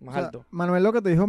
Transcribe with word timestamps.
más 0.00 0.14
O 0.14 0.18
sea, 0.18 0.26
alto. 0.26 0.46
Manuel 0.50 0.82
lo 0.82 0.92
que 0.92 1.02
te 1.02 1.10
dijo 1.10 1.26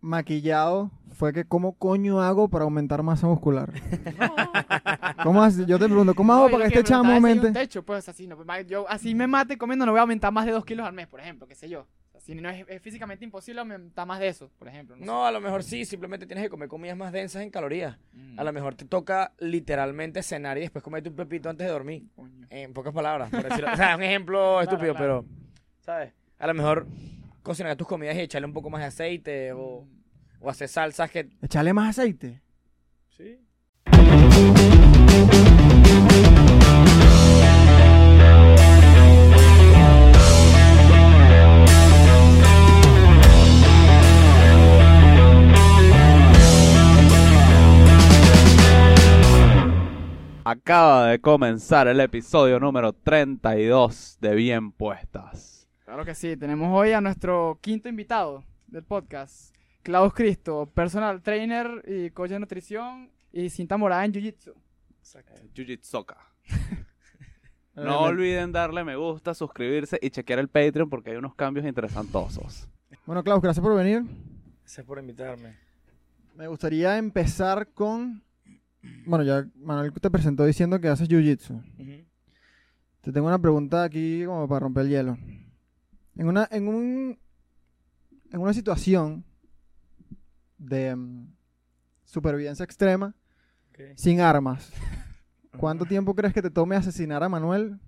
maquillado 0.00 0.90
fue 1.12 1.32
que 1.32 1.44
cómo 1.44 1.74
coño 1.74 2.20
hago 2.22 2.48
para 2.48 2.64
aumentar 2.64 3.02
masa 3.02 3.26
muscular. 3.26 3.72
¿Cómo 5.22 5.42
haces? 5.42 5.66
Yo 5.66 5.78
te 5.78 5.84
pregunto, 5.86 6.14
¿cómo 6.14 6.32
hago 6.32 6.46
No, 6.46 6.52
para 6.52 6.64
yo 6.66 6.72
que 6.72 6.78
este 6.78 6.88
chamo 6.88 7.04
hay 7.04 7.18
un 7.18 7.24
aumente? 7.26 7.52
techo, 7.52 7.82
pues 7.82 8.08
así, 8.08 8.26
no, 8.26 8.36
yo 8.62 8.88
así 8.88 9.14
me 9.14 9.26
mate 9.26 9.58
comiendo, 9.58 9.84
no 9.84 9.92
voy 9.92 9.98
a 9.98 10.02
aumentar 10.02 10.32
más 10.32 10.46
de 10.46 10.52
2 10.52 10.64
kilos 10.64 10.86
al 10.86 10.92
mes, 10.94 11.06
por 11.06 11.20
ejemplo, 11.20 11.46
qué 11.46 11.54
sé 11.54 11.68
yo. 11.68 11.86
Si 12.18 12.34
no 12.34 12.50
es, 12.50 12.66
es 12.68 12.82
físicamente 12.82 13.24
imposible 13.24 13.60
aumentar 13.60 14.06
más 14.06 14.20
de 14.20 14.28
eso, 14.28 14.50
por 14.58 14.68
ejemplo. 14.68 14.94
No, 14.94 15.04
No, 15.06 15.26
a 15.26 15.32
lo 15.32 15.40
mejor 15.40 15.62
sí, 15.62 15.86
simplemente 15.86 16.26
tienes 16.26 16.44
que 16.44 16.50
comer 16.50 16.68
comidas 16.68 16.96
más 16.96 17.12
densas 17.12 17.42
en 17.42 17.50
calorías. 17.50 17.96
Mm, 18.12 18.38
A 18.38 18.44
lo 18.44 18.52
mejor 18.52 18.74
te 18.74 18.84
toca 18.84 19.32
literalmente 19.38 20.22
cenar 20.22 20.58
y 20.58 20.60
después 20.60 20.84
comerte 20.84 21.08
un 21.08 21.16
pepito 21.16 21.48
antes 21.48 21.66
de 21.66 21.72
dormir. 21.72 22.04
coño. 22.14 22.46
En 22.50 22.74
pocas 22.74 22.92
palabras, 22.92 23.30
por 23.30 23.42
decirlo. 23.42 23.70
o 23.72 23.76
sea, 23.76 23.96
un 23.96 24.02
ejemplo 24.02 24.60
estúpido, 24.62 24.94
claro. 24.94 25.24
pero, 25.24 25.34
¿sabes? 25.80 26.12
A 26.38 26.46
lo 26.46 26.54
mejor 26.54 26.86
cocinar 27.42 27.76
tus 27.76 27.86
comidas 27.86 28.16
y 28.16 28.20
echarle 28.20 28.46
un 28.46 28.52
poco 28.52 28.70
más 28.70 28.80
de 28.80 28.86
aceite 28.86 29.52
o, 29.52 29.86
o 30.40 30.50
hacer 30.50 30.68
salsas 30.68 31.10
que... 31.10 31.28
Echarle 31.42 31.72
más 31.72 31.98
aceite. 31.98 32.40
Sí. 33.16 33.38
Acaba 50.42 51.06
de 51.06 51.20
comenzar 51.20 51.86
el 51.86 52.00
episodio 52.00 52.58
número 52.58 52.92
32 52.92 54.18
de 54.20 54.34
Bien 54.34 54.72
Puestas. 54.72 55.59
Claro 55.90 56.04
que 56.04 56.14
sí, 56.14 56.36
tenemos 56.36 56.68
hoy 56.72 56.92
a 56.92 57.00
nuestro 57.00 57.58
quinto 57.60 57.88
invitado 57.88 58.44
del 58.68 58.84
podcast, 58.84 59.52
Klaus 59.82 60.14
Cristo, 60.14 60.70
personal 60.72 61.20
trainer 61.20 61.82
y 61.84 62.10
coach 62.10 62.30
de 62.30 62.38
nutrición 62.38 63.10
y 63.32 63.50
cinta 63.50 63.76
morada 63.76 64.04
en 64.04 64.12
Jiu-Jitsu. 64.12 64.54
Jiu-Jitsuka. 65.52 66.16
Eh, 66.44 66.84
No 67.74 68.02
olviden 68.02 68.52
darle 68.52 68.84
me 68.84 68.94
gusta, 68.94 69.34
suscribirse 69.34 69.98
y 70.00 70.10
chequear 70.10 70.38
el 70.38 70.46
Patreon 70.46 70.88
porque 70.88 71.10
hay 71.10 71.16
unos 71.16 71.34
cambios 71.34 71.66
interesantosos. 71.66 72.68
Bueno, 73.04 73.24
Klaus, 73.24 73.42
gracias 73.42 73.60
por 73.60 73.74
venir. 73.74 74.04
Gracias 74.60 74.86
por 74.86 74.96
invitarme. 75.00 75.56
Me 76.36 76.46
gustaría 76.46 76.98
empezar 76.98 77.66
con... 77.74 78.22
Bueno, 79.06 79.24
ya 79.24 79.44
Manuel 79.56 79.92
te 79.94 80.08
presentó 80.08 80.44
diciendo 80.44 80.80
que 80.80 80.86
haces 80.86 81.08
jiu-jitsu. 81.08 81.60
Te 83.00 83.10
tengo 83.10 83.26
una 83.26 83.40
pregunta 83.40 83.82
aquí 83.82 84.24
como 84.24 84.46
para 84.46 84.60
romper 84.60 84.84
el 84.84 84.90
hielo. 84.90 85.18
En 86.16 86.28
una, 86.28 86.48
en 86.50 86.68
un, 86.68 87.18
en 88.32 88.40
una 88.40 88.52
situación 88.52 89.24
de 90.58 90.94
mm, 90.94 91.32
supervivencia 92.04 92.64
extrema, 92.64 93.14
sin 93.96 94.20
armas, 94.20 94.70
¿cuánto 95.56 95.86
tiempo 95.86 96.14
crees 96.14 96.34
que 96.34 96.42
te 96.42 96.50
tome 96.50 96.76
asesinar 96.76 97.22
a 97.22 97.28
Manuel 97.30 97.78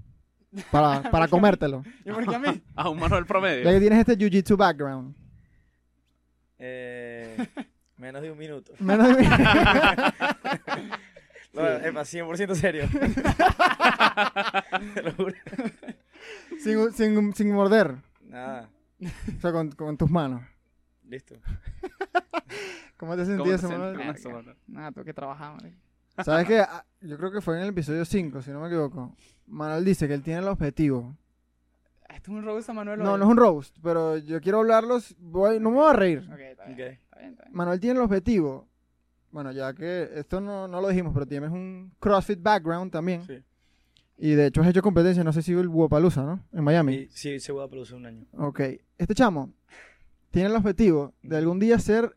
para, 0.71 1.03
para 1.11 1.29
comértelo? 1.29 1.83
¿Y 2.05 2.11
por 2.13 2.27
qué 2.27 2.35
a 2.35 2.39
mí? 2.39 2.63
A 2.75 2.89
un 2.89 2.99
Manuel 2.99 3.27
promedio. 3.27 3.65
Ya 3.65 3.73
que 3.73 3.81
tienes 3.81 3.99
este 3.99 4.17
jiu-jitsu 4.17 4.57
background. 4.57 5.15
Eh, 6.59 7.37
menos 7.99 8.23
de 8.23 8.31
un 8.31 8.39
minuto. 8.39 8.73
Menos 8.79 9.17
de- 9.17 9.25
No, 11.53 11.67
epa, 11.69 12.01
100% 12.03 12.55
serio. 12.55 12.89
Te 14.95 15.03
lo 15.03 15.13
juro. 15.13 15.35
sin, 16.63 16.93
sin, 16.93 17.35
sin 17.35 17.53
morder. 17.53 17.97
Nada, 18.33 18.71
O 19.37 19.41
sea, 19.41 19.53
con, 19.53 19.71
con 19.73 19.97
tus 19.97 20.11
manos. 20.11 20.43
listo. 21.05 21.35
¿Cómo 22.97 23.17
te 23.17 23.25
¿Cómo 23.25 23.37
sentías, 23.37 23.63
Manuel? 23.65 24.57
Nada, 24.67 24.93
tengo 24.93 25.05
que 25.05 25.15
trabajar, 25.15 25.55
marico. 25.55 25.77
¿Sabes 26.25 26.47
qué? 26.47 26.61
Ah, 26.61 26.85
Yo 27.01 27.17
creo 27.17 27.33
que 27.33 27.41
fue 27.41 27.57
en 27.57 27.63
el 27.63 27.69
episodio 27.71 28.05
5, 28.05 28.43
si 28.43 28.51
no 28.51 28.61
me 28.61 28.69
equivoco. 28.69 29.15
Manuel 29.47 29.85
dice 29.85 30.07
que 30.07 30.15
él 30.15 30.23
tiene 30.23 30.41
el 30.41 30.49
objetivo. 30.49 31.17
Esto 32.09 32.31
es 32.31 32.37
un 32.37 32.45
roast 32.45 32.69
a 32.69 32.73
Manuel. 32.75 32.99
No, 33.03 33.17
no 33.17 33.25
es 33.25 33.31
un 33.31 33.37
roast, 33.37 33.77
pero 33.83 34.19
yo 34.19 34.41
quiero 34.41 34.59
hablarlos. 34.61 35.17
Voy, 35.19 35.59
no 35.59 35.71
me 35.71 35.77
voy 35.79 35.91
a 35.91 35.93
reír. 35.95 36.19
Ok, 36.31 36.39
está 36.39 36.65
bien. 36.67 36.75
Ok. 36.75 36.81
Está 36.81 37.19
bien, 37.19 37.31
está 37.33 37.45
bien. 37.45 37.57
Manuel 37.57 37.81
tiene 37.81 37.99
el 37.99 38.05
objetivo. 38.05 38.69
Bueno, 39.31 39.51
ya 39.51 39.73
que 39.73 40.11
esto 40.15 40.41
no, 40.43 40.69
no 40.69 40.81
lo 40.83 40.89
dijimos, 40.89 41.13
pero 41.15 41.27
tienes 41.27 41.51
un 41.51 41.93
CrossFit 41.99 42.43
background 42.43 42.93
también. 42.93 43.23
Sí. 43.27 43.43
Y 44.19 44.35
de 44.35 44.47
hecho 44.47 44.61
has 44.63 44.69
hecho 44.69 44.83
competencia, 44.83 45.25
no 45.25 45.33
sé 45.33 45.43
si 45.43 45.53
el 45.53 45.69
Wopalooza, 45.69 46.23
¿no? 46.23 46.47
En 46.53 46.63
Miami. 46.65 46.95
Y, 46.95 47.09
sí, 47.09 47.41
se 47.41 47.53
va 47.53 47.65
a 47.65 47.69
producir 47.69 47.97
un 47.97 48.07
año. 48.07 48.27
Ok. 48.33 48.61
Este 48.99 49.15
chamo 49.15 49.53
tiene 50.31 50.49
el 50.49 50.57
objetivo 50.57 51.15
de 51.23 51.37
algún 51.39 51.59
día 51.59 51.79
ser 51.79 52.17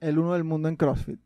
el 0.00 0.18
uno 0.18 0.34
del 0.34 0.44
mundo 0.44 0.68
en 0.68 0.76
CrossFit. 0.76 1.18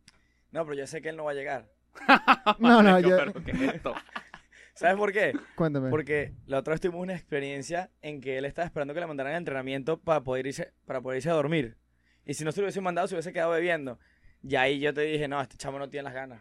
No, 0.52 0.64
pero 0.64 0.74
ya 0.76 0.86
sé 0.86 1.02
que 1.02 1.08
él 1.08 1.16
no 1.16 1.24
va 1.24 1.32
a 1.32 1.34
llegar. 1.34 1.70
No, 2.58 2.82
no, 2.82 3.00
yo- 3.00 3.16
pero 3.16 3.32
¿qué 3.44 3.50
es 3.52 3.60
esto? 3.74 3.94
¿Sabes 4.74 4.96
por 4.96 5.12
qué? 5.12 5.34
Cuéntame. 5.56 5.90
Porque 5.90 6.32
la 6.46 6.58
otra 6.58 6.72
vez 6.72 6.80
tuvimos 6.80 7.02
una 7.02 7.14
experiencia 7.14 7.90
en 8.00 8.20
que 8.20 8.38
él 8.38 8.44
estaba 8.46 8.64
esperando 8.64 8.94
que 8.94 9.00
le 9.00 9.06
mandaran 9.06 9.34
a 9.34 9.36
entrenamiento 9.36 10.00
para 10.00 10.22
poder 10.22 10.46
irse, 10.46 10.72
para 10.86 11.00
poder 11.02 11.18
irse 11.18 11.28
a 11.30 11.34
dormir. 11.34 11.76
Y 12.24 12.34
si 12.34 12.44
no 12.44 12.52
se 12.52 12.60
lo 12.60 12.66
hubiese 12.66 12.80
mandado, 12.80 13.06
se 13.08 13.14
hubiese 13.14 13.32
quedado 13.32 13.50
bebiendo. 13.50 13.98
Y 14.42 14.54
ahí 14.54 14.80
yo 14.80 14.94
te 14.94 15.02
dije, 15.02 15.28
no, 15.28 15.40
este 15.42 15.56
chamo 15.58 15.78
no 15.78 15.90
tiene 15.90 16.04
las 16.04 16.14
ganas. 16.14 16.40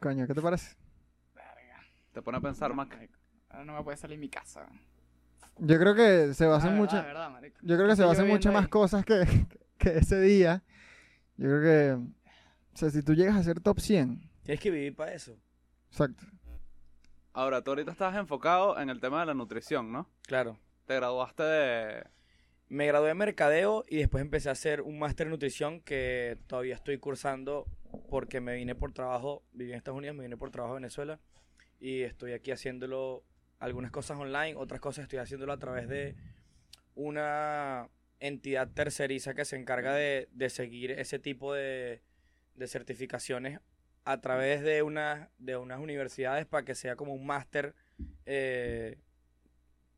Coño, 0.00 0.26
¿qué 0.26 0.34
te 0.34 0.42
parece? 0.42 0.74
Te 2.14 2.22
pone 2.22 2.38
a 2.38 2.40
pensar 2.40 2.72
más. 2.72 2.88
Marico, 2.88 3.18
Ahora 3.50 3.64
no 3.64 3.76
me 3.76 3.82
puede 3.82 3.96
salir 3.96 4.18
mi 4.18 4.28
casa. 4.28 4.68
Yo 5.58 5.78
creo 5.78 5.94
que 5.94 6.32
se 6.32 6.44
Ah, 6.44 6.46
en 6.46 6.60
verdad, 6.70 6.70
muchas... 6.70 7.04
Yo 7.62 7.76
creo 7.76 7.88
que 7.88 7.96
se 7.96 8.02
en 8.22 8.28
muchas 8.28 8.52
más 8.52 8.64
ahí. 8.64 8.70
cosas 8.70 9.04
que, 9.04 9.24
que 9.78 9.98
ese 9.98 10.20
día. 10.20 10.62
Yo 11.36 11.48
creo 11.48 11.60
que... 11.60 11.92
O 12.72 12.76
sea, 12.76 12.90
si 12.90 13.02
tú 13.02 13.14
llegas 13.14 13.36
a 13.36 13.42
ser 13.42 13.60
top 13.60 13.80
100... 13.80 14.30
Tienes 14.44 14.60
que 14.60 14.70
vivir 14.70 14.94
para 14.94 15.12
eso. 15.12 15.36
Exacto. 15.90 16.24
Ahora, 17.32 17.62
tú 17.62 17.72
ahorita 17.72 17.90
estás 17.90 18.14
enfocado 18.16 18.78
en 18.78 18.90
el 18.90 19.00
tema 19.00 19.20
de 19.20 19.26
la 19.26 19.34
nutrición, 19.34 19.90
¿no? 19.92 20.08
Claro. 20.22 20.58
Te 20.86 20.94
graduaste 20.94 21.42
de... 21.42 22.04
Me 22.68 22.86
gradué 22.86 23.08
de 23.08 23.14
mercadeo 23.14 23.84
y 23.88 23.96
después 23.98 24.22
empecé 24.22 24.48
a 24.48 24.52
hacer 24.52 24.82
un 24.82 24.98
máster 24.98 25.26
en 25.26 25.32
nutrición 25.32 25.80
que 25.80 26.38
todavía 26.46 26.74
estoy 26.76 26.98
cursando 26.98 27.66
porque 28.08 28.40
me 28.40 28.54
vine 28.54 28.74
por 28.74 28.92
trabajo, 28.92 29.42
viví 29.52 29.72
en 29.72 29.78
Estados 29.78 29.98
Unidos, 29.98 30.16
me 30.16 30.22
vine 30.24 30.36
por 30.36 30.50
trabajo 30.50 30.72
a 30.72 30.76
Venezuela 30.76 31.20
y 31.84 32.02
estoy 32.02 32.32
aquí 32.32 32.50
haciéndolo 32.50 33.24
algunas 33.58 33.90
cosas 33.90 34.18
online, 34.18 34.54
otras 34.56 34.80
cosas 34.80 35.02
estoy 35.02 35.18
haciéndolo 35.18 35.52
a 35.52 35.58
través 35.58 35.86
de 35.86 36.16
una 36.94 37.90
entidad 38.20 38.70
terceriza 38.72 39.34
que 39.34 39.44
se 39.44 39.56
encarga 39.56 39.92
de, 39.94 40.30
de 40.32 40.48
seguir 40.48 40.92
ese 40.92 41.18
tipo 41.18 41.52
de, 41.52 42.00
de 42.54 42.68
certificaciones 42.68 43.60
a 44.06 44.18
través 44.22 44.62
de, 44.62 44.82
una, 44.82 45.28
de 45.36 45.58
unas 45.58 45.78
universidades 45.78 46.46
para 46.46 46.64
que 46.64 46.74
sea 46.74 46.96
como 46.96 47.12
un 47.12 47.26
máster 47.26 47.74
eh, 48.24 48.96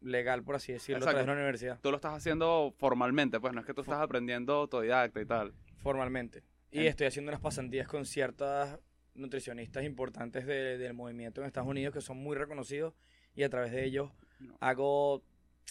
legal, 0.00 0.42
por 0.42 0.56
así 0.56 0.72
decirlo, 0.72 1.04
a 1.04 1.06
través 1.06 1.24
de 1.24 1.30
una 1.30 1.34
universidad. 1.34 1.78
Tú 1.80 1.92
lo 1.92 1.98
estás 1.98 2.14
haciendo 2.14 2.74
formalmente, 2.78 3.38
pues 3.38 3.52
no 3.52 3.60
es 3.60 3.66
que 3.66 3.74
tú 3.74 3.82
estás 3.82 4.00
aprendiendo 4.00 4.54
autodidacta 4.54 5.20
y 5.20 5.26
tal. 5.26 5.54
Formalmente. 5.84 6.42
Y 6.72 6.86
estoy 6.86 7.06
haciendo 7.06 7.30
unas 7.30 7.40
pasantías 7.40 7.86
con 7.86 8.06
ciertas 8.06 8.80
nutricionistas 9.16 9.84
importantes 9.84 10.46
de- 10.46 10.78
del 10.78 10.94
movimiento 10.94 11.40
en 11.40 11.46
Estados 11.46 11.68
Unidos 11.68 11.92
que 11.94 12.00
son 12.00 12.16
muy 12.18 12.36
reconocidos 12.36 12.94
y 13.34 13.42
a 13.42 13.48
través 13.50 13.72
de 13.72 13.84
ellos 13.84 14.10
No. 14.40 14.56
hago, 14.60 15.14
o 15.16 15.22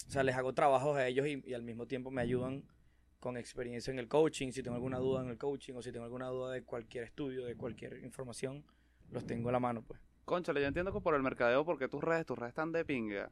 sea, 0.08 0.22
les 0.22 0.34
hago 0.36 0.52
trabajos 0.54 0.96
a 0.96 1.06
ellos 1.06 1.26
y, 1.26 1.42
y 1.46 1.54
al 1.54 1.62
mismo 1.62 1.86
tiempo 1.86 2.10
me 2.10 2.22
ayudan 2.22 2.64
con 3.20 3.36
experiencia 3.36 3.90
en 3.90 3.98
el 3.98 4.08
coaching, 4.08 4.52
si 4.52 4.62
tengo 4.62 4.76
alguna 4.76 4.98
duda 4.98 5.22
en 5.22 5.30
el 5.30 5.38
coaching 5.38 5.74
o 5.74 5.82
si 5.82 5.90
tengo 5.90 6.04
alguna 6.04 6.26
duda 6.28 6.52
de 6.52 6.62
cualquier 6.62 7.04
estudio, 7.04 7.44
de 7.44 7.56
cualquier 7.56 7.98
información, 8.04 8.64
los 9.10 9.24
tengo 9.26 9.48
a 9.48 9.52
la 9.52 9.58
mano, 9.60 9.82
pues. 9.82 10.00
Conchale, 10.24 10.60
yo 10.60 10.66
entiendo 10.66 10.92
que 10.92 11.00
por 11.00 11.14
el 11.14 11.22
mercadeo, 11.22 11.64
porque 11.64 11.88
tus 11.88 12.02
redes, 12.04 12.26
tus 12.26 12.38
redes 12.38 12.50
están 12.50 12.72
de 12.72 12.84
pinga. 12.84 13.30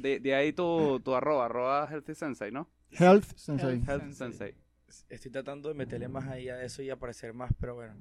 De, 0.00 0.20
de 0.20 0.34
ahí 0.34 0.52
tu, 0.52 1.00
tu 1.00 1.14
arroba, 1.14 1.46
arroba 1.46 1.86
Healthy 1.90 2.14
Sensei, 2.14 2.50
¿no? 2.50 2.68
Health 2.90 3.24
Sensei. 3.36 3.74
Health. 3.76 3.88
Health 3.88 4.02
Sensei. 4.12 4.52
Sensei. 4.52 4.54
Estoy 5.08 5.30
tratando 5.32 5.68
de 5.68 5.74
meterle 5.74 6.08
más 6.08 6.26
ahí 6.28 6.48
a 6.48 6.62
eso 6.62 6.82
y 6.82 6.90
aparecer 6.90 7.32
más, 7.34 7.52
pero 7.60 7.74
bueno, 7.74 7.94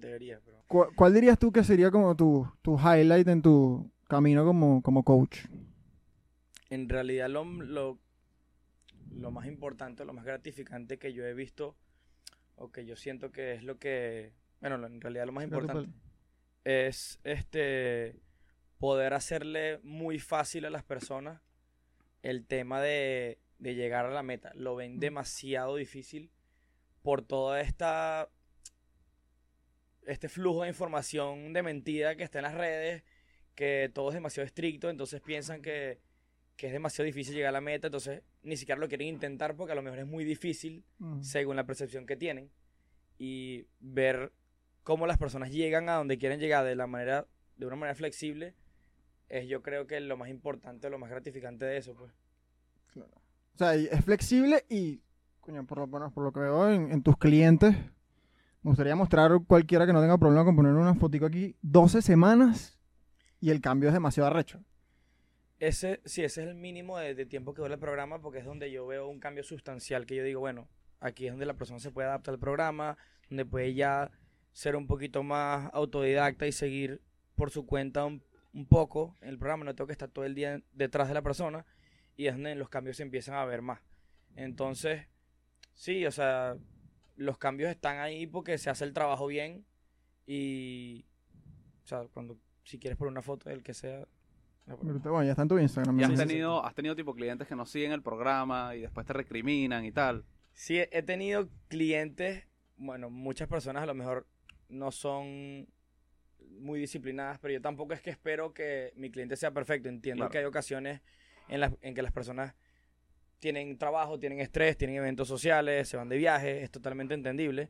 debería, 0.00 0.40
pero... 0.44 0.62
¿Cu- 0.66 0.88
¿Cuál 0.96 1.14
dirías 1.14 1.38
tú 1.38 1.52
que 1.52 1.64
sería 1.64 1.90
como 1.90 2.14
tu, 2.16 2.46
tu 2.62 2.78
highlight 2.78 3.28
en 3.28 3.42
tu 3.42 3.90
camino 4.08 4.44
como, 4.44 4.82
como 4.82 5.02
coach? 5.04 5.38
en 6.70 6.88
realidad 6.88 7.28
lo, 7.28 7.44
lo, 7.44 7.98
lo 9.12 9.30
más 9.32 9.46
importante, 9.46 10.04
lo 10.04 10.12
más 10.12 10.24
gratificante 10.24 10.98
que 10.98 11.12
yo 11.12 11.24
he 11.24 11.34
visto, 11.34 11.76
o 12.56 12.70
que 12.70 12.86
yo 12.86 12.94
siento 12.96 13.32
que 13.32 13.54
es 13.54 13.64
lo 13.64 13.78
que, 13.78 14.32
bueno, 14.60 14.84
en 14.86 15.00
realidad 15.00 15.26
lo 15.26 15.32
más 15.32 15.44
importante 15.44 15.90
es 16.64 17.18
este 17.24 18.20
poder 18.78 19.14
hacerle 19.14 19.80
muy 19.82 20.18
fácil 20.18 20.64
a 20.64 20.70
las 20.70 20.84
personas 20.84 21.40
el 22.22 22.46
tema 22.46 22.80
de, 22.80 23.38
de 23.58 23.74
llegar 23.74 24.04
a 24.06 24.10
la 24.10 24.22
meta. 24.22 24.52
Lo 24.54 24.76
ven 24.76 25.00
demasiado 25.00 25.76
difícil 25.76 26.30
por 27.02 27.22
toda 27.22 27.60
esta 27.62 28.28
este 30.10 30.28
flujo 30.28 30.62
de 30.62 30.68
información 30.68 31.52
de 31.52 31.62
mentira 31.62 32.16
que 32.16 32.22
está 32.24 32.38
en 32.38 32.44
las 32.44 32.54
redes, 32.54 33.02
que 33.54 33.90
todo 33.92 34.08
es 34.08 34.14
demasiado 34.14 34.46
estricto, 34.46 34.90
entonces 34.90 35.20
piensan 35.20 35.62
que, 35.62 36.00
que 36.56 36.68
es 36.68 36.72
demasiado 36.72 37.06
difícil 37.06 37.34
llegar 37.34 37.50
a 37.50 37.52
la 37.52 37.60
meta, 37.60 37.88
entonces 37.88 38.22
ni 38.42 38.56
siquiera 38.56 38.80
lo 38.80 38.88
quieren 38.88 39.08
intentar 39.08 39.54
porque 39.56 39.72
a 39.72 39.74
lo 39.74 39.82
mejor 39.82 39.98
es 39.98 40.06
muy 40.06 40.24
difícil 40.24 40.84
Mm. 40.98 41.22
según 41.22 41.56
la 41.56 41.64
percepción 41.64 42.06
que 42.06 42.16
tienen. 42.16 42.50
Y 43.18 43.66
ver 43.80 44.32
cómo 44.82 45.06
las 45.06 45.18
personas 45.18 45.50
llegan 45.50 45.88
a 45.88 45.94
donde 45.96 46.16
quieren 46.18 46.40
llegar 46.40 46.64
de 46.64 46.74
la 46.74 46.86
manera 46.86 47.26
de 47.56 47.66
una 47.66 47.76
manera 47.76 47.94
flexible 47.94 48.54
es 49.28 49.46
yo 49.46 49.60
creo 49.62 49.86
que 49.86 50.00
lo 50.00 50.16
más 50.16 50.30
importante 50.30 50.88
lo 50.88 50.98
más 50.98 51.10
gratificante 51.10 51.66
de 51.66 51.76
eso 51.76 51.94
pues. 51.94 52.12
O 52.96 53.58
sea, 53.58 53.74
es 53.74 54.04
flexible 54.04 54.64
y, 54.70 55.02
coño, 55.40 55.66
por 55.66 55.78
lo, 55.78 55.86
bueno, 55.86 56.10
por 56.10 56.24
lo 56.24 56.32
que 56.32 56.40
veo 56.40 56.70
en, 56.70 56.90
en 56.90 57.02
tus 57.02 57.16
clientes, 57.18 57.76
me 58.62 58.70
gustaría 58.70 58.94
mostrar 58.96 59.32
cualquiera 59.46 59.86
que 59.86 59.92
no 59.92 60.00
tenga 60.00 60.18
problema 60.18 60.44
con 60.44 60.56
poner 60.56 60.72
una 60.72 60.94
fotico 60.94 61.26
aquí, 61.26 61.56
12 61.62 62.02
semanas 62.02 62.78
y 63.40 63.50
el 63.50 63.60
cambio 63.60 63.88
es 63.88 63.94
demasiado 63.94 64.28
arrecho. 64.28 64.62
ese 65.58 66.00
sí 66.04 66.22
ese 66.22 66.42
es 66.42 66.48
el 66.48 66.54
mínimo 66.54 66.98
de, 66.98 67.14
de 67.14 67.26
tiempo 67.26 67.54
que 67.54 67.62
dura 67.62 67.74
el 67.74 67.80
programa 67.80 68.20
porque 68.20 68.38
es 68.38 68.44
donde 68.44 68.70
yo 68.70 68.86
veo 68.86 69.08
un 69.08 69.20
cambio 69.20 69.44
sustancial 69.44 70.06
que 70.06 70.16
yo 70.16 70.24
digo 70.24 70.40
bueno 70.40 70.68
aquí 71.00 71.26
es 71.26 71.32
donde 71.32 71.46
la 71.46 71.54
persona 71.54 71.78
se 71.80 71.90
puede 71.90 72.08
adaptar 72.08 72.34
al 72.34 72.40
programa 72.40 72.96
donde 73.28 73.44
puede 73.46 73.74
ya 73.74 74.10
ser 74.52 74.76
un 74.76 74.86
poquito 74.86 75.22
más 75.22 75.70
autodidacta 75.72 76.46
y 76.46 76.52
seguir 76.52 77.00
por 77.36 77.50
su 77.50 77.64
cuenta 77.66 78.04
un, 78.04 78.22
un 78.52 78.66
poco 78.66 79.16
en 79.20 79.28
el 79.30 79.38
programa. 79.38 79.64
No 79.64 79.74
tengo 79.74 79.86
que 79.86 79.92
estar 79.92 80.10
todo 80.10 80.24
el 80.24 80.34
día 80.34 80.60
detrás 80.72 81.08
de 81.08 81.14
la 81.14 81.22
persona 81.22 81.64
y 82.16 82.26
es 82.26 82.34
donde 82.34 82.54
los 82.54 82.68
cambios 82.68 82.96
se 82.96 83.02
empiezan 83.02 83.36
a 83.36 83.44
ver 83.44 83.62
más. 83.62 83.80
Entonces 84.36 85.06
sí 85.74 86.04
o 86.04 86.10
sea 86.10 86.56
los 87.20 87.36
cambios 87.36 87.70
están 87.70 87.98
ahí 87.98 88.26
porque 88.26 88.56
se 88.56 88.70
hace 88.70 88.84
el 88.84 88.94
trabajo 88.94 89.26
bien 89.26 89.66
y 90.26 91.04
o 91.84 91.86
sea 91.86 92.04
cuando 92.14 92.38
si 92.64 92.78
quieres 92.78 92.96
poner 92.96 93.12
una 93.12 93.22
foto 93.22 93.50
del 93.50 93.62
que 93.62 93.74
sea. 93.74 94.06
Bueno, 94.66 95.22
ya 95.24 95.30
está 95.30 95.42
en 95.42 95.48
tu 95.48 95.58
Instagram. 95.58 95.98
¿Y 96.00 96.04
has 96.04 96.14
tenido, 96.14 96.64
has 96.64 96.74
tenido 96.74 96.94
tipo 96.96 97.14
clientes 97.14 97.46
que 97.46 97.56
no 97.56 97.66
siguen 97.66 97.92
el 97.92 98.02
programa 98.02 98.74
y 98.76 98.82
después 98.82 99.04
te 99.04 99.12
recriminan 99.12 99.84
y 99.84 99.92
tal? 99.92 100.24
Sí, 100.54 100.78
he 100.78 100.88
he 100.92 101.02
tenido 101.02 101.48
clientes, 101.68 102.46
bueno, 102.76 103.10
muchas 103.10 103.48
personas 103.48 103.82
a 103.82 103.86
lo 103.86 103.94
mejor 103.94 104.26
no 104.68 104.90
son 104.92 105.68
muy 106.58 106.78
disciplinadas, 106.80 107.38
pero 107.38 107.52
yo 107.52 107.60
tampoco 107.60 107.92
es 107.92 108.00
que 108.00 108.10
espero 108.10 108.54
que 108.54 108.92
mi 108.96 109.10
cliente 109.10 109.36
sea 109.36 109.50
perfecto. 109.50 109.88
Entiendo 109.88 110.22
Claro. 110.22 110.30
que 110.30 110.38
hay 110.38 110.44
ocasiones 110.44 111.02
en, 111.48 111.60
las 111.60 111.72
en 111.82 111.94
que 111.94 112.02
las 112.02 112.12
personas 112.12 112.54
tienen 113.40 113.76
trabajo, 113.78 114.18
tienen 114.20 114.40
estrés, 114.40 114.76
tienen 114.76 114.96
eventos 114.96 115.26
sociales, 115.26 115.88
se 115.88 115.96
van 115.96 116.08
de 116.08 116.16
viaje, 116.16 116.62
es 116.62 116.70
totalmente 116.70 117.14
entendible. 117.14 117.68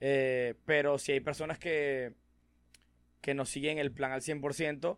Eh, 0.00 0.54
pero 0.64 0.96
si 0.98 1.12
hay 1.12 1.20
personas 1.20 1.58
que, 1.58 2.14
que 3.20 3.34
no 3.34 3.44
siguen 3.44 3.78
el 3.78 3.92
plan 3.92 4.12
al 4.12 4.22
100% 4.22 4.96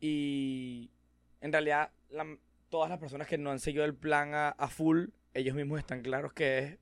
y 0.00 0.90
en 1.40 1.52
realidad 1.52 1.90
la- 2.10 2.36
todas 2.68 2.88
las 2.90 2.98
personas 2.98 3.26
que 3.28 3.38
no 3.38 3.50
han 3.50 3.58
seguido 3.58 3.84
el 3.84 3.94
plan 3.94 4.34
a, 4.34 4.48
a 4.50 4.68
full, 4.68 5.06
ellos 5.34 5.54
mismos 5.54 5.78
están 5.80 6.02
claros 6.02 6.32
que 6.32 6.58
es 6.58 6.78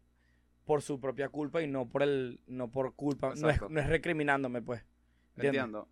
por 0.65 0.81
su 0.83 1.01
propia 1.01 1.29
culpa 1.29 1.61
y 1.63 1.67
no 1.67 1.89
por 1.89 2.03
el 2.03 2.41
no 2.47 2.71
por 2.71 2.95
culpa, 2.95 3.29
no 3.29 3.35
es, 3.35 3.43
Exacto. 3.57 3.69
no 3.69 3.81
es 3.81 3.87
recriminándome 3.89 4.63
pues. 4.63 4.85
¿entiendes? 5.37 5.61
Entiendo. 5.61 5.89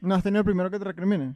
¿No 0.00 0.14
has 0.14 0.22
tenido 0.22 0.40
el 0.40 0.44
primero 0.44 0.70
que 0.70 0.78
te 0.78 0.84
recrimine? 0.84 1.34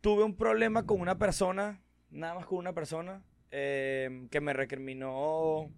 Tuve 0.00 0.22
un 0.24 0.36
problema 0.36 0.84
con 0.86 1.00
una 1.00 1.18
persona, 1.18 1.80
nada 2.10 2.34
más 2.34 2.46
con 2.46 2.58
una 2.58 2.72
persona, 2.72 3.22
eh, 3.58 4.26
que 4.30 4.40
me 4.42 4.52
recriminó 4.52 5.70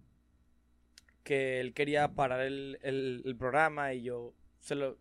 que 1.23 1.61
él 1.61 1.75
quería 1.75 2.09
parar 2.09 2.41
el, 2.41 2.79
el- 2.83 3.23
el 3.25 3.37
programa 3.37 3.93
y 3.95 4.03
yo 4.03 4.35
se 4.61 4.75
lo 4.75 4.99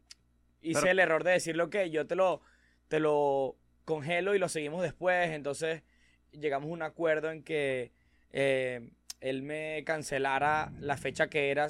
hice 0.62 0.82
Pero- 0.82 0.92
el 0.92 1.00
error 1.00 1.24
de 1.24 1.32
decirle, 1.32 1.64
ok, 1.64 1.76
yo 1.92 2.06
te 2.06 2.16
lo, 2.16 2.42
te 2.88 3.00
lo 3.00 3.58
congelo 3.86 4.36
y 4.36 4.40
lo 4.40 4.50
seguimos 4.50 4.82
después. 4.82 5.30
Entonces 5.32 5.84
llegamos 6.32 6.70
a 6.70 6.74
un 6.74 6.82
acuerdo 6.82 7.32
en 7.32 7.44
que 7.44 7.92
eh, 8.32 8.92
él 9.22 9.42
me 9.42 9.84
cancelara 9.86 10.72
la 10.80 10.98
fecha 10.98 11.30
que 11.30 11.50
era 11.50 11.70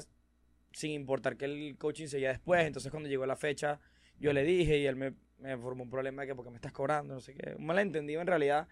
sin 0.72 0.90
importar 0.90 1.36
que 1.36 1.44
el 1.46 1.76
coaching 1.78 2.06
seguía 2.08 2.28
después. 2.30 2.66
Entonces 2.66 2.90
cuando 2.90 3.08
llegó 3.08 3.24
la 3.26 3.36
fecha 3.36 3.80
yo 4.18 4.32
le 4.32 4.42
dije 4.42 4.78
y 4.78 4.86
él 4.86 4.96
me, 4.96 5.14
me 5.38 5.56
formó 5.56 5.84
un 5.84 5.90
problema 5.90 6.22
de 6.22 6.28
que 6.28 6.34
porque 6.34 6.50
me 6.50 6.56
estás 6.56 6.72
cobrando, 6.72 7.14
no 7.14 7.20
sé 7.20 7.34
qué. 7.34 7.54
Un 7.56 7.66
malentendido 7.66 8.20
en 8.20 8.26
realidad, 8.26 8.68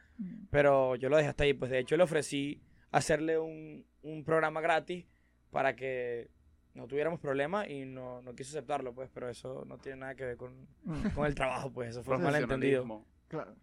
pero 0.51 0.97
yo 0.97 1.09
lo 1.09 1.17
dejé 1.17 1.29
hasta 1.29 1.45
ahí. 1.45 1.55
Pues 1.55 1.71
de 1.71 1.79
hecho 1.79 1.97
le 1.97 2.03
ofrecí 2.03 2.61
hacerle 2.91 3.39
un, 3.39 3.85
un 4.03 4.25
programa 4.25 4.61
gratis 4.61 5.07
para 5.51 5.77
que 5.77 6.31
no 6.75 6.87
tuviéramos 6.87 7.19
problema 7.21 7.67
y 7.67 7.85
no, 7.87 8.21
no 8.23 8.35
quiso 8.35 8.51
aceptarlo, 8.51 8.93
pues, 8.95 9.11
pero 9.13 9.29
eso 9.29 9.65
no 9.67 9.79
tiene 9.79 9.99
nada 10.01 10.15
que 10.15 10.25
ver 10.25 10.37
con, 10.37 10.67
Mm, 10.85 11.09
con 11.15 11.27
el 11.27 11.35
trabajo, 11.35 11.71
pues, 11.73 11.91
eso 11.91 12.05
fue 12.05 12.17
un 12.17 12.23
malentendido. 12.23 13.05
Claro. 13.29 13.55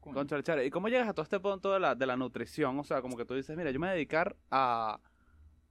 Concha, 0.00 0.42
chévere. 0.42 0.66
¿Y 0.66 0.70
cómo 0.70 0.88
llegas 0.88 1.08
a 1.08 1.12
todo 1.12 1.22
este 1.22 1.38
punto 1.38 1.72
de 1.72 1.78
la, 1.78 1.94
de 1.94 2.06
la 2.06 2.16
nutrición? 2.16 2.76
O 2.78 2.82
sea, 2.82 3.00
como 3.00 3.16
que 3.16 3.24
tú 3.24 3.34
dices, 3.34 3.56
mira, 3.56 3.70
yo 3.70 3.78
me 3.78 3.86
voy 3.86 3.92
a 3.92 3.94
dedicar 3.94 4.36
a, 4.50 4.98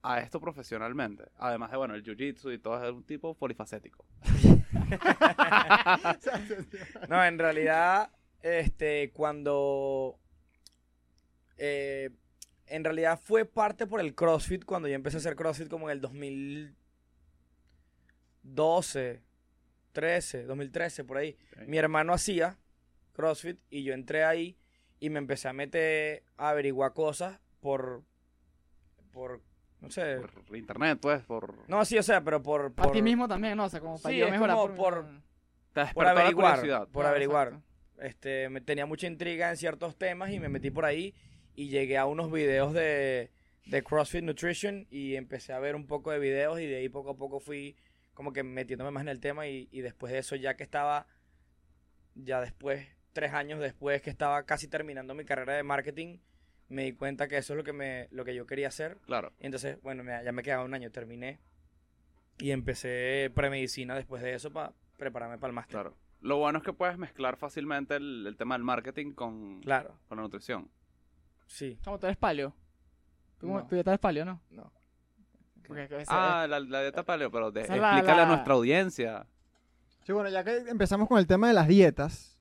a 0.02 0.20
esto 0.20 0.40
profesionalmente. 0.40 1.24
Además 1.36 1.70
de, 1.70 1.76
bueno, 1.76 1.94
el 1.94 2.02
jiu-jitsu 2.04 2.52
y 2.54 2.58
todo 2.58 2.82
es 2.84 2.92
un 2.92 3.04
tipo 3.04 3.34
polifacético. 3.34 4.04
No, 7.08 7.24
en 7.24 7.38
realidad, 7.38 8.10
este, 8.42 9.10
cuando. 9.12 10.18
eh, 11.56 12.10
en 12.66 12.84
realidad 12.84 13.20
fue 13.22 13.44
parte 13.44 13.86
por 13.86 14.00
el 14.00 14.14
CrossFit 14.14 14.64
cuando 14.64 14.88
yo 14.88 14.94
empecé 14.94 15.18
a 15.18 15.20
hacer 15.20 15.36
CrossFit 15.36 15.68
como 15.68 15.90
en 15.90 15.96
el 15.96 16.00
2012, 16.00 16.74
13, 19.92 20.44
2013, 20.44 21.04
por 21.04 21.18
ahí. 21.18 21.36
Mi 21.66 21.76
hermano 21.78 22.12
hacía 22.14 22.58
CrossFit 23.12 23.58
y 23.70 23.84
yo 23.84 23.94
entré 23.94 24.24
ahí 24.24 24.56
y 25.00 25.10
me 25.10 25.18
empecé 25.18 25.48
a 25.48 25.52
meter 25.52 26.24
a 26.36 26.50
averiguar 26.50 26.92
cosas 26.94 27.38
por. 27.60 28.02
por. 29.12 29.42
No 29.82 29.90
sé. 29.90 30.16
Por 30.46 30.56
internet, 30.56 30.98
pues, 31.02 31.22
por... 31.24 31.68
No, 31.68 31.84
sí, 31.84 31.98
o 31.98 32.02
sea, 32.02 32.22
pero 32.22 32.42
por. 32.42 32.72
Por 32.72 32.92
ti 32.92 33.02
mismo 33.02 33.28
también, 33.28 33.56
¿no? 33.56 33.64
O 33.64 33.68
sea, 33.68 33.80
como 33.80 34.00
para 34.00 34.14
Sí, 34.14 34.18
yo 34.20 34.30
mejorar 34.30 34.56
como 34.56 34.74
por- 34.74 35.06
Te 35.74 35.84
por 35.92 36.04
la 36.04 36.10
averiguar. 36.12 36.54
curiosidad. 36.60 36.82
Por 36.84 36.92
Claro, 37.02 37.08
averiguar. 37.08 37.48
exacto. 37.48 37.66
este, 38.06 38.48
me 38.48 38.60
tenía 38.60 38.86
mucha 38.86 39.06
intriga 39.06 39.50
en 39.50 39.56
ciertos 39.56 39.96
temas 39.96 40.30
y 40.30 40.40
me 40.40 40.48
metí 40.48 40.70
por 40.70 40.84
ahí 40.84 41.14
y 41.54 41.68
llegué 41.68 41.98
a 41.98 42.06
unos 42.06 42.30
videos 42.32 42.72
de, 42.72 43.30
de 43.66 43.82
CrossFit 43.82 44.24
Nutrition 44.24 44.86
y 44.90 45.16
empecé 45.16 45.52
a 45.52 45.58
ver 45.58 45.76
un 45.76 45.86
poco 45.86 46.10
de 46.10 46.18
videos 46.18 46.58
y 46.60 46.66
de 46.66 46.76
ahí 46.76 46.88
poco 46.88 47.10
a 47.10 47.16
poco 47.16 47.40
fui 47.40 47.76
como 48.14 48.32
que 48.32 48.42
metiéndome 48.42 48.90
más 48.90 49.02
en 49.02 49.08
el 49.08 49.20
tema 49.20 49.46
y, 49.46 49.68
y 49.70 49.80
después 49.82 50.12
de 50.12 50.18
eso 50.18 50.36
ya 50.36 50.54
que 50.56 50.62
estaba, 50.62 51.06
ya 52.14 52.40
después, 52.40 52.86
tres 53.12 53.32
años 53.32 53.60
después 53.60 54.02
que 54.02 54.10
estaba 54.10 54.42
casi 54.44 54.68
terminando 54.68 55.14
mi 55.14 55.24
carrera 55.24 55.54
de 55.54 55.62
marketing, 55.62 56.18
me 56.72 56.84
di 56.84 56.92
cuenta 56.92 57.28
que 57.28 57.36
eso 57.38 57.52
es 57.52 57.56
lo 57.56 57.64
que, 57.64 57.72
me, 57.72 58.08
lo 58.10 58.24
que 58.24 58.34
yo 58.34 58.46
quería 58.46 58.68
hacer. 58.68 58.98
Claro. 59.06 59.32
Y 59.40 59.46
entonces, 59.46 59.80
bueno, 59.82 60.02
me- 60.04 60.22
ya 60.24 60.32
me 60.32 60.42
quedaba 60.42 60.64
un 60.64 60.74
año, 60.74 60.90
terminé 60.90 61.38
y 62.38 62.50
empecé 62.50 63.30
premedicina 63.34 63.94
después 63.94 64.22
de 64.22 64.34
eso 64.34 64.50
para 64.50 64.72
prepararme 64.96 65.38
para 65.38 65.48
el 65.50 65.54
máster. 65.54 65.72
Claro. 65.74 65.96
Lo 66.20 66.38
bueno 66.38 66.58
es 66.58 66.64
que 66.64 66.72
puedes 66.72 66.98
mezclar 66.98 67.36
fácilmente 67.36 67.96
el, 67.96 68.26
el 68.26 68.36
tema 68.36 68.54
del 68.54 68.62
marketing 68.64 69.12
con, 69.12 69.60
Claro, 69.60 69.96
con 70.08 70.16
la 70.18 70.22
nutrición. 70.22 70.70
sí. 71.46 71.78
Como 71.84 71.98
tú 71.98 72.06
eres 72.06 72.16
paleo. 72.16 72.54
¿Tú, 73.38 73.48
No. 73.48 73.66
tú 73.66 73.74
ya 73.74 73.80
estás 73.80 73.98
paleo, 73.98 74.24
¿no? 74.24 74.40
No. 74.50 74.72
Porque 75.66 75.88
Ah, 76.08 76.46
la, 76.48 76.60
la 76.60 76.82
dieta 76.82 77.02
paleo, 77.04 77.30
pero 77.30 77.50
de- 77.50 77.62
es 77.62 77.68
la- 77.68 77.74
explícale 77.74 78.16
la- 78.18 78.22
a 78.22 78.26
nuestra 78.26 78.54
audiencia. 78.54 79.26
Sí, 80.04 80.12
bueno, 80.12 80.28
ya 80.30 80.42
que 80.44 80.58
empezamos 80.68 81.08
con 81.08 81.18
el 81.18 81.26
tema 81.26 81.48
de 81.48 81.54
las 81.54 81.66
dietas, 81.68 82.31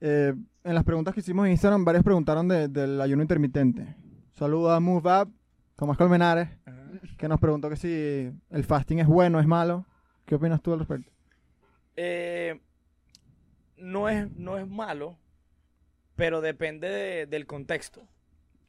Eh, 0.00 0.34
en 0.64 0.74
las 0.74 0.84
preguntas 0.84 1.14
que 1.14 1.20
hicimos 1.20 1.46
en 1.46 1.52
Instagram, 1.52 1.84
varios 1.84 2.04
preguntaron 2.04 2.48
de- 2.48 2.68
del 2.68 3.00
ayuno 3.00 3.22
intermitente. 3.22 3.94
Saludo 4.32 4.70
a 4.72 4.80
MoveUp, 4.80 5.30
Tomás 5.76 5.96
Colmenares, 5.96 6.48
Ajá. 6.64 6.82
que 7.18 7.28
nos 7.28 7.40
preguntó 7.40 7.68
que 7.68 7.76
si 7.76 8.32
el 8.50 8.64
fasting 8.64 8.98
es 9.00 9.06
bueno, 9.06 9.40
es 9.40 9.46
malo. 9.46 9.86
¿Qué 10.26 10.34
opinas 10.36 10.62
tú 10.62 10.72
al 10.72 10.78
respecto? 10.80 11.10
Eh, 11.96 12.60
no, 13.76 14.08
es, 14.08 14.30
no 14.36 14.58
es 14.58 14.66
malo, 14.66 15.18
pero 16.16 16.40
depende 16.40 16.88
de- 16.88 17.26
del 17.26 17.46
contexto. 17.46 18.06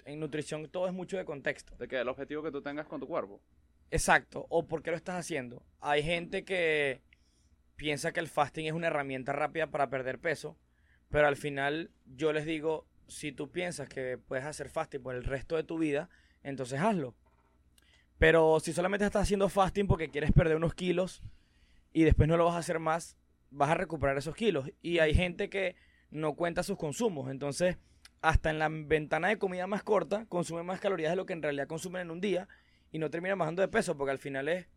En 0.04 0.20
nutrición 0.20 0.68
todo 0.70 0.88
es 0.88 0.94
mucho 0.94 1.18
de 1.18 1.26
contexto. 1.26 1.76
De 1.78 1.88
que 1.88 2.00
el 2.00 2.08
objetivo 2.10 2.44
que 2.44 2.52
tú 2.52 2.62
tengas 2.62 2.86
con 2.88 3.00
tu 3.00 3.08
cuerpo. 3.08 3.42
Exacto. 3.92 4.46
O 4.50 4.68
por 4.68 4.82
qué 4.84 4.92
lo 4.92 4.98
estás 4.98 5.16
haciendo. 5.16 5.64
Hay 5.80 6.04
gente 6.04 6.44
que 6.44 7.02
piensa 7.76 8.12
que 8.12 8.20
el 8.20 8.28
fasting 8.28 8.66
es 8.68 8.74
una 8.74 8.88
herramienta 8.88 9.32
rápida 9.34 9.68
para 9.68 9.90
perder 9.90 10.20
peso, 10.20 10.58
pero 11.10 11.28
al 11.28 11.36
final 11.36 11.92
yo 12.06 12.34
les 12.34 12.46
digo, 12.46 12.86
si 13.08 13.32
tú 13.32 13.52
piensas 13.52 13.88
que 13.88 14.18
puedes 14.18 14.46
hacer 14.46 14.70
fasting 14.70 15.02
por 15.02 15.16
el 15.16 15.24
resto 15.24 15.56
de 15.56 15.64
tu 15.64 15.78
vida, 15.78 16.10
entonces 16.44 16.80
hazlo. 16.80 17.14
Pero 18.18 18.60
si 18.60 18.74
solamente 18.74 19.06
estás 19.06 19.24
haciendo 19.24 19.50
fasting 19.50 19.88
porque 19.88 20.10
quieres 20.10 20.32
perder 20.32 20.56
unos 20.58 20.74
kilos 20.74 21.22
y 21.94 22.04
después 22.04 22.28
no 22.30 22.38
lo 22.38 22.46
vas 22.46 22.56
a 22.56 22.60
hacer 22.60 22.80
más, 22.80 23.18
vas 23.52 23.70
a 23.70 23.76
recuperar 23.76 24.18
esos 24.18 24.36
kilos. 24.36 24.70
Y 24.82 25.00
hay 25.00 25.14
gente 25.14 25.50
que 25.50 25.76
no 26.12 26.36
cuenta 26.36 26.64
sus 26.64 26.78
consumos, 26.78 27.30
entonces 27.30 27.78
hasta 28.22 28.50
en 28.50 28.58
la 28.58 28.70
ventana 28.70 29.28
de 29.28 29.38
comida 29.38 29.68
más 29.68 29.84
corta 29.84 30.26
consume 30.30 30.64
más 30.64 30.80
calorías 30.80 31.12
de 31.12 31.16
lo 31.16 31.26
que 31.26 31.34
en 31.34 31.44
realidad 31.44 31.68
consumen 31.68 32.04
en 32.04 32.12
un 32.12 32.22
día 32.22 32.48
y 32.92 32.98
no 32.98 33.12
termina 33.12 33.36
bajando 33.36 33.62
de 33.62 33.68
peso 33.68 33.96
porque 33.98 34.12
al 34.12 34.18
final 34.18 34.48
es 34.48 34.68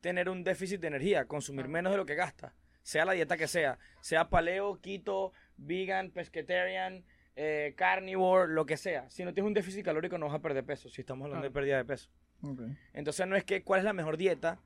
tener 0.00 0.28
un 0.28 0.42
déficit 0.44 0.80
de 0.80 0.86
energía, 0.88 1.26
consumir 1.26 1.64
Claro. 1.64 1.72
menos 1.72 1.92
de 1.92 1.96
lo 1.98 2.06
que 2.06 2.14
gasta, 2.14 2.54
sea 2.82 3.04
la 3.04 3.12
dieta 3.12 3.36
que 3.36 3.48
sea, 3.48 3.78
sea 4.00 4.30
paleo, 4.30 4.80
keto, 4.80 5.32
vegan, 5.56 6.10
pescatarian, 6.10 7.04
eh, 7.36 7.74
carnivore, 7.76 8.52
lo 8.52 8.66
que 8.66 8.76
sea. 8.76 9.08
Si 9.10 9.24
no 9.24 9.34
tienes 9.34 9.48
un 9.48 9.54
déficit 9.54 9.84
calórico 9.84 10.18
no 10.18 10.26
vas 10.26 10.34
a 10.34 10.40
perder 10.40 10.64
peso, 10.64 10.88
si 10.88 11.00
estamos 11.00 11.24
hablando 11.26 11.44
de 11.44 11.50
Claro. 11.50 11.54
pérdida 11.60 11.76
de 11.78 11.84
peso. 11.84 12.10
Entonces 12.92 13.26
no 13.26 13.36
es 13.36 13.44
que 13.44 13.62
cuál 13.62 13.78
es 13.80 13.84
la 13.84 13.92
mejor 13.92 14.16
dieta, 14.16 14.60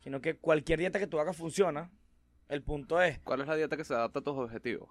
sino 0.00 0.20
que 0.20 0.36
cualquier 0.36 0.78
dieta 0.78 0.98
que 0.98 1.06
tú 1.06 1.20
hagas 1.20 1.36
funciona. 1.36 1.90
El 2.48 2.62
punto 2.62 3.00
es, 3.00 3.18
¿Cuál 3.20 3.42
es 3.42 3.46
la 3.46 3.54
dieta 3.56 3.76
que 3.76 3.84
se 3.84 3.94
adapta 3.94 4.20
a 4.20 4.22
tus 4.22 4.36
objetivos? 4.36 4.88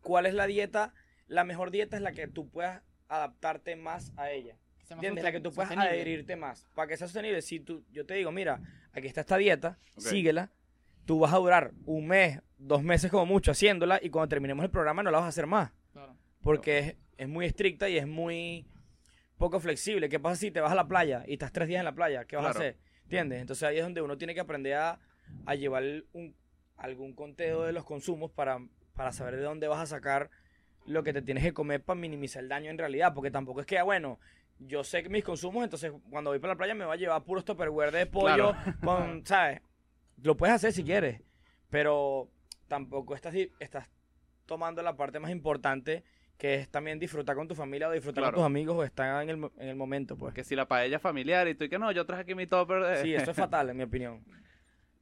¿cuál 0.00 0.26
es 0.26 0.34
la 0.34 0.46
dieta? 0.46 0.94
La 1.28 1.44
mejor 1.44 1.70
dieta 1.70 1.96
es 1.96 2.02
la 2.02 2.12
que 2.12 2.26
tú 2.26 2.48
puedas 2.48 2.82
adaptarte 3.08 3.76
más 3.76 4.12
a 4.16 4.30
ella. 4.30 4.56
¿Entiendes? 4.90 5.24
La 5.24 5.32
que 5.32 5.40
tú 5.40 5.52
puedas 5.52 5.68
sostenible. 5.70 5.94
adherirte 5.96 6.36
más. 6.36 6.66
Para 6.74 6.88
que 6.88 6.96
sea 6.96 7.06
sostenible, 7.06 7.40
si 7.42 7.60
tú, 7.60 7.84
yo 7.90 8.04
te 8.06 8.14
digo, 8.14 8.30
mira, 8.32 8.60
aquí 8.92 9.06
está 9.06 9.20
esta 9.22 9.36
dieta, 9.36 9.78
síguela. 9.96 10.50
Tú 11.06 11.18
vas 11.20 11.32
a 11.32 11.36
durar 11.38 11.72
un 11.86 12.06
mes, 12.08 12.40
dos 12.62 12.82
meses 12.82 13.10
como 13.10 13.26
mucho 13.26 13.50
haciéndola 13.50 13.98
y 14.02 14.10
cuando 14.10 14.28
terminemos 14.28 14.64
el 14.64 14.70
programa 14.70 15.02
no 15.02 15.10
la 15.10 15.18
vas 15.18 15.26
a 15.26 15.28
hacer 15.28 15.46
más. 15.46 15.72
Claro. 15.92 16.16
Porque 16.42 16.78
es, 16.78 16.96
es 17.18 17.28
muy 17.28 17.46
estricta 17.46 17.88
y 17.88 17.98
es 17.98 18.06
muy 18.06 18.66
poco 19.36 19.60
flexible. 19.60 20.08
¿Qué 20.08 20.20
pasa 20.20 20.36
si 20.36 20.50
te 20.50 20.60
vas 20.60 20.72
a 20.72 20.76
la 20.76 20.86
playa 20.86 21.24
y 21.26 21.34
estás 21.34 21.52
tres 21.52 21.68
días 21.68 21.80
en 21.80 21.84
la 21.84 21.94
playa? 21.94 22.24
¿Qué 22.24 22.36
vas 22.36 22.46
a 22.46 22.50
hacer? 22.50 22.78
¿Entiendes? 23.04 23.40
Entonces 23.40 23.64
ahí 23.64 23.78
es 23.78 23.82
donde 23.82 24.00
uno 24.00 24.16
tiene 24.16 24.34
que 24.34 24.40
aprender 24.40 24.74
a, 24.74 25.00
a 25.44 25.54
llevar 25.54 25.82
un, 26.12 26.34
algún 26.76 27.14
conteo 27.14 27.62
de 27.62 27.72
los 27.72 27.84
consumos 27.84 28.30
para, 28.30 28.58
para 28.94 29.12
saber 29.12 29.36
de 29.36 29.42
dónde 29.42 29.68
vas 29.68 29.80
a 29.80 29.86
sacar 29.86 30.30
lo 30.86 31.02
que 31.02 31.12
te 31.12 31.22
tienes 31.22 31.44
que 31.44 31.52
comer 31.52 31.82
para 31.82 31.98
minimizar 31.98 32.42
el 32.42 32.48
daño 32.48 32.70
en 32.70 32.78
realidad. 32.78 33.12
Porque 33.14 33.30
tampoco 33.30 33.60
es 33.60 33.66
que, 33.66 33.78
ah, 33.78 33.82
bueno, 33.84 34.18
yo 34.58 34.84
sé 34.84 35.02
que 35.02 35.08
mis 35.08 35.24
consumos, 35.24 35.64
entonces 35.64 35.92
cuando 36.10 36.30
voy 36.30 36.38
para 36.38 36.54
la 36.54 36.58
playa 36.58 36.74
me 36.74 36.84
va 36.84 36.94
a 36.94 36.96
llevar 36.96 37.24
puros 37.24 37.44
tupperware 37.44 37.90
de 37.90 38.06
pollo 38.06 38.54
con, 38.82 39.26
¿sabes? 39.26 39.60
Lo 40.22 40.36
puedes 40.36 40.54
hacer 40.54 40.72
si 40.72 40.84
quieres, 40.84 41.20
pero 41.68 42.30
tampoco 42.72 43.14
estás, 43.14 43.34
estás 43.60 43.90
tomando 44.46 44.82
la 44.82 44.96
parte 44.96 45.20
más 45.20 45.30
importante 45.30 46.04
que 46.38 46.54
es 46.54 46.70
también 46.70 46.98
disfrutar 46.98 47.36
con 47.36 47.46
tu 47.46 47.54
familia 47.54 47.86
o 47.88 47.92
disfrutar 47.92 48.22
Claro. 48.22 48.34
con 48.36 48.40
tus 48.40 48.46
amigos 48.46 48.76
o 48.76 48.82
estar 48.82 49.22
en 49.22 49.28
el, 49.28 49.50
en 49.58 49.68
el 49.68 49.76
momento, 49.76 50.16
pues. 50.16 50.32
Que 50.32 50.42
si 50.42 50.56
la 50.56 50.66
paella 50.66 50.98
familiar 50.98 51.46
y 51.48 51.54
tú 51.54 51.64
y 51.64 51.68
que 51.68 51.78
no, 51.78 51.92
yo 51.92 52.06
traje 52.06 52.22
aquí 52.22 52.34
mi 52.34 52.46
topper 52.46 52.82
de... 52.82 53.02
Sí, 53.02 53.14
eso 53.14 53.30
es 53.32 53.36
fatal, 53.44 53.68
en 53.68 53.76
mi 53.76 53.82
opinión. 53.82 54.24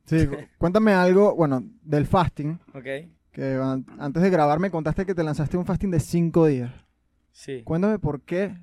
Sí, 0.05 0.27
cu- 0.27 0.37
cuéntame 0.59 0.93
algo, 0.95 1.37
bueno, 1.37 1.63
del 1.83 2.07
fasting. 2.07 2.59
¿Ok? 2.75 2.85
Que 3.31 3.55
an- 3.63 3.87
antes 4.01 4.21
de 4.21 4.31
grabar 4.31 4.59
me 4.59 4.71
contaste 4.73 5.07
que 5.07 5.15
te 5.15 5.23
lanzaste 5.23 5.57
un 5.57 5.65
fasting 5.65 5.93
de 5.93 6.01
cinco 6.01 6.47
días. 6.47 6.73
Sí. 7.31 7.63
Cuéntame 7.63 8.01
por 8.01 8.21
qué. 8.23 8.57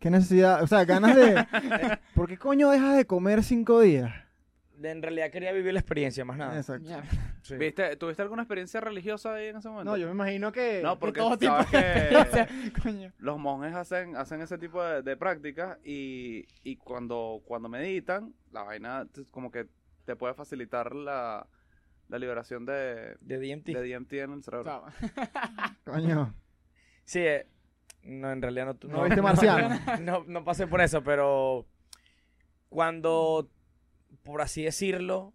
¿Qué 0.00 0.10
necesidad? 0.10 0.62
O 0.62 0.66
sea, 0.66 0.84
ganas 0.86 1.14
de. 1.14 1.46
¿Por 2.14 2.26
qué 2.28 2.38
coño 2.38 2.70
dejas 2.70 2.96
de 2.96 3.04
comer 3.06 3.42
cinco 3.44 3.80
días? 3.80 4.10
De- 4.84 4.90
En 4.90 5.02
realidad 5.02 5.30
quería 5.30 5.52
vivir 5.52 5.72
la 5.72 5.80
experiencia, 5.80 6.24
más 6.24 6.36
nada. 6.36 6.56
Exacto. 6.56 6.88
Sí. 7.42 7.56
¿Viste? 7.56 7.96
¿Tuviste 7.96 8.22
alguna 8.22 8.42
experiencia 8.42 8.80
religiosa 8.80 9.34
ahí 9.34 9.48
en 9.48 9.56
ese 9.56 9.68
momento? 9.68 9.90
No, 9.90 9.96
yo 9.96 10.06
me 10.06 10.12
imagino 10.12 10.52
que. 10.52 10.80
No, 10.82 10.98
porque 10.98 11.20
todo 11.20 11.36
tipo 11.38 11.52
sabes 11.64 11.70
de 11.72 12.72
que 12.72 12.72
Coño. 12.82 13.12
los 13.18 13.38
monjes 13.38 13.74
hacen, 13.74 14.16
hacen 14.16 14.40
ese 14.40 14.58
tipo 14.58 14.82
de, 14.82 15.02
de 15.02 15.16
prácticas 15.16 15.78
y, 15.84 16.46
y 16.62 16.76
cuando, 16.76 17.42
cuando 17.44 17.68
meditan, 17.68 18.34
la 18.52 18.62
vaina 18.62 19.06
t- 19.06 19.24
como 19.30 19.50
que 19.50 19.66
te 20.04 20.16
puede 20.16 20.34
facilitar 20.34 20.94
la, 20.94 21.46
la 22.08 22.18
liberación 22.18 22.64
de, 22.66 23.16
De 23.20 23.38
DMT. 23.38 23.66
de 23.68 23.94
DMT 23.96 24.12
en 24.14 24.32
el 24.32 24.42
cerebro. 24.44 24.64
Chao. 24.64 24.86
Coño. 25.84 26.34
Sí, 27.04 27.20
eh, 27.20 27.46
no, 28.04 28.30
en 28.32 28.40
realidad 28.42 28.66
no. 28.82 28.88
¿No 28.88 29.04
viste 29.04 29.22
Marciano? 29.22 29.78
No, 30.00 30.24
no 30.26 30.44
pasé 30.44 30.66
por 30.66 30.80
eso, 30.80 31.02
pero 31.02 31.66
cuando, 32.68 33.48
por 34.24 34.42
así 34.42 34.64
decirlo, 34.64 35.32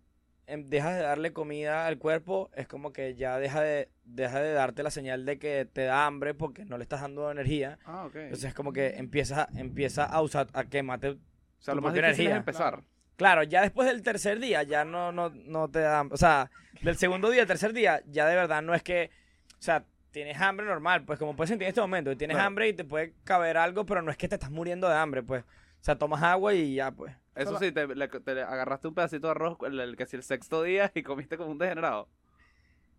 em, 0.47 0.67
dejas 0.69 0.95
de 0.95 1.01
darle 1.03 1.31
comida 1.31 1.87
al 1.87 1.97
cuerpo, 1.97 2.49
es 2.55 2.67
como 2.67 2.91
que 2.91 3.15
ya 3.15 3.37
deja 3.39 3.61
de, 3.61 3.89
deja 4.03 4.41
de 4.41 4.51
darte 4.51 4.83
la 4.83 4.91
señal 4.91 5.25
de 5.25 5.37
que 5.39 5.65
te 5.71 5.83
da 5.85 6.05
hambre 6.05 6.33
porque 6.33 6.65
no 6.65 6.77
le 6.77 6.83
estás 6.83 7.01
dando 7.01 7.31
energía. 7.31 7.79
Ah, 7.85 8.05
ok. 8.05 8.15
Entonces 8.15 8.45
es 8.49 8.53
como 8.53 8.73
que 8.73 8.95
empieza, 8.97 9.47
empieza 9.55 10.03
a 10.05 10.21
usar, 10.21 10.47
a 10.53 10.63
quemarte. 10.65 11.09
o 11.09 11.17
sea, 11.59 11.73
lo 11.75 11.81
tu 11.81 11.85
más 11.87 11.93
difícil 11.93 12.11
es 12.11 12.19
energía. 12.19 12.37
empezar. 12.37 12.83
Claro, 13.15 13.43
ya 13.43 13.61
después 13.61 13.87
del 13.87 14.01
tercer 14.01 14.39
día, 14.39 14.63
ya 14.63 14.85
no, 14.85 15.11
no, 15.11 15.29
no 15.29 15.69
te 15.69 15.79
da, 15.79 16.03
o 16.09 16.17
sea, 16.17 16.49
del 16.81 16.97
segundo 16.97 17.29
día 17.29 17.41
al 17.41 17.47
tercer 17.47 17.73
día, 17.73 18.01
ya 18.07 18.25
de 18.25 18.35
verdad 18.35 18.61
no 18.61 18.73
es 18.73 18.81
que, 18.81 19.11
o 19.59 19.61
sea, 19.61 19.83
tienes 20.11 20.39
hambre 20.41 20.65
normal, 20.65 21.03
pues 21.03 21.19
como 21.19 21.35
puedes 21.35 21.49
sentir 21.49 21.65
en 21.65 21.69
este 21.69 21.81
momento, 21.81 22.15
tienes 22.17 22.35
Claro. 22.35 22.47
hambre 22.47 22.69
y 22.69 22.73
te 22.73 22.85
puede 22.85 23.13
caber 23.25 23.57
algo, 23.57 23.85
pero 23.85 24.01
no 24.01 24.09
es 24.09 24.15
que 24.17 24.29
te 24.29 24.35
estás 24.35 24.49
muriendo 24.49 24.87
de 24.87 24.95
hambre, 24.95 25.21
pues. 25.21 25.43
O 25.43 25.83
sea, 25.83 25.97
tomas 25.97 26.23
agua 26.23 26.53
y 26.53 26.75
ya, 26.75 26.91
pues. 26.91 27.13
Eso 27.39 27.51
Solo- 27.51 27.59
sí, 27.59 27.71
te, 27.71 27.87
le- 27.87 28.07
te 28.07 28.31
agarraste 28.41 28.87
un 28.87 28.93
pedacito 28.95 29.27
de 29.27 29.31
arroz, 29.31 29.57
el, 29.65 29.79
el 29.79 29.95
que 29.95 30.05
si 30.05 30.15
el 30.17 30.23
sexto 30.23 30.61
día 30.63 30.91
y 30.93 31.03
comiste 31.03 31.37
como 31.37 31.51
un 31.51 31.57
degenerado. 31.57 32.07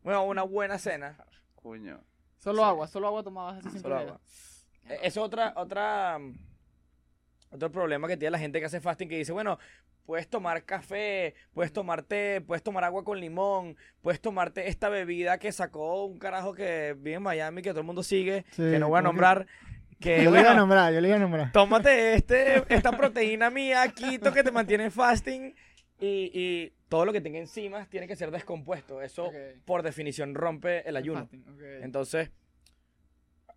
Bueno, 0.03 0.25
una 0.25 0.43
buena 0.43 0.79
cena. 0.79 1.17
Coño. 1.57 2.01
Solo 2.39 2.63
Sí. 2.63 2.69
agua, 2.69 2.87
solo 2.89 3.07
agua 3.09 3.23
tomabas 3.23 3.59
hace 3.59 3.69
cinco 3.71 3.83
Solo 3.83 3.99
agua. 3.99 4.21
Eh, 4.89 4.99
Es 5.03 5.17
otra, 5.19 5.53
otra, 5.57 6.19
mm, 6.19 6.35
otro 7.53 7.71
problema 7.71 8.09
que 8.09 8.17
tiene 8.17 8.31
la 8.31 8.39
gente 8.39 8.61
que 8.61 8.67
hace 8.67 8.81
fasting 8.81 9.09
que 9.09 9.19
dice, 9.19 9.33
bueno, 9.33 9.59
puedes 10.07 10.29
tomar 10.29 10.65
café, 10.65 11.35
puedes 11.53 11.73
tomar 11.73 12.03
té, 12.03 12.41
puedes 12.41 12.63
tomar 12.63 12.83
agua 12.85 13.05
con 13.05 13.21
limón, 13.21 13.77
puedes 14.01 14.21
tomarte 14.21 14.69
esta 14.69 14.89
bebida 14.89 15.39
que 15.39 15.53
sacó 15.53 16.05
un 16.07 16.19
carajo 16.19 16.55
que 16.55 16.95
vive 16.97 17.17
en 17.17 17.23
Miami, 17.23 17.61
que 17.63 17.71
todo 17.71 17.81
el 17.81 17.87
mundo 17.87 18.03
sigue, 18.03 18.45
Sí, 18.53 18.63
que 18.63 18.79
no 18.79 18.89
voy 18.89 18.99
a 18.99 19.03
¿cómo 19.03 19.11
que- 19.11 19.21
nombrar, 19.21 19.47
que, 20.01 20.25
Yo 20.25 20.31
le 20.31 20.41
iba 20.41 20.53
a 20.53 20.55
nombrar, 20.55 20.93
yo 20.93 21.01
le 21.01 21.09
iba 21.09 21.17
a 21.17 21.21
nombrar. 21.21 21.53
tómate 21.53 22.15
este, 22.15 22.65
esta 22.75 22.97
proteína 22.97 23.51
mía, 23.51 23.87
quito 23.95 24.33
que 24.33 24.43
te 24.43 24.51
mantiene 24.51 24.85
en 24.85 24.93
fasting 24.93 25.55
y, 26.01 26.31
y 26.33 26.73
todo 26.89 27.05
lo 27.05 27.13
que 27.13 27.21
tenga 27.21 27.39
enzimas 27.39 27.89
tiene 27.89 28.09
que 28.09 28.17
ser 28.17 28.31
descompuesto. 28.31 29.03
Eso, 29.03 29.31
por 29.65 29.83
definición, 29.83 30.35
rompe 30.35 30.89
el 30.89 30.97
ayuno. 30.97 31.21
Fasting, 31.21 31.45
ok. 31.49 31.63
Entonces, 31.83 32.31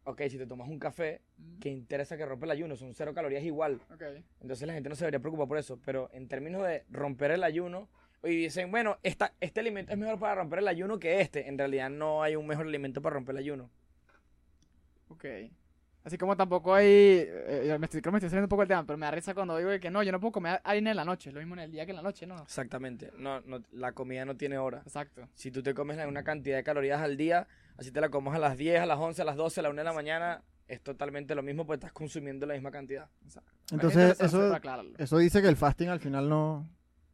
ok, 0.03 0.21
si 0.29 0.37
te 0.37 0.45
tomas 0.45 0.69
un 0.69 0.79
café, 0.79 1.21
¿qué 1.59 1.69
interesa 1.69 2.17
que 2.17 2.25
rompe 2.25 2.45
el 2.45 2.51
ayuno? 2.51 2.75
Son 2.75 2.93
cero 2.93 3.13
calorías 3.13 3.43
igual. 3.43 3.79
ok. 3.93 4.03
Entonces 4.41 4.67
la 4.67 4.73
gente 4.73 4.89
no 4.89 4.95
se 4.95 5.05
debería 5.05 5.19
preocupar 5.19 5.47
por 5.47 5.57
eso. 5.57 5.79
Pero 5.85 6.09
en 6.13 6.27
términos 6.27 6.63
de 6.63 6.83
romper 6.89 7.31
el 7.31 7.43
ayuno, 7.43 7.89
y 8.23 8.35
dicen, 8.37 8.71
bueno, 8.71 8.99
esta, 9.03 9.33
este 9.41 9.59
alimento 9.59 9.91
es 9.91 9.97
mejor 9.97 10.17
para 10.17 10.35
romper 10.35 10.59
el 10.59 10.67
ayuno 10.67 10.99
que 10.99 11.19
este. 11.21 11.47
En 11.47 11.57
realidad 11.57 11.89
no 11.89 12.23
hay 12.23 12.35
un 12.35 12.47
mejor 12.47 12.67
alimento 12.67 13.01
para 13.01 13.15
romper 13.15 13.35
el 13.35 13.39
ayuno. 13.39 13.69
Ok. 15.09 15.25
Así 16.03 16.17
como 16.17 16.35
tampoco 16.35 16.73
hay. 16.75 16.85
eh, 16.87 17.77
me 17.79 17.85
estoy, 17.85 18.01
creo 18.01 18.11
que 18.11 18.15
me 18.15 18.17
estoy 18.17 18.29
saliendo 18.29 18.45
un 18.45 18.49
poco 18.49 18.63
el 18.63 18.67
tema, 18.67 18.85
pero 18.85 18.97
me 18.97 19.05
da 19.05 19.11
risa 19.11 19.33
cuando 19.33 19.57
digo 19.57 19.69
que 19.79 19.89
no, 19.89 20.03
yo 20.03 20.11
no 20.11 20.19
puedo 20.19 20.33
comer 20.33 20.59
harina 20.65 20.91
en 20.91 20.97
la 20.97 21.05
noche. 21.05 21.31
Lo 21.31 21.39
mismo 21.39 21.55
en 21.55 21.61
el 21.61 21.71
día 21.71 21.85
que 21.85 21.91
en 21.91 21.95
la 21.97 22.01
noche, 22.03 22.27
¿no? 22.27 22.41
Exactamente. 22.41 23.11
No, 23.17 23.39
no, 23.41 23.61
la 23.71 23.93
comida 23.93 24.25
no 24.25 24.35
tiene 24.35 24.57
hora. 24.57 24.79
Exacto. 24.85 25.29
Si 25.33 25.49
tú 25.49 25.63
te 25.63 25.73
comes 25.73 25.95
la- 25.95 26.07
una 26.07 26.23
cantidad 26.23 26.57
de 26.57 26.63
calorías 26.63 27.01
al 27.01 27.15
día, 27.15 27.47
así 27.77 27.91
te 27.91 28.01
la 28.01 28.09
comes 28.09 28.33
a 28.33 28.39
las 28.39 28.57
10, 28.57 28.81
a 28.81 28.85
las 28.85 28.99
11, 28.99 29.21
a 29.21 29.25
las 29.25 29.37
12, 29.37 29.61
a 29.61 29.63
la 29.63 29.69
1 29.69 29.77
de 29.79 29.85
la 29.85 29.93
mañana, 29.93 30.41
es 30.67 30.81
totalmente 30.81 31.35
lo 31.35 31.43
mismo, 31.43 31.65
pues 31.65 31.77
estás 31.77 31.93
consumiendo 31.93 32.45
la 32.45 32.53
misma 32.55 32.71
cantidad. 32.71 33.07
Entonces, 33.71 33.71
interesante 34.11 34.25
eso, 34.25 34.37
para 34.39 34.55
aclararlo. 34.57 34.91
eso 34.97 35.17
dice 35.19 35.41
que 35.41 35.47
el 35.47 35.55
fasting 35.55 35.87
al 35.87 35.99
final 36.01 36.27
no. 36.27 36.67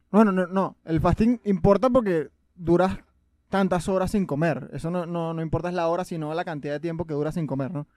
Bueno, 0.10 0.32
no, 0.32 0.48
no. 0.48 0.78
El 0.86 1.00
fasting 1.00 1.42
importa 1.44 1.92
porque 1.92 2.30
duras 2.56 2.98
tantas 3.50 3.88
horas 3.88 4.12
sin 4.12 4.26
comer. 4.26 4.70
Eso 4.74 4.90
no, 4.90 5.06
no, 5.06 5.34
no 5.36 5.42
importa 5.44 5.70
es 5.70 5.76
la 5.76 5.88
hora, 5.88 6.04
sino 6.06 6.34
la 6.34 6.44
cantidad 6.46 6.74
de 6.74 6.80
tiempo 6.80 7.06
que 7.06 7.14
duras 7.14 7.36
sin 7.36 7.46
comer, 7.48 7.72
¿no? 7.72 7.88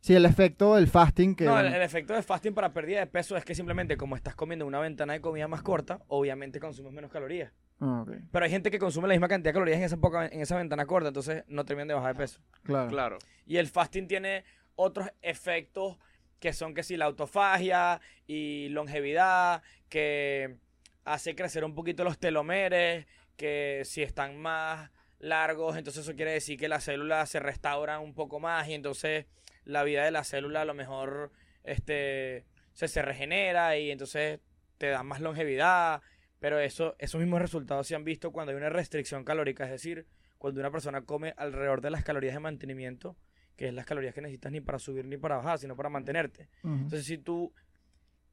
Sí, 0.00 0.14
el 0.14 0.24
efecto 0.24 0.76
del 0.76 0.88
fasting 0.88 1.34
que. 1.34 1.44
No, 1.44 1.60
el, 1.60 1.66
el 1.66 1.82
efecto 1.82 2.14
de 2.14 2.22
fasting 2.22 2.54
para 2.54 2.72
pérdida 2.72 3.00
de 3.00 3.06
peso 3.06 3.36
es 3.36 3.44
que 3.44 3.54
simplemente 3.54 3.96
como 3.96 4.16
estás 4.16 4.34
comiendo 4.34 4.66
una 4.66 4.80
ventana 4.80 5.12
de 5.12 5.20
comida 5.20 5.46
más 5.46 5.62
corta, 5.62 6.00
obviamente 6.08 6.58
consumes 6.58 6.92
menos 6.92 7.10
calorías. 7.10 7.52
Ah, 7.80 8.02
ok. 8.02 8.12
Pero 8.30 8.44
hay 8.44 8.50
gente 8.50 8.70
que 8.70 8.78
consume 8.78 9.08
la 9.08 9.14
misma 9.14 9.28
cantidad 9.28 9.50
de 9.50 9.54
calorías 9.54 9.78
en 9.78 9.84
esa, 9.84 9.96
poca, 9.98 10.26
en 10.26 10.40
esa 10.40 10.56
ventana 10.56 10.86
corta, 10.86 11.08
entonces 11.08 11.44
no 11.48 11.64
terminan 11.64 11.88
de 11.88 11.94
bajar 11.94 12.14
de 12.14 12.18
peso. 12.18 12.40
Claro. 12.62 12.88
Claro. 12.88 13.18
Y 13.46 13.58
el 13.58 13.68
fasting 13.68 14.06
tiene 14.06 14.44
otros 14.74 15.10
efectos 15.20 15.98
que 16.38 16.52
son 16.54 16.72
que 16.72 16.82
si 16.82 16.96
la 16.96 17.04
autofagia 17.04 18.00
y 18.26 18.68
longevidad, 18.70 19.62
que 19.90 20.56
hace 21.04 21.34
crecer 21.34 21.64
un 21.64 21.74
poquito 21.74 22.04
los 22.04 22.18
telomeres, 22.18 23.06
que 23.36 23.82
si 23.84 24.02
están 24.02 24.38
más 24.38 24.90
largos, 25.18 25.76
entonces 25.76 26.02
eso 26.04 26.16
quiere 26.16 26.32
decir 26.32 26.58
que 26.58 26.68
las 26.68 26.84
células 26.84 27.28
se 27.28 27.40
restauran 27.40 28.00
un 28.00 28.14
poco 28.14 28.40
más 28.40 28.66
y 28.68 28.74
entonces 28.74 29.26
la 29.64 29.82
vida 29.84 30.04
de 30.04 30.10
la 30.10 30.24
célula 30.24 30.62
a 30.62 30.64
lo 30.64 30.74
mejor 30.74 31.32
este, 31.64 32.46
se, 32.72 32.88
se 32.88 33.02
regenera 33.02 33.76
y 33.78 33.90
entonces 33.90 34.40
te 34.78 34.88
da 34.88 35.02
más 35.02 35.20
longevidad. 35.20 36.02
Pero 36.38 36.58
eso, 36.58 36.96
esos 36.98 37.20
mismos 37.20 37.42
resultados 37.42 37.86
se 37.86 37.94
han 37.94 38.04
visto 38.04 38.32
cuando 38.32 38.52
hay 38.52 38.56
una 38.56 38.70
restricción 38.70 39.24
calórica, 39.24 39.64
es 39.64 39.70
decir, 39.70 40.06
cuando 40.38 40.60
una 40.60 40.70
persona 40.70 41.02
come 41.02 41.34
alrededor 41.36 41.82
de 41.82 41.90
las 41.90 42.02
calorías 42.02 42.32
de 42.32 42.40
mantenimiento, 42.40 43.16
que 43.56 43.68
es 43.68 43.74
las 43.74 43.84
calorías 43.84 44.14
que 44.14 44.22
necesitas 44.22 44.50
ni 44.50 44.62
para 44.62 44.78
subir 44.78 45.04
ni 45.04 45.18
para 45.18 45.36
bajar, 45.36 45.58
sino 45.58 45.76
para 45.76 45.90
mantenerte. 45.90 46.48
Entonces, 46.64 47.04
si 47.04 47.18
tú 47.18 47.52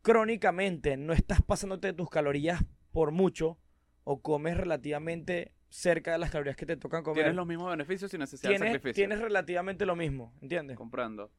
crónicamente 0.01 0.95
no 0.95 1.11
estás 1.11 1.41
pasándote 1.41 1.91
tus 1.91 2.09
calorías 2.09 2.63
por 2.93 3.11
mucho 3.11 3.57
o 4.05 4.21
comes 4.21 4.55
relativamente 4.55 5.51
cerca 5.69 6.11
de 6.13 6.17
las 6.17 6.31
calorías 6.31 6.55
que 6.55 6.65
te 6.65 6.77
tocan 6.77 7.03
comer, 7.03 7.23
Tienes 7.23 7.35
los 7.35 7.45
mismos 7.47 7.69
beneficios 7.69 8.09
sin 8.11 8.19
necesidad 8.21 8.49
de 8.49 8.55
tienes, 8.57 8.73
sacrificio. 8.73 9.01
tienes 9.01 9.19
relativamente 9.19 9.85
lo 9.85 9.95
mismo, 9.95 10.33
¿entiendes? 10.41 10.77
Comprando. 10.77 11.31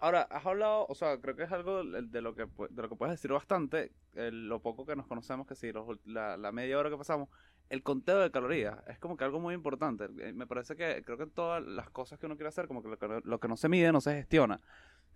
Ahora, 0.00 0.22
has 0.22 0.46
hablado, 0.46 0.86
o 0.88 0.94
sea, 0.94 1.18
creo 1.20 1.34
que 1.34 1.42
es 1.42 1.50
algo 1.52 1.82
de 1.84 2.20
lo 2.22 2.34
que, 2.34 2.46
de 2.70 2.82
lo 2.82 2.88
que 2.88 2.94
puedes 2.96 3.14
decir 3.14 3.32
bastante, 3.32 3.90
eh, 4.14 4.30
lo 4.32 4.60
poco 4.62 4.86
que 4.86 4.94
nos 4.94 5.06
conocemos, 5.08 5.46
que 5.46 5.56
sí, 5.56 5.72
los 5.72 5.86
ul- 5.86 6.00
la, 6.04 6.36
la 6.36 6.52
media 6.52 6.78
hora 6.78 6.88
que 6.88 6.96
pasamos, 6.96 7.28
el 7.68 7.82
conteo 7.82 8.18
de 8.20 8.30
calorías 8.30 8.78
es 8.86 8.98
como 8.98 9.16
que 9.16 9.24
algo 9.24 9.40
muy 9.40 9.54
importante. 9.54 10.06
Eh, 10.20 10.32
Me 10.32 10.46
parece 10.46 10.76
que 10.76 11.02
creo 11.04 11.16
que 11.18 11.24
en 11.24 11.30
todas 11.30 11.64
las 11.64 11.90
cosas 11.90 12.18
que 12.18 12.26
uno 12.26 12.36
quiere 12.36 12.48
hacer, 12.48 12.68
como 12.68 12.80
que 12.82 12.88
lo 12.88 12.96
que, 12.98 13.08
no- 13.08 13.20
lo 13.24 13.40
que 13.40 13.48
no 13.48 13.56
se 13.56 13.68
mide 13.68 13.90
no 13.92 14.00
se 14.00 14.14
gestiona. 14.14 14.60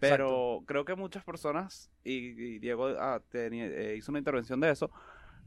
Pero 0.00 0.64
creo 0.66 0.84
que 0.84 0.96
muchas 0.96 1.24
personas, 1.24 1.90
y, 2.02 2.16
y 2.54 2.58
Diego 2.58 2.88
ah, 2.98 3.22
tenía- 3.30 3.66
eh, 3.66 3.94
hizo 3.96 4.10
una 4.10 4.18
intervención 4.18 4.58
de 4.60 4.70
eso, 4.70 4.90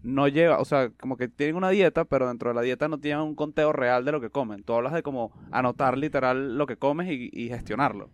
no 0.06 0.28
lleva, 0.28 0.60
o 0.60 0.66
sea, 0.66 0.92
como 0.92 1.18
que 1.18 1.28
tienen 1.28 1.56
una 1.56 1.72
dieta, 1.72 2.06
pero 2.06 2.28
dentro 2.28 2.50
de 2.50 2.56
la 2.56 2.62
dieta 2.62 2.88
no 2.88 3.00
tienen 3.00 3.24
un 3.24 3.36
conteo 3.36 3.74
real 3.74 4.06
de 4.06 4.12
lo 4.12 4.22
que 4.22 4.30
comen. 4.30 4.64
Tú 4.64 4.74
hablas 4.74 4.94
de 4.94 5.02
como 5.02 5.34
anotar 5.52 5.98
literal 5.98 6.58
lo 6.58 6.68
que 6.68 6.78
comes 6.78 7.08
y, 7.10 7.50
gestionarlo. 7.50 8.12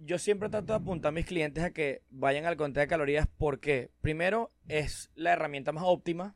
Yo 0.00 0.18
siempre 0.18 0.48
trato 0.48 0.72
de 0.72 0.78
apuntar 0.78 1.10
a 1.10 1.12
mis 1.12 1.26
clientes 1.26 1.62
a 1.62 1.70
que 1.70 2.02
vayan 2.10 2.44
al 2.44 2.56
conteo 2.56 2.80
de 2.80 2.88
calorías 2.88 3.28
porque, 3.38 3.90
primero, 4.00 4.50
es 4.68 5.10
la 5.14 5.32
herramienta 5.32 5.72
más 5.72 5.84
óptima. 5.86 6.34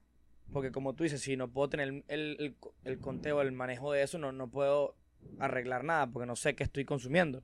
Porque, 0.53 0.71
como 0.71 0.95
tú 0.95 1.05
dices, 1.05 1.21
si 1.21 1.37
no 1.37 1.51
puedo 1.51 1.69
tener 1.69 2.05
el, 2.09 2.57
conteo, 3.01 3.41
el 3.41 3.53
manejo 3.53 3.93
de 3.93 4.03
eso, 4.03 4.19
no, 4.19 4.51
puedo 4.51 4.97
arreglar 5.39 5.85
nada 5.85 6.07
porque 6.09 6.27
no 6.27 6.37
sé 6.37 6.55
qué 6.55 6.63
estoy 6.63 6.85
consumiendo. 6.85 7.43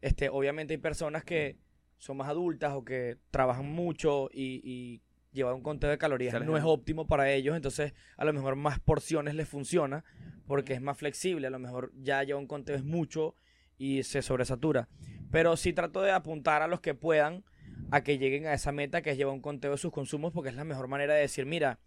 Este, 0.00 0.28
obviamente, 0.28 0.74
hay 0.74 0.78
personas 0.78 1.24
que 1.24 1.56
son 1.98 2.16
más 2.16 2.28
adultas 2.28 2.74
o 2.74 2.84
que 2.84 3.16
trabajan 3.30 3.66
mucho 3.66 4.28
y 4.32 5.02
llevar 5.36 5.54
un 5.54 5.62
conteo 5.62 5.88
de 5.90 5.98
calorías 5.98 6.32
no 6.44 6.56
es 6.56 6.64
óptimo 6.64 7.06
para 7.06 7.30
ellos. 7.30 7.54
Entonces, 7.54 7.94
a 8.16 8.24
lo 8.24 8.32
mejor 8.32 8.56
más 8.56 8.80
porciones 8.80 9.34
les 9.36 9.48
funciona 9.48 10.04
porque 10.48 10.72
es 10.72 10.80
más 10.80 10.96
flexible. 10.98 11.46
A 11.46 11.50
lo 11.50 11.58
mejor 11.60 11.92
ya 12.02 12.22
llevar 12.24 12.40
un 12.42 12.48
conteo 12.48 12.74
es 12.74 12.82
mucho 12.84 13.36
y 13.78 14.02
se 14.02 14.22
sobresatura. 14.22 14.88
Pero 15.30 15.56
sí 15.56 15.72
trato 15.72 16.02
de 16.02 16.10
apuntar 16.10 16.62
a 16.62 16.66
los 16.66 16.80
que 16.80 16.94
puedan 16.94 17.44
a 17.90 18.02
que 18.02 18.18
lleguen 18.18 18.46
a 18.46 18.54
esa 18.54 18.72
meta 18.72 19.02
que 19.02 19.10
es 19.10 19.16
llevar 19.16 19.34
un 19.34 19.40
conteo 19.42 19.70
de 19.72 19.76
sus 19.76 19.92
consumos 19.92 20.32
porque 20.32 20.48
es 20.50 20.56
la 20.56 20.64
mejor 20.64 20.88
manera 20.88 21.14
de 21.14 21.20
decir, 21.20 21.46
mira, 21.46 21.78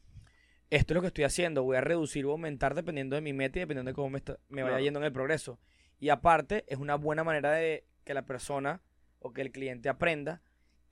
esto 0.70 0.94
es 0.94 0.96
lo 0.96 1.02
que 1.02 1.08
estoy 1.08 1.24
haciendo, 1.24 1.64
voy 1.64 1.78
a 1.78 1.82
reducir 1.82 2.26
o 2.26 2.32
aumentar 2.32 2.76
dependiendo 2.76 3.16
de 3.16 3.22
mi 3.22 3.34
meta 3.34 3.58
y 3.58 3.62
dependiendo 3.62 3.90
de 3.90 3.96
cómo 3.96 4.10
me, 4.12 4.20
está- 4.20 4.38
me 4.50 4.62
vaya 4.62 4.74
Claro. 4.74 4.84
yendo 4.84 5.00
en 5.00 5.06
el 5.08 5.12
progreso. 5.12 5.60
Y 6.00 6.10
aparte, 6.10 6.64
es 6.68 6.78
una 6.78 6.96
buena 6.96 7.24
manera 7.24 7.52
de 7.52 7.86
que 8.06 8.14
la 8.14 8.22
persona 8.26 8.82
o 9.20 9.34
que 9.34 9.42
el 9.42 9.52
cliente 9.52 9.90
aprenda 9.90 10.42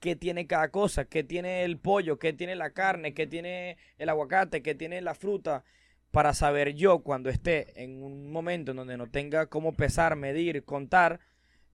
qué 0.00 0.16
tiene 0.16 0.46
cada 0.46 0.70
cosa, 0.70 1.04
qué 1.04 1.24
tiene 1.24 1.64
el 1.64 1.78
pollo, 1.78 2.18
qué 2.18 2.32
tiene 2.32 2.54
la 2.56 2.70
carne, 2.70 3.14
qué 3.14 3.26
tiene 3.26 3.76
el 3.98 4.08
aguacate, 4.08 4.62
qué 4.62 4.74
tiene 4.74 5.00
la 5.00 5.14
fruta, 5.14 5.64
para 6.10 6.32
saber 6.34 6.74
yo 6.74 7.00
cuando 7.00 7.30
esté 7.30 7.82
en 7.82 8.02
un 8.02 8.30
momento 8.32 8.70
en 8.70 8.78
donde 8.78 8.96
no 8.96 9.08
tenga 9.08 9.46
cómo 9.46 9.74
pesar, 9.74 10.16
medir, 10.16 10.64
contar, 10.64 11.20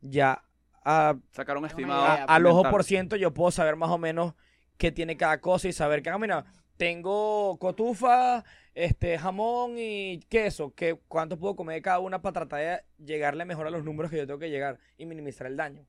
ya 0.00 0.42
a, 0.84 1.16
Sacar 1.32 1.56
un 1.56 1.64
Una 1.64 1.68
estimado. 1.68 2.26
al 2.28 2.46
ojo 2.46 2.56
mental. 2.56 2.72
por 2.72 2.84
ciento 2.84 3.16
yo 3.16 3.32
puedo 3.32 3.50
saber 3.50 3.76
más 3.76 3.90
o 3.90 3.98
menos 3.98 4.34
qué 4.76 4.92
tiene 4.92 5.16
cada 5.16 5.40
cosa 5.40 5.68
y 5.68 5.72
saber 5.72 6.02
que, 6.02 6.10
ah, 6.10 6.18
mira, 6.18 6.44
tengo 6.76 7.56
cotufa, 7.58 8.44
este, 8.74 9.18
jamón 9.18 9.76
y 9.78 10.20
queso, 10.28 10.74
que 10.74 10.98
cuánto 11.08 11.38
puedo 11.38 11.56
comer 11.56 11.76
de 11.76 11.82
cada 11.82 12.00
una 12.00 12.20
para 12.20 12.32
tratar 12.32 12.58
de 12.60 13.04
llegarle 13.04 13.44
mejor 13.44 13.66
a 13.66 13.70
los 13.70 13.84
números 13.84 14.10
que 14.10 14.18
yo 14.18 14.26
tengo 14.26 14.40
que 14.40 14.50
llegar 14.50 14.78
y 14.98 15.06
minimizar 15.06 15.46
el 15.46 15.56
daño. 15.56 15.86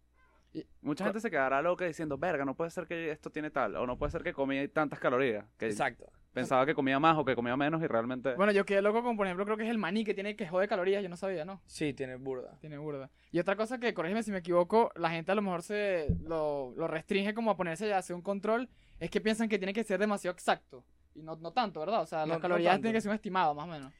Mucha 0.81 1.03
gente 1.05 1.19
se 1.19 1.29
quedará 1.29 1.61
loca 1.61 1.85
diciendo, 1.85 2.17
verga, 2.17 2.45
no 2.45 2.55
puede 2.55 2.69
ser 2.71 2.85
que 2.87 3.11
esto 3.11 3.29
tiene 3.29 3.49
tal, 3.49 3.75
o 3.75 3.85
no 3.85 3.97
puede 3.97 4.11
ser 4.11 4.23
que 4.23 4.33
comí 4.33 4.67
tantas 4.67 4.99
calorías. 4.99 5.45
Que 5.57 5.67
Exacto. 5.67 6.11
pensaba 6.33 6.65
que 6.65 6.73
comía 6.75 6.99
más 6.99 7.17
o 7.17 7.25
que 7.25 7.35
comía 7.35 7.55
menos 7.57 7.81
y 7.81 7.87
realmente... 7.87 8.35
Bueno, 8.35 8.51
yo 8.51 8.65
quedé 8.65 8.81
loco 8.81 9.03
con, 9.03 9.17
por 9.17 9.25
ejemplo, 9.27 9.45
creo 9.45 9.57
que 9.57 9.63
es 9.63 9.69
el 9.69 9.77
maní 9.77 10.03
que 10.03 10.13
tiene 10.13 10.35
que 10.35 10.45
de 10.49 10.67
calorías, 10.67 11.01
yo 11.03 11.09
no 11.09 11.17
sabía, 11.17 11.45
¿no? 11.45 11.61
Sí, 11.65 11.93
tiene 11.93 12.15
burda. 12.15 12.57
Tiene 12.61 12.77
burda. 12.77 13.09
Y 13.31 13.39
otra 13.39 13.55
cosa 13.55 13.79
que, 13.79 13.93
corrígeme 13.93 14.23
si 14.23 14.31
me 14.31 14.37
equivoco, 14.39 14.91
la 14.95 15.09
gente 15.09 15.31
a 15.31 15.35
lo 15.35 15.41
mejor 15.41 15.61
se 15.63 16.07
lo, 16.23 16.73
lo 16.77 16.87
restringe 16.87 17.33
como 17.33 17.51
a 17.51 17.57
ponerse 17.57 17.87
ya 17.87 17.95
a 17.95 17.99
hacer 17.99 18.15
un 18.15 18.21
control, 18.21 18.69
es 18.99 19.09
que 19.09 19.19
piensan 19.21 19.49
que 19.49 19.57
tiene 19.57 19.73
que 19.73 19.83
ser 19.83 19.99
demasiado 19.99 20.33
exacto. 20.33 20.85
Y 21.13 21.21
no, 21.21 21.35
no 21.37 21.51
tanto, 21.51 21.79
¿verdad? 21.79 22.01
O 22.01 22.05
sea, 22.05 22.19
No- 22.21 22.33
las 22.33 22.39
calorías 22.39 22.75
tienen 22.75 22.93
que 22.93 23.01
ser 23.01 23.09
un 23.09 23.15
estimado, 23.15 23.53
más 23.55 23.65
o 23.65 23.67
menos. 23.67 23.93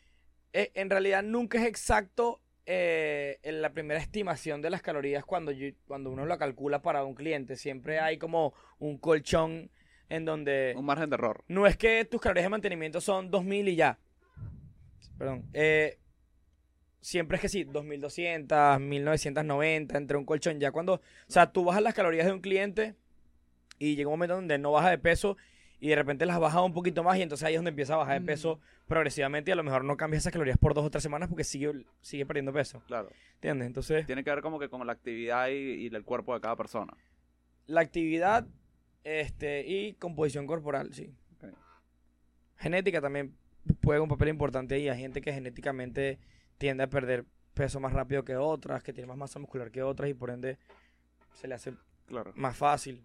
Eh, 0.54 0.72
en 0.76 0.90
realidad 0.90 1.22
nunca 1.24 1.58
es 1.58 1.66
exacto 1.66 2.40
eh, 2.66 3.40
en 3.44 3.62
la 3.62 3.72
primera 3.72 4.00
estimación 4.00 4.62
de 4.62 4.70
las 4.70 4.82
calorías 4.82 5.24
cuando, 5.26 5.52
yo- 5.52 5.70
cuando 5.88 6.10
uno 6.10 6.26
lo 6.26 6.38
calcula 6.38 6.82
para 6.82 7.04
un 7.04 7.16
cliente. 7.16 7.56
Siempre 7.56 8.00
hay 8.00 8.18
como 8.18 8.54
un 8.80 8.98
colchón 8.98 9.70
en 10.10 10.26
donde... 10.26 10.74
Un 10.78 10.86
margen 10.86 11.10
de 11.10 11.16
error. 11.16 11.44
No 11.48 11.68
es 11.68 11.78
que 11.78 12.06
tus 12.06 12.22
calorías 12.22 12.46
de 12.46 12.50
mantenimiento 12.50 13.02
son 13.02 13.30
2000 13.32 13.68
y 13.70 13.76
ya. 13.76 14.00
Perdón. 15.18 15.46
Eh, 15.54 15.98
siempre 17.02 17.36
es 17.38 17.42
que 17.42 17.50
sí, 17.50 17.64
2200, 17.64 18.80
1990, 18.80 19.98
entre 19.98 20.18
un 20.18 20.26
colchón. 20.26 20.60
Ya 20.60 20.72
cuando. 20.72 20.96
O 20.96 21.02
sea, 21.28 21.52
tú 21.52 21.64
bajas 21.64 21.82
las 21.82 21.94
calorías 21.94 22.26
de 22.26 22.34
un 22.34 22.42
cliente 22.42 22.96
y 23.80 23.96
llega 23.96 24.08
un 24.10 24.14
momento 24.14 24.36
donde 24.36 24.58
no 24.58 24.72
baja 24.72 24.90
de 24.90 24.98
peso 24.98 25.38
y 25.80 25.90
de 25.90 25.96
repente 25.96 26.26
las 26.26 26.40
baja 26.40 26.62
un 26.62 26.74
poquito 26.74 27.04
más 27.04 27.18
y 27.18 27.22
entonces 27.22 27.46
ahí 27.46 27.54
es 27.54 27.58
donde 27.60 27.70
empieza 27.70 27.94
a 27.96 27.98
bajar 27.98 28.20
de 28.20 28.26
peso 28.26 28.60
progresivamente 28.88 29.52
y 29.52 29.54
a 29.54 29.56
lo 29.56 29.64
mejor 29.64 29.84
no 29.84 29.98
cambias 29.98 30.24
esas 30.24 30.34
calorías 30.34 30.58
por 30.58 30.74
dos 30.74 30.86
o 30.86 30.90
tres 30.92 31.02
semanas 31.04 31.28
porque 31.30 31.44
sigue, 31.44 31.86
sigue 32.02 32.26
perdiendo 32.26 32.54
peso. 32.54 32.82
Claro. 32.88 33.10
¿Entiendes? 33.36 33.68
Entonces, 33.68 34.06
Tiene 34.06 34.24
que 34.24 34.30
ver 34.30 34.42
como 34.42 34.60
que 34.60 34.70
con 34.70 34.86
la 34.86 34.94
actividad 34.94 35.48
y, 35.50 35.54
y 35.54 35.88
el 35.88 36.04
cuerpo 36.04 36.34
de 36.34 36.42
cada 36.42 36.56
persona. 36.56 36.94
la 37.68 37.82
actividad 37.82 38.48
este, 39.04 39.66
y 39.68 39.94
composición 39.94 40.46
corporal, 40.48 40.94
sí. 40.94 41.14
Ok. 41.38 41.50
Genética 42.58 43.02
también 43.02 43.36
juega 43.84 44.02
un 44.02 44.10
papel 44.10 44.30
importante 44.30 44.80
y 44.80 44.90
hay 44.90 45.00
gente 45.00 45.22
que 45.22 45.34
genéticamente 45.34 46.20
tiende 46.58 46.84
a 46.84 46.90
perder 46.90 47.26
peso 47.54 47.80
más 47.80 47.94
rápido 47.94 48.24
que 48.24 48.36
otras, 48.36 48.84
que 48.84 48.94
tiene 48.94 49.08
más 49.08 49.18
masa 49.18 49.40
muscular 49.40 49.72
que 49.72 49.82
otras 49.82 50.10
y 50.10 50.14
por 50.14 50.30
ende 50.30 50.58
se 51.34 51.48
le 51.48 51.56
hace 51.56 51.74
Claro. 52.08 52.34
más 52.36 52.56
fácil. 52.56 53.02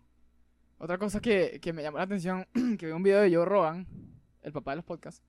Otra 0.79 0.99
cosa 0.99 1.21
que, 1.21 1.59
que 1.61 1.73
me 1.73 1.83
llamó 1.83 1.99
la 1.99 2.05
atención, 2.05 2.47
que 2.79 2.87
vi 2.87 2.93
un 2.93 3.03
video 3.03 3.21
de 3.21 3.35
Joe 3.35 3.45
Rogan, 3.47 3.87
el 4.43 4.53
papá 4.53 4.73
de 4.73 4.77
los 4.77 4.85
podcasts, 4.85 5.23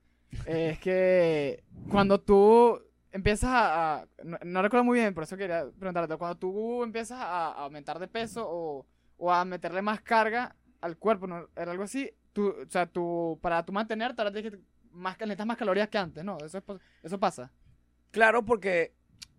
es 0.45 0.79
que 0.79 1.63
cuando 1.89 2.19
tú 2.21 2.81
empiezas 3.11 3.49
a... 3.49 4.01
a- 4.01 4.07
no, 4.23 4.37
no 4.43 4.61
recuerdo 4.61 4.83
muy 4.83 4.99
bien, 4.99 5.13
por 5.13 5.23
eso 5.23 5.37
quería 5.37 5.65
preguntarte, 5.77 6.15
cuando 6.17 6.37
tú 6.37 6.83
empiezas 6.83 7.19
a, 7.19 7.47
a 7.47 7.63
aumentar 7.63 7.99
de 7.99 8.07
peso 8.07 8.45
o, 8.47 8.85
o 9.17 9.31
a 9.31 9.43
meterle 9.45 9.81
más 9.81 10.01
carga 10.01 10.55
al 10.79 10.97
cuerpo, 10.97 11.27
¿no? 11.27 11.47
Era 11.55 11.71
algo 11.71 11.83
así, 11.83 12.09
tú, 12.33 12.49
o 12.49 12.69
sea, 12.69 12.85
tú, 12.85 13.37
para 13.41 13.63
tú 13.65 13.71
mantenerte, 13.71 14.21
ahora 14.21 14.31
tienes 14.31 14.53
que... 14.53 14.59
Más, 14.93 15.17
necesitas 15.19 15.45
más 15.47 15.55
calorías 15.55 15.87
que 15.87 15.97
antes, 15.97 16.21
¿no? 16.21 16.37
Eso, 16.43 16.57
es 16.57 16.63
eso 17.01 17.17
pasa. 17.17 17.49
Claro, 18.11 18.43
porque 18.43 18.93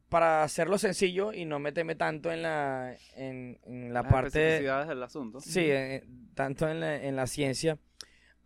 para 0.09 0.42
hacerlo 0.42 0.78
sencillo 0.78 1.33
y 1.33 1.44
no 1.44 1.59
meterme 1.59 1.94
tanto 1.94 2.33
en 2.33 2.40
la, 2.42 2.96
en, 3.16 3.59
en 3.64 3.92
la 3.92 4.02
Las 4.02 4.12
parte... 4.12 4.62
del 4.62 5.02
asunto. 5.02 5.40
Sí, 5.40 5.61
eh, 5.70 6.07
tanto 6.35 6.68
en 6.68 6.81
la, 6.81 6.96
en 6.96 7.16
la 7.16 7.26
ciencia. 7.26 7.78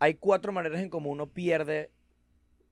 Hay 0.00 0.14
cuatro 0.14 0.52
maneras 0.52 0.80
en 0.80 0.90
cómo 0.90 1.10
uno 1.10 1.28
pierde 1.28 1.92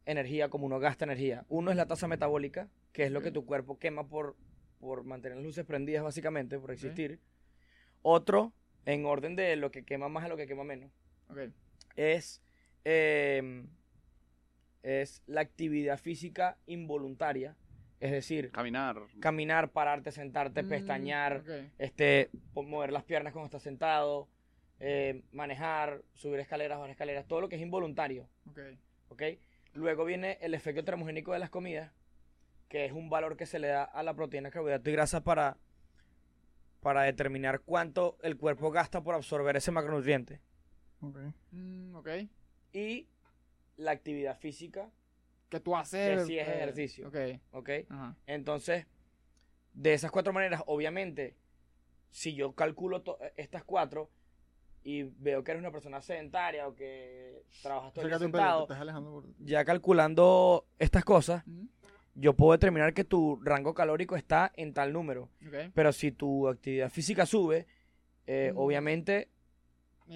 energía, 0.06 0.48
como 0.48 0.66
uno 0.66 0.78
gasta 0.80 1.04
energía. 1.04 1.44
Uno 1.48 1.70
es 1.70 1.76
la 1.76 1.86
tasa 1.86 2.08
metabólica, 2.08 2.68
que 2.92 3.04
es 3.04 3.12
lo 3.12 3.22
que 3.22 3.30
tu 3.30 3.44
cuerpo 3.46 3.78
quema 3.78 4.06
por, 4.08 4.36
por 4.80 5.04
mantener 5.04 5.36
las 5.38 5.44
luces 5.46 5.64
prendidas, 5.64 6.02
básicamente, 6.02 6.58
por 6.58 6.70
existir. 6.70 7.20
Otro, 8.02 8.52
en 8.84 9.06
orden 9.06 9.34
de 9.36 9.56
lo 9.56 9.70
que 9.70 9.84
quema 9.84 10.08
más 10.08 10.24
a 10.24 10.28
lo 10.28 10.36
que 10.36 10.46
quema 10.46 10.64
menos, 10.64 10.90
es, 11.96 12.42
eh, 12.84 13.64
es 14.82 15.22
la 15.26 15.40
actividad 15.40 15.98
física 15.98 16.58
involuntaria. 16.66 17.56
Es 18.00 18.10
decir, 18.10 18.50
Caminar. 18.50 18.98
caminar, 19.20 19.70
pararte, 19.70 20.12
sentarte, 20.12 20.62
Mm, 20.62 20.68
pestañear, 20.68 21.42
este, 21.78 22.28
mover 22.54 22.92
las 22.92 23.04
piernas 23.04 23.32
cuando 23.32 23.46
estás 23.46 23.62
sentado, 23.62 24.28
eh, 24.80 25.22
manejar, 25.32 26.02
subir 26.12 26.40
escaleras, 26.40 26.76
bajar 26.78 26.90
escaleras, 26.90 27.26
todo 27.26 27.40
lo 27.40 27.48
que 27.48 27.56
es 27.56 27.62
involuntario, 27.62 28.28
ok. 28.50 28.58
¿ok? 29.08 29.22
Luego 29.74 30.04
viene 30.04 30.38
el 30.40 30.54
efecto 30.54 30.84
termogénico 30.84 31.32
de 31.32 31.38
las 31.40 31.50
comidas, 31.50 31.92
que 32.68 32.84
es 32.86 32.92
un 32.92 33.10
valor 33.10 33.36
que 33.36 33.46
se 33.46 33.58
le 33.58 33.68
da 33.68 33.84
a 33.84 34.02
la 34.02 34.14
proteína, 34.14 34.50
carbohidrato 34.50 34.88
y 34.90 34.92
grasa 34.92 35.22
para, 35.22 35.56
para 36.80 37.02
determinar 37.02 37.60
cuánto 37.60 38.16
el 38.22 38.36
cuerpo 38.36 38.70
gasta 38.70 39.02
por 39.02 39.14
absorber 39.14 39.56
ese 39.56 39.70
macronutriente. 39.72 40.40
Ok. 41.00 41.18
Mm, 41.50 41.94
ok. 41.96 42.08
Y 42.72 43.08
la 43.76 43.90
actividad 43.92 44.38
física, 44.38 44.90
Que 45.48 45.60
tú 45.60 45.76
haces... 45.76 46.20
Que 46.20 46.24
sí 46.26 46.38
es 46.38 46.48
eh, 46.48 46.54
ejercicio. 46.56 47.08
Ok. 47.08 47.16
¿ok? 47.52 47.70
Ajá. 47.88 48.16
Entonces, 48.26 48.86
de 49.72 49.92
esas 49.94 50.10
cuatro 50.10 50.32
maneras, 50.32 50.62
obviamente, 50.66 51.36
si 52.10 52.34
yo 52.34 52.54
calculo 52.54 53.02
to- 53.02 53.18
estas 53.36 53.62
cuatro 53.64 54.10
y 54.84 55.02
veo 55.02 55.42
que 55.42 55.50
eres 55.52 55.60
una 55.62 55.70
persona 55.72 56.00
sedentaria 56.02 56.68
o 56.68 56.74
que 56.74 57.42
trabajas 57.62 57.92
todo 57.94 58.04
el 58.04 58.10
día 58.10 58.18
te 58.18 58.24
sentado, 58.24 58.62
estás 58.62 58.80
alejando 58.80 59.10
por- 59.12 59.24
ya 59.40 59.64
calculando 59.64 60.66
estas 60.78 61.04
cosas, 61.04 61.42
yo 62.14 62.34
puedo 62.34 62.52
determinar 62.52 62.92
que 62.94 63.02
tu 63.04 63.40
rango 63.42 63.74
calórico 63.74 64.14
está 64.14 64.52
en 64.56 64.72
tal 64.74 64.92
número. 64.92 65.30
Pero 65.74 65.92
si 65.92 66.12
tu 66.12 66.46
actividad 66.48 66.90
física 66.90 67.26
sube, 67.26 67.66
eh, 68.26 68.52
Mm. 68.54 68.58
obviamente 68.58 69.28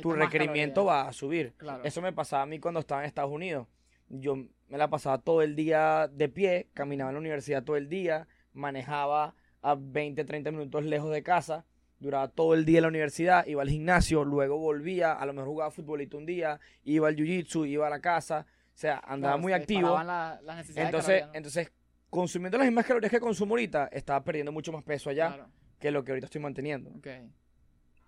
tu 0.02 0.12
requerimiento 0.12 0.84
calorías. 0.84 1.04
va 1.06 1.08
a 1.08 1.12
subir. 1.12 1.54
Claro. 1.56 1.82
Eso 1.84 2.02
me 2.02 2.12
pasaba 2.12 2.42
a 2.42 2.46
mí 2.46 2.58
cuando 2.60 2.80
estaba 2.80 3.00
en 3.02 3.06
Estados 3.06 3.32
Unidos. 3.32 3.66
Yo 4.10 4.36
me 4.36 4.76
la 4.78 4.88
pasaba 4.88 5.18
todo 5.18 5.40
el 5.42 5.56
día 5.56 6.08
de 6.08 6.28
pie, 6.28 6.68
caminaba 6.74 7.10
en 7.10 7.14
la 7.14 7.20
universidad 7.20 7.64
todo 7.64 7.76
el 7.76 7.88
día, 7.88 8.28
manejaba 8.52 9.34
a 9.62 9.74
20, 9.74 10.24
30 10.24 10.50
minutos 10.50 10.84
lejos 10.84 11.10
de 11.10 11.22
casa 11.22 11.64
duraba 12.00 12.28
todo 12.28 12.54
el 12.54 12.64
día 12.64 12.78
en 12.78 12.82
la 12.82 12.88
universidad, 12.88 13.46
iba 13.46 13.62
al 13.62 13.68
gimnasio, 13.68 14.24
luego 14.24 14.58
volvía, 14.58 15.12
a 15.12 15.26
lo 15.26 15.32
mejor 15.32 15.48
jugaba 15.48 15.70
futbolito 15.70 16.16
un 16.16 16.26
día, 16.26 16.60
iba 16.84 17.08
al 17.08 17.16
jiu-jitsu, 17.16 17.66
iba 17.68 17.86
a 17.86 17.90
la 17.90 18.00
casa, 18.00 18.46
o 18.48 18.76
sea, 18.78 18.98
andaba 19.04 19.34
Claro, 19.34 19.38
muy 19.42 19.52
se 19.52 19.56
activo. 19.56 20.02
la- 20.04 20.38
las 20.42 20.76
Entonces, 20.76 21.24
entonces, 21.32 21.72
consumiendo 22.10 22.56
las 22.58 22.66
mismas 22.66 22.86
calorías 22.86 23.10
que 23.10 23.18
consumo 23.20 23.54
ahorita, 23.54 23.88
estaba 23.92 24.22
perdiendo 24.22 24.52
mucho 24.52 24.72
más 24.72 24.82
peso 24.84 25.10
allá 25.10 25.28
Claro, 25.28 25.48
que 25.80 25.90
lo 25.90 26.04
que 26.04 26.12
ahorita 26.12 26.26
estoy 26.26 26.40
manteniendo. 26.40 26.90
ok. 26.90 27.06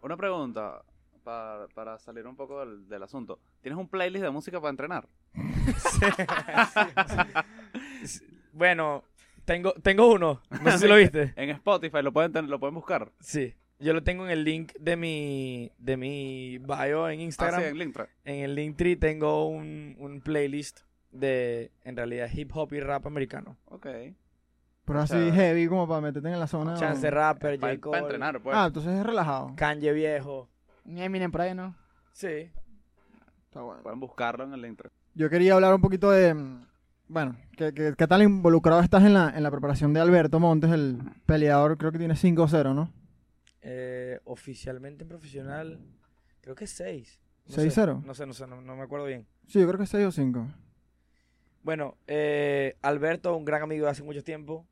Una 0.02 0.16
pregunta 0.16 0.82
para, 1.24 1.66
para 1.74 1.98
salir 1.98 2.26
un 2.26 2.34
poco 2.36 2.60
del, 2.64 2.88
del 2.88 3.02
asunto. 3.02 3.38
¿Tienes 3.60 3.78
un 3.78 3.88
playlist 3.88 4.24
de 4.24 4.30
música 4.30 4.60
para 4.60 4.70
entrenar? 4.70 5.08
Bueno, 8.52 9.04
tengo, 9.44 9.72
tengo 9.74 10.10
uno, 10.12 10.42
no 10.62 10.70
sé 10.72 10.78
si 10.78 10.88
lo 10.88 10.96
viste. 10.96 11.32
En 11.36 11.50
Spotify 11.50 12.02
lo 12.02 12.12
pueden, 12.12 12.48
lo 12.50 12.58
pueden 12.58 12.74
buscar. 12.74 13.12
Sí, 13.20 13.54
yo 13.80 13.92
lo 13.92 14.02
tengo 14.02 14.24
en 14.24 14.30
el 14.30 14.44
link 14.44 14.72
de 14.78 14.96
mi, 14.96 15.72
de 15.78 15.96
mi 15.96 16.58
bio 16.58 17.08
en 17.08 17.20
Instagram. 17.20 17.60
Ah, 17.60 17.62
sí, 17.64 17.68
en 17.70 17.78
Linktree. 17.78 18.06
En 18.24 18.36
el 18.44 18.54
Linktree 18.54 18.96
tengo 18.96 19.48
un, 19.48 19.96
un 19.98 20.20
playlist 20.20 20.80
de, 21.10 21.72
en 21.82 21.96
realidad, 21.96 22.28
hip 22.32 22.50
hop 22.54 22.72
y 22.74 22.80
rap 22.80 23.06
americano. 23.06 23.56
Ok. 23.66 23.86
Pero 24.84 25.00
así 25.00 25.14
sea, 25.14 25.32
heavy 25.34 25.66
como 25.68 25.86
para 25.88 26.00
meterte 26.00 26.28
en 26.32 26.38
la 26.40 26.46
zona. 26.46 26.74
Chance 26.74 27.08
o- 27.08 27.10
Rapper, 27.10 27.58
Para 27.60 27.72
J. 27.74 27.80
Cole, 27.80 27.98
entrenar, 27.98 28.40
pues. 28.42 28.56
Ah, 28.56 28.66
entonces 28.66 28.92
es 28.92 29.04
relajado. 29.06 29.52
Kanye 29.56 29.92
Viejo. 29.92 30.48
Eminem 30.86 31.30
por 31.30 31.42
ahí, 31.42 31.54
¿no? 31.54 31.76
Sí. 32.12 32.50
Está 33.44 33.60
bueno. 33.62 33.82
Pueden 33.82 34.00
buscarlo 34.00 34.44
en 34.44 34.52
el 34.54 34.62
Linktree. 34.62 34.90
Yo 35.14 35.28
quería 35.30 35.54
hablar 35.54 35.74
un 35.74 35.80
poquito 35.80 36.10
de. 36.10 36.34
mm, 36.34 36.66
Bueno, 37.08 37.36
¿qué, 37.56 37.72
qué, 37.74 37.94
qué 37.96 38.06
tal 38.06 38.22
involucrado 38.22 38.80
estás 38.80 39.04
en 39.04 39.14
la, 39.14 39.30
en 39.36 39.42
la 39.42 39.50
preparación 39.50 39.92
de 39.92 40.00
Alberto 40.00 40.40
Montes, 40.40 40.70
el 40.70 40.98
peleador? 41.26 41.76
Creo 41.78 41.92
que 41.92 41.98
tiene 41.98 42.14
5-0, 42.14 42.74
¿no? 42.74 42.92
Eh, 43.62 44.18
oficialmente 44.24 45.02
en 45.04 45.08
profesional, 45.08 45.78
creo 46.40 46.54
que 46.54 46.64
es 46.64 46.70
6. 46.70 47.20
6-0. 47.48 48.02
No 48.04 48.14
sé, 48.14 48.26
no 48.26 48.32
sé, 48.32 48.46
no, 48.46 48.60
no 48.62 48.76
me 48.76 48.82
acuerdo 48.82 49.06
bien. 49.06 49.26
Sí, 49.48 49.60
yo 49.60 49.66
creo 49.66 49.78
que 49.78 49.86
6 49.86 50.06
o 50.06 50.12
5. 50.12 50.46
Bueno, 51.62 51.96
eh, 52.06 52.76
Alberto, 52.80 53.36
un 53.36 53.44
gran 53.44 53.62
amigo 53.62 53.84
de 53.86 53.90
hace 53.90 54.02
mucho 54.02 54.22
tiempo. 54.24 54.66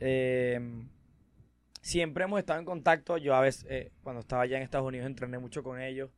eh, 0.00 0.58
siempre 1.80 2.24
hemos 2.24 2.38
estado 2.38 2.58
en 2.60 2.64
contacto. 2.64 3.16
Yo 3.18 3.34
a 3.34 3.40
veces, 3.40 3.66
eh, 3.68 3.92
cuando 4.02 4.20
estaba 4.20 4.42
allá 4.42 4.56
en 4.56 4.62
Estados 4.62 4.86
Unidos, 4.86 5.06
entrené 5.06 5.38
mucho 5.38 5.62
con 5.62 5.80
ellos. 5.80 6.10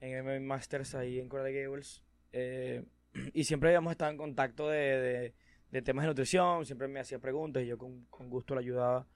En 0.00 0.14
MMA 0.24 0.40
Masters, 0.40 0.94
ahí 0.94 1.18
en 1.18 1.28
Coral 1.28 1.52
Gables. 1.52 2.02
eh, 2.32 2.84
y 3.34 3.44
siempre 3.44 3.70
habíamos 3.70 3.90
estado 3.92 4.10
en 4.10 4.16
contacto 4.18 4.68
de, 4.68 4.78
de- 4.78 5.34
de 5.70 5.82
temas 5.82 6.02
de 6.04 6.08
nutrición. 6.08 6.66
Siempre 6.66 6.88
me 6.88 7.00
hacía 7.00 7.18
preguntas 7.18 7.62
y 7.62 7.66
yo 7.66 7.78
con, 7.78 8.04
con 8.06 8.28
gusto 8.28 8.54
le 8.54 8.60
ayudaba. 8.60 9.06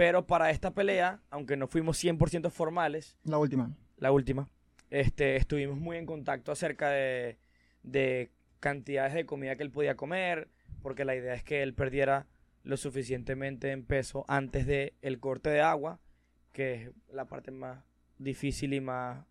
Pero 0.00 0.26
para 0.26 0.48
esta 0.48 0.70
pelea, 0.70 1.20
aunque 1.28 1.58
no 1.58 1.66
fuimos 1.66 2.02
100% 2.02 2.48
formales, 2.48 3.18
La 3.22 3.36
última. 3.36 3.76
la 3.98 4.12
última, 4.12 4.48
este, 4.88 5.36
estuvimos 5.36 5.76
muy 5.76 5.98
en 5.98 6.06
contacto 6.06 6.52
acerca 6.52 6.88
de, 6.88 7.36
de 7.82 8.30
cantidades 8.60 9.12
de 9.12 9.26
comida 9.26 9.56
que 9.56 9.62
él 9.62 9.70
podía 9.70 9.98
comer, 9.98 10.48
porque 10.80 11.04
la 11.04 11.14
idea 11.14 11.34
es 11.34 11.44
que 11.44 11.62
él 11.62 11.74
perdiera 11.74 12.26
lo 12.62 12.78
suficientemente 12.78 13.72
en 13.72 13.84
peso 13.84 14.24
antes 14.26 14.64
del 14.64 14.94
el 15.02 15.20
corte 15.20 15.50
de 15.50 15.60
agua, 15.60 16.00
que 16.54 16.72
es 16.72 16.90
la 17.12 17.26
parte 17.26 17.50
más 17.50 17.84
difícil 18.16 18.72
y 18.72 18.80
más, 18.80 19.26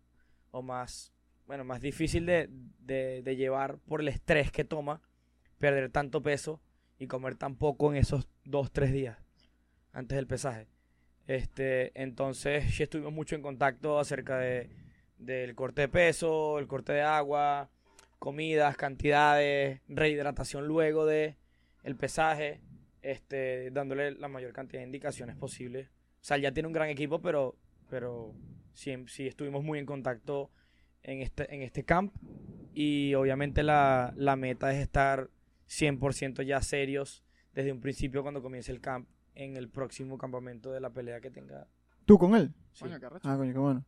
o 0.52 0.62
más, 0.62 1.12
bueno, 1.48 1.64
más 1.64 1.80
difícil 1.80 2.26
de, 2.26 2.48
de, 2.78 3.22
de 3.22 3.34
llevar 3.34 3.78
por 3.78 4.02
el 4.02 4.06
estrés 4.06 4.52
que 4.52 4.62
toma, 4.62 5.02
perder 5.58 5.90
tanto 5.90 6.22
peso 6.22 6.60
y 6.96 7.08
comer 7.08 7.34
tan 7.34 7.56
poco 7.56 7.90
en 7.90 7.96
esos 7.96 8.28
dos, 8.44 8.70
tres 8.70 8.92
días 8.92 9.18
antes 9.92 10.16
del 10.16 10.26
pesaje. 10.26 10.68
Este, 11.26 11.92
entonces 12.00 12.74
sí 12.74 12.82
estuvimos 12.82 13.12
mucho 13.12 13.36
en 13.36 13.42
contacto 13.42 13.98
acerca 13.98 14.38
de, 14.38 14.68
del 15.18 15.54
corte 15.54 15.82
de 15.82 15.88
peso, 15.88 16.58
el 16.58 16.66
corte 16.66 16.92
de 16.92 17.02
agua, 17.02 17.70
comidas, 18.18 18.76
cantidades, 18.76 19.80
rehidratación 19.88 20.66
luego 20.66 21.06
de 21.06 21.36
el 21.84 21.96
pesaje, 21.96 22.60
este, 23.02 23.70
dándole 23.70 24.12
la 24.12 24.28
mayor 24.28 24.52
cantidad 24.52 24.80
de 24.80 24.86
indicaciones 24.86 25.36
posible. 25.36 25.88
O 26.20 26.24
sea, 26.24 26.36
ya 26.36 26.52
tiene 26.52 26.66
un 26.66 26.72
gran 26.72 26.88
equipo, 26.88 27.20
pero, 27.22 27.56
pero 27.88 28.34
sí, 28.74 28.94
sí 29.06 29.26
estuvimos 29.26 29.62
muy 29.64 29.78
en 29.78 29.86
contacto 29.86 30.50
en 31.02 31.22
este, 31.22 31.54
en 31.54 31.62
este 31.62 31.84
camp. 31.84 32.14
Y 32.74 33.14
obviamente 33.14 33.62
la, 33.62 34.12
la 34.16 34.36
meta 34.36 34.72
es 34.72 34.80
estar 34.80 35.30
100% 35.68 36.42
ya 36.42 36.60
serios 36.60 37.24
desde 37.54 37.72
un 37.72 37.80
principio 37.80 38.22
cuando 38.22 38.42
comience 38.42 38.70
el 38.70 38.80
camp 38.80 39.08
en 39.34 39.56
el 39.56 39.68
próximo 39.68 40.18
campamento 40.18 40.70
de 40.72 40.80
la 40.80 40.90
pelea 40.90 41.20
que 41.20 41.30
tenga. 41.30 41.66
¿Tú 42.06 42.18
con 42.18 42.34
él? 42.34 42.52
Sí. 42.72 42.84
Coño, 42.84 42.98
qué 43.00 43.06
arrecho. 43.06 43.28
Ah, 43.28 43.36
coño, 43.36 43.52
qué 43.52 43.58
bueno. 43.58 43.84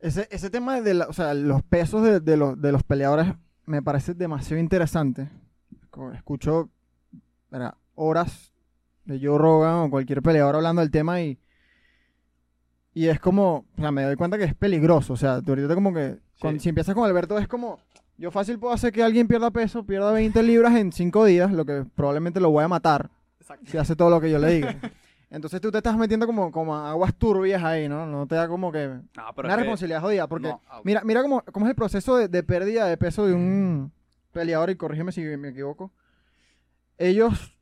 Ese, 0.00 0.28
ese 0.30 0.50
tema 0.50 0.80
de 0.80 0.94
la- 0.94 1.06
o 1.08 1.12
sea, 1.12 1.34
los 1.34 1.62
pesos 1.62 2.02
de, 2.02 2.20
de 2.20 2.36
los, 2.36 2.60
de 2.60 2.72
los 2.72 2.82
peleadores 2.82 3.32
me 3.66 3.82
parece 3.82 4.14
demasiado 4.14 4.60
interesante. 4.60 5.28
Como 5.90 6.12
Escucho 6.12 6.70
horas 7.94 8.52
de 9.04 9.18
Joe 9.20 9.38
Rogan 9.38 9.74
o 9.86 9.90
cualquier 9.90 10.22
peleador 10.22 10.56
hablando 10.56 10.80
del 10.82 10.90
tema 10.90 11.20
y, 11.20 11.38
y 12.94 13.06
es 13.08 13.20
como, 13.20 13.66
o 13.76 13.80
sea, 13.80 13.90
me 13.90 14.02
doy 14.04 14.16
cuenta 14.16 14.38
que 14.38 14.44
es 14.44 14.54
peligroso. 14.54 15.14
O 15.14 15.16
sea, 15.16 15.40
tú 15.42 15.52
ahorita 15.52 15.74
como 15.74 15.92
que, 15.94 16.18
con- 16.40 16.60
si 16.60 16.68
empiezas 16.68 16.94
con 16.94 17.04
Alberto 17.04 17.38
es 17.38 17.48
como, 17.48 17.78
yo 18.16 18.30
fácil 18.30 18.58
puedo 18.58 18.74
hacer 18.74 18.92
que 18.92 19.02
alguien 19.02 19.28
pierda 19.28 19.50
peso, 19.50 19.84
pierda 19.84 20.12
20 20.12 20.42
libras 20.42 20.74
en 20.76 20.92
5 20.92 21.24
días, 21.24 21.52
lo 21.52 21.64
que 21.64 21.84
probablemente 21.94 22.40
lo 22.40 22.50
voy 22.50 22.64
a 22.64 22.68
matar 22.68 23.10
Exacto. 23.54 23.70
si 23.70 23.78
hace 23.78 23.96
todo 23.96 24.10
lo 24.10 24.20
que 24.20 24.30
yo 24.30 24.38
le 24.38 24.50
diga. 24.54 24.76
Entonces 25.30 25.60
tú 25.60 25.70
te 25.70 25.76
estás 25.78 25.96
metiendo 25.96 26.26
como, 26.26 26.50
como 26.50 26.74
aguas 26.74 27.14
turbias 27.14 27.62
ahí, 27.62 27.86
¿no? 27.88 28.06
No 28.06 28.26
te 28.26 28.34
da 28.34 28.48
como 28.48 28.72
que 28.72 28.88
No, 28.88 29.02
pero 29.36 29.46
una 29.46 29.56
que- 29.56 29.60
responsabilidad 29.62 30.00
jodida, 30.00 30.26
porque 30.26 30.48
no, 30.48 30.62
mira, 30.84 31.02
mira 31.04 31.20
cómo, 31.22 31.42
cómo 31.52 31.66
es 31.66 31.70
el 31.70 31.76
proceso 31.76 32.16
de, 32.16 32.28
de 32.28 32.42
pérdida 32.42 32.86
de 32.86 32.96
peso 32.96 33.26
de 33.26 33.34
un 33.34 33.92
peleador, 34.32 34.70
y 34.70 34.76
corrígeme 34.76 35.12
si 35.12 35.20
me 35.22 35.48
equivoco. 35.48 35.92
Ellos, 36.96 37.54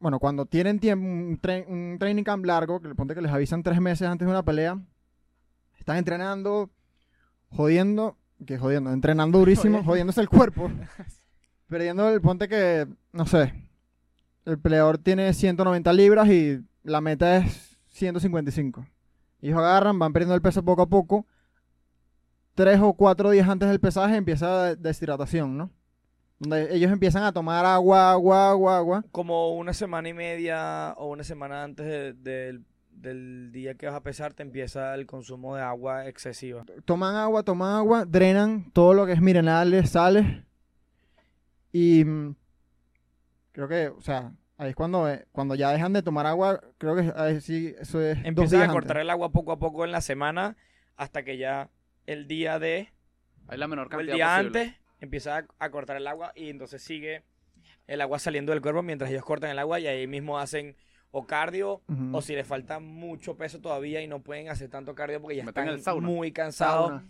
bueno, 0.00 0.18
cuando 0.18 0.46
tienen 0.46 0.80
tiempo, 0.80 1.06
un, 1.06 1.40
tra- 1.40 1.64
un 1.68 1.96
training 1.98 2.24
camp 2.24 2.44
largo, 2.44 2.80
que 2.80 2.88
le 2.88 2.94
ponte 2.94 3.14
que 3.14 3.22
les 3.22 3.30
avisan 3.32 3.62
tres 3.62 3.80
meses 3.80 4.08
antes 4.08 4.26
de 4.26 4.32
una 4.32 4.44
pelea, 4.44 4.78
están 5.78 5.96
entrenando, 5.96 6.70
jodiendo, 7.50 8.18
que 8.46 8.58
jodiendo, 8.58 8.92
entrenando 8.92 9.38
durísimo, 9.38 9.64
Jodiendo. 9.84 9.90
jodiéndose 9.90 10.20
el 10.22 10.28
cuerpo, 10.28 10.70
perdiendo 11.68 12.08
el, 12.10 12.20
ponte 12.20 12.48
que, 12.48 12.86
no 13.12 13.26
sé, 13.26 13.54
el 14.44 14.58
peleador 14.58 14.98
tiene 14.98 15.32
190 15.32 15.92
libras 15.92 16.28
y 16.28 16.60
la 16.82 17.00
meta 17.00 17.36
es 17.38 17.78
155. 17.90 18.86
Ellos 19.42 19.58
agarran, 19.58 19.98
van 19.98 20.12
perdiendo 20.12 20.34
el 20.34 20.42
peso 20.42 20.62
poco 20.64 20.82
a 20.82 20.86
poco. 20.88 21.26
Tres 22.54 22.78
o 22.82 22.92
cuatro 22.94 23.30
días 23.30 23.48
antes 23.48 23.68
del 23.68 23.80
pesaje 23.80 24.16
empieza 24.16 24.46
la 24.48 24.74
deshidratación, 24.76 25.56
¿no? 25.56 25.70
Donde 26.38 26.74
ellos 26.74 26.90
empiezan 26.90 27.22
a 27.24 27.32
tomar 27.32 27.64
agua, 27.64 28.12
agua, 28.12 28.50
agua, 28.50 28.76
agua. 28.78 29.04
Como 29.12 29.56
una 29.56 29.72
semana 29.74 30.08
y 30.08 30.14
media 30.14 30.94
o 30.96 31.08
una 31.10 31.22
semana 31.24 31.62
antes 31.64 31.86
de- 31.86 32.12
del- 32.14 32.64
del 32.90 33.50
día 33.52 33.74
que 33.74 33.86
vas 33.86 33.94
a 33.94 34.02
pesar, 34.02 34.34
te 34.34 34.42
empieza 34.42 34.94
el 34.94 35.06
consumo 35.06 35.56
de 35.56 35.62
agua 35.62 36.06
excesiva. 36.06 36.64
Toman 36.84 37.14
agua, 37.16 37.42
toman 37.42 37.76
agua, 37.76 38.04
drenan 38.04 38.70
todo 38.72 38.92
lo 38.94 39.06
que 39.06 39.12
es 39.12 39.20
minerales, 39.22 39.90
sales. 39.90 40.26
Y 41.72 42.04
mm, 42.04 42.34
creo 43.52 43.68
que, 43.68 43.88
o 43.88 44.00
sea, 44.00 44.32
ahí 44.58 44.70
es 44.70 44.76
cuando, 44.76 45.08
eh, 45.08 45.26
cuando 45.32 45.54
ya 45.54 45.70
dejan 45.72 45.92
de 45.92 46.02
tomar 46.02 46.26
agua, 46.26 46.60
creo 46.78 46.94
que 46.96 47.12
ahí 47.16 47.40
sí, 47.40 47.74
eso 47.78 48.00
es 48.00 48.18
días 48.52 48.62
a 48.62 48.64
antes. 48.64 48.74
cortar 48.74 48.98
el 48.98 49.10
agua 49.10 49.30
poco 49.32 49.52
a 49.52 49.58
poco 49.58 49.84
en 49.84 49.92
la 49.92 50.00
semana 50.00 50.56
hasta 50.96 51.22
que 51.24 51.36
ya 51.38 51.70
el 52.06 52.26
día 52.26 52.58
de 52.58 52.92
Hay 53.48 53.58
la 53.58 53.68
menor 53.68 53.86
o 53.94 54.00
el 54.00 54.06
cantidad 54.06 54.14
día 54.16 54.26
posible. 54.36 54.60
antes 54.60 54.80
empiezas 55.00 55.44
a, 55.58 55.64
a 55.64 55.70
cortar 55.70 55.96
el 55.96 56.06
agua 56.06 56.32
y 56.34 56.50
entonces 56.50 56.82
sigue 56.82 57.22
el 57.86 58.00
agua 58.00 58.18
saliendo 58.18 58.52
del 58.52 58.60
cuerpo 58.60 58.82
mientras 58.82 59.10
ellos 59.10 59.24
cortan 59.24 59.50
el 59.50 59.58
agua 59.58 59.80
y 59.80 59.86
ahí 59.86 60.06
mismo 60.06 60.38
hacen 60.38 60.76
o 61.12 61.26
cardio 61.26 61.82
o 62.12 62.22
si 62.22 62.34
les 62.36 62.46
falta 62.46 62.78
mucho 62.78 63.36
peso 63.36 63.60
todavía 63.60 64.00
y 64.00 64.06
no 64.06 64.20
pueden 64.22 64.48
hacer 64.48 64.68
tanto 64.70 64.94
cardio 64.94 65.20
porque 65.20 65.36
ya 65.36 65.44
Meten 65.44 65.64
están 65.64 65.74
el 65.74 65.82
sauna. 65.82 66.06
muy 66.06 66.30
cansados, 66.30 66.88
Sauna. 66.88 67.08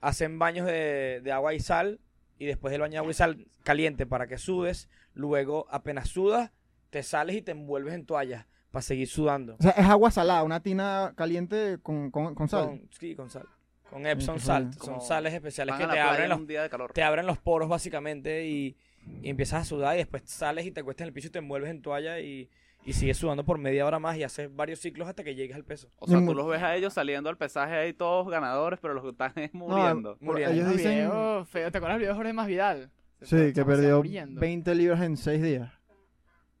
Hacen 0.00 0.38
baños 0.38 0.66
de, 0.66 1.20
de 1.22 1.32
agua 1.32 1.54
y 1.54 1.60
sal 1.60 1.98
y 2.42 2.46
después 2.46 2.72
del 2.72 2.80
baño 2.80 2.94
de 2.94 2.98
agua 2.98 3.12
y 3.12 3.14
sal 3.14 3.46
caliente 3.62 4.04
para 4.04 4.26
que 4.26 4.36
sudes, 4.36 4.88
luego 5.14 5.68
apenas 5.70 6.08
sudas, 6.08 6.50
te 6.90 7.04
sales 7.04 7.36
y 7.36 7.42
te 7.42 7.52
envuelves 7.52 7.94
en 7.94 8.04
toallas 8.04 8.46
para 8.72 8.82
seguir 8.82 9.06
sudando. 9.06 9.54
O 9.60 9.62
sea, 9.62 9.70
es 9.70 9.86
agua 9.86 10.10
salada, 10.10 10.42
una 10.42 10.60
tina 10.60 11.14
caliente 11.16 11.78
con, 11.80 12.10
con, 12.10 12.34
con 12.34 12.48
sal. 12.48 12.66
Con, 12.66 12.88
sí, 12.98 13.14
con 13.14 13.30
sal. 13.30 13.46
Con 13.88 14.06
Epsom 14.06 14.40
salt. 14.40 14.74
Son 14.82 15.00
sales 15.00 15.32
especiales 15.34 15.76
que 15.76 15.86
te 15.86 16.00
abren 16.00 16.24
en 16.24 16.30
los 16.30 16.38
un 16.40 16.46
día 16.48 16.62
de 16.62 16.68
calor. 16.68 16.92
te 16.92 17.04
abren 17.04 17.26
los 17.26 17.38
poros 17.38 17.68
básicamente 17.68 18.44
y, 18.44 18.76
y 19.22 19.30
empiezas 19.30 19.62
a 19.62 19.64
sudar 19.64 19.94
y 19.94 19.98
después 19.98 20.24
sales 20.26 20.66
y 20.66 20.72
te 20.72 20.80
acuestas 20.80 21.04
en 21.04 21.08
el 21.08 21.14
piso 21.14 21.28
y 21.28 21.30
te 21.30 21.38
envuelves 21.38 21.70
en 21.70 21.80
toalla 21.80 22.18
y, 22.18 22.50
y 22.84 22.92
sigues 22.94 23.16
sudando 23.16 23.44
por 23.44 23.58
media 23.58 23.86
hora 23.86 23.98
más 23.98 24.16
y 24.16 24.22
haces 24.24 24.54
varios 24.54 24.80
ciclos 24.80 25.08
hasta 25.08 25.22
que 25.22 25.34
llegues 25.34 25.54
al 25.56 25.64
peso. 25.64 25.88
O 25.98 26.06
sea, 26.08 26.24
tú 26.24 26.34
los 26.34 26.46
ves 26.48 26.62
a 26.62 26.74
ellos 26.74 26.92
saliendo 26.92 27.28
al 27.30 27.36
pesaje 27.36 27.74
ahí 27.74 27.92
todos 27.92 28.28
ganadores, 28.28 28.78
pero 28.80 28.94
los 28.94 29.02
que 29.04 29.10
están 29.10 29.32
es 29.36 29.54
muriendo. 29.54 30.16
Muriendo. 30.20 30.54
ellos 30.54 30.70
dicen 30.76 30.92
videos 30.92 31.48
feos. 31.48 31.70
¿Te 31.72 31.78
acuerdas 31.78 31.96
del 31.96 32.00
video 32.02 32.12
de 32.14 32.16
Jorge 32.16 32.32
Masvidal? 32.32 32.90
Se 33.22 33.48
sí, 33.48 33.52
que 33.54 33.64
perdió 33.64 33.98
muriendo. 33.98 34.40
20 34.40 34.74
libras 34.74 35.00
en 35.02 35.16
6 35.16 35.42
días. 35.42 35.70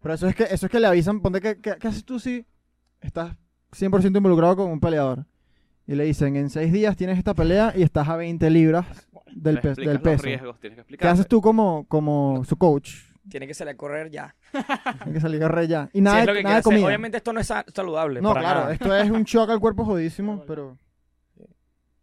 Pero 0.00 0.14
eso 0.14 0.26
es 0.28 0.34
que 0.34 0.44
eso 0.44 0.66
es 0.66 0.72
que 0.72 0.80
le 0.80 0.86
avisan, 0.86 1.20
ponte 1.20 1.40
que 1.40 1.60
¿qué, 1.60 1.76
qué 1.80 1.88
haces 1.88 2.04
tú 2.04 2.18
si 2.18 2.44
estás 3.00 3.34
100% 3.72 4.16
involucrado 4.16 4.56
con 4.56 4.70
un 4.70 4.80
peleador. 4.80 5.24
Y 5.86 5.94
le 5.96 6.04
dicen, 6.04 6.36
en 6.36 6.48
seis 6.50 6.72
días 6.72 6.96
tienes 6.96 7.18
esta 7.18 7.34
pelea 7.34 7.72
y 7.76 7.82
estás 7.82 8.08
a 8.08 8.16
20 8.16 8.48
libras 8.50 8.86
del, 9.34 9.60
pe- 9.60 9.74
del 9.74 9.94
los 9.94 9.98
peso. 10.02 10.22
riesgos, 10.22 10.60
tienes 10.60 10.84
que 10.86 10.96
¿Qué 10.96 11.08
haces 11.08 11.26
tú 11.26 11.40
como, 11.40 11.86
como 11.88 12.44
su 12.44 12.56
coach? 12.56 12.94
Tiene 13.28 13.46
que 13.48 13.54
salir 13.54 13.74
a 13.74 13.76
correr 13.76 14.08
ya. 14.10 14.36
Hay 15.06 15.12
que 15.12 15.20
salir 15.20 15.42
a 15.42 15.48
correr 15.48 15.68
ya. 15.68 15.88
Y 15.92 15.98
Si 15.98 16.00
nada, 16.02 16.20
es 16.20 16.26
lo 16.26 16.32
de, 16.32 16.38
que 16.38 16.42
nada 16.44 16.54
de 16.56 16.60
hacer. 16.60 16.70
comida. 16.72 16.86
Obviamente 16.86 17.16
esto 17.18 17.32
no 17.32 17.40
es 17.40 17.46
sa- 17.46 17.64
saludable. 17.74 18.20
no, 18.20 18.28
para 18.30 18.40
claro, 18.40 18.60
nada. 18.60 18.72
esto 18.74 18.94
es 18.96 19.10
un 19.10 19.24
shock 19.24 19.50
al 19.50 19.60
cuerpo 19.60 19.84
jodísimo, 19.84 20.44
pero... 20.46 20.78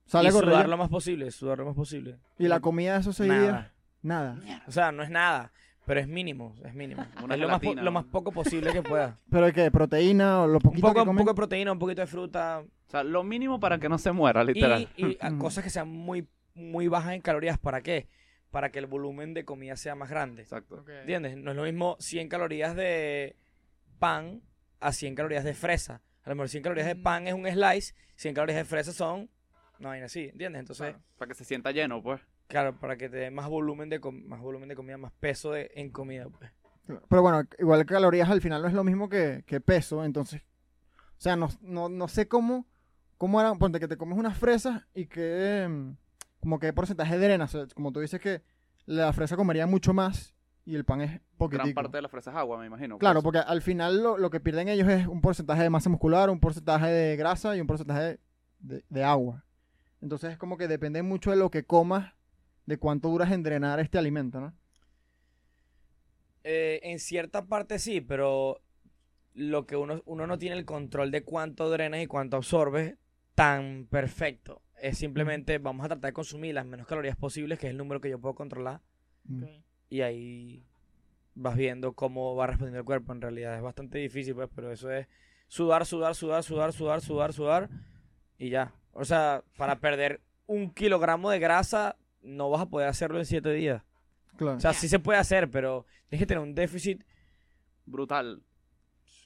Sale 0.06 0.26
y 0.26 0.30
a 0.30 0.32
correr 0.32 0.50
sudar 0.50 0.70
lo 0.70 0.78
más 0.78 0.90
posible, 0.90 1.30
sudar 1.32 1.60
lo 1.60 1.66
más 1.66 1.76
posible. 1.76 2.18
Y 2.40 2.48
la 2.48 2.60
comida 2.60 2.94
de 2.96 3.02
esos 3.02 3.16
seis 3.16 3.30
días, 3.32 3.68
Nada. 4.02 4.36
nada. 4.42 4.64
O 4.68 4.72
sea, 4.72 4.92
no 4.92 5.04
es 5.04 5.12
nada, 5.12 5.52
pero 5.86 6.00
es 6.00 6.08
mínimo, 6.08 6.56
es 6.66 6.74
mínimo. 6.74 7.06
Una 7.24 7.36
es 7.36 7.42
lo 7.42 7.48
más, 7.48 7.62
lo 7.64 7.92
más 7.92 8.06
poco 8.06 8.32
posible 8.32 8.74
que 8.74 8.82
pueda. 8.82 9.18
¿Pero 9.30 9.54
qué? 9.54 9.70
¿Proteína 9.70 10.42
o 10.42 10.48
lo 10.48 10.56
Un 10.56 10.62
poquito 10.62 10.88
poco, 10.88 11.04
que 11.04 11.10
un 11.12 11.16
poco 11.18 11.30
de 11.30 11.36
proteína, 11.36 11.72
un 11.72 11.78
poquito 11.80 12.02
de 12.02 12.08
fruta 12.08 12.64
O 12.88 12.90
sea, 12.90 13.04
lo 13.04 13.24
mínimo 13.24 13.60
para 13.60 13.78
que 13.78 13.88
no 13.88 14.00
se 14.00 14.12
muera, 14.12 14.44
literal. 14.44 14.90
y, 14.98 15.06
y 15.12 15.38
cosas 15.38 15.64
que 15.64 15.70
sean 15.70 15.88
muy, 15.88 16.28
muy 16.56 16.88
bajas 16.88 17.14
en 17.14 17.22
calorías. 17.22 17.60
¿Para 17.60 17.82
qué? 17.82 18.08
Para 18.52 18.72
que 18.72 18.80
el 18.80 18.88
volumen 18.88 19.34
de 19.34 19.46
comida 19.46 19.76
sea 19.76 19.96
más 19.96 20.10
grande. 20.10 20.42
Exacto. 20.42 20.84
¿Entiendes? 20.88 21.38
No 21.38 21.52
es 21.52 21.58
lo 21.58 21.64
mismo 21.64 21.96
100 22.00 22.30
calorías 22.30 22.76
de 22.76 23.36
pan 24.00 24.42
a 24.80 24.92
100 24.92 25.16
calorías 25.16 25.44
de 25.44 25.54
fresa. 25.54 26.02
A 26.24 26.30
lo 26.30 26.36
mejor 26.36 26.50
100 26.50 26.64
calorías 26.64 26.88
de 26.88 26.96
Mm. 26.96 27.04
pan 27.04 27.28
es 27.28 27.34
un 27.34 27.48
slice, 27.48 27.94
100 28.16 28.34
calorías 28.34 28.58
de 28.58 28.66
fresa 28.66 28.92
son 28.92 29.30
una 29.80 29.90
vaina 29.90 30.06
así, 30.08 30.26
¿entiendes? 30.30 30.60
Entonces, 30.62 30.90
Claro. 30.90 31.04
Para 31.18 31.30
que 31.30 31.36
se 31.36 31.46
sienta 31.46 31.72
lleno, 31.72 32.02
pues. 32.04 32.22
claro, 32.48 32.78
para 32.80 32.98
que 32.98 33.08
te 33.10 33.18
dé 33.18 33.32
más 33.32 33.48
volumen 33.48 33.90
de 33.90 34.00
com- 34.00 34.24
más 34.26 34.40
volumen 34.42 34.68
de 34.70 34.76
comida, 34.76 34.98
más 34.98 35.12
peso 35.20 35.52
de, 35.52 35.72
en 35.76 35.90
comida, 35.92 36.28
pues. 36.28 36.52
Pero 37.08 37.22
bueno, 37.22 37.44
igual 37.60 37.86
calorías 37.86 38.30
al 38.30 38.42
final 38.42 38.62
no 38.64 38.68
es 38.68 38.74
lo 38.74 38.84
mismo 38.84 39.08
que, 39.10 39.44
que 39.46 39.62
peso, 39.62 40.04
entonces... 40.04 40.42
O 41.18 41.22
sea, 41.22 41.36
no, 41.36 41.50
no, 41.62 41.88
no 41.90 42.08
sé 42.08 42.28
cómo... 42.28 42.66
¿Cómo 43.18 43.40
era? 43.42 43.54
Ponte 43.56 43.80
que 43.80 43.88
te 43.88 43.98
comes 43.98 44.18
unas 44.18 44.38
fresas 44.38 44.88
y 44.96 45.06
que... 45.06 45.94
Como 46.42 46.60
que 46.60 46.72
porcentaje 46.74 47.18
de 47.18 47.26
arena. 47.26 47.46
O 47.46 47.48
sea, 47.48 47.66
como 47.76 47.92
tú 47.92 48.00
dices 48.00 48.20
que 48.20 48.42
la 48.86 49.12
fresa 49.14 49.36
comería 49.36 49.68
mucho 49.68 49.94
más 49.94 50.34
y 50.66 50.76
el 50.76 50.86
pan 50.86 51.02
es 51.02 51.20
poquitico. 51.38 51.64
Gran 51.66 51.74
parte 51.74 51.98
de 51.98 52.02
la 52.04 52.10
fresa 52.10 52.32
es 52.32 52.38
agua, 52.38 52.58
me 52.60 52.66
imagino. 52.68 52.98
Claro, 52.98 53.22
pues. 53.22 53.24
porque 53.24 53.40
al 53.40 53.62
final 53.62 54.02
lo, 54.04 54.18
lo 54.18 54.30
que 54.30 54.40
pierden 54.40 54.68
ellos 54.70 54.88
es 54.88 55.08
un 55.08 55.22
porcentaje 55.22 55.64
de 55.64 55.70
masa 55.70 55.90
muscular, 55.90 56.30
un 56.30 56.40
porcentaje 56.40 56.88
de 56.88 57.16
grasa 57.18 57.56
y 57.56 57.62
un 57.62 57.68
porcentaje 57.68 58.02
de, 58.02 58.20
de- 58.60 58.84
de 58.90 59.04
agua. 59.04 59.46
Entonces 60.02 60.32
es 60.32 60.38
como 60.38 60.58
que 60.58 60.68
depende 60.68 61.02
mucho 61.04 61.32
de 61.32 61.38
lo 61.38 61.50
que 61.52 61.66
comas, 61.66 62.14
de 62.66 62.78
cuánto 62.78 63.10
duras 63.10 63.32
en 63.32 63.44
drenar 63.44 63.80
este 63.80 63.98
alimento, 63.98 64.40
¿no? 64.40 64.54
Eh, 66.44 66.80
en 66.84 67.00
cierta 67.00 67.46
parte 67.46 67.80
sí, 67.80 68.00
pero 68.02 68.62
lo 69.34 69.66
que 69.66 69.76
uno, 69.76 70.02
uno 70.06 70.26
no 70.26 70.38
tiene 70.38 70.58
el 70.58 70.66
control 70.66 71.12
de 71.12 71.24
cuánto 71.24 71.70
drenas 71.70 72.02
y 72.02 72.08
cuánto 72.08 72.38
absorbes 72.38 72.96
tan 73.36 73.88
perfecto. 73.90 74.62
Es 74.82 74.98
simplemente 74.98 75.58
vamos 75.58 75.86
a 75.86 75.90
tratar 75.90 76.10
de 76.10 76.14
consumir 76.14 76.54
las 76.56 76.66
menos 76.66 76.88
calorías 76.88 77.16
posibles, 77.16 77.60
que 77.60 77.68
es 77.68 77.72
el 77.72 77.78
número 77.78 78.00
que 78.02 78.10
yo 78.10 78.20
puedo 78.20 78.36
controlar, 78.36 78.82
Mm. 79.26 79.44
Ok. 79.44 79.50
y 79.90 80.02
ahí 80.02 80.64
vas 81.36 81.56
viendo 81.56 81.94
cómo 81.94 82.36
va 82.36 82.48
respondiendo 82.48 82.80
el 82.80 82.86
cuerpo. 82.86 83.12
En 83.14 83.22
realidad 83.22 83.56
es 83.56 83.62
bastante 83.62 83.98
difícil, 83.98 84.34
pues, 84.36 84.50
pero 84.56 84.72
eso 84.72 84.90
es 84.92 85.08
sudar, 85.48 85.86
sudar, 85.86 86.16
sudar, 86.16 86.44
sudar, 86.44 86.74
sudar, 86.74 87.02
sudar, 87.02 87.34
sudar, 87.34 87.70
y 88.38 88.50
ya. 88.50 88.74
O 88.94 89.04
sea, 89.06 89.44
para 89.58 89.76
perder 89.82 90.22
un 90.48 90.72
kilogramo 90.74 91.30
de 91.30 91.40
grasa, 91.40 91.96
no 92.22 92.50
vas 92.50 92.62
a 92.62 92.66
poder 92.70 92.88
hacerlo 92.88 93.20
en 93.20 93.26
siete 93.26 93.52
días. 93.54 93.84
Claro. 94.38 94.58
O 94.58 94.60
sea, 94.60 94.74
sí 94.74 94.88
se 94.88 95.00
puede 95.00 95.20
hacer, 95.20 95.50
pero 95.50 95.86
tienes 96.08 96.22
que 96.24 96.28
tener 96.28 96.42
un 96.44 96.56
déficit 96.56 97.04
Brutal. 97.86 98.42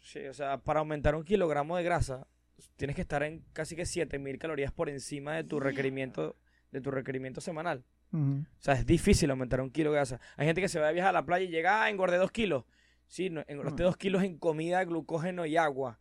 Sí, 0.04 0.26
o 0.26 0.34
sea, 0.34 0.58
para 0.58 0.80
aumentar 0.80 1.16
un 1.16 1.24
kilogramo 1.24 1.76
de 1.78 1.84
grasa, 1.84 2.28
tienes 2.76 2.96
que 2.96 3.02
estar 3.02 3.24
en 3.24 3.44
casi 3.54 3.76
que 3.76 3.86
7000 3.86 4.38
calorías 4.40 4.72
por 4.72 4.90
encima 4.90 5.34
de 5.36 5.44
tu 5.44 5.60
requerimiento, 5.60 6.36
de 6.72 6.82
tu 6.82 6.92
requerimiento 6.92 7.42
semanal. 7.42 7.84
O 8.16 8.46
sea, 8.60 8.76
es 8.76 8.86
difícil 8.86 9.32
aumentar 9.32 9.60
un 9.60 9.72
kilo 9.72 9.90
de 9.90 9.96
grasa. 9.96 10.20
Hay 10.38 10.46
gente 10.46 10.62
que 10.62 10.68
se 10.70 10.80
va 10.80 10.88
de 10.88 10.94
viaje 10.94 11.10
a 11.10 11.14
la 11.14 11.26
playa 11.26 11.46
y 11.46 11.50
llega, 11.50 11.82
ah, 11.84 11.90
engordé 11.90 12.18
dos 12.18 12.32
kilos. 12.32 12.64
Sí, 13.08 13.32
no, 13.32 13.44
engordaste 13.48 13.82
Mm. 13.82 13.86
dos 13.88 13.98
kilos 13.98 14.22
en 14.24 14.38
comida, 14.38 14.84
glucógeno 14.84 15.48
y 15.48 15.58
agua, 15.58 16.00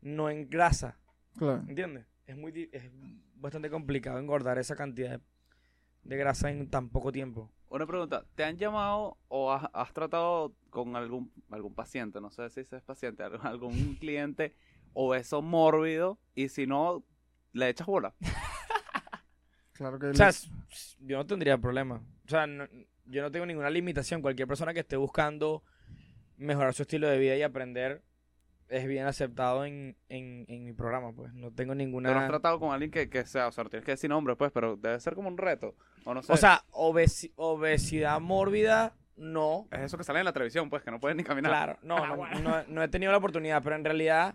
no 0.00 0.28
en 0.28 0.50
grasa. 0.50 0.98
Claro. 1.38 1.62
¿Entiendes? 1.68 2.04
Es 2.26 2.36
muy 2.36 2.50
di- 2.50 2.68
es 2.72 2.90
bastante 3.36 3.70
complicado 3.70 4.18
engordar 4.18 4.58
esa 4.58 4.74
cantidad 4.74 5.18
de, 5.18 5.20
de 6.02 6.16
grasa 6.16 6.50
en 6.50 6.68
tan 6.68 6.88
poco 6.88 7.12
tiempo. 7.12 7.52
Una 7.68 7.86
pregunta, 7.86 8.24
¿te 8.34 8.42
han 8.42 8.58
llamado 8.58 9.16
o 9.28 9.52
has, 9.52 9.68
has 9.72 9.92
tratado 9.92 10.54
con 10.68 10.96
algún, 10.96 11.32
algún 11.50 11.74
paciente, 11.74 12.20
no 12.20 12.30
sé 12.32 12.50
si 12.50 12.60
es 12.60 12.82
paciente, 12.82 13.22
algún, 13.22 13.46
algún 13.46 13.94
cliente 13.94 14.52
obeso 14.94 15.42
mórbido 15.42 16.18
y 16.34 16.48
si 16.48 16.66
no, 16.66 17.04
le 17.52 17.68
echas 17.68 17.86
bola? 17.86 18.14
Claro 19.72 19.98
que 19.98 20.06
O 20.08 20.14
sea, 20.14 20.30
yo 21.00 21.16
no 21.16 21.26
tendría 21.26 21.58
problema. 21.58 22.02
O 22.26 22.28
sea, 22.28 22.46
no- 22.46 22.68
yo 23.06 23.22
no 23.22 23.30
tengo 23.32 23.46
ninguna 23.46 23.70
limitación. 23.70 24.22
Cualquier 24.22 24.46
persona 24.46 24.72
que 24.74 24.80
esté 24.80 24.96
buscando 24.96 25.62
mejorar 26.36 26.74
su 26.74 26.82
estilo 26.82 27.08
de 27.08 27.18
vida 27.18 27.36
y 27.36 27.42
aprender 27.42 28.02
es 28.68 28.86
bien 28.86 29.06
aceptado 29.06 29.64
en, 29.64 29.96
en, 30.08 30.44
en 30.48 30.64
mi 30.64 30.72
programa, 30.72 31.12
pues. 31.12 31.32
No 31.34 31.50
tengo 31.50 31.72
¿Pero 31.72 31.82
has 31.82 31.86
ninguna... 31.88 32.26
tratado 32.28 32.60
con 32.60 32.72
alguien 32.72 32.90
que, 32.90 33.08
que 33.10 33.24
sea, 33.26 33.48
o 33.48 33.52
sea, 33.52 33.64
no 33.64 33.70
tienes 33.70 33.84
que 33.84 33.92
decir 33.92 34.08
nombre, 34.08 34.36
pues, 34.36 34.52
pero 34.52 34.76
debe 34.76 34.98
ser 35.00 35.14
como 35.14 35.28
un 35.28 35.36
reto, 35.36 35.74
o 36.04 36.14
no 36.14 36.22
sé. 36.22 36.32
O 36.32 36.36
sea, 36.36 36.62
obesi- 36.70 37.32
obesidad 37.36 38.20
mórbida, 38.20 38.94
no. 39.16 39.66
es 39.72 39.80
eso 39.80 39.98
que 39.98 40.04
sale 40.04 40.20
en 40.20 40.24
la 40.26 40.32
televisión, 40.32 40.70
pues, 40.70 40.82
que 40.82 40.90
no 40.90 41.00
puedes 41.00 41.16
ni 41.16 41.24
caminar. 41.24 41.50
Claro, 41.50 41.78
no, 41.82 41.96
Ah, 42.02 42.06
no, 42.06 42.16
bueno. 42.16 42.40
no, 42.40 42.62
no 42.68 42.82
he 42.82 42.88
tenido 42.88 43.10
la 43.12 43.18
oportunidad, 43.18 43.62
pero 43.62 43.76
en 43.76 43.84
realidad, 43.84 44.34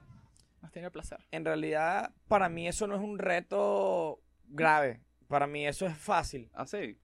Has 0.68 0.74
tenido 0.74 0.88
el 0.88 0.92
placer. 0.92 1.20
en 1.32 1.46
realidad, 1.46 2.12
para 2.28 2.50
mí 2.50 2.68
eso 2.68 2.88
no 2.88 2.96
es 2.96 3.02
un 3.02 3.20
reto 3.20 4.20
grave. 4.50 5.00
Para 5.30 5.48
mí 5.48 5.66
eso 5.66 5.86
es 5.86 5.98
fácil. 5.98 6.50
¿Ah, 6.54 6.66
sí? 6.66 6.98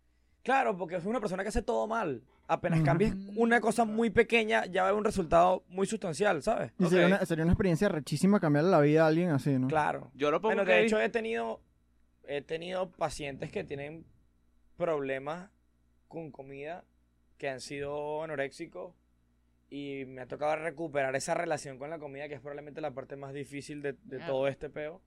Claro, 0.44 0.76
porque 0.78 0.98
es 0.98 1.06
una 1.06 1.22
persona 1.22 1.44
que 1.44 1.50
hace 1.50 1.62
todo 1.62 1.88
mal. 1.88 2.24
Apenas 2.46 2.82
cambies 2.82 3.16
una 3.38 3.62
cosa 3.62 3.86
muy 3.86 4.10
pequeña, 4.10 4.66
ya 4.66 4.82
va 4.82 4.88
a 4.88 4.90
haber 4.90 5.00
un 5.00 5.06
resultado 5.06 5.64
muy 5.70 5.88
sustancial, 5.88 6.44
¿sabes? 6.44 6.74
y 6.78 6.88
sería, 6.88 7.08
una, 7.08 7.26
sería 7.26 7.46
una 7.46 7.54
experiencia 7.54 7.88
rechísima 7.88 8.42
cambiarle 8.42 8.70
la 8.70 8.82
vida 8.82 9.06
a 9.06 9.08
alguien 9.08 9.30
así, 9.30 9.58
¿no? 9.58 9.70
Claro. 9.70 10.12
Yo 10.14 10.30
lo 10.30 10.42
pongo 10.42 10.56
Bueno, 10.56 10.66
que 10.66 10.74
de 10.74 10.86
hecho 10.86 11.00
he 11.00 11.08
tenido, 11.08 11.62
he 12.28 12.42
tenido 12.42 12.92
pacientes 12.92 13.50
que 13.50 13.64
tienen 13.64 14.06
problemas 14.76 15.52
con 16.10 16.32
comida, 16.32 16.84
que 17.38 17.48
han 17.48 17.62
sido 17.62 18.24
anoréxicos, 18.24 18.94
y 19.74 20.06
me 20.06 20.22
ha 20.22 20.28
tocado 20.28 20.56
recuperar 20.56 21.16
esa 21.16 21.34
relación 21.34 21.80
con 21.80 21.90
la 21.90 21.98
comida, 21.98 22.28
que 22.28 22.36
es 22.36 22.42
probablemente 22.42 22.80
la 22.80 22.92
parte 22.92 23.16
más 23.16 23.34
difícil 23.34 23.82
de, 23.82 23.94
de 23.94 24.18
Mierda. 24.18 24.28
todo 24.28 24.48
este 24.48 24.70
peo. 24.70 25.02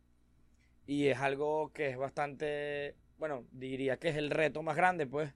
Y 0.88 1.06
es 1.06 1.18
algo 1.18 1.70
que 1.72 1.90
es 1.90 1.96
bastante, 1.96 2.96
bueno, 3.16 3.44
diría 3.52 3.96
que 3.96 4.08
es 4.08 4.16
el 4.16 4.28
reto 4.28 4.64
más 4.64 4.74
grande, 4.74 5.06
pues. 5.06 5.32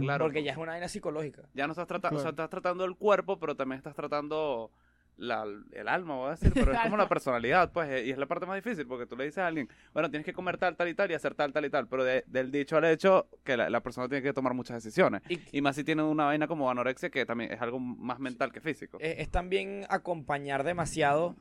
Claro. 0.00 0.26
porque 0.26 0.42
ya 0.42 0.52
es 0.52 0.58
una 0.58 0.72
vaina 0.72 0.88
psicológica. 0.88 1.48
Ya 1.54 1.66
no 1.66 1.72
estás 1.72 1.86
tratando, 1.86 2.18
o 2.18 2.20
sea, 2.20 2.30
estás 2.30 2.50
tratando 2.50 2.84
el 2.84 2.94
cuerpo, 2.94 3.38
pero 3.38 3.56
también 3.56 3.78
estás 3.78 3.94
tratando 3.94 4.70
la, 5.16 5.44
el 5.72 5.88
alma, 5.88 6.16
voy 6.16 6.28
a 6.28 6.30
decir, 6.36 6.52
pero 6.54 6.72
es 6.72 6.80
como 6.80 6.96
la 6.96 7.08
personalidad, 7.08 7.70
pues, 7.72 8.04
y 8.06 8.10
es 8.10 8.18
la 8.18 8.26
parte 8.26 8.46
más 8.46 8.56
difícil, 8.62 8.86
porque 8.86 9.06
tú 9.06 9.16
le 9.16 9.24
dices 9.24 9.38
a 9.38 9.46
alguien, 9.46 9.68
bueno, 9.92 10.10
tienes 10.10 10.24
que 10.24 10.32
comer 10.32 10.58
tal, 10.58 10.76
tal 10.76 10.88
y 10.88 10.94
tal 10.94 11.10
y 11.10 11.14
hacer 11.14 11.34
tal, 11.34 11.52
tal 11.52 11.64
y 11.64 11.70
tal, 11.70 11.86
pero 11.88 12.02
de- 12.04 12.24
del 12.26 12.50
dicho 12.50 12.76
al 12.76 12.84
hecho, 12.86 13.28
que 13.44 13.56
la, 13.56 13.70
la 13.70 13.80
persona 13.80 14.08
tiene 14.08 14.22
que 14.22 14.32
tomar 14.32 14.54
muchas 14.54 14.82
decisiones. 14.82 15.22
Y, 15.28 15.40
Y 15.58 15.60
más 15.60 15.76
si 15.76 15.84
tiene 15.84 16.02
una 16.02 16.24
vaina 16.24 16.46
como 16.48 16.68
anorexia, 16.70 17.10
que 17.10 17.24
también 17.26 17.52
es 17.52 17.60
algo 17.62 17.78
más 17.78 18.18
mental 18.18 18.50
que 18.52 18.60
físico. 18.60 18.98
es, 19.00 19.18
es 19.20 19.30
también 19.30 19.86
acompañar 19.88 20.64
demasiado 20.64 21.36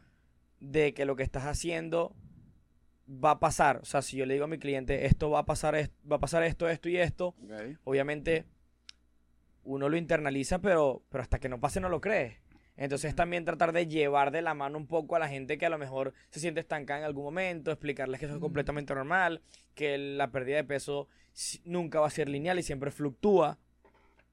de 0.60 0.94
que 0.94 1.06
lo 1.06 1.16
que 1.16 1.24
estás 1.24 1.44
haciendo 1.46 2.16
va 3.08 3.32
a 3.32 3.40
pasar. 3.40 3.78
O 3.82 3.86
sea, 3.86 4.02
si 4.02 4.16
yo 4.18 4.26
le 4.26 4.34
digo 4.36 4.46
a 4.46 4.48
mi 4.48 4.60
cliente, 4.60 5.06
esto 5.08 5.30
va 5.30 5.40
a 5.40 5.46
pasar, 5.46 5.76
va 6.10 6.16
a 6.18 6.20
pasar 6.20 6.44
esto, 6.44 6.70
esto 6.70 6.88
y 6.90 6.98
esto, 6.98 7.36
obviamente 7.84 8.46
uno 9.66 9.90
lo 9.90 9.98
internaliza, 9.98 10.60
pero, 10.60 11.04
pero 11.10 11.22
hasta 11.22 11.40
que 11.40 11.50
no 11.50 11.60
pase 11.60 11.80
no 11.80 11.90
lo 11.90 12.02
cree. 12.02 12.40
Entonces 12.76 13.14
también 13.16 13.46
tratar 13.46 13.72
de 13.72 13.86
llevar 13.88 14.32
de 14.32 14.42
la 14.42 14.54
mano 14.56 14.78
un 14.80 14.88
poco 14.88 15.16
a 15.16 15.20
la 15.20 15.28
gente 15.30 15.58
que 15.60 15.66
a 15.66 15.70
lo 15.70 15.78
mejor 15.78 16.14
se 16.32 16.40
siente 16.40 16.60
estancada 16.60 17.00
en 17.02 17.06
algún 17.06 17.24
momento, 17.24 17.72
explicarles 17.72 18.20
que 18.20 18.26
eso 18.26 18.36
es 18.36 18.42
completamente 18.42 18.96
normal, 18.96 19.42
que 19.76 19.98
la 19.98 20.32
pérdida 20.32 20.56
de 20.58 20.64
peso 20.64 21.08
nunca 21.66 22.00
va 22.00 22.08
a 22.08 22.12
ser 22.12 22.30
lineal 22.30 22.58
y 22.60 22.64
siempre 22.64 22.90
fluctúa 22.92 23.60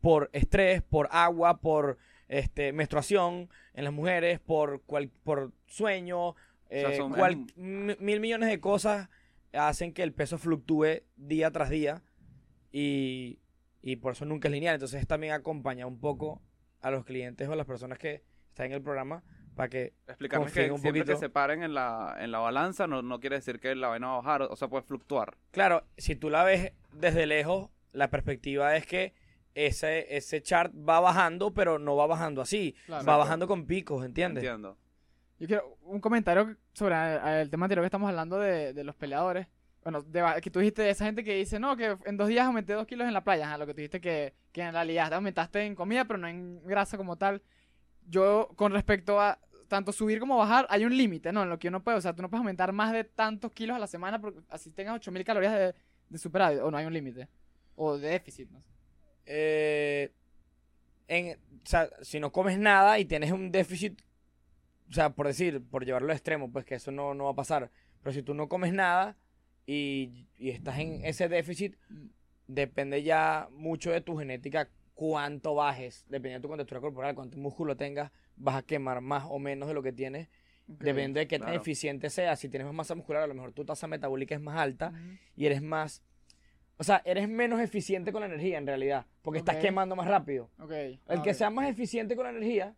por 0.00 0.30
estrés, 0.32 0.80
por 0.82 1.08
agua, 1.12 1.60
por 1.60 1.98
este, 2.28 2.72
menstruación 2.72 3.50
en 3.74 3.84
las 3.84 3.92
mujeres, 3.92 4.40
por, 4.40 4.82
cual- 4.82 5.10
por 5.22 5.52
sueño, 5.66 6.34
sea, 6.70 6.90
eh, 6.92 6.96
son- 6.96 7.12
cual- 7.12 7.46
mil 7.56 8.20
millones 8.20 8.48
de 8.48 8.60
cosas 8.60 9.10
hacen 9.52 9.92
que 9.92 10.02
el 10.02 10.12
peso 10.14 10.38
fluctúe 10.38 11.02
día 11.16 11.50
tras 11.50 11.68
día 11.68 12.02
y, 12.72 13.38
y 13.82 13.96
por 13.96 14.12
eso 14.12 14.24
nunca 14.24 14.48
es 14.48 14.52
lineal. 14.52 14.74
Entonces 14.76 15.06
también 15.06 15.32
acompaña 15.34 15.86
un 15.86 15.98
poco 15.98 16.40
a 16.80 16.90
los 16.90 17.04
clientes 17.04 17.46
o 17.48 17.52
a 17.52 17.56
las 17.56 17.66
personas 17.66 17.98
que 17.98 18.22
están 18.60 18.72
en 18.72 18.76
el 18.76 18.82
programa 18.82 19.22
para 19.56 19.68
que 19.68 19.94
Explicarles 20.06 20.46
Confíen 20.48 20.66
que 20.66 20.72
un 20.72 20.80
siempre 20.80 21.00
que 21.02 21.06
poquito. 21.12 21.20
se 21.20 21.28
paren 21.30 21.62
en 21.62 21.74
la, 21.74 22.16
en 22.20 22.30
la 22.30 22.38
balanza 22.38 22.86
no, 22.86 23.02
no 23.02 23.20
quiere 23.20 23.36
decir 23.36 23.58
que 23.58 23.74
la 23.74 23.88
vaina 23.88 24.08
va 24.08 24.12
a 24.14 24.16
bajar, 24.18 24.42
o 24.42 24.56
sea, 24.56 24.68
puede 24.68 24.82
fluctuar. 24.84 25.36
Claro, 25.50 25.84
si 25.96 26.14
tú 26.14 26.30
la 26.30 26.44
ves 26.44 26.72
desde 26.92 27.26
lejos, 27.26 27.70
la 27.92 28.08
perspectiva 28.08 28.76
es 28.76 28.86
que 28.86 29.14
ese, 29.54 30.16
ese 30.16 30.42
chart 30.42 30.72
va 30.76 31.00
bajando, 31.00 31.52
pero 31.52 31.78
no 31.78 31.96
va 31.96 32.06
bajando 32.06 32.40
así. 32.40 32.74
Claro. 32.86 33.04
Va 33.04 33.16
bajando 33.16 33.48
con 33.48 33.66
picos, 33.66 34.04
¿entiendes? 34.04 34.44
Entiendo. 34.44 34.78
Yo 35.38 35.46
quiero 35.46 35.76
un 35.82 36.00
comentario 36.00 36.56
sobre 36.72 36.94
el, 36.94 37.40
el 37.40 37.50
tema 37.50 37.66
anterior 37.66 37.82
que 37.82 37.86
estamos 37.86 38.08
hablando 38.08 38.38
de, 38.38 38.72
de 38.72 38.84
los 38.84 38.94
peleadores. 38.94 39.48
Bueno, 39.82 40.02
de 40.02 40.22
que 40.42 40.50
tú 40.50 40.60
dijiste 40.60 40.82
de 40.82 40.90
esa 40.90 41.06
gente 41.06 41.24
que 41.24 41.34
dice, 41.34 41.58
no, 41.58 41.74
que 41.76 41.96
en 42.04 42.16
dos 42.18 42.28
días 42.28 42.46
aumenté 42.46 42.74
dos 42.74 42.86
kilos 42.86 43.08
en 43.08 43.14
la 43.14 43.24
playa. 43.24 43.46
Ajá, 43.46 43.58
lo 43.58 43.66
que 43.66 43.72
tú 43.72 43.78
dijiste 43.78 44.00
que, 44.00 44.34
que 44.52 44.60
en 44.62 44.72
realidad 44.72 45.08
te 45.08 45.14
aumentaste 45.14 45.62
en 45.64 45.74
comida, 45.74 46.04
pero 46.04 46.18
no 46.18 46.28
en 46.28 46.62
grasa 46.64 46.96
como 46.98 47.16
tal. 47.16 47.42
Yo, 48.10 48.50
con 48.56 48.72
respecto 48.72 49.20
a 49.20 49.38
tanto 49.68 49.92
subir 49.92 50.18
como 50.18 50.36
bajar, 50.36 50.66
hay 50.68 50.84
un 50.84 50.96
límite, 50.96 51.32
¿no? 51.32 51.42
En 51.44 51.48
lo 51.48 51.58
que 51.58 51.68
uno 51.68 51.82
puede. 51.82 51.96
O 51.96 52.00
sea, 52.00 52.14
tú 52.14 52.22
no 52.22 52.28
puedes 52.28 52.40
aumentar 52.40 52.72
más 52.72 52.92
de 52.92 53.04
tantos 53.04 53.52
kilos 53.52 53.76
a 53.76 53.78
la 53.78 53.86
semana 53.86 54.20
porque 54.20 54.40
así 54.48 54.70
tengas 54.70 54.96
8000 54.96 55.24
calorías 55.24 55.54
de, 55.54 55.74
de 56.08 56.18
superávit. 56.18 56.60
O 56.60 56.70
no 56.70 56.76
hay 56.76 56.86
un 56.86 56.92
límite. 56.92 57.28
O 57.76 57.96
de 57.96 58.08
déficit, 58.08 58.50
no 58.50 58.60
sé. 58.60 58.68
Eh, 59.26 60.12
en, 61.06 61.38
o 61.38 61.66
sea, 61.66 61.88
si 62.02 62.18
no 62.20 62.32
comes 62.32 62.58
nada 62.58 62.98
y 62.98 63.04
tienes 63.04 63.30
un 63.30 63.52
déficit, 63.52 64.00
o 64.90 64.92
sea, 64.92 65.10
por 65.10 65.28
decir, 65.28 65.62
por 65.62 65.84
llevarlo 65.84 66.08
al 66.08 66.16
extremo, 66.16 66.50
pues 66.50 66.64
que 66.64 66.74
eso 66.74 66.90
no, 66.90 67.14
no 67.14 67.24
va 67.24 67.30
a 67.30 67.34
pasar. 67.34 67.70
Pero 68.02 68.12
si 68.12 68.22
tú 68.22 68.34
no 68.34 68.48
comes 68.48 68.72
nada 68.72 69.16
y, 69.66 70.26
y 70.36 70.50
estás 70.50 70.80
en 70.80 71.04
ese 71.04 71.28
déficit, 71.28 71.76
depende 72.48 73.02
ya 73.04 73.48
mucho 73.52 73.92
de 73.92 74.00
tu 74.00 74.16
genética 74.18 74.68
cuánto 75.00 75.54
bajes, 75.54 76.04
dependiendo 76.10 76.40
de 76.40 76.42
tu 76.42 76.48
contextura 76.48 76.80
corporal, 76.82 77.14
cuánto 77.14 77.38
músculo 77.38 77.74
tengas, 77.74 78.12
vas 78.36 78.56
a 78.56 78.62
quemar 78.62 79.00
más 79.00 79.24
o 79.30 79.38
menos 79.38 79.66
de 79.66 79.72
lo 79.72 79.82
que 79.82 79.92
tienes, 79.92 80.28
depende 80.66 81.20
de 81.20 81.26
qué 81.26 81.38
tan 81.38 81.54
eficiente 81.54 82.10
seas. 82.10 82.38
Si 82.38 82.50
tienes 82.50 82.66
más 82.66 82.74
masa 82.74 82.94
muscular, 82.94 83.22
a 83.22 83.26
lo 83.26 83.32
mejor 83.32 83.52
tu 83.52 83.64
tasa 83.64 83.86
metabólica 83.86 84.34
es 84.34 84.42
más 84.42 84.58
alta 84.58 84.92
y 85.34 85.46
eres 85.46 85.62
más, 85.62 86.02
o 86.76 86.84
sea, 86.84 87.00
eres 87.06 87.30
menos 87.30 87.62
eficiente 87.62 88.12
con 88.12 88.20
la 88.20 88.26
energía 88.26 88.58
en 88.58 88.66
realidad, 88.66 89.06
porque 89.22 89.38
estás 89.38 89.56
Ok. 89.56 89.62
quemando 89.62 89.96
más 89.96 90.06
rápido. 90.06 90.50
El 90.68 91.00
ah, 91.08 91.22
que 91.22 91.32
sea 91.32 91.48
más 91.48 91.70
eficiente 91.70 92.14
con 92.14 92.24
la 92.24 92.30
energía 92.32 92.74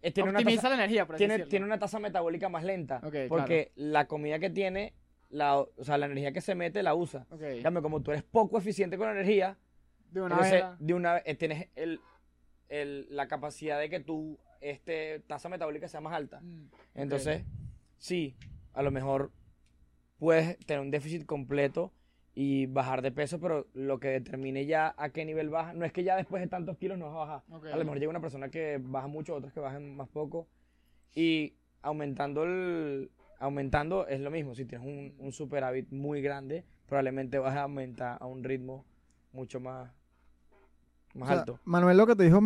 eh, 0.00 0.10
tiene, 0.10 0.30
una 0.30 0.42
tasa, 0.42 0.70
la 0.70 0.76
energía, 0.76 1.04
por 1.04 1.16
así 1.16 1.20
tiene, 1.20 1.34
decirlo. 1.34 1.50
tiene 1.50 1.66
una 1.66 1.78
tasa 1.78 1.98
metabólica 1.98 2.48
más 2.48 2.64
lenta. 2.64 3.02
Porque 3.28 3.72
la 3.74 4.06
comida 4.06 4.38
que 4.38 4.48
tiene, 4.48 4.94
la, 5.28 5.58
o 5.58 5.84
sea, 5.84 5.98
la 5.98 6.06
energía 6.06 6.32
que 6.32 6.40
se 6.40 6.54
mete 6.54 6.82
la 6.82 6.94
usa. 6.94 7.26
Cambio, 7.62 7.82
como 7.82 8.00
tú 8.00 8.10
eres 8.10 8.22
poco 8.22 8.56
eficiente 8.56 8.96
con 8.96 9.06
la 9.06 9.12
energía, 9.12 9.58
De 10.14 10.20
una 10.22 10.34
entonces 10.36 10.62
vez. 10.62 10.78
de 10.78 10.94
una 10.94 11.12
vez 11.14 11.22
eh, 11.26 11.34
tienes 11.34 11.68
el, 11.74 12.00
el- 12.68 13.06
la 13.10 13.26
capacidad 13.28 13.78
de 13.78 13.90
que 13.90 14.00
tu 14.00 14.38
este, 14.60 15.20
tasa 15.26 15.48
metabólica 15.48 15.88
sea 15.88 16.00
más 16.00 16.14
alta. 16.14 16.40
Mm, 16.40 16.68
Entonces, 16.94 17.44
sí, 17.98 18.36
a 18.72 18.82
lo 18.82 18.90
mejor 18.90 19.30
puedes 20.18 20.56
tener 20.66 20.80
un 20.80 20.90
déficit 20.90 21.26
completo 21.26 21.92
y 22.34 22.66
bajar 22.66 23.02
de 23.02 23.12
peso, 23.12 23.38
pero 23.40 23.66
lo 23.74 24.00
que 24.00 24.08
determine 24.08 24.66
ya 24.66 24.94
a 24.96 25.10
qué 25.10 25.24
nivel 25.24 25.50
baja, 25.50 25.72
no 25.72 25.84
es 25.84 25.92
que 25.92 26.02
ya 26.04 26.16
después 26.16 26.40
de 26.42 26.48
tantos 26.48 26.76
kilos 26.78 26.98
no 26.98 27.06
vas 27.06 27.14
a 27.14 27.18
bajar. 27.18 27.42
ok. 27.50 27.66
A 27.66 27.76
lo 27.76 27.84
mejor 27.84 27.98
llega 27.98 28.10
una 28.10 28.20
persona 28.20 28.48
que 28.48 28.78
baja 28.80 29.06
mucho, 29.06 29.34
otras 29.34 29.52
que 29.52 29.60
bajan 29.60 29.94
más 29.96 30.08
poco. 30.08 30.48
Y 31.14 31.54
aumentando 31.82 32.44
el 32.44 33.10
aumentando 33.38 34.06
es 34.08 34.20
lo 34.20 34.30
mismo. 34.30 34.54
Si 34.54 34.64
tienes 34.64 34.86
un, 34.86 35.14
un 35.18 35.32
superávit 35.32 35.90
muy 35.92 36.22
grande, 36.22 36.64
probablemente 36.86 37.38
vas 37.38 37.54
a 37.56 37.62
aumentar 37.62 38.16
a 38.20 38.26
un 38.26 38.42
ritmo 38.42 38.84
mucho 39.32 39.60
más, 39.60 39.92
más 41.14 41.28
O 41.28 41.32
sea, 41.32 41.40
alto. 41.40 41.60
Manuel 41.64 41.96
lo 41.96 42.06
que 42.06 42.16
te 42.16 42.24
dijo 42.24 42.40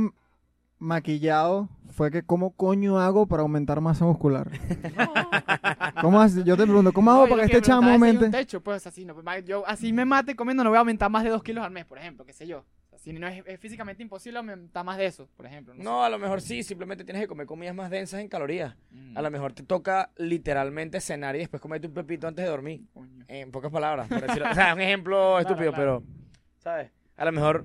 maquillado 0.79 1.69
fue 1.91 2.11
que 2.11 2.23
cómo 2.23 2.53
coño 2.53 2.99
hago 3.01 3.27
para 3.27 3.43
aumentar 3.43 3.81
masa 3.81 4.05
muscular. 4.05 4.49
¿Cómo 6.01 6.21
haces? 6.21 6.45
Yo 6.45 6.57
te 6.57 6.63
pregunto, 6.65 6.93
¿cómo 6.93 7.11
hago 7.11 7.25
No, 7.25 7.31
para 7.31 7.47
que 7.47 7.57
este 7.57 7.63
chamo 7.67 7.83
hay 7.83 7.97
un 7.97 8.03
aumente? 8.05 8.31
techo, 8.31 8.61
pues 8.61 8.87
así, 8.87 9.05
no, 9.05 9.15
yo 9.41 9.67
así 9.67 9.93
me 9.93 10.05
mate 10.05 10.37
comiendo, 10.37 10.63
no 10.63 10.71
voy 10.71 10.77
a 10.77 10.81
aumentar 10.81 11.11
más 11.11 11.25
de 11.25 11.31
2 11.31 11.43
kilos 11.43 11.65
al 11.65 11.71
mes, 11.73 11.85
por 11.85 11.99
ejemplo, 11.99 12.25
qué 12.25 12.33
sé 12.33 12.47
yo. 12.47 12.65
Si 12.97 13.13
no 13.13 13.29
es, 13.29 13.45
es 13.47 13.61
físicamente 13.61 14.03
imposible 14.03 14.39
aumentar 14.39 14.85
más 14.85 14.99
de 14.99 15.07
eso, 15.07 15.29
por 15.37 15.47
ejemplo. 15.47 15.73
No, 15.75 15.83
No, 15.85 16.05
a 16.05 16.09
lo 16.11 16.19
mejor 16.19 16.41
sí, 16.41 16.63
simplemente 16.65 17.05
tienes 17.05 17.23
que 17.23 17.29
comer 17.29 17.47
comidas 17.47 17.75
más 17.75 17.91
densas 17.91 18.21
en 18.21 18.29
calorías. 18.29 18.75
Mm, 18.91 19.17
A 19.17 19.23
lo 19.23 19.31
mejor 19.31 19.53
te 19.53 19.63
toca 19.63 20.11
literalmente 20.17 21.01
cenar 21.01 21.37
y 21.37 21.39
después 21.39 21.63
comerte 21.63 21.87
un 21.87 21.95
pepito 21.95 22.27
antes 22.27 22.45
de 22.45 22.51
dormir. 22.51 22.83
coño. 22.93 23.25
En 23.29 23.53
pocas 23.53 23.71
palabras, 23.71 24.09
por 24.09 24.21
decirlo. 24.21 24.49
O 24.51 24.55
sea, 24.55 24.75
un 24.75 24.81
ejemplo 24.81 25.39
estúpido, 25.41 25.73
claro. 25.73 26.03
pero, 26.03 26.13
¿sabes? 26.59 26.91
A 27.17 27.25
lo 27.25 27.33
mejor 27.33 27.65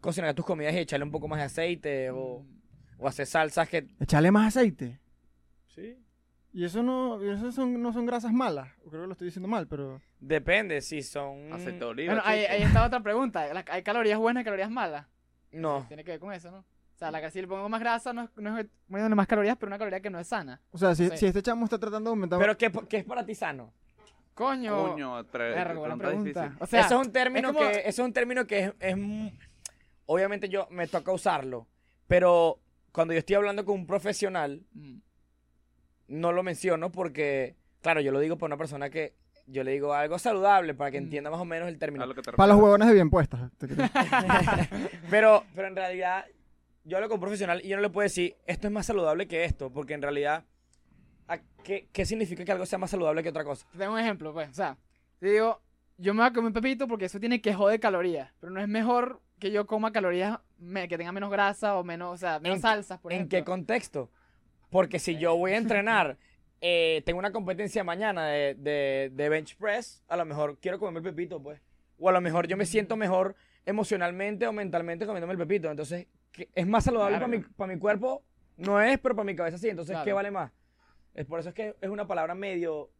cocinar 0.00 0.34
tus 0.34 0.44
comidas 0.44 0.74
y 0.74 0.78
echarle 0.78 1.04
un 1.04 1.10
poco 1.12 1.28
más 1.28 1.38
de 1.38 1.44
aceite 1.46 2.10
o, 2.10 2.40
Mm, 2.40 2.58
o 3.02 3.08
hacer 3.08 3.26
salsas 3.26 3.68
que... 3.68 3.86
Echarle 4.00 4.30
más 4.30 4.48
aceite. 4.56 4.98
Sí. 5.68 5.96
Y 6.52 6.64
eso 6.64 6.82
no, 6.82 7.22
eso 7.22 7.52
son, 7.52 7.80
no 7.80 7.92
son 7.92 8.06
grasas 8.06 8.32
malas. 8.32 8.68
Creo 8.88 9.02
que 9.02 9.06
lo 9.06 9.12
estoy 9.12 9.26
diciendo 9.26 9.48
mal, 9.48 9.68
pero. 9.68 10.00
Depende, 10.18 10.80
si 10.80 11.02
son... 11.02 11.52
Aceite 11.52 11.78
de 11.80 11.84
oliva. 11.84 12.14
Bueno, 12.14 12.28
ahí, 12.28 12.44
está 12.62 12.84
otra 12.86 13.00
pregunta. 13.00 13.52
¿la- 13.54 13.64
¿Hay 13.70 13.82
calorías 13.82 14.18
buenas 14.18 14.40
y 14.40 14.44
calorías 14.44 14.70
malas? 14.70 15.06
No, 15.52 15.84
Tiene 15.88 16.02
que 16.04 16.12
ver 16.12 16.20
con 16.20 16.32
eso, 16.32 16.50
¿no? 16.50 16.58
O 16.58 16.98
sea, 16.98 17.10
la 17.12 17.20
que 17.20 17.30
si 17.30 17.40
le 17.40 17.46
pongo 17.46 17.68
más 17.68 17.78
grasa 17.80 18.12
no 18.12 18.22
es, 18.24 18.30
no 18.36 18.58
es 18.58 18.66
poniéndole 18.88 19.14
más 19.14 19.28
calorías, 19.28 19.56
pero 19.56 19.68
una 19.68 19.78
caloría 19.78 20.00
que 20.00 20.10
no 20.10 20.18
es 20.18 20.26
sana. 20.26 20.60
O 20.72 20.78
sea, 20.78 20.94
si, 20.96 21.08
Sí. 21.10 21.16
si 21.18 21.26
este 21.26 21.42
chamo 21.42 21.64
está 21.64 21.78
tratando 21.78 22.10
de 22.10 22.14
aumentar. 22.14 22.40
pero 22.40 22.56
¿qué, 22.58 22.72
qué 22.88 22.96
es 22.98 23.04
para 23.04 23.24
ti 23.24 23.34
sano? 23.36 23.72
Coño. 24.34 24.74
Coño, 24.90 25.24
buena 25.76 25.96
pregunta 25.96 26.42
difícil. 26.44 26.58
O 26.60 26.66
sea, 26.66 26.80
eso 26.80 27.00
es 27.00 27.06
un 27.06 27.12
término 27.12 27.50
es 27.50 27.54
como- 27.56 27.70
que... 27.70 27.78
Eso 27.80 27.88
es 27.88 27.98
un 28.00 28.12
término 28.12 28.46
que 28.46 28.72
es, 28.80 28.96
Obviamente 30.10 30.48
yo 30.48 30.66
me 30.70 30.86
toca 30.86 31.12
usarlo, 31.12 31.66
pero 32.06 32.58
cuando 32.92 33.12
yo 33.12 33.18
estoy 33.18 33.36
hablando 33.36 33.64
con 33.66 33.74
un 33.74 33.86
profesional, 33.86 34.62
mm, 34.72 34.96
no 36.08 36.32
lo 36.32 36.42
menciono 36.42 36.90
porque, 36.90 37.56
claro, 37.82 38.00
yo 38.00 38.10
lo 38.10 38.18
digo 38.20 38.38
para 38.38 38.46
una 38.48 38.56
persona 38.56 38.88
que 38.88 39.14
yo 39.46 39.62
le 39.64 39.72
digo 39.72 39.92
algo 39.94 40.18
saludable 40.18 40.72
para 40.74 40.90
que 40.90 40.98
Mm. 41.00 41.04
entienda 41.04 41.30
más 41.30 41.40
o 41.40 41.44
menos 41.44 41.68
el 41.68 41.78
término. 41.78 42.06
lo 42.06 42.14
que 42.14 42.22
te 42.22 42.32
para 42.32 42.52
los 42.54 42.62
huevones 42.62 42.88
de 42.88 42.94
bien 42.94 43.10
puestas. 43.10 43.50
pero, 45.10 45.44
pero 45.54 45.68
en 45.68 45.76
realidad, 45.76 46.24
yo 46.84 46.96
hablo 46.96 47.08
con 47.08 47.16
un 47.16 47.20
profesional 47.20 47.60
y 47.64 47.68
yo 47.68 47.76
no 47.76 47.82
le 47.82 47.90
puedo 47.90 48.04
decir, 48.04 48.36
esto 48.46 48.66
es 48.66 48.72
más 48.72 48.86
saludable 48.86 49.28
que 49.28 49.44
esto, 49.44 49.70
porque 49.70 49.94
en 49.94 50.02
realidad, 50.02 50.44
¿a 51.28 51.38
¿qué, 51.62 51.88
qué 51.92 52.06
significa 52.06 52.44
que 52.44 52.52
algo 52.52 52.66
sea 52.66 52.78
más 52.78 52.90
saludable 52.90 53.22
que 53.22 53.28
otra 53.28 53.44
cosa? 53.44 53.66
Te 53.72 53.78
tengo 53.78 53.92
un 53.92 54.00
ejemplo, 54.00 54.32
pues. 54.32 54.48
O 54.50 54.54
sea, 54.54 54.76
te 55.18 55.28
digo, 55.30 55.60
yo 55.98 56.14
me 56.14 56.20
voy 56.22 56.30
a 56.30 56.32
comer 56.32 56.46
un 56.48 56.52
pepito 56.54 56.86
porque 56.88 57.06
eso 57.06 57.20
tiene 57.20 57.40
que 57.40 57.52
joder 57.54 57.78
calorías. 57.80 58.32
Pero 58.40 58.52
no 58.52 58.60
es 58.60 58.68
mejor 58.68 59.20
que 59.38 59.50
yo 59.50 59.66
coma 59.66 59.92
calorías 59.92 60.38
me- 60.58 60.88
que 60.88 60.98
tenga 60.98 61.12
menos 61.12 61.30
grasa 61.30 61.76
o 61.78 61.84
menos, 61.84 62.14
o 62.14 62.16
sea, 62.16 62.38
menos 62.40 62.56
¿En- 62.56 62.62
salsas, 62.62 62.98
por 63.00 63.12
¿En 63.12 63.16
ejemplo. 63.18 63.38
qué 63.38 63.44
contexto? 63.44 64.10
Porque 64.70 64.98
si 64.98 65.16
yo 65.18 65.36
voy 65.36 65.52
a 65.52 65.56
entrenar, 65.56 66.16
eh, 66.60 67.02
tengo 67.06 67.18
una 67.18 67.32
competencia 67.32 67.84
mañana 67.84 68.26
de, 68.26 68.54
de, 68.54 69.10
de 69.14 69.28
bench 69.28 69.56
press, 69.56 70.02
a 70.08 70.16
lo 70.16 70.24
mejor 70.24 70.58
quiero 70.58 70.78
comerme 70.78 70.98
el 71.08 71.14
pepito, 71.14 71.42
pues. 71.42 71.60
O 71.98 72.08
a 72.08 72.12
lo 72.12 72.20
mejor 72.20 72.46
yo 72.46 72.56
me 72.56 72.66
siento 72.66 72.96
mejor 72.96 73.34
emocionalmente 73.66 74.46
o 74.46 74.52
mentalmente 74.52 75.06
comiéndome 75.06 75.32
el 75.34 75.38
pepito. 75.38 75.70
Entonces, 75.70 76.06
¿qué- 76.32 76.48
¿es 76.54 76.66
más 76.66 76.84
saludable 76.84 77.16
para 77.16 77.28
mi, 77.28 77.38
para 77.40 77.72
mi 77.72 77.78
cuerpo? 77.78 78.22
No 78.56 78.80
es, 78.80 78.98
pero 78.98 79.14
para 79.14 79.24
mi 79.26 79.36
cabeza 79.36 79.58
sí. 79.58 79.68
Entonces, 79.68 79.96
¿qué 80.04 80.12
vale 80.12 80.30
más? 80.30 80.50
Es 81.14 81.26
por 81.26 81.40
eso 81.40 81.48
es 81.50 81.54
que 81.54 81.74
es 81.80 81.88
una 81.90 82.06
palabra 82.06 82.34
medio, 82.34 82.90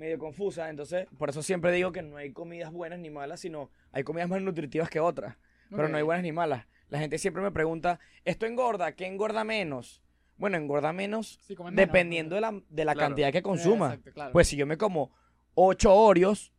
medio 0.00 0.18
confusa. 0.18 0.68
Entonces, 0.70 1.06
por 1.18 1.28
eso 1.30 1.42
siempre 1.42 1.70
digo 1.72 1.92
que 1.92 2.02
no 2.02 2.16
hay 2.16 2.32
comidas 2.32 2.72
buenas 2.72 2.98
ni 2.98 3.10
malas, 3.10 3.38
sino 3.40 3.70
hay 3.92 4.02
comidas 4.02 4.28
más 4.28 4.40
nutritivas 4.42 4.88
que 4.90 4.98
otras. 4.98 5.36
Pero 5.70 5.88
no 5.88 5.96
hay 5.96 6.02
buenas 6.02 6.24
ni 6.24 6.32
malas. 6.32 6.66
La 6.88 6.98
gente 6.98 7.18
siempre 7.18 7.42
me 7.42 7.52
pregunta, 7.52 8.00
¿esto 8.24 8.46
engorda? 8.46 8.92
¿Qué 8.96 9.06
engorda 9.06 9.44
menos? 9.44 10.02
Bueno, 10.36 10.56
engorda 10.56 10.92
menos 10.92 11.38
Sí, 11.42 11.54
comes 11.54 11.74
menos, 11.74 11.86
dependiendo 11.86 12.34
de 12.34 12.40
la, 12.40 12.60
de 12.68 12.84
la 12.84 12.94
Claro. 12.94 13.08
cantidad 13.10 13.30
que 13.30 13.38
Eh, 13.38 13.42
consuma. 13.42 13.88
exacto, 13.90 14.10
claro. 14.12 14.32
Pues 14.32 14.48
si 14.48 14.56
yo 14.56 14.66
me 14.66 14.76
como 14.78 15.12
8 15.54 15.94
Oreos, 15.94 16.52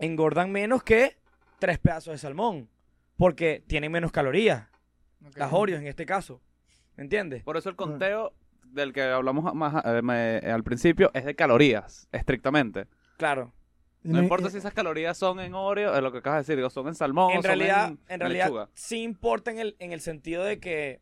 engordan 0.00 0.50
menos 0.50 0.82
que 0.82 1.18
3 1.60 1.78
pedazos 1.78 2.12
de 2.12 2.18
salmón. 2.18 2.68
Porque 3.16 3.62
tienen 3.68 3.92
menos 3.92 4.10
calorías. 4.10 4.66
Las 5.36 5.52
Oreos 5.52 5.80
en 5.80 5.86
este 5.86 6.06
caso. 6.06 6.40
¿Me 6.96 7.04
entiendes? 7.04 7.44
Por 7.44 7.56
eso 7.56 7.68
el 7.68 7.76
conteo 7.76 8.32
del 8.72 8.92
que 8.92 9.02
hablamos 9.02 9.54
más 9.54 9.84
eh, 9.84 10.02
me- 10.02 10.38
al 10.38 10.62
principio 10.64 11.10
es 11.14 11.24
de 11.24 11.34
calorías, 11.34 12.08
estrictamente. 12.12 12.86
Claro. 13.16 13.52
No 14.02 14.18
y- 14.18 14.22
importa 14.22 14.50
si 14.50 14.58
esas 14.58 14.74
calorías 14.74 15.16
son 15.16 15.38
en 15.40 15.54
Oreo, 15.54 15.94
es 15.94 16.02
lo 16.02 16.10
que 16.10 16.18
acabas 16.18 16.38
de 16.38 16.42
decir, 16.42 16.56
digo, 16.56 16.70
son 16.70 16.88
en 16.88 16.94
salmón, 16.94 17.26
o 17.32 17.36
En 17.36 17.42
son 17.42 17.44
realidad, 17.44 17.88
en, 17.88 17.98
en 18.08 18.20
realidad 18.20 18.46
lechuga. 18.46 18.68
sí 18.74 19.02
importa 19.02 19.50
en 19.52 19.58
el, 19.60 19.76
en 19.78 19.92
el 19.92 20.00
sentido 20.00 20.42
de 20.44 20.58
que 20.58 21.00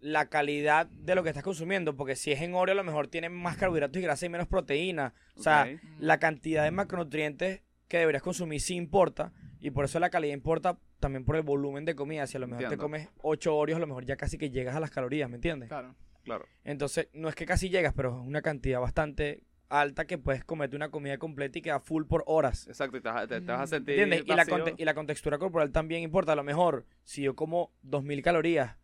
la 0.00 0.26
calidad 0.28 0.86
de 0.86 1.14
lo 1.14 1.22
que 1.22 1.30
estás 1.30 1.42
consumiendo, 1.42 1.96
porque 1.96 2.14
si 2.16 2.30
es 2.30 2.40
en 2.42 2.54
Oreo 2.54 2.72
a 2.74 2.76
lo 2.76 2.84
mejor 2.84 3.08
tiene 3.08 3.30
más 3.30 3.56
carbohidratos 3.56 3.96
y 3.98 4.02
grasa 4.02 4.26
y 4.26 4.28
menos 4.28 4.46
proteína. 4.46 5.12
O 5.36 5.42
sea, 5.42 5.68
la 5.98 6.18
cantidad 6.18 6.62
de 6.64 6.70
macronutrientes 6.70 7.62
que 7.88 7.98
deberías 7.98 8.22
consumir 8.22 8.60
sí 8.60 8.76
importa 8.76 9.32
y 9.60 9.70
por 9.70 9.86
eso 9.86 9.98
la 9.98 10.10
calidad 10.10 10.34
importa 10.34 10.78
también 11.00 11.24
por 11.24 11.34
el 11.36 11.42
volumen 11.42 11.84
de 11.84 11.94
comida. 11.96 12.26
Si 12.28 12.36
a 12.36 12.40
lo 12.40 12.46
mejor 12.46 12.68
te 12.68 12.76
comes 12.76 13.08
8 13.22 13.56
Oreos, 13.56 13.78
a 13.78 13.80
lo 13.80 13.86
mejor 13.88 14.04
ya 14.04 14.16
casi 14.16 14.36
que 14.38 14.50
llegas 14.50 14.76
a 14.76 14.80
las 14.80 14.90
calorías, 14.90 15.28
¿me 15.30 15.36
entiendes? 15.36 15.68
Claro. 15.68 15.94
Claro. 16.28 16.46
Entonces, 16.64 17.08
no 17.12 17.28
es 17.28 17.34
que 17.34 17.44
casi 17.46 17.68
llegas, 17.68 17.92
pero 17.94 18.20
es 18.20 18.26
una 18.26 18.42
cantidad 18.42 18.80
bastante 18.80 19.42
alta 19.70 20.06
que 20.06 20.16
puedes 20.16 20.44
comerte 20.44 20.76
una 20.76 20.90
comida 20.90 21.18
completa 21.18 21.58
y 21.58 21.62
queda 21.62 21.80
full 21.80 22.04
por 22.04 22.22
horas. 22.26 22.66
Exacto, 22.68 22.96
y 22.96 23.00
te, 23.02 23.08
vas- 23.08 23.28
te- 23.28 23.40
te 23.40 23.52
vas 23.52 23.60
a 23.60 23.64
Mm. 23.64 23.68
sentir 23.68 23.94
¿Entiendes? 24.00 24.20
Y 24.26 24.34
la, 24.36 24.74
y 24.78 24.84
la 24.84 24.94
contextura 24.94 25.38
corporal 25.38 25.72
también 25.72 26.02
importa. 26.02 26.32
A 26.32 26.36
lo 26.36 26.44
mejor, 26.44 26.86
si 27.04 27.22
yo 27.22 27.34
como 27.36 27.72
2000 27.82 28.22
calorías, 28.22 28.76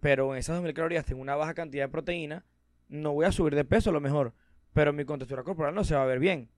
pero 0.00 0.32
en 0.34 0.38
esas 0.38 0.56
2000 0.56 0.74
calorías 0.74 1.04
tengo 1.06 1.22
una 1.22 1.34
baja 1.36 1.54
cantidad 1.54 1.84
de 1.84 1.88
proteína, 1.88 2.44
no 2.88 3.12
voy 3.12 3.24
a 3.26 3.32
subir 3.32 3.54
de 3.54 3.64
peso 3.64 3.90
a 3.90 3.92
lo 3.94 4.00
mejor, 4.00 4.34
pero 4.74 4.92
mi 4.92 5.04
contextura 5.04 5.42
corporal 5.42 5.74
no 5.74 5.82
se 5.84 5.94
va 5.94 6.02
a 6.02 6.06
ver 6.06 6.18
bien. 6.18 6.50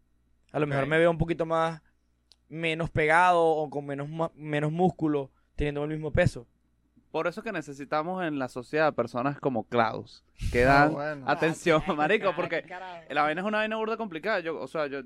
A 0.53 0.59
lo 0.59 0.67
mejor 0.67 0.87
me 0.87 0.99
veo 0.99 1.11
un 1.11 1.19
poquito 1.19 1.47
más, 1.47 1.81
menos 2.49 2.91
pegado 2.91 3.41
o 3.45 3.71
con 3.71 3.87
menos, 3.87 4.09
menos 4.35 4.73
músculo, 4.73 5.31
teniendo 5.55 5.85
el 5.85 5.91
mismo 5.91 6.11
peso. 6.13 6.49
Por 7.11 7.27
eso 7.27 7.41
es 7.41 7.45
que 7.45 7.53
necesitamos 7.53 8.25
en 8.25 8.39
la 8.39 8.49
sociedad 8.49 8.95
personas 8.95 9.41
como 9.41 9.65
Klaus, 9.65 10.25
que 10.53 10.63
Ah, 10.65 10.67
dan 10.67 10.93
bueno. 10.93 11.25
atención, 11.29 11.83
Ah, 11.87 11.95
marico, 11.95 12.33
porque 12.37 12.65
la 13.11 13.23
vaina 13.23 13.41
es 13.41 13.47
una 13.47 13.59
vaina 13.59 13.77
burda 13.77 13.97
complicada. 13.97 14.41
Yo, 14.41 14.59
o 14.61 14.69
sea, 14.69 14.87
yo 14.87 15.01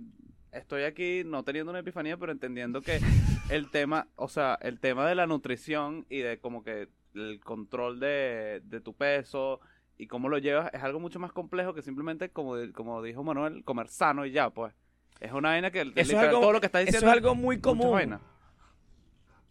estoy 0.53 0.83
aquí 0.85 1.23
no 1.25 1.43
teniendo 1.45 1.71
una 1.71 1.81
epifanía, 1.81 2.17
pero 2.17 2.31
entendiendo 2.33 2.81
que 2.83 3.01
el 3.51 3.71
tema, 3.71 4.09
o 4.17 4.29
sea, 4.29 4.59
el 4.61 4.81
tema 4.81 5.07
de 5.09 5.15
la 5.15 5.27
nutrición 5.27 6.07
y 6.09 6.19
de 6.19 6.39
como 6.39 6.63
que 6.63 6.89
el 7.15 7.41
control 7.41 8.01
de, 8.01 8.61
de 8.65 8.81
tu 8.81 8.93
peso 8.95 9.61
y 9.97 10.07
cómo 10.09 10.29
lo 10.29 10.39
llevas 10.39 10.69
es 10.75 10.83
algo 10.83 10.99
mucho 11.01 11.21
más 11.21 11.33
complejo 11.33 11.73
que 11.73 11.81
simplemente, 11.83 12.29
como, 12.29 12.57
como 12.75 13.01
dijo 13.03 13.23
Manuel, 13.23 13.65
comer 13.65 13.89
sano 13.89 14.27
y 14.27 14.33
ya, 14.33 14.51
pues. 14.51 14.75
Es 15.21 15.33
una 15.33 15.51
vaina 15.51 15.71
que 15.71 15.81
es 15.81 15.87
literal, 15.87 16.27
algo- 16.27 16.41
todo 16.41 16.53
lo 16.53 16.61
que 16.61 16.67
está 16.67 16.81
Eso 16.81 16.87
diciendo 16.87 17.07
es 17.09 17.13
algo 17.15 17.35
muy 17.37 17.61
común. 17.61 18.19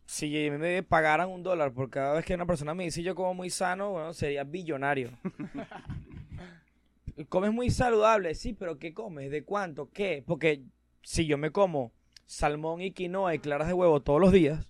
Si 0.06 0.49
me 0.51 0.84
pagaran 0.84 1.30
un 1.30 1.43
dólar 1.43 1.74
por 1.74 1.89
cada 1.89 2.14
vez 2.14 2.26
que 2.26 2.36
una 2.36 2.45
persona 2.45 2.74
me 2.74 2.84
dice 2.84 3.04
yo 3.04 3.16
como 3.16 3.34
muy 3.34 3.49
sano, 3.49 3.91
bueno, 3.91 4.14
sería 4.14 4.43
billonario. 4.43 5.12
comes 7.30 7.54
muy 7.54 7.70
saludable, 7.70 8.36
sí, 8.36 8.54
pero 8.54 8.80
¿qué 8.80 8.93
comes? 8.93 9.32
¿De 9.32 9.43
cuánto? 9.43 9.89
¿Qué? 9.91 10.24
Porque 10.26 10.64
si 11.01 11.26
yo 11.26 11.38
me 11.38 11.51
como 11.51 11.91
salmón 12.26 12.82
y 12.82 12.91
quinoa 12.91 13.36
y 13.36 13.39
claras 13.39 13.68
de 13.68 13.74
huevo 13.74 14.01
todos 14.01 14.20
los 14.20 14.32
días, 14.32 14.68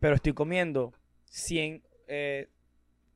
pero 0.00 0.14
estoy 0.14 0.32
comiendo 0.32 0.92
100, 1.26 1.82
eh, 2.08 2.48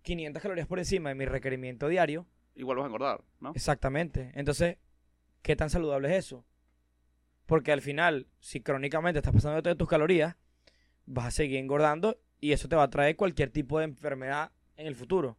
500 0.03 0.43
calorías 0.43 0.67
por 0.67 0.79
encima 0.79 1.09
de 1.09 1.14
mi 1.14 1.25
requerimiento 1.25 1.89
diario, 1.89 2.27
Igual 2.57 2.79
vas 2.79 2.85
a 2.85 2.87
engordar, 2.87 3.21
¿no? 3.39 3.53
Exactamente. 3.55 4.33
Entonces, 4.35 4.79
¿qué 5.43 5.55
tan 5.57 5.69
saludable 5.69 6.09
es 6.09 6.25
eso? 6.25 6.45
Porque 7.45 7.71
al 7.71 7.83
final, 7.83 8.27
si 8.41 8.62
crónicamente 8.62 9.19
estás 9.19 9.35
pasando 9.35 9.61
de 9.61 9.77
tus 9.77 9.89
calorías, 9.89 10.37
vas 11.07 11.26
a 11.26 11.30
seguir 11.30 11.59
engordando 11.59 12.18
y 12.40 12.52
eso 12.52 12.68
te 12.68 12.76
va 12.76 12.84
a 12.84 12.90
traer 12.90 13.16
cualquier 13.16 13.50
tipo 13.50 13.78
de 13.78 13.84
enfermedad 13.86 14.52
en 14.76 14.86
el 14.86 14.94
futuro. 14.94 15.36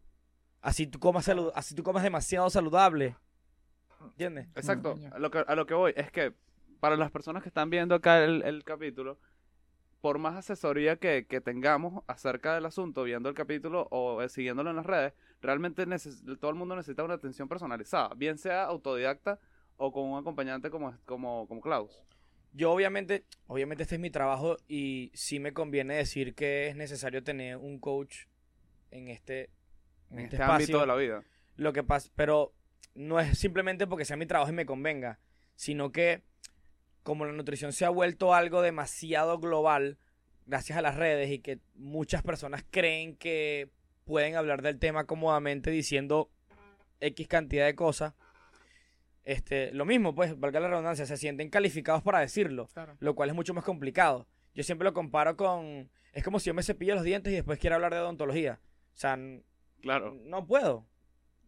Así 0.61 0.87
tú 0.87 0.99
comas, 0.99 1.27
salu- 1.27 1.51
así 1.55 1.75
tú 1.75 1.83
comas 1.83 2.03
demasiado 2.03 2.49
saludable. 2.49 3.15
¿Entiendes? 4.01 4.47
Exacto. 4.55 4.93
coño. 4.93 5.09
A 5.13 5.19
lo, 5.19 5.31
que, 5.31 5.39
a 5.39 5.55
lo 5.55 5.65
que 5.65 5.73
voy 5.73 5.93
es 5.95 6.11
que 6.11 6.33
para 6.79 6.95
las 6.95 7.11
personas 7.11 7.43
que 7.43 7.49
están 7.49 7.69
viendo 7.69 7.95
acá 7.95 8.23
el, 8.23 8.43
el 8.43 8.63
capítulo, 8.63 9.19
por 10.01 10.19
más 10.19 10.35
asesoría 10.35 10.97
que, 10.97 11.25
que 11.27 11.41
tengamos 11.41 12.03
acerca 12.07 12.53
del 12.55 12.65
asunto, 12.65 13.03
viendo 13.03 13.29
el 13.29 13.35
capítulo 13.35 13.87
o 13.91 14.21
eh, 14.21 14.29
siguiéndolo 14.29 14.69
en 14.69 14.75
las 14.75 14.85
redes, 14.85 15.13
realmente 15.41 15.85
todo 16.39 16.51
el 16.51 16.55
mundo 16.57 16.75
necesita 16.75 17.03
una 17.03 17.15
atención 17.15 17.47
personalizada, 17.47 18.13
bien 18.15 18.37
sea 18.37 18.65
autodidacta 18.65 19.39
o 19.77 19.91
con 19.91 20.03
un 20.05 20.19
acompañante 20.19 20.69
como, 20.69 20.95
como, 21.05 21.47
como 21.47 21.61
Klaus. 21.61 22.01
Yo 22.53 22.71
obviamente, 22.71 23.25
obviamente 23.47 23.83
este 23.83 23.95
es 23.95 24.01
mi 24.01 24.09
trabajo 24.09 24.57
y 24.67 25.11
sí 25.13 25.39
me 25.39 25.53
conviene 25.53 25.95
decir 25.95 26.33
que 26.33 26.67
es 26.67 26.75
necesario 26.75 27.23
tener 27.23 27.57
un 27.57 27.79
coach 27.79 28.25
en 28.91 29.07
este, 29.09 29.49
en 30.09 30.19
este 30.19 30.23
este 30.23 30.35
espacio. 30.37 30.53
ámbito 30.53 30.79
de 30.79 30.87
la 30.87 30.95
vida. 30.95 31.23
Lo 31.55 31.73
que 31.73 31.83
pasa, 31.83 32.09
pero 32.15 32.53
no 32.95 33.19
es 33.19 33.37
simplemente 33.37 33.87
porque 33.87 34.05
sea 34.05 34.17
mi 34.17 34.25
trabajo 34.25 34.51
y 34.51 34.55
me 34.55 34.65
convenga, 34.65 35.19
sino 35.55 35.91
que 35.91 36.23
como 37.03 37.25
la 37.25 37.31
nutrición 37.31 37.71
se 37.73 37.85
ha 37.85 37.89
vuelto 37.89 38.33
algo 38.33 38.61
demasiado 38.61 39.39
global 39.39 39.97
gracias 40.45 40.77
a 40.77 40.81
las 40.81 40.95
redes 40.95 41.29
y 41.29 41.39
que 41.39 41.59
muchas 41.75 42.23
personas 42.23 42.65
creen 42.69 43.15
que 43.15 43.69
pueden 44.05 44.35
hablar 44.35 44.61
del 44.61 44.79
tema 44.79 45.05
cómodamente 45.05 45.69
diciendo 45.69 46.31
X 46.99 47.27
cantidad 47.27 47.65
de 47.65 47.75
cosas. 47.75 48.13
Este, 49.27 49.73
lo 49.73 49.83
mismo, 49.83 50.15
pues, 50.15 50.39
valga 50.39 50.61
la 50.61 50.69
redundancia, 50.69 51.05
se 51.05 51.17
sienten 51.17 51.49
calificados 51.49 52.01
para 52.01 52.19
decirlo, 52.19 52.67
Claro. 52.73 52.95
lo 53.01 53.13
cual 53.13 53.27
es 53.27 53.35
mucho 53.35 53.53
más 53.53 53.65
complicado. 53.65 54.25
Yo 54.55 54.63
siempre 54.63 54.85
lo 54.85 54.93
comparo 54.93 55.35
con 55.35 55.89
es 56.13 56.23
como 56.23 56.39
si 56.39 56.47
yo 56.47 56.53
me 56.53 56.63
cepillo 56.63 56.95
los 56.95 57.03
dientes 57.03 57.31
y 57.33 57.35
después 57.35 57.59
quiero 57.59 57.75
hablar 57.75 57.93
de 57.93 57.99
odontología. 57.99 58.59
O 58.95 58.97
sea, 58.97 59.19
Claro. 59.81 60.15
no 60.23 60.47
puedo. 60.47 60.87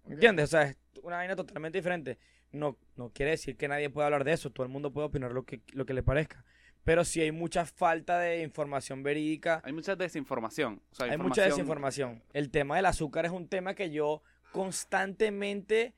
¿Entiendes? 0.10 0.44
O 0.44 0.48
sea, 0.48 0.64
es 0.64 0.78
una 1.04 1.16
vaina 1.16 1.36
totalmente 1.38 1.78
diferente. 1.78 2.20
No, 2.52 2.78
no 2.98 3.12
quiere 3.14 3.32
decir 3.32 3.56
que 3.56 3.68
nadie 3.70 3.90
pueda 3.90 4.08
hablar 4.08 4.26
de 4.26 4.34
eso. 4.34 4.52
Todo 4.52 4.66
el 4.66 4.72
mundo 4.72 4.92
puede 4.92 5.08
opinar 5.08 5.32
lo 5.32 5.44
que, 5.46 5.62
lo 5.72 5.86
que 5.86 5.94
le 5.94 6.04
parezca. 6.04 6.44
Pero 6.84 7.04
si 7.06 7.22
hay 7.22 7.32
mucha 7.32 7.66
falta 7.66 8.20
de 8.20 8.42
información 8.44 9.04
verídica. 9.04 9.62
Hay 9.64 9.72
mucha 9.74 9.96
desinformación. 9.96 10.82
O 10.92 10.96
sea, 10.96 11.06
Hay 11.06 11.12
mucha 11.18 11.48
información- 11.48 11.50
desinformación. 11.50 12.24
El 12.34 12.52
tema 12.52 12.76
del 12.76 12.88
azúcar 12.88 13.26
es 13.26 13.32
un 13.32 13.48
tema 13.48 13.74
que 13.74 13.90
yo 13.90 14.22
constantemente. 14.52 15.94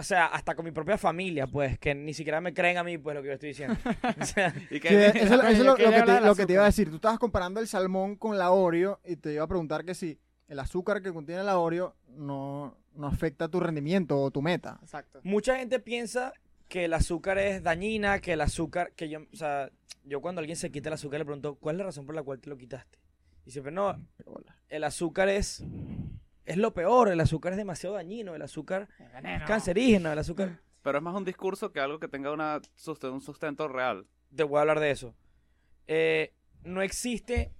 O 0.00 0.02
sea, 0.04 0.26
hasta 0.26 0.54
con 0.54 0.64
mi 0.64 0.70
propia 0.70 0.96
familia, 0.96 1.46
pues, 1.48 1.76
que 1.78 1.92
ni 1.94 2.14
siquiera 2.14 2.40
me 2.40 2.54
creen 2.54 2.78
a 2.78 2.84
mí, 2.84 2.98
pues, 2.98 3.16
lo 3.16 3.22
que 3.22 3.28
yo 3.28 3.34
estoy 3.34 3.48
diciendo. 3.48 3.76
O 4.20 4.24
sea, 4.24 4.54
Y 4.70 4.78
que- 4.78 4.88
Sí, 4.88 5.18
eso, 5.18 5.42
es 5.42 5.58
lo, 5.58 5.64
lo 5.72 5.74
que 5.76 6.02
te, 6.02 6.20
lo 6.20 6.34
que 6.36 6.46
te 6.46 6.52
iba 6.52 6.62
a 6.62 6.66
decir. 6.66 6.88
Tú 6.88 6.96
estabas 6.96 7.18
comparando 7.18 7.58
el 7.60 7.66
salmón 7.66 8.14
con 8.16 8.38
la 8.38 8.50
Oreo 8.52 9.00
y 9.04 9.16
te 9.16 9.32
iba 9.34 9.44
a 9.44 9.48
preguntar 9.48 9.84
que 9.84 9.94
si 9.94 10.18
el 10.46 10.60
azúcar 10.60 11.02
que 11.02 11.12
contiene 11.12 11.42
la 11.42 11.58
Oreo 11.58 11.96
no, 12.10 12.76
no 12.94 13.06
afecta 13.08 13.48
tu 13.48 13.58
rendimiento 13.60 14.20
o 14.20 14.30
tu 14.30 14.40
meta. 14.40 14.78
Exacto. 14.82 15.20
mucha 15.24 15.56
gente 15.56 15.80
piensa 15.80 16.32
que 16.68 16.84
el 16.84 16.94
azúcar 16.94 17.38
es 17.38 17.62
dañina, 17.62 18.20
que 18.20 18.34
el 18.34 18.40
azúcar, 18.40 18.92
que 18.92 19.08
yo, 19.08 19.20
o 19.32 19.36
sea, 19.36 19.70
yo 20.04 20.20
cuando 20.20 20.38
alguien 20.40 20.56
se 20.56 20.70
quita 20.70 20.90
el 20.90 20.94
azúcar 20.94 21.18
le 21.18 21.24
pregunto, 21.24 21.56
¿cuál 21.56 21.74
es 21.76 21.78
la 21.78 21.84
razón 21.86 22.06
por 22.06 22.14
la 22.14 22.22
cual 22.22 22.38
te 22.38 22.48
lo 22.50 22.56
quitaste? 22.56 22.98
Y 23.46 23.50
siempre, 23.50 23.72
no, 23.72 23.98
el 24.68 24.84
azúcar 24.84 25.28
es, 25.28 25.64
es 26.48 26.56
lo 26.56 26.72
peor, 26.72 27.10
el 27.10 27.20
azúcar 27.20 27.52
es 27.52 27.58
demasiado 27.58 27.96
dañino, 27.96 28.34
el 28.34 28.40
azúcar 28.40 28.88
es 29.22 29.42
cancerígeno, 29.44 30.10
el 30.10 30.18
azúcar... 30.18 30.60
Pero 30.82 30.98
es 30.98 31.04
más 31.04 31.14
un 31.14 31.24
discurso 31.24 31.72
que 31.72 31.80
algo 31.80 31.98
que 31.98 32.08
tenga 32.08 32.32
una 32.32 32.62
un 33.02 33.20
sustento 33.20 33.68
real. 33.68 34.06
Te 34.34 34.44
voy 34.44 34.56
a 34.56 34.60
hablar 34.62 34.80
de 34.80 34.90
eso. 34.90 35.14
Eh, 35.86 36.32
no 36.62 36.80
existe 36.80 37.52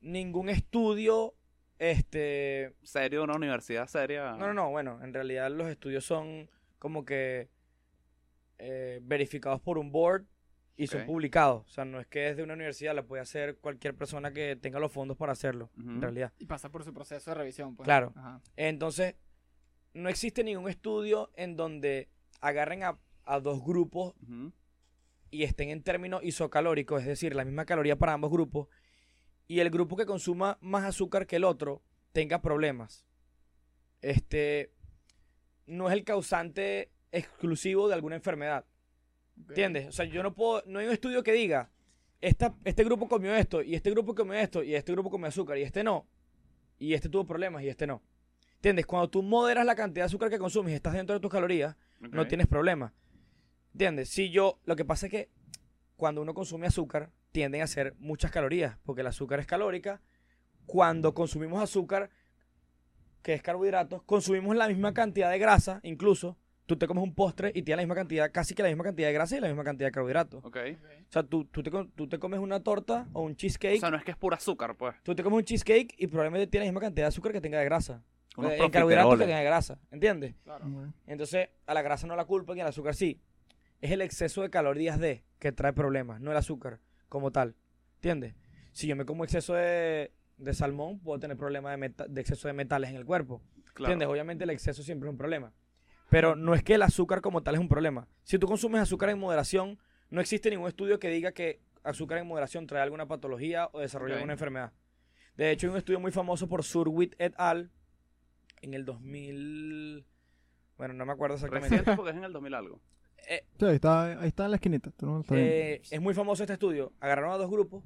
ningún 0.00 0.48
estudio, 0.48 1.34
este, 1.80 2.76
Serio, 2.84 3.24
una 3.24 3.34
universidad 3.34 3.88
seria. 3.88 4.32
No, 4.32 4.46
no, 4.46 4.54
no, 4.54 4.70
bueno, 4.70 5.02
en 5.02 5.12
realidad 5.12 5.50
los 5.50 5.68
estudios 5.68 6.04
son 6.04 6.48
como 6.78 7.04
que 7.04 7.48
eh, 8.58 9.00
verificados 9.02 9.60
por 9.60 9.78
un 9.78 9.90
board 9.90 10.26
y 10.76 10.86
son 10.86 11.06
publicados. 11.06 11.64
O 11.66 11.70
sea, 11.70 11.84
no 11.84 12.00
es 12.00 12.06
que 12.06 12.28
es 12.28 12.36
de 12.36 12.42
una 12.42 12.54
universidad, 12.54 12.94
la 12.94 13.04
puede 13.04 13.22
hacer 13.22 13.58
cualquier 13.58 13.94
persona 13.94 14.32
que 14.32 14.56
tenga 14.56 14.78
los 14.80 14.92
fondos 14.92 15.16
para 15.16 15.32
hacerlo, 15.32 15.70
en 15.76 16.00
realidad. 16.00 16.32
Y 16.38 16.46
pasa 16.46 16.70
por 16.70 16.84
su 16.84 16.92
proceso 16.92 17.30
de 17.30 17.34
revisión, 17.34 17.76
pues. 17.76 17.84
Claro. 17.84 18.12
Ajá. 18.16 18.40
Entonces, 18.56 19.14
no 19.92 20.08
existe 20.08 20.42
ningún 20.42 20.68
estudio 20.68 21.30
en 21.36 21.56
donde 21.56 22.08
agarren 22.40 22.82
a, 22.82 22.98
a 23.24 23.40
dos 23.40 23.64
grupos 23.64 24.14
y 25.30 25.44
estén 25.44 25.70
en 25.70 25.82
términos 25.82 26.22
isocalóricos, 26.24 27.00
es 27.02 27.06
decir, 27.06 27.34
la 27.34 27.44
misma 27.44 27.64
caloría 27.64 27.96
para 27.96 28.12
ambos 28.12 28.30
grupos, 28.30 28.68
y 29.46 29.60
el 29.60 29.70
grupo 29.70 29.96
que 29.96 30.06
consuma 30.06 30.58
más 30.60 30.84
azúcar 30.84 31.26
que 31.26 31.36
el 31.36 31.44
otro 31.44 31.82
tenga 32.12 32.40
problemas. 32.40 33.04
Este 34.00 34.72
no 35.66 35.88
es 35.88 35.94
el 35.94 36.04
causante 36.04 36.92
exclusivo 37.10 37.88
de 37.88 37.94
alguna 37.94 38.16
enfermedad. 38.16 38.66
¿Entiendes? 39.36 39.88
O 39.88 39.92
sea, 39.92 40.04
yo 40.04 40.22
no 40.22 40.34
puedo, 40.34 40.62
no 40.66 40.78
hay 40.78 40.86
un 40.86 40.92
estudio 40.92 41.22
que 41.22 41.32
diga, 41.32 41.70
esta, 42.20 42.54
este 42.64 42.84
grupo 42.84 43.08
comió 43.08 43.34
esto, 43.34 43.62
y 43.62 43.74
este 43.74 43.90
grupo 43.90 44.14
comió 44.14 44.34
esto, 44.34 44.62
y 44.62 44.74
este 44.74 44.92
grupo 44.92 45.10
comió 45.10 45.28
azúcar, 45.28 45.58
y 45.58 45.62
este 45.62 45.84
no. 45.84 46.06
Y 46.78 46.94
este 46.94 47.08
tuvo 47.08 47.26
problemas, 47.26 47.62
y 47.62 47.68
este 47.68 47.86
no. 47.86 48.02
¿Entiendes? 48.56 48.86
Cuando 48.86 49.10
tú 49.10 49.22
moderas 49.22 49.66
la 49.66 49.74
cantidad 49.74 50.04
de 50.04 50.06
azúcar 50.06 50.30
que 50.30 50.38
consumes 50.38 50.72
y 50.72 50.76
estás 50.76 50.94
dentro 50.94 51.14
de 51.14 51.20
tus 51.20 51.30
calorías, 51.30 51.76
no 52.00 52.26
tienes 52.26 52.46
problema. 52.46 52.94
¿Entiendes? 53.72 54.08
Si 54.08 54.30
yo, 54.30 54.60
lo 54.64 54.76
que 54.76 54.84
pasa 54.84 55.06
es 55.06 55.10
que 55.10 55.30
cuando 55.96 56.22
uno 56.22 56.32
consume 56.32 56.66
azúcar, 56.66 57.10
tienden 57.32 57.62
a 57.62 57.66
ser 57.66 57.94
muchas 57.98 58.30
calorías, 58.30 58.78
porque 58.84 59.02
el 59.02 59.06
azúcar 59.06 59.40
es 59.40 59.46
calórica. 59.46 60.00
Cuando 60.66 61.12
consumimos 61.12 61.62
azúcar, 61.62 62.10
que 63.22 63.34
es 63.34 63.42
carbohidratos, 63.42 64.02
consumimos 64.04 64.56
la 64.56 64.68
misma 64.68 64.94
cantidad 64.94 65.30
de 65.30 65.38
grasa, 65.38 65.80
incluso. 65.82 66.38
Tú 66.66 66.76
te 66.76 66.86
comes 66.86 67.04
un 67.04 67.14
postre 67.14 67.48
y 67.54 67.62
tienes 67.62 67.76
la 67.76 67.82
misma 67.82 67.94
cantidad, 67.94 68.32
casi 68.32 68.54
que 68.54 68.62
la 68.62 68.68
misma 68.70 68.84
cantidad 68.84 69.08
de 69.08 69.12
grasa 69.12 69.36
y 69.36 69.40
la 69.40 69.48
misma 69.48 69.64
cantidad 69.64 69.88
de 69.88 69.92
carbohidratos. 69.92 70.42
Ok. 70.44 70.56
O 71.08 71.12
sea, 71.12 71.22
tú, 71.22 71.44
tú, 71.44 71.62
te, 71.62 71.70
tú 71.94 72.08
te 72.08 72.18
comes 72.18 72.40
una 72.40 72.60
torta 72.62 73.06
o 73.12 73.20
un 73.22 73.36
cheesecake, 73.36 73.76
O 73.76 73.80
sea, 73.80 73.90
no 73.90 73.98
es 73.98 74.04
que 74.04 74.12
es 74.12 74.16
pura 74.16 74.36
azúcar, 74.38 74.74
pues. 74.76 74.94
tú 75.02 75.14
te 75.14 75.22
comes 75.22 75.36
un 75.38 75.44
cheesecake 75.44 75.94
y 75.98 76.06
probablemente 76.06 76.46
tiene 76.46 76.64
la 76.66 76.72
misma 76.72 76.80
cantidad 76.80 77.04
de 77.04 77.08
azúcar 77.08 77.32
que 77.32 77.40
tenga 77.42 77.58
de 77.58 77.64
grasa. 77.66 78.02
Unos 78.36 78.52
Eh, 78.52 78.58
en 78.64 78.70
carbohidratos 78.70 79.18
que 79.18 79.24
tenga 79.26 79.38
de 79.38 79.44
grasa, 79.44 79.78
¿entiendes? 79.90 80.34
Claro. 80.42 80.64
Entonces, 81.06 81.50
a 81.66 81.74
la 81.74 81.82
grasa 81.82 82.06
no 82.06 82.16
la 82.16 82.24
culpan 82.24 82.56
y 82.56 82.60
al 82.62 82.68
azúcar 82.68 82.94
sí. 82.94 83.20
Es 83.82 83.90
el 83.90 84.00
exceso 84.00 84.40
de 84.40 84.48
calorías 84.48 84.98
de 84.98 85.22
que 85.38 85.52
trae 85.52 85.72
problemas, 85.74 86.20
no 86.20 86.30
el 86.30 86.36
azúcar 86.38 86.80
como 87.10 87.30
tal. 87.30 87.54
¿Entiendes? 87.96 88.34
Si 88.72 88.86
yo 88.86 88.96
me 88.96 89.04
como 89.04 89.22
exceso 89.24 89.52
de, 89.54 90.12
de 90.38 90.54
salmón, 90.54 90.98
puedo 91.00 91.20
tener 91.20 91.36
problemas 91.36 91.72
de, 91.72 91.76
meta- 91.76 92.06
de 92.08 92.20
exceso 92.22 92.48
de 92.48 92.54
metales 92.54 92.88
en 92.90 92.96
el 92.96 93.04
cuerpo. 93.04 93.42
Claro. 93.74 93.92
¿Entiendes? 93.92 94.08
Obviamente 94.08 94.44
el 94.44 94.50
exceso 94.50 94.82
siempre 94.82 95.08
es 95.08 95.12
un 95.12 95.18
problema. 95.18 95.52
Pero 96.14 96.36
no 96.36 96.54
es 96.54 96.62
que 96.62 96.74
el 96.74 96.82
azúcar 96.82 97.20
como 97.20 97.42
tal 97.42 97.56
es 97.56 97.60
un 97.60 97.68
problema. 97.68 98.06
Si 98.22 98.38
tú 98.38 98.46
consumes 98.46 98.80
azúcar 98.80 99.10
en 99.10 99.18
moderación, 99.18 99.80
no 100.10 100.20
existe 100.20 100.48
ningún 100.48 100.68
estudio 100.68 101.00
que 101.00 101.08
diga 101.08 101.32
que 101.32 101.60
azúcar 101.82 102.18
en 102.18 102.28
moderación 102.28 102.68
trae 102.68 102.82
alguna 102.82 103.08
patología 103.08 103.68
o 103.72 103.80
desarrolla 103.80 104.14
alguna 104.14 104.34
enfermedad. 104.34 104.72
De 105.36 105.50
hecho, 105.50 105.66
hay 105.66 105.72
un 105.72 105.78
estudio 105.78 105.98
muy 105.98 106.12
famoso 106.12 106.48
por 106.48 106.62
Surwit 106.62 107.16
et 107.18 107.34
al. 107.36 107.72
En 108.62 108.74
el 108.74 108.84
2000... 108.84 110.06
Bueno, 110.76 110.94
no 110.94 111.04
me 111.04 111.12
acuerdo 111.12 111.34
exactamente. 111.34 111.78
Reciente 111.78 111.96
porque 111.96 112.12
es 112.12 112.16
en 112.16 112.22
el 112.22 112.32
2000 112.32 112.54
algo. 112.54 112.80
Eh, 113.26 113.46
Sí, 113.58 113.64
ahí 113.64 113.74
está, 113.76 114.20
ahí 114.20 114.28
está 114.28 114.44
en 114.44 114.50
la 114.50 114.56
esquinita. 114.56 114.90
Tú 114.90 115.06
no 115.06 115.14
lo 115.14 115.20
estás 115.22 115.34
viendo. 115.36 115.52
eh, 115.52 115.82
es 115.90 116.00
muy 116.00 116.14
famoso 116.14 116.44
este 116.44 116.52
estudio. 116.52 116.92
Agarraron 117.00 117.32
a 117.32 117.38
dos 117.38 117.50
grupos, 117.50 117.82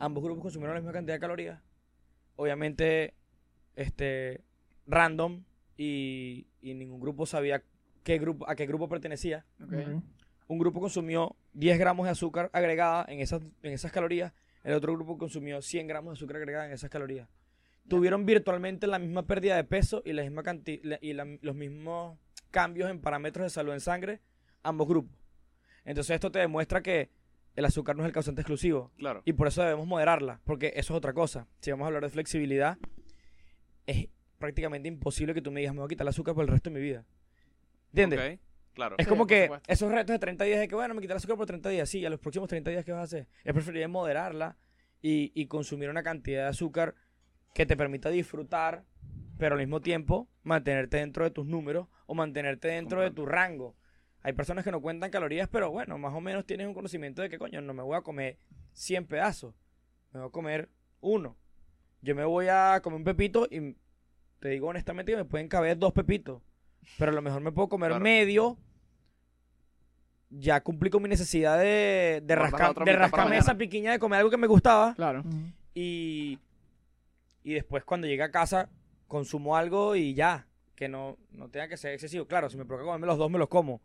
ambos 0.00 0.24
grupos 0.24 0.42
consumieron 0.42 0.74
la 0.74 0.80
misma 0.80 0.92
cantidad 0.92 1.14
de 1.16 1.20
calorías 1.20 1.62
obviamente, 2.34 3.14
este, 3.76 4.42
random 4.86 5.44
y, 5.82 6.46
y 6.60 6.74
ningún 6.74 7.00
grupo 7.00 7.24
sabía 7.24 7.62
qué 8.04 8.18
grupo, 8.18 8.48
a 8.48 8.54
qué 8.54 8.66
grupo 8.66 8.86
pertenecía. 8.88 9.46
Un 10.46 10.58
grupo 10.58 10.78
consumió 10.80 11.36
10 11.54 11.78
gramos 11.78 12.04
de 12.04 12.10
azúcar 12.10 12.50
agregada 12.52 13.06
en 13.08 13.20
esas, 13.20 13.40
en 13.62 13.72
esas 13.72 13.90
calorías, 13.90 14.32
el 14.62 14.74
otro 14.74 14.92
grupo 14.92 15.16
consumió 15.16 15.62
100 15.62 15.86
gramos 15.86 16.12
de 16.12 16.18
azúcar 16.18 16.36
agregada 16.36 16.66
en 16.66 16.72
esas 16.72 16.90
calorías. 16.90 17.28
Tuvieron 17.88 18.26
virtualmente 18.26 18.86
la 18.86 18.98
misma 18.98 19.22
pérdida 19.26 19.56
de 19.56 19.64
peso 19.64 20.02
y, 20.04 20.12
la 20.12 20.22
misma 20.22 20.42
canti- 20.42 20.80
la- 20.82 20.98
y 21.00 21.14
la- 21.14 21.38
los 21.40 21.54
mismos 21.56 22.18
cambios 22.50 22.90
en 22.90 23.00
parámetros 23.00 23.44
de 23.46 23.50
salud 23.50 23.72
en 23.72 23.80
sangre, 23.80 24.20
ambos 24.62 24.86
grupos. 24.86 25.16
Entonces 25.86 26.14
esto 26.14 26.30
te 26.30 26.40
demuestra 26.40 26.82
que 26.82 27.08
el 27.56 27.64
azúcar 27.64 27.96
no 27.96 28.02
es 28.02 28.06
el 28.08 28.12
causante 28.12 28.42
exclusivo. 28.42 28.92
Claro. 28.98 29.22
Y 29.24 29.32
por 29.32 29.46
eso 29.48 29.62
debemos 29.62 29.86
moderarla, 29.86 30.40
porque 30.44 30.72
eso 30.76 30.92
es 30.92 30.98
otra 30.98 31.14
cosa. 31.14 31.46
Si 31.60 31.70
vamos 31.70 31.84
a 31.84 31.86
hablar 31.86 32.02
de 32.02 32.10
flexibilidad, 32.10 32.76
es 33.86 34.08
prácticamente 34.40 34.88
imposible 34.88 35.34
que 35.34 35.42
tú 35.42 35.52
me 35.52 35.60
digas, 35.60 35.72
me 35.74 35.80
voy 35.80 35.86
a 35.86 35.88
quitar 35.88 36.04
el 36.04 36.08
azúcar 36.08 36.34
por 36.34 36.42
el 36.42 36.48
resto 36.48 36.70
de 36.70 36.74
mi 36.74 36.82
vida. 36.82 37.04
¿Entiendes? 37.92 38.34
Ok, 38.34 38.40
Claro. 38.72 38.94
Es 38.98 39.04
Sí, 39.04 39.08
como 39.08 39.26
que 39.26 39.44
supuesto. 39.44 39.72
esos 39.72 39.90
retos 39.92 40.14
de 40.14 40.18
30 40.20 40.44
días 40.44 40.60
de 40.60 40.68
que, 40.68 40.74
bueno, 40.76 40.94
me 40.94 41.00
quitar 41.00 41.14
el 41.14 41.18
azúcar 41.18 41.36
por 41.36 41.46
30 41.46 41.68
días. 41.68 41.88
Sí, 41.88 42.04
a 42.06 42.10
los 42.10 42.20
próximos 42.20 42.48
30 42.48 42.70
días, 42.70 42.84
¿qué 42.84 42.92
vas 42.92 43.00
a 43.00 43.04
hacer? 43.04 43.28
Es 43.44 43.52
preferible 43.52 43.86
moderarla 43.88 44.56
y, 45.02 45.32
y 45.34 45.46
consumir 45.46 45.90
una 45.90 46.02
cantidad 46.02 46.44
de 46.44 46.48
azúcar 46.48 46.94
que 47.52 47.66
te 47.66 47.76
permita 47.76 48.10
disfrutar, 48.10 48.84
pero 49.38 49.54
al 49.54 49.60
mismo 49.60 49.80
tiempo 49.80 50.28
mantenerte 50.44 50.98
dentro 50.98 51.24
de 51.24 51.30
tus 51.32 51.46
números 51.46 51.88
o 52.06 52.14
mantenerte 52.14 52.68
dentro 52.68 53.02
de 53.02 53.10
tu 53.10 53.26
rango. 53.26 53.76
Hay 54.22 54.34
personas 54.34 54.64
que 54.64 54.70
no 54.70 54.80
cuentan 54.80 55.10
calorías, 55.10 55.48
pero 55.48 55.70
bueno, 55.70 55.98
más 55.98 56.14
o 56.14 56.20
menos 56.20 56.46
tienes 56.46 56.66
un 56.68 56.74
conocimiento 56.74 57.22
de 57.22 57.28
que, 57.28 57.38
coño, 57.38 57.60
no 57.60 57.74
me 57.74 57.82
voy 57.82 57.96
a 57.96 58.02
comer 58.02 58.38
100 58.72 59.06
pedazos, 59.06 59.54
me 60.12 60.20
voy 60.20 60.28
a 60.28 60.32
comer 60.32 60.68
uno. 61.00 61.36
Yo 62.02 62.14
me 62.14 62.24
voy 62.24 62.46
a 62.48 62.80
comer 62.82 62.98
un 62.98 63.04
pepito 63.04 63.48
y 63.50 63.76
te 64.40 64.48
digo 64.48 64.68
honestamente 64.68 65.12
que 65.12 65.16
me 65.16 65.24
pueden 65.24 65.48
caber 65.48 65.78
dos 65.78 65.92
pepitos, 65.92 66.42
pero 66.98 67.12
a 67.12 67.14
lo 67.14 67.22
mejor 67.22 67.40
me 67.42 67.52
puedo 67.52 67.68
comer 67.68 67.90
Claro. 67.90 68.02
medio. 68.02 68.58
Ya 70.32 70.60
cumplí 70.62 70.90
con 70.90 71.02
mi 71.02 71.08
necesidad 71.08 71.58
de, 71.58 72.22
de, 72.24 72.34
otra 72.34 72.72
de 72.84 72.92
rascarme 72.96 73.36
esa 73.36 73.56
piquiña 73.56 73.90
de 73.90 73.98
comer 73.98 74.18
algo 74.18 74.30
que 74.30 74.36
me 74.36 74.46
gustaba. 74.46 74.94
Claro. 74.94 75.24
Y, 75.74 76.38
y 77.42 77.54
después 77.54 77.82
cuando 77.84 78.06
llegue 78.06 78.22
a 78.22 78.30
casa 78.30 78.68
consumo 79.08 79.56
algo 79.56 79.96
y 79.96 80.14
ya, 80.14 80.46
que 80.76 80.88
no, 80.88 81.16
no 81.32 81.48
tenga 81.48 81.66
que 81.66 81.76
ser 81.76 81.92
excesivo. 81.94 82.26
Claro, 82.26 82.48
si 82.48 82.56
me 82.56 82.64
provoca 82.64 82.84
comerme 82.86 83.08
los 83.08 83.18
dos, 83.18 83.28
me 83.28 83.38
los 83.40 83.48
como. 83.48 83.80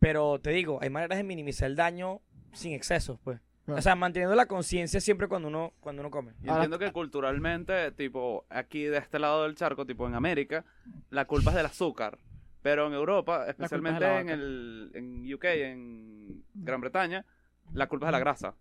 Pero 0.00 0.40
te 0.40 0.50
digo, 0.50 0.80
hay 0.82 0.90
maneras 0.90 1.16
de 1.16 1.22
minimizar 1.22 1.66
el 1.70 1.76
daño 1.76 2.20
sin 2.52 2.72
excesos, 2.72 3.20
pues. 3.22 3.38
O 3.66 3.80
sea, 3.80 3.94
manteniendo 3.94 4.34
la 4.34 4.46
conciencia 4.46 5.00
siempre 5.00 5.28
cuando 5.28 5.48
uno, 5.48 5.72
cuando 5.80 6.02
uno 6.02 6.10
come. 6.10 6.32
Y 6.42 6.48
Ahora- 6.48 6.64
entiendo 6.64 6.78
que 6.84 6.92
culturalmente, 6.92 7.92
tipo, 7.92 8.44
aquí 8.50 8.84
de 8.84 8.98
este 8.98 9.18
lado 9.18 9.44
del 9.44 9.54
charco, 9.54 9.86
tipo 9.86 10.06
en 10.06 10.14
América, 10.14 10.64
la 11.10 11.26
culpa 11.26 11.50
es 11.50 11.56
del 11.56 11.66
azúcar. 11.66 12.18
Pero 12.62 12.86
en 12.86 12.92
Europa, 12.92 13.46
especialmente 13.48 14.04
en 14.18 14.28
el 14.28 14.90
en 14.94 15.34
UK, 15.34 15.44
en 15.44 16.44
Gran 16.54 16.80
Bretaña, 16.80 17.24
la 17.72 17.88
culpa 17.88 18.06
es 18.06 18.08
de 18.08 18.12
la 18.12 18.18
grasa. 18.20 18.54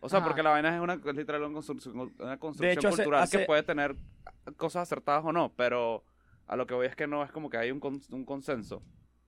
O 0.00 0.08
sea, 0.08 0.18
Ajá. 0.20 0.28
porque 0.28 0.42
la 0.44 0.50
vaina 0.50 0.74
es 0.76 0.80
una 0.80 0.94
es 0.94 1.16
literal 1.16 1.42
una 1.42 1.54
construcción, 1.54 2.12
una 2.18 2.38
construcción 2.38 2.70
hecho, 2.78 2.88
hace- 2.88 2.96
cultural 3.02 3.22
hace- 3.22 3.38
que 3.40 3.46
puede 3.46 3.62
tener 3.64 3.96
cosas 4.56 4.82
acertadas 4.82 5.24
o 5.24 5.32
no, 5.32 5.52
pero 5.56 6.04
a 6.46 6.54
lo 6.56 6.66
que 6.66 6.74
voy 6.74 6.86
es 6.86 6.94
que 6.94 7.06
no 7.08 7.24
es 7.24 7.32
como 7.32 7.50
que 7.50 7.56
hay 7.56 7.70
un, 7.72 7.80
cons- 7.80 8.08
un 8.12 8.24
consenso. 8.24 8.82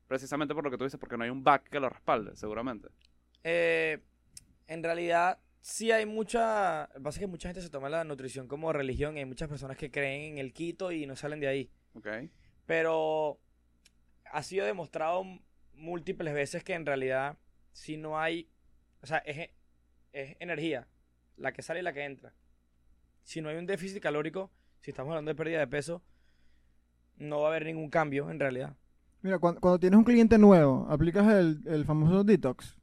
Precisamente 0.07 0.55
por 0.55 0.62
lo 0.64 0.70
que 0.70 0.78
tú 0.78 0.84
dices, 0.84 0.99
porque 1.01 1.16
no 1.16 1.24
hay 1.24 1.30
un 1.30 1.43
back 1.43 1.68
que 1.68 1.80
lo 1.80 1.88
respalde, 1.88 2.36
seguramente. 2.36 2.88
Eh, 3.43 3.99
en 4.70 4.84
realidad, 4.84 5.40
sí 5.60 5.90
hay 5.90 6.06
mucha. 6.06 6.86
Lo 6.86 6.94
que 6.94 7.00
pasa 7.00 7.16
es 7.16 7.20
que 7.20 7.26
mucha 7.26 7.48
gente 7.48 7.60
se 7.60 7.70
toma 7.70 7.88
la 7.88 8.04
nutrición 8.04 8.46
como 8.46 8.72
religión 8.72 9.16
y 9.16 9.18
hay 9.18 9.24
muchas 9.24 9.48
personas 9.48 9.76
que 9.76 9.90
creen 9.90 10.32
en 10.32 10.38
el 10.38 10.52
quito 10.52 10.92
y 10.92 11.06
no 11.06 11.16
salen 11.16 11.40
de 11.40 11.48
ahí. 11.48 11.70
¿Ok? 11.94 12.06
Pero 12.66 13.40
ha 14.30 14.42
sido 14.44 14.64
demostrado 14.64 15.24
múltiples 15.74 16.32
veces 16.32 16.62
que 16.62 16.74
en 16.74 16.86
realidad, 16.86 17.36
si 17.72 17.96
no 17.96 18.20
hay. 18.20 18.48
O 19.02 19.06
sea, 19.06 19.18
es, 19.18 19.50
es 20.12 20.36
energía, 20.38 20.86
la 21.36 21.52
que 21.52 21.62
sale 21.62 21.80
y 21.80 21.82
la 21.82 21.92
que 21.92 22.04
entra. 22.04 22.32
Si 23.24 23.40
no 23.40 23.48
hay 23.48 23.56
un 23.56 23.66
déficit 23.66 24.00
calórico, 24.00 24.52
si 24.82 24.92
estamos 24.92 25.10
hablando 25.10 25.30
de 25.30 25.34
pérdida 25.34 25.58
de 25.58 25.66
peso, 25.66 26.00
no 27.16 27.40
va 27.40 27.48
a 27.48 27.50
haber 27.50 27.64
ningún 27.64 27.90
cambio 27.90 28.30
en 28.30 28.38
realidad. 28.38 28.76
Mira, 29.22 29.40
cuando, 29.40 29.60
cuando 29.60 29.80
tienes 29.80 29.98
un 29.98 30.04
cliente 30.04 30.38
nuevo, 30.38 30.86
aplicas 30.88 31.26
el, 31.26 31.60
el 31.66 31.84
famoso 31.84 32.22
detox. 32.22 32.79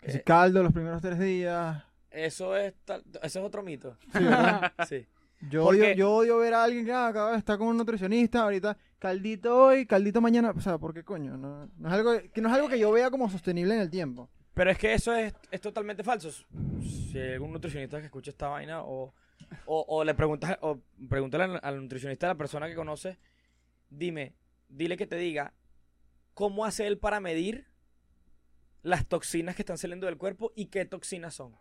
Que 0.00 0.12
si 0.12 0.18
Eh, 0.18 0.22
caldo 0.24 0.62
los 0.62 0.72
primeros 0.72 1.00
tres 1.02 1.18
días. 1.18 1.82
Eso 2.10 2.56
es, 2.56 2.74
tal- 2.84 3.04
eso 3.22 3.38
es 3.40 3.44
otro 3.44 3.62
mito. 3.62 3.96
Sí, 4.12 4.18
¿verdad? 4.24 4.72
Sí. 4.88 5.06
Yo, 5.48 5.64
odio, 5.64 5.94
yo 5.94 6.12
odio 6.12 6.36
ver 6.36 6.52
a 6.52 6.64
alguien 6.64 6.84
que 6.84 6.92
ah, 6.92 7.06
acaba 7.06 7.32
de 7.32 7.38
estar 7.38 7.56
con 7.56 7.68
un 7.68 7.78
nutricionista, 7.78 8.42
ahorita 8.42 8.76
caldito 8.98 9.56
hoy, 9.64 9.86
caldito 9.86 10.20
mañana. 10.20 10.50
O 10.54 10.60
sea, 10.60 10.76
¿por 10.76 10.92
qué 10.92 11.02
coño? 11.02 11.38
No, 11.38 11.66
no 11.78 11.88
es 11.88 11.94
algo, 11.94 12.12
que 12.30 12.40
no 12.42 12.50
es 12.50 12.54
algo 12.54 12.68
que 12.68 12.78
yo 12.78 12.92
vea 12.92 13.10
como 13.10 13.30
sostenible 13.30 13.74
en 13.74 13.80
el 13.80 13.88
tiempo. 13.88 14.28
Pero 14.52 14.70
es 14.70 14.76
que 14.76 14.92
eso 14.92 15.14
es, 15.14 15.32
es 15.50 15.60
totalmente 15.62 16.04
falso. 16.04 16.30
Si 16.82 17.18
hay 17.18 17.32
algún 17.32 17.52
nutricionista 17.52 17.98
que 18.00 18.06
escucha 18.06 18.30
esta 18.32 18.48
vaina 18.48 18.82
o, 18.82 19.14
o, 19.64 19.84
o 19.88 20.04
le 20.04 20.12
preguntas 20.12 20.58
o 20.60 20.78
pregúntale 21.08 21.44
al, 21.44 21.60
al 21.62 21.80
nutricionista 21.80 22.26
a 22.26 22.34
la 22.34 22.36
persona 22.36 22.68
que 22.68 22.74
conoce, 22.74 23.16
dime, 23.88 24.34
dile 24.68 24.98
que 24.98 25.06
te 25.06 25.16
diga 25.16 25.54
cómo 26.34 26.66
hace 26.66 26.86
él 26.86 26.98
para 26.98 27.18
medir 27.20 27.66
las 28.82 29.06
toxinas 29.06 29.54
que 29.54 29.62
están 29.62 29.78
saliendo 29.78 30.06
del 30.06 30.16
cuerpo 30.16 30.52
y 30.54 30.66
qué 30.66 30.84
toxinas 30.84 31.34
son. 31.34 31.56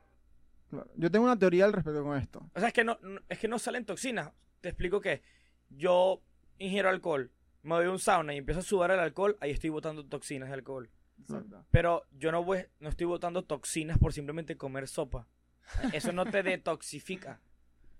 Claro. 0.70 0.92
Yo 0.96 1.10
tengo 1.10 1.26
una 1.26 1.38
teoría 1.38 1.66
al 1.66 1.74
respecto 1.74 2.04
con 2.04 2.18
esto. 2.18 2.50
O 2.54 2.60
sea, 2.60 2.70
es 2.70 2.74
que 2.74 2.84
no, 2.84 2.98
es 3.28 3.40
que 3.40 3.48
no 3.48 3.60
salen 3.60 3.86
toxinas. 3.86 4.32
Te 4.62 4.70
explico 4.70 5.02
que 5.02 5.22
yo 5.70 6.22
ingiero 6.60 6.90
alcohol, 6.90 7.32
me 7.64 7.76
voy 7.76 7.86
a 7.86 7.92
un 7.92 8.00
sauna 8.00 8.34
y 8.34 8.38
empiezo 8.38 8.60
a 8.60 8.64
sudar 8.64 8.92
el 8.92 9.00
alcohol, 9.00 9.38
ahí 9.42 9.52
estoy 9.52 9.70
botando 9.70 10.06
toxinas 10.06 10.50
de 10.50 10.56
alcohol. 10.56 10.90
Exacto. 11.20 11.66
Pero 11.72 12.04
yo 12.12 12.32
no 12.32 12.44
voy, 12.44 12.66
no 12.80 12.90
estoy 12.90 13.08
botando 13.08 13.44
toxinas 13.44 13.98
por 13.98 14.14
simplemente 14.14 14.58
comer 14.58 14.88
sopa. 14.88 15.28
Eso 15.94 16.12
no 16.12 16.26
te 16.26 16.44
detoxifica. 16.44 17.42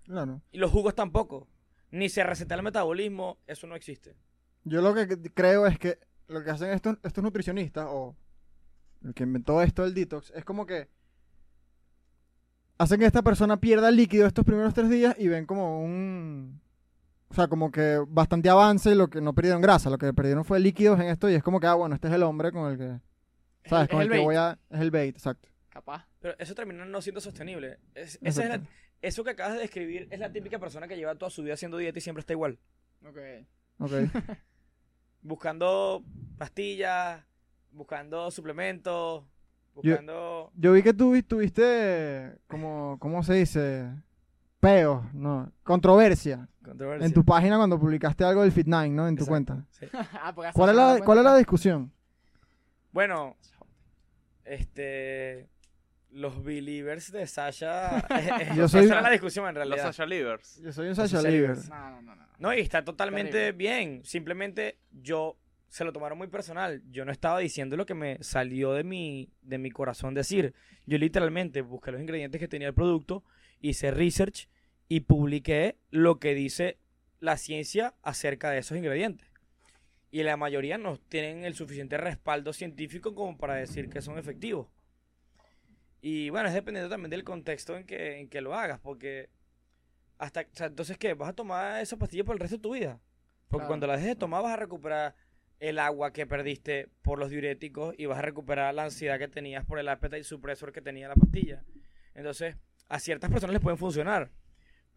Claro. 0.04 0.42
Y 0.50 0.58
los 0.58 0.70
jugos 0.70 0.94
tampoco. 0.94 1.48
Ni 1.90 2.08
se 2.08 2.22
receta 2.22 2.54
el 2.54 2.62
metabolismo, 2.62 3.38
eso 3.46 3.66
no 3.66 3.74
existe. 3.74 4.16
Yo 4.64 4.80
lo 4.80 4.94
que 4.94 5.18
creo 5.32 5.66
es 5.66 5.78
que 5.78 5.98
lo 6.28 6.44
que 6.44 6.50
hacen 6.50 6.70
estos, 6.70 6.98
estos 7.02 7.24
nutricionistas 7.24 7.86
o 7.88 8.16
el 9.04 9.14
que 9.14 9.22
inventó 9.24 9.62
esto 9.62 9.82
del 9.84 9.94
detox 9.94 10.30
es 10.34 10.44
como 10.44 10.66
que 10.66 10.88
hacen 12.78 12.98
que 13.00 13.06
esta 13.06 13.22
persona 13.22 13.58
pierda 13.60 13.88
el 13.88 13.96
líquido 13.96 14.26
estos 14.26 14.44
primeros 14.44 14.74
tres 14.74 14.88
días 14.90 15.14
y 15.18 15.28
ven 15.28 15.46
como 15.46 15.82
un 15.82 16.60
o 17.28 17.34
sea 17.34 17.46
como 17.48 17.70
que 17.70 17.98
bastante 18.08 18.48
avance 18.48 18.90
y 18.90 18.94
lo 18.94 19.08
que 19.08 19.20
no 19.20 19.34
perdieron 19.34 19.60
grasa 19.62 19.90
lo 19.90 19.98
que 19.98 20.12
perdieron 20.12 20.44
fue 20.44 20.60
líquidos 20.60 20.98
en 21.00 21.06
esto 21.08 21.28
y 21.28 21.34
es 21.34 21.42
como 21.42 21.60
que 21.60 21.66
ah 21.66 21.74
bueno 21.74 21.94
este 21.94 22.08
es 22.08 22.14
el 22.14 22.22
hombre 22.22 22.52
con 22.52 22.70
el 22.72 22.78
que 22.78 23.00
sabes 23.68 23.84
Es 23.84 23.90
con 23.90 24.00
el 24.00 24.06
el, 24.06 24.12
que 24.12 24.16
bait. 24.18 24.24
voy 24.24 24.36
a 24.36 24.58
es 24.70 24.80
el 24.80 24.90
bait 24.90 25.14
exacto 25.16 25.48
Capaz. 25.72 26.04
Pero 26.18 26.34
eso 26.40 26.52
termina 26.52 26.84
no 26.84 27.00
siendo 27.00 27.20
sostenible. 27.20 27.78
Es- 27.94 28.18
esa 28.22 28.42
es 28.42 28.48
la- 28.48 28.60
eso 29.02 29.22
que 29.22 29.30
acabas 29.30 29.54
de 29.54 29.60
describir 29.60 30.08
es 30.10 30.18
la 30.18 30.32
típica 30.32 30.58
persona 30.58 30.88
que 30.88 30.96
lleva 30.96 31.14
toda 31.14 31.30
su 31.30 31.44
vida 31.44 31.54
haciendo 31.54 31.76
dieta 31.78 31.96
y 31.96 32.02
siempre 32.02 32.20
está 32.20 32.32
igual. 32.32 32.58
Ok. 33.06 33.16
Ok. 33.78 33.92
Buscando 35.22 36.02
pastillas, 36.38 37.24
buscando 37.72 38.30
suplementos, 38.30 39.22
Yo- 39.22 39.26
buscando... 39.74 40.52
yo 40.56 40.72
vi 40.72 40.82
que 40.82 40.92
tú 40.94 41.12
vi- 41.12 41.22
tuviste 41.22 42.38
como 42.46 42.98
cómo 43.00 43.22
se 43.22 43.34
dice 43.34 43.88
peos 44.60 45.02
no 45.14 45.50
controversia 45.62 46.48
controversia. 46.62 47.06
en 47.06 47.14
tu 47.14 47.24
página 47.24 47.56
cuando 47.56 47.78
publicaste 47.80 48.24
algo 48.24 48.42
del 48.42 48.52
Fit9 48.52 48.90
no 48.90 49.08
en 49.08 49.16
tu 49.16 49.22
Exacto, 49.24 49.30
cuenta 49.30 49.64
sí. 49.70 49.86
Ah, 50.22 50.32
porque 50.34 50.50
¿Cuál 50.52 50.70
es, 50.70 50.76
la, 50.76 51.00
¿Cuál 51.04 51.18
es 51.18 51.24
la 51.24 51.36
discusión? 51.36 51.92
Bueno, 52.92 53.36
este... 54.44 55.48
Los 56.10 56.42
believers 56.42 57.12
de 57.12 57.24
Sasha... 57.26 57.98
eh, 58.10 58.48
Yo 58.56 58.64
esa 58.64 58.78
soy- 58.80 58.86
era 58.88 59.00
la 59.00 59.10
discusión 59.10 59.46
en 59.48 59.54
Los 59.54 59.66
realidad. 59.68 59.84
Sasha 59.92 60.06
Livers. 60.06 60.60
Yo 60.60 60.72
soy 60.72 60.84
un 60.88 60.96
Los 60.96 60.96
Sasha 60.96 61.22
Sasha. 61.22 61.68
No, 61.68 61.90
no, 61.90 62.02
no, 62.02 62.16
no. 62.16 62.26
No, 62.38 62.52
y 62.54 62.58
está 62.60 62.84
totalmente 62.84 63.30
Terrible. 63.30 63.52
bien. 63.52 64.04
Simplemente 64.04 64.78
yo 64.90 65.36
se 65.70 65.84
lo 65.84 65.92
tomaron 65.92 66.18
muy 66.18 66.26
personal. 66.26 66.82
Yo 66.90 67.04
no 67.04 67.12
estaba 67.12 67.38
diciendo 67.38 67.76
lo 67.76 67.86
que 67.86 67.94
me 67.94 68.22
salió 68.22 68.72
de 68.72 68.82
mi, 68.84 69.30
de 69.40 69.56
mi 69.56 69.70
corazón 69.70 70.14
decir. 70.14 70.52
Yo 70.84 70.98
literalmente 70.98 71.62
busqué 71.62 71.92
los 71.92 72.00
ingredientes 72.00 72.40
que 72.40 72.48
tenía 72.48 72.68
el 72.68 72.74
producto, 72.74 73.22
hice 73.60 73.92
research 73.92 74.48
y 74.88 75.00
publiqué 75.00 75.78
lo 75.90 76.18
que 76.18 76.34
dice 76.34 76.78
la 77.20 77.36
ciencia 77.36 77.94
acerca 78.02 78.50
de 78.50 78.58
esos 78.58 78.76
ingredientes. 78.76 79.28
Y 80.10 80.24
la 80.24 80.36
mayoría 80.36 80.76
no 80.76 80.98
tienen 80.98 81.44
el 81.44 81.54
suficiente 81.54 81.96
respaldo 81.96 82.52
científico 82.52 83.14
como 83.14 83.38
para 83.38 83.54
decir 83.54 83.88
que 83.88 84.02
son 84.02 84.18
efectivos. 84.18 84.66
Y 86.02 86.30
bueno, 86.30 86.48
es 86.48 86.54
dependiendo 86.54 86.90
también 86.90 87.10
del 87.10 87.22
contexto 87.22 87.76
en 87.76 87.84
que, 87.86 88.18
en 88.18 88.28
que 88.28 88.40
lo 88.40 88.54
hagas, 88.54 88.80
porque 88.80 89.28
hasta, 90.18 90.40
o 90.40 90.44
sea, 90.52 90.66
entonces, 90.66 90.98
¿qué? 90.98 91.14
¿Vas 91.14 91.28
a 91.28 91.34
tomar 91.34 91.80
esa 91.80 91.96
pastilla 91.96 92.24
por 92.24 92.34
el 92.34 92.40
resto 92.40 92.56
de 92.56 92.62
tu 92.62 92.74
vida? 92.74 92.98
Porque 93.48 93.62
Claro. 93.62 93.68
cuando 93.68 93.86
la 93.86 93.92
dejes 93.94 94.08
de 94.08 94.16
tomar 94.16 94.42
vas 94.42 94.52
a 94.54 94.56
recuperar 94.56 95.14
el 95.60 95.78
agua 95.78 96.12
que 96.12 96.26
perdiste 96.26 96.88
por 97.02 97.18
los 97.18 97.30
diuréticos 97.30 97.94
y 97.98 98.06
vas 98.06 98.18
a 98.18 98.22
recuperar 98.22 98.74
la 98.74 98.84
ansiedad 98.84 99.18
que 99.18 99.28
tenías 99.28 99.64
por 99.64 99.78
el 99.78 99.88
appetite 99.88 100.24
suppressor 100.24 100.72
que 100.72 100.80
tenía 100.80 101.08
la 101.08 101.14
pastilla. 101.14 101.62
Entonces, 102.14 102.56
a 102.88 102.98
ciertas 102.98 103.30
personas 103.30 103.52
les 103.52 103.62
pueden 103.62 103.78
funcionar, 103.78 104.30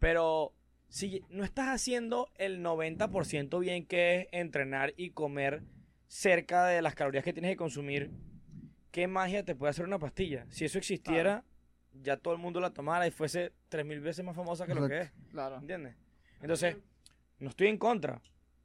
Pero 0.00 0.52
si 0.88 1.22
no 1.30 1.44
estás 1.44 1.68
haciendo 1.68 2.28
el 2.36 2.62
90% 2.62 3.58
bien, 3.60 3.86
que 3.86 4.20
es 4.20 4.28
entrenar 4.32 4.92
y 4.96 5.10
comer 5.10 5.62
cerca 6.08 6.66
de 6.66 6.82
las 6.82 6.94
calorías 6.94 7.24
que 7.24 7.32
tienes 7.32 7.52
que 7.52 7.56
consumir, 7.56 8.10
¿qué 8.90 9.06
magia 9.06 9.44
te 9.44 9.54
puede 9.54 9.70
hacer 9.70 9.84
una 9.84 9.98
pastilla? 9.98 10.46
Si 10.50 10.64
eso 10.64 10.78
existiera, 10.78 11.44
ya 11.92 12.16
todo 12.16 12.34
el 12.34 12.40
mundo 12.40 12.60
la 12.60 12.70
tomara 12.70 13.06
y 13.06 13.10
fuese 13.10 13.52
3.000 13.70 14.00
veces 14.00 14.24
más 14.24 14.36
famosa 14.36 14.66
que 14.66 14.74
lo 14.74 14.88
que 14.88 15.00
es. 15.02 15.12
Claro. 15.30 15.58
¿Entiendes? 15.58 15.94
Entonces, 16.40 16.76
no 17.38 17.50
estoy 17.50 17.68
en 17.68 17.78
contra. 17.78 18.20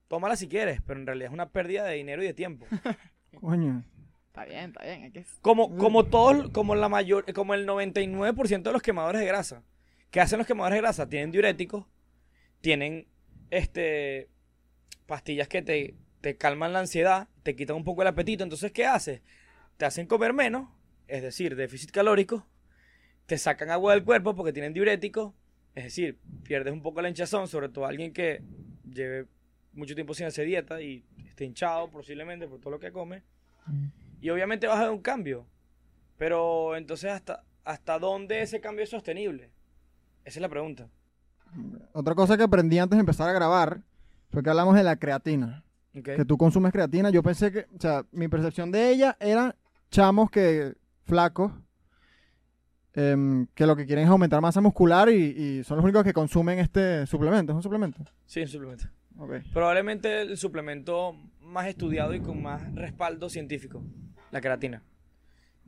Tómala 0.09 0.35
si 0.35 0.49
quieres, 0.49 0.81
pero 0.85 0.99
en 0.99 1.05
realidad 1.05 1.27
es 1.27 1.33
una 1.33 1.49
pérdida 1.49 1.85
de 1.85 1.95
dinero 1.95 2.21
y 2.23 2.25
de 2.25 2.33
tiempo. 2.33 2.65
Coño. 3.39 3.85
Está 4.27 4.43
bien, 4.43 4.71
está 4.71 4.83
bien. 4.83 5.03
Hay 5.03 5.11
que... 5.11 5.23
Como, 5.41 5.77
como 5.77 6.05
todos, 6.05 6.49
como 6.49 6.73
la 6.73 6.89
mayor, 6.89 7.31
como 7.31 7.53
el 7.53 7.67
99% 7.67 8.63
de 8.63 8.71
los 8.73 8.81
quemadores 8.81 9.21
de 9.21 9.27
grasa. 9.27 9.63
¿Qué 10.09 10.19
hacen 10.19 10.39
los 10.39 10.47
quemadores 10.47 10.77
de 10.77 10.81
grasa? 10.81 11.07
Tienen 11.07 11.31
diuréticos, 11.31 11.85
tienen 12.59 13.07
este 13.51 14.29
pastillas 15.05 15.47
que 15.47 15.61
te, 15.61 15.95
te 16.21 16.37
calman 16.37 16.73
la 16.73 16.79
ansiedad, 16.79 17.27
te 17.43 17.55
quitan 17.55 17.75
un 17.75 17.83
poco 17.83 18.01
el 18.01 18.07
apetito. 18.07 18.43
Entonces, 18.43 18.71
¿qué 18.71 18.87
haces? 18.87 19.21
Te 19.77 19.85
hacen 19.85 20.07
comer 20.07 20.33
menos, 20.33 20.69
es 21.07 21.21
decir, 21.21 21.55
déficit 21.55 21.91
calórico, 21.91 22.47
te 23.27 23.37
sacan 23.37 23.69
agua 23.69 23.93
del 23.93 24.03
cuerpo 24.03 24.35
porque 24.35 24.53
tienen 24.53 24.73
diuréticos, 24.73 25.35
es 25.75 25.83
decir, 25.83 26.17
pierdes 26.43 26.73
un 26.73 26.81
poco 26.81 27.01
la 27.01 27.09
hinchazón, 27.09 27.47
sobre 27.47 27.69
todo 27.69 27.85
alguien 27.85 28.11
que 28.11 28.41
lleve 28.91 29.27
mucho 29.73 29.95
tiempo 29.95 30.13
sin 30.13 30.25
hacer 30.25 30.45
dieta 30.45 30.81
y 30.81 31.05
esté 31.25 31.45
hinchado 31.45 31.89
posiblemente 31.89 32.47
por 32.47 32.59
todo 32.59 32.71
lo 32.71 32.79
que 32.79 32.91
come. 32.91 33.23
Y 34.21 34.29
obviamente 34.29 34.67
vas 34.67 34.77
a 34.79 34.83
ver 34.83 34.91
un 34.91 35.01
cambio. 35.01 35.45
Pero 36.17 36.75
entonces, 36.75 37.11
¿hasta, 37.11 37.43
¿hasta 37.63 37.99
dónde 37.99 38.41
ese 38.41 38.59
cambio 38.59 38.83
es 38.83 38.89
sostenible? 38.89 39.51
Esa 40.25 40.39
es 40.39 40.41
la 40.41 40.49
pregunta. 40.49 40.89
Otra 41.93 42.13
cosa 42.13 42.37
que 42.37 42.43
aprendí 42.43 42.77
antes 42.77 42.97
de 42.97 43.01
empezar 43.01 43.29
a 43.29 43.33
grabar 43.33 43.81
fue 44.31 44.43
que 44.43 44.49
hablamos 44.49 44.75
de 44.75 44.83
la 44.83 44.97
creatina. 44.97 45.63
Que 46.03 46.25
tú 46.25 46.37
consumes 46.37 46.71
creatina. 46.71 47.09
Yo 47.09 47.23
pensé 47.23 47.51
que, 47.51 47.65
o 47.75 47.79
sea, 47.79 48.05
mi 48.11 48.27
percepción 48.27 48.71
de 48.71 48.89
ella 48.89 49.17
era 49.19 49.55
chamos 49.89 50.29
que 50.29 50.73
flacos, 51.05 51.51
em, 52.93 53.47
que 53.55 53.65
lo 53.65 53.75
que 53.75 53.85
quieren 53.85 54.05
es 54.05 54.09
aumentar 54.09 54.39
masa 54.39 54.61
muscular 54.61 55.09
y, 55.09 55.15
y 55.15 55.63
son 55.63 55.77
los 55.77 55.83
únicos 55.83 56.03
que 56.03 56.13
consumen 56.13 56.59
este 56.59 57.07
suplemento. 57.07 57.53
¿Es 57.53 57.55
un 57.55 57.63
suplemento? 57.63 58.03
Sí, 58.25 58.41
un 58.41 58.47
suplemento. 58.47 58.85
Probablemente 59.53 60.21
el 60.21 60.37
suplemento 60.37 61.13
más 61.41 61.67
estudiado 61.67 62.13
y 62.13 62.21
con 62.21 62.41
más 62.41 62.73
respaldo 62.75 63.29
científico, 63.29 63.83
la 64.31 64.41
creatina. 64.41 64.83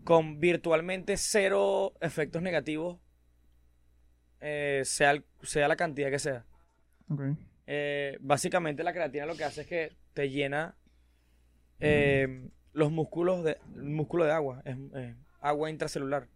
Con 0.03 0.39
virtualmente 0.39 1.17
cero 1.17 1.93
efectos 2.01 2.41
negativos, 2.41 2.99
eh, 4.39 4.81
sea, 4.85 5.11
el- 5.11 5.25
sea 5.43 5.67
la 5.67 5.75
cantidad 5.75 6.09
que 6.09 6.19
sea. 6.19 6.45
Eh, 7.67 8.17
básicamente 8.21 8.83
la 8.83 8.93
creatina 8.93 9.25
lo 9.25 9.35
que 9.35 9.43
hace 9.43 9.61
es 9.61 9.67
que 9.67 9.91
te 10.13 10.29
llena 10.29 10.75
eh, 11.79 12.49
los 12.73 12.91
músculos 12.91 13.43
de 13.43 13.57
músculo 13.75 14.25
de 14.25 14.31
agua, 14.31 14.61
es 14.65 14.75
agua 15.39 15.69
intracelular. 15.69 16.27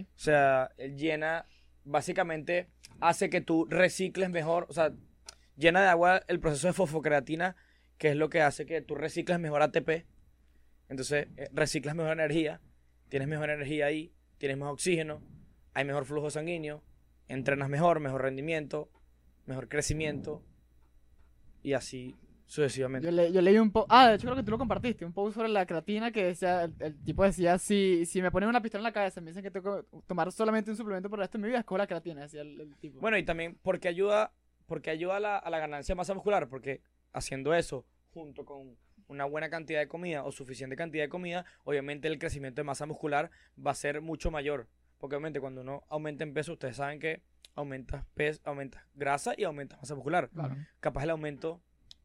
O 0.00 0.18
sea, 0.18 0.70
él 0.76 0.96
llena, 0.96 1.46
básicamente 1.84 2.68
hace 3.00 3.30
que 3.30 3.40
tú 3.40 3.66
recicles 3.70 4.28
mejor, 4.30 4.66
o 4.68 4.72
sea, 4.74 4.92
llena 5.56 5.82
de 5.82 5.88
agua 5.88 6.22
el 6.28 6.40
proceso 6.40 6.66
de 6.68 6.72
fosfocreatina, 6.72 7.56
que 7.98 8.10
es 8.10 8.16
lo 8.16 8.28
que 8.28 8.40
hace 8.42 8.66
que 8.66 8.80
tú 8.82 8.94
recicles 8.94 9.38
mejor 9.38 9.62
ATP. 9.62 10.06
Entonces, 10.88 11.28
eh, 11.36 11.48
reciclas 11.52 11.94
mejor 11.94 12.12
energía, 12.12 12.60
tienes 13.08 13.28
mejor 13.28 13.50
energía 13.50 13.86
ahí, 13.86 14.12
tienes 14.38 14.58
más 14.58 14.70
oxígeno, 14.72 15.22
hay 15.74 15.84
mejor 15.84 16.04
flujo 16.04 16.30
sanguíneo, 16.30 16.82
entrenas 17.28 17.68
mejor, 17.68 18.00
mejor 18.00 18.22
rendimiento, 18.22 18.90
mejor 19.46 19.68
crecimiento 19.68 20.42
y 21.62 21.72
así 21.74 22.14
sucesivamente. 22.46 23.06
Yo, 23.06 23.12
le- 23.12 23.32
yo 23.32 23.40
leí 23.40 23.56
un 23.58 23.70
post. 23.70 23.86
Ah, 23.90 24.08
de 24.08 24.16
hecho 24.16 24.24
creo 24.26 24.36
que 24.36 24.42
tú 24.42 24.50
lo 24.50 24.58
compartiste. 24.58 25.04
Un 25.06 25.12
post 25.12 25.34
sobre 25.36 25.48
la 25.48 25.64
creatina 25.64 26.10
que 26.10 26.24
decía. 26.24 26.64
El, 26.64 26.74
el 26.80 27.02
tipo 27.04 27.24
decía: 27.24 27.56
si, 27.58 28.04
si 28.04 28.20
me 28.20 28.30
ponen 28.30 28.48
una 28.48 28.60
pistola 28.60 28.80
en 28.80 28.84
la 28.84 28.92
cabeza 28.92 29.20
me 29.20 29.28
dicen 29.30 29.42
que 29.42 29.50
tengo 29.50 29.82
que 29.82 29.86
tomar 30.06 30.30
solamente 30.32 30.70
un 30.70 30.76
suplemento 30.76 31.08
por 31.08 31.18
el 31.18 31.22
resto 31.22 31.38
de 31.38 31.42
mi 31.42 31.48
vida, 31.48 31.60
escojo 31.60 31.78
la 31.78 31.86
creatina. 31.86 32.22
Decía 32.22 32.42
el, 32.42 32.60
el 32.60 32.76
tipo. 32.76 33.00
Bueno, 33.00 33.16
y 33.16 33.22
también 33.24 33.56
porque 33.62 33.88
ayuda, 33.88 34.32
porque 34.72 34.88
ayuda 34.88 35.16
a 35.16 35.20
la, 35.20 35.36
a 35.36 35.50
la 35.50 35.58
ganancia 35.58 35.92
de 35.92 35.98
masa 35.98 36.14
muscular, 36.14 36.48
porque 36.48 36.80
haciendo 37.12 37.52
eso 37.52 37.84
junto 38.14 38.46
con 38.46 38.78
una 39.06 39.26
buena 39.26 39.50
cantidad 39.50 39.80
de 39.80 39.86
comida 39.86 40.24
o 40.24 40.32
suficiente 40.32 40.76
cantidad 40.76 41.04
de 41.04 41.10
comida, 41.10 41.44
obviamente 41.64 42.08
el 42.08 42.18
crecimiento 42.18 42.62
de 42.62 42.64
masa 42.64 42.86
muscular 42.86 43.30
va 43.54 43.72
a 43.72 43.74
ser 43.74 44.00
mucho 44.00 44.30
mayor. 44.30 44.70
Porque 44.96 45.14
obviamente 45.14 45.40
cuando 45.40 45.60
uno 45.60 45.84
aumenta 45.90 46.24
en 46.24 46.32
peso, 46.32 46.54
ustedes 46.54 46.76
saben 46.76 47.00
que 47.00 47.20
aumentas 47.54 48.06
peso, 48.14 48.40
aumentas 48.44 48.82
grasa 48.94 49.34
y 49.36 49.44
aumentas 49.44 49.78
masa 49.78 49.94
muscular. 49.94 50.30
Claro. 50.30 50.56
Capaz 50.80 51.02
el 51.02 51.10
aumento 51.10 51.60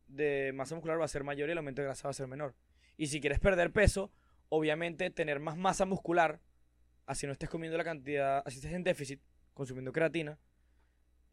de 0.09 0.51
masa 0.53 0.75
muscular 0.75 0.99
va 0.99 1.05
a 1.05 1.07
ser 1.07 1.23
mayor 1.23 1.47
y 1.47 1.53
el 1.53 1.59
aumento 1.59 1.81
de 1.81 1.85
grasa 1.85 2.09
va 2.09 2.11
a 2.11 2.15
ser 2.15 2.27
menor. 2.27 2.53
Y 2.97 3.07
si 3.07 3.21
quieres 3.21 3.39
perder 3.39 3.71
peso, 3.71 4.11
obviamente 4.49 5.09
tener 5.09 5.39
más 5.39 5.55
masa 5.55 5.85
muscular, 5.85 6.41
así 7.05 7.27
no 7.27 7.31
estés 7.31 7.47
comiendo 7.47 7.77
la 7.77 7.85
cantidad, 7.85 8.43
así 8.45 8.57
estés 8.57 8.73
en 8.73 8.83
déficit, 8.83 9.21
consumiendo 9.53 9.93
creatina, 9.93 10.37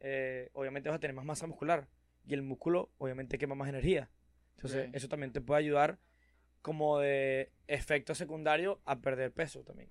eh, 0.06 0.50
obviamente 0.52 0.88
vas 0.90 0.96
a 0.96 1.00
tener 1.00 1.14
más 1.16 1.24
masa 1.24 1.46
muscular. 1.46 1.88
Y 2.26 2.34
el 2.34 2.42
músculo, 2.42 2.90
obviamente, 2.98 3.38
quema 3.38 3.54
más 3.54 3.68
energía. 3.68 4.08
Entonces, 4.56 4.88
eso 4.92 5.08
también 5.08 5.32
te 5.32 5.40
puede 5.40 5.58
ayudar 5.60 5.98
como 6.62 6.98
de 6.98 7.50
efecto 7.66 8.14
secundario 8.14 8.80
a 8.84 8.96
perder 9.00 9.32
peso 9.32 9.62
también. 9.62 9.90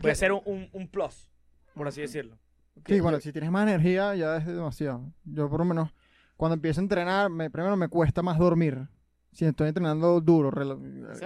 Puede 0.00 0.14
ser 0.14 0.32
un, 0.32 0.40
un, 0.46 0.68
un 0.72 0.88
plus, 0.88 1.30
por 1.74 1.86
así 1.88 2.00
decirlo. 2.00 2.38
Sí, 2.86 2.96
yo- 2.96 3.02
bueno, 3.02 3.20
si 3.20 3.32
tienes 3.32 3.50
más 3.50 3.64
energía 3.68 4.14
ya 4.14 4.36
es 4.38 4.46
demasiado. 4.46 5.12
Yo 5.24 5.48
por 5.50 5.60
lo 5.60 5.64
menos 5.66 5.94
cuando 6.36 6.54
empiezo 6.54 6.80
a 6.80 6.84
entrenar, 6.84 7.30
me, 7.30 7.50
primero 7.50 7.76
me 7.76 7.88
cuesta 7.88 8.22
más 8.22 8.38
dormir. 8.38 8.88
Si 9.32 9.44
estoy 9.44 9.68
entrenando 9.68 10.20
duro, 10.20 10.50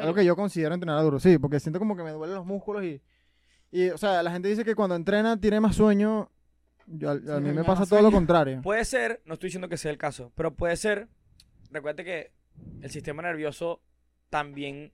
algo 0.01 0.15
que 0.15 0.25
yo 0.25 0.35
considero 0.35 0.75
entrenar 0.75 1.03
duro, 1.03 1.21
sí, 1.21 1.39
porque 1.39 1.61
siento 1.61 1.79
como 1.79 1.95
que 1.97 2.03
me 2.03 2.11
duelen 2.11 2.37
los 2.37 2.47
músculos 2.47 2.83
y, 2.85 3.01
y 3.71 3.91
o 3.91 3.99
sea, 3.99 4.23
la 4.23 4.31
gente 4.33 4.49
dice 4.49 4.65
que 4.65 4.75
cuando 4.75 4.97
entrena 4.97 5.39
tiene 5.41 5.61
más 5.61 5.77
sueño. 5.77 6.31
Yo, 6.91 7.11
a, 7.11 7.13
a 7.13 7.17
Sí, 7.17 7.43
mí 7.43 7.53
me 7.53 7.65
pasa 7.65 7.87
todo 7.87 8.01
lo 8.03 8.11
contrario. 8.11 8.61
Puede 8.63 8.85
ser, 8.85 9.21
no 9.25 9.35
estoy 9.35 9.49
diciendo 9.49 9.69
que 9.69 9.77
sea 9.77 9.91
el 9.91 9.99
caso, 9.99 10.33
pero 10.35 10.55
puede 10.55 10.77
ser, 10.77 11.09
recuerda 11.71 12.03
que 12.05 12.33
el 12.83 12.91
sistema 12.91 13.23
nervioso 13.23 13.83
también 14.31 14.93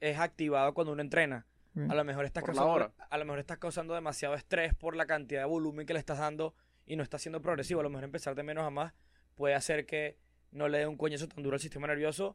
es 0.00 0.18
activado 0.18 0.74
cuando 0.74 0.92
uno 0.92 1.02
entrena. 1.02 1.46
A 1.88 1.94
lo 1.94 2.04
mejor 2.04 2.24
estás 2.24 2.42
Por 2.42 2.54
causando, 2.54 2.94
a 3.10 3.18
lo 3.18 3.24
mejor 3.26 3.38
estás 3.38 3.58
causando 3.58 3.92
demasiado 3.94 4.34
estrés 4.34 4.72
por 4.74 4.96
la 4.96 5.04
cantidad 5.04 5.42
de 5.42 5.46
volumen 5.46 5.84
que 5.86 5.92
le 5.92 5.98
estás 5.98 6.18
dando 6.18 6.54
y 6.86 6.96
no 6.96 7.02
está 7.02 7.18
siendo 7.18 7.42
progresivo. 7.42 7.80
A 7.80 7.82
lo 7.82 7.90
mejor 7.90 8.04
empezar 8.04 8.34
de 8.34 8.42
menos 8.42 8.64
a 8.64 8.70
más 8.70 8.94
puede 9.34 9.54
hacer 9.54 9.84
que 9.84 10.16
no 10.52 10.68
le 10.68 10.78
dé 10.78 10.86
un 10.86 10.96
coñazo 10.96 11.28
tan 11.28 11.42
duro 11.42 11.56
al 11.56 11.60
sistema 11.60 11.86
nervioso 11.86 12.34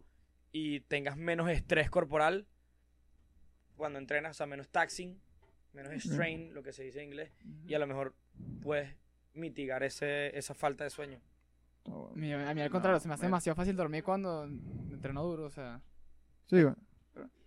y 0.52 0.82
tengas 0.82 1.18
menos 1.18 1.50
estrés 1.50 1.90
corporal 1.90 2.46
cuando 3.76 3.98
entrenas, 3.98 4.32
o 4.32 4.38
sea, 4.38 4.46
menos 4.46 4.70
taxing, 4.70 5.20
menos 5.74 5.92
strain, 6.04 6.54
lo 6.54 6.62
que 6.62 6.72
se 6.72 6.84
dice 6.84 7.00
en 7.00 7.06
inglés, 7.06 7.32
y 7.66 7.74
a 7.74 7.80
lo 7.80 7.88
mejor 7.88 8.14
puedes 8.62 8.96
mitigar 9.34 9.84
ese, 9.84 10.38
esa 10.38 10.54
falta 10.54 10.84
de 10.84 10.90
sueño. 10.90 11.20
Mi- 12.16 12.32
a 12.34 12.54
mí 12.54 12.62
al 12.62 12.70
contrario, 12.70 13.00
se 13.00 13.08
me 13.08 13.16
hace 13.16 13.24
me- 13.24 13.28
demasiado 13.28 13.56
fácil 13.56 13.76
dormir 13.76 14.04
cuando 14.04 14.44
entreno 14.44 15.24
duro, 15.24 15.46
o 15.46 15.50
sea. 15.50 15.82
Sí, 16.46 16.62
bueno. 16.64 16.78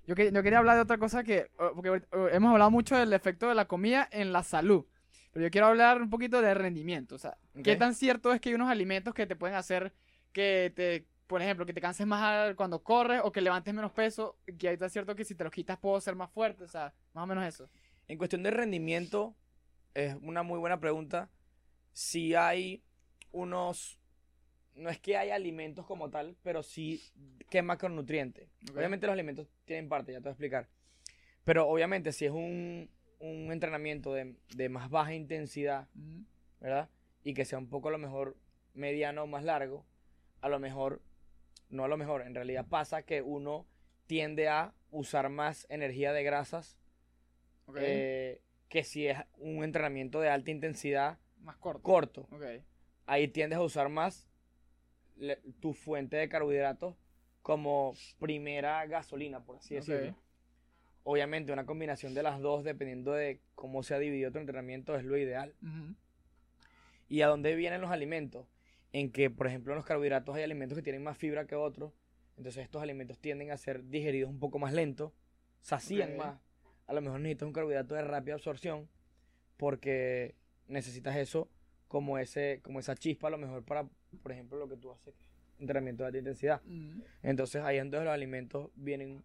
Yo, 0.07 0.14
que- 0.14 0.30
yo 0.32 0.42
quería 0.42 0.59
hablar 0.59 0.76
de 0.76 0.82
otra 0.82 0.99
cosa 0.99 1.22
que, 1.22 1.36
eh, 1.38 1.49
porque 1.74 1.90
eh, 1.90 2.28
hemos 2.32 2.53
hablado 2.53 2.70
mucho 2.70 2.97
del 2.97 3.12
efecto 3.12 3.49
de 3.49 3.55
la 3.55 3.66
comida 3.66 4.07
en 4.12 4.32
la 4.32 4.42
salud, 4.42 4.84
pero 5.32 5.45
yo 5.47 5.51
quiero 5.51 5.68
hablar 5.68 6.03
un 6.03 6.11
poquito 6.11 6.42
de 6.42 6.53
rendimiento, 6.53 7.14
o 7.14 7.18
sea, 7.18 7.38
¿qué 7.62 7.72
Ok. 7.72 7.78
tan 7.78 7.95
cierto 7.95 8.32
es 8.32 8.40
que 8.40 8.51
hay 8.51 8.55
unos 8.55 8.68
alimentos 8.68 9.14
que 9.14 9.26
te 9.26 9.34
pueden 9.36 9.57
hacer 9.57 9.95
que 10.32 10.72
te, 10.76 11.07
por 11.26 11.40
ejemplo, 11.40 11.64
que 11.64 11.72
te 11.72 11.80
canses 11.80 12.07
más 12.07 12.55
cuando 12.55 12.82
corres 12.82 13.22
o 13.24 13.32
que 13.32 13.40
levantes 13.40 13.72
menos 13.72 13.92
peso, 13.92 14.36
que 14.59 14.68
hay 14.68 14.76
tan 14.76 14.90
cierto 14.90 15.14
que 15.16 15.24
si 15.24 15.34
te 15.34 15.45
los 15.45 15.53
quitas 15.53 15.78
puedo 15.78 15.99
ser 16.01 16.16
más 16.16 16.30
fuerte, 16.30 16.64
o 16.64 16.68
sea, 16.68 16.92
más 17.14 17.24
o 17.24 17.26
menos 17.26 17.45
eso. 17.47 17.70
En 18.09 18.18
cuestión 18.18 18.42
de 18.42 18.51
rendimiento, 18.51 19.34
es 19.95 20.16
una 20.22 20.42
muy 20.42 20.59
buena 20.59 20.80
pregunta. 20.80 21.30
Si 21.92 22.34
hay 22.34 22.82
unos. 23.32 23.99
No 24.74 24.90
es 24.90 24.99
que 24.99 25.16
haya 25.16 25.36
alimentos 25.36 25.86
como 25.86 26.11
tal, 26.11 26.36
pero 26.42 26.62
sí 26.62 27.01
que 27.49 27.62
macronutrientes. 27.62 28.49
Ok. 28.70 28.76
Obviamente 28.76 29.07
los 29.07 29.14
alimentos 29.14 29.49
tienen 29.64 29.88
parte, 29.88 30.12
ya 30.12 30.18
te 30.18 30.24
voy 30.24 30.30
a 30.30 30.32
explicar. 30.32 30.68
Pero 31.45 31.68
obviamente 31.68 32.11
si 32.11 32.24
es 32.26 32.32
un, 32.32 32.90
un 33.20 33.53
entrenamiento 33.53 34.12
de, 34.12 34.34
de 34.57 34.68
más 34.68 34.90
baja 34.90 35.14
intensidad. 35.14 35.88
¿verdad? 36.64 36.88
Y 37.22 37.34
que 37.34 37.45
sea 37.45 37.59
un 37.59 37.68
poco 37.68 37.88
a 37.88 37.92
lo 37.92 37.99
mejor 37.99 38.38
mediano 38.72 39.24
o 39.24 39.26
más 39.26 39.45
largo, 39.45 39.84
a 40.40 40.49
lo 40.49 40.59
mejor, 40.59 41.03
no 41.68 41.84
a 41.84 41.88
lo 41.88 41.99
mejor, 41.99 42.22
en 42.22 42.34
realidad 42.34 42.66
pasa 42.66 43.03
que 43.03 43.20
uno 43.20 43.66
tiende 44.07 44.49
a 44.49 44.72
usar 44.90 45.28
más 45.28 45.66
energía 45.68 46.14
de 46.14 46.22
grasas 46.24 46.78
Ok, 47.66 47.76
eh, 47.80 48.40
que 48.68 48.82
si 48.84 49.06
es 49.06 49.18
un 49.38 49.62
entrenamiento 49.64 50.20
de 50.20 50.28
alta 50.30 50.50
intensidad 50.50 51.18
más 51.40 51.56
corto. 51.56 51.82
corto. 51.82 52.28
Ahí 53.06 53.28
tiendes 53.28 53.58
a 53.58 53.62
usar 53.62 53.88
más 53.88 54.28
le- 55.16 55.36
tu 55.60 55.74
fuente 55.74 56.16
de 56.16 56.28
carbohidratos 56.28 56.96
como 57.42 57.94
primera 58.18 58.84
gasolina, 58.86 59.44
por 59.44 59.56
así 59.56 59.74
decirlo. 59.74 60.16
Obviamente 61.04 61.52
una 61.52 61.66
combinación 61.66 62.14
de 62.14 62.22
las 62.22 62.40
dos, 62.40 62.64
dependiendo 62.64 63.12
de 63.12 63.40
cómo 63.54 63.82
se 63.82 63.94
ha 63.94 63.98
dividido 63.98 64.32
tu 64.32 64.38
entrenamiento, 64.38 64.96
es 64.96 65.04
lo 65.04 65.18
ideal. 65.18 65.54
¿Y 67.08 67.20
a 67.20 67.28
dónde 67.28 67.54
vienen 67.54 67.80
los 67.82 67.90
alimentos? 67.90 68.46
En 68.92 69.12
que, 69.12 69.28
por 69.28 69.46
ejemplo, 69.46 69.72
en 69.72 69.76
los 69.76 69.84
carbohidratos 69.84 70.34
hay 70.36 70.42
alimentos 70.44 70.76
que 70.76 70.82
tienen 70.82 71.02
más 71.02 71.18
fibra 71.18 71.46
que 71.46 71.54
otros. 71.56 71.92
Entonces 72.36 72.62
estos 72.64 72.82
alimentos 72.82 73.18
tienden 73.18 73.50
a 73.50 73.56
ser 73.56 73.84
digeridos 73.88 74.30
un 74.30 74.38
poco 74.40 74.58
más 74.58 74.72
lentos, 74.72 75.12
sacían 75.60 76.12
Ok. 76.12 76.16
más. 76.16 76.40
A 76.87 76.93
lo 76.93 77.01
mejor 77.01 77.20
necesitas 77.20 77.47
un 77.47 77.53
carbohidrato 77.53 77.95
de 77.95 78.03
rápida 78.03 78.35
absorción 78.35 78.89
porque 79.57 80.35
necesitas 80.68 81.16
eso 81.16 81.49
como 81.89 82.18
ese 82.18 82.61
como 82.62 82.80
esa 82.80 82.95
chispa 82.95 83.28
a 83.28 83.30
lo 83.30 83.39
mejor 83.39 83.64
para, 83.64 83.87
por 84.22 84.32
ejemplo, 84.32 84.59
lo 84.59 84.68
que 84.68 84.76
tú 84.76 84.91
haces, 84.91 85.14
entrenamiento 85.59 86.03
de 86.03 86.07
alta 86.09 86.18
intensidad. 86.18 86.62
Mm. 86.64 87.01
Entonces 87.22 87.62
ahí 87.62 87.76
es 87.76 87.85
donde 87.85 88.05
los 88.05 88.14
alimentos 88.14 88.70
vienen 88.74 89.24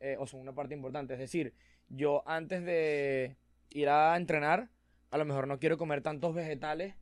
eh, 0.00 0.16
o 0.18 0.26
son 0.26 0.40
una 0.40 0.52
parte 0.52 0.74
importante. 0.74 1.14
Es 1.14 1.20
decir, 1.20 1.54
yo 1.88 2.22
antes 2.26 2.64
de 2.64 3.36
ir 3.70 3.88
a 3.88 4.16
entrenar, 4.16 4.68
a 5.10 5.18
lo 5.18 5.24
mejor 5.24 5.46
no 5.46 5.58
quiero 5.58 5.78
comer 5.78 6.02
tantos 6.02 6.34
vegetales 6.34 6.94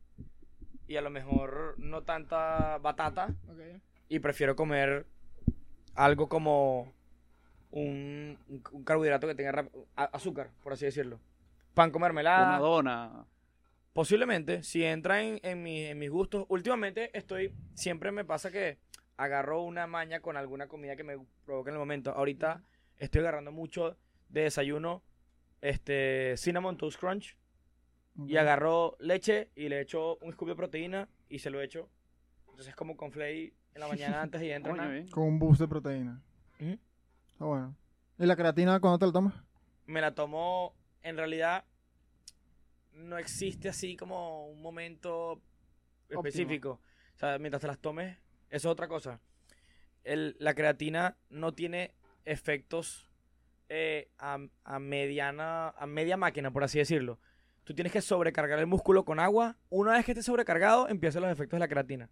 y 0.87 0.95
a 0.97 1.01
lo 1.01 1.09
mejor 1.09 1.75
no 1.77 2.03
tanta 2.03 2.77
batata 2.77 3.35
y 4.07 4.19
prefiero 4.19 4.55
comer 4.55 5.05
algo 5.95 6.29
como 6.29 6.93
un, 7.75 8.37
un- 8.71 8.83
carbohidrato 8.83 9.27
que 9.27 9.35
tenga 9.35 9.51
rap- 9.51 9.71
azúcar, 9.95 10.49
por 10.63 10.73
así 10.73 10.85
decirlo. 10.85 11.19
Pan 11.73 11.91
con 11.91 12.01
Una 12.01 12.07
mermelada. 12.07 12.57
dona. 12.57 13.25
Posiblemente, 13.93 14.63
si 14.63 14.83
entra 14.83 15.21
en, 15.21 15.39
en, 15.43 15.61
mi- 15.61 15.83
en 15.85 15.97
mis 15.99 16.09
gustos. 16.09 16.45
Últimamente 16.49 17.15
estoy, 17.17 17.53
siempre 17.75 18.11
me 18.11 18.25
pasa 18.25 18.49
que 18.51 18.77
agarro 19.17 19.61
una 19.63 19.87
maña 19.87 20.19
con 20.21 20.35
alguna 20.37 20.67
comida 20.67 20.95
que 20.95 21.03
me 21.03 21.17
provoque 21.45 21.69
en 21.69 21.75
el 21.75 21.79
momento. 21.79 22.11
Ahorita 22.11 22.63
estoy 22.97 23.21
agarrando 23.21 23.51
mucho 23.51 23.97
de 24.29 24.41
desayuno 24.41 25.03
este 25.61 26.35
Cinnamon 26.37 26.77
Toast 26.77 26.99
Crunch 26.99 27.37
y 28.27 28.37
agarro 28.37 28.95
leche 28.99 29.49
y 29.55 29.67
le 29.69 29.81
echo 29.81 30.17
un 30.17 30.31
scoop 30.33 30.49
de 30.49 30.55
proteína 30.55 31.09
y 31.29 31.39
se 31.39 31.49
lo 31.49 31.61
echo. 31.61 31.89
Entonces 32.41 32.67
es 32.69 32.75
como 32.75 32.95
con 32.95 33.11
flay 33.11 33.53
en 33.73 33.81
la 33.81 33.87
mañana 33.87 34.21
antes 34.21 34.39
de 34.41 34.47
ir 34.47 34.53
a 34.53 34.59
Coño, 34.61 34.71
entrenar. 34.73 34.93
bien. 34.93 35.07
Con 35.09 35.23
un 35.23 35.39
boost 35.39 35.59
de 35.61 35.67
proteína. 35.67 36.21
Ujú. 36.59 36.77
Está 37.35 37.45
bueno. 37.45 37.75
¿Y 38.17 38.25
la 38.25 38.35
creatina 38.35 38.79
cuándo 38.79 38.99
te 38.99 39.05
la 39.07 39.11
tomas? 39.11 39.33
me 39.87 40.01
la 40.01 40.15
tomo, 40.15 40.73
en 41.03 41.15
realidad 41.15 41.63
no 42.93 43.17
existe 43.19 43.69
así 43.69 43.95
como 43.95 44.47
un 44.47 44.59
momento 44.61 45.39
específico. 46.09 46.79
O 47.15 47.19
sea, 47.19 47.37
mientras 47.37 47.61
te 47.61 47.67
las 47.67 47.77
tomes, 47.77 48.17
eso 48.49 48.67
es 48.69 48.71
otra 48.71 48.87
cosa. 48.87 49.19
El- 50.03 50.35
la 50.39 50.55
creatina 50.55 51.17
no 51.29 51.53
tiene 51.53 51.93
efectos 52.25 53.11
eh, 53.69 54.09
a, 54.17 54.39
a 54.63 54.79
mediana, 54.79 55.69
a 55.69 55.85
media 55.85 56.17
máquina, 56.17 56.49
por 56.51 56.63
así 56.63 56.79
decirlo. 56.79 57.19
Tú 57.63 57.73
tienes 57.75 57.91
que 57.93 58.01
sobrecargar 58.01 58.57
el 58.59 58.67
músculo 58.67 59.05
con 59.05 59.19
agua. 59.19 59.55
Una 59.69 59.93
vez 59.93 60.05
que 60.05 60.11
esté 60.13 60.23
sobrecargado, 60.23 60.87
empiezan 60.87 61.21
los 61.23 61.31
efectos 61.31 61.57
de 61.57 61.59
la 61.61 61.67
creatina. 61.67 62.09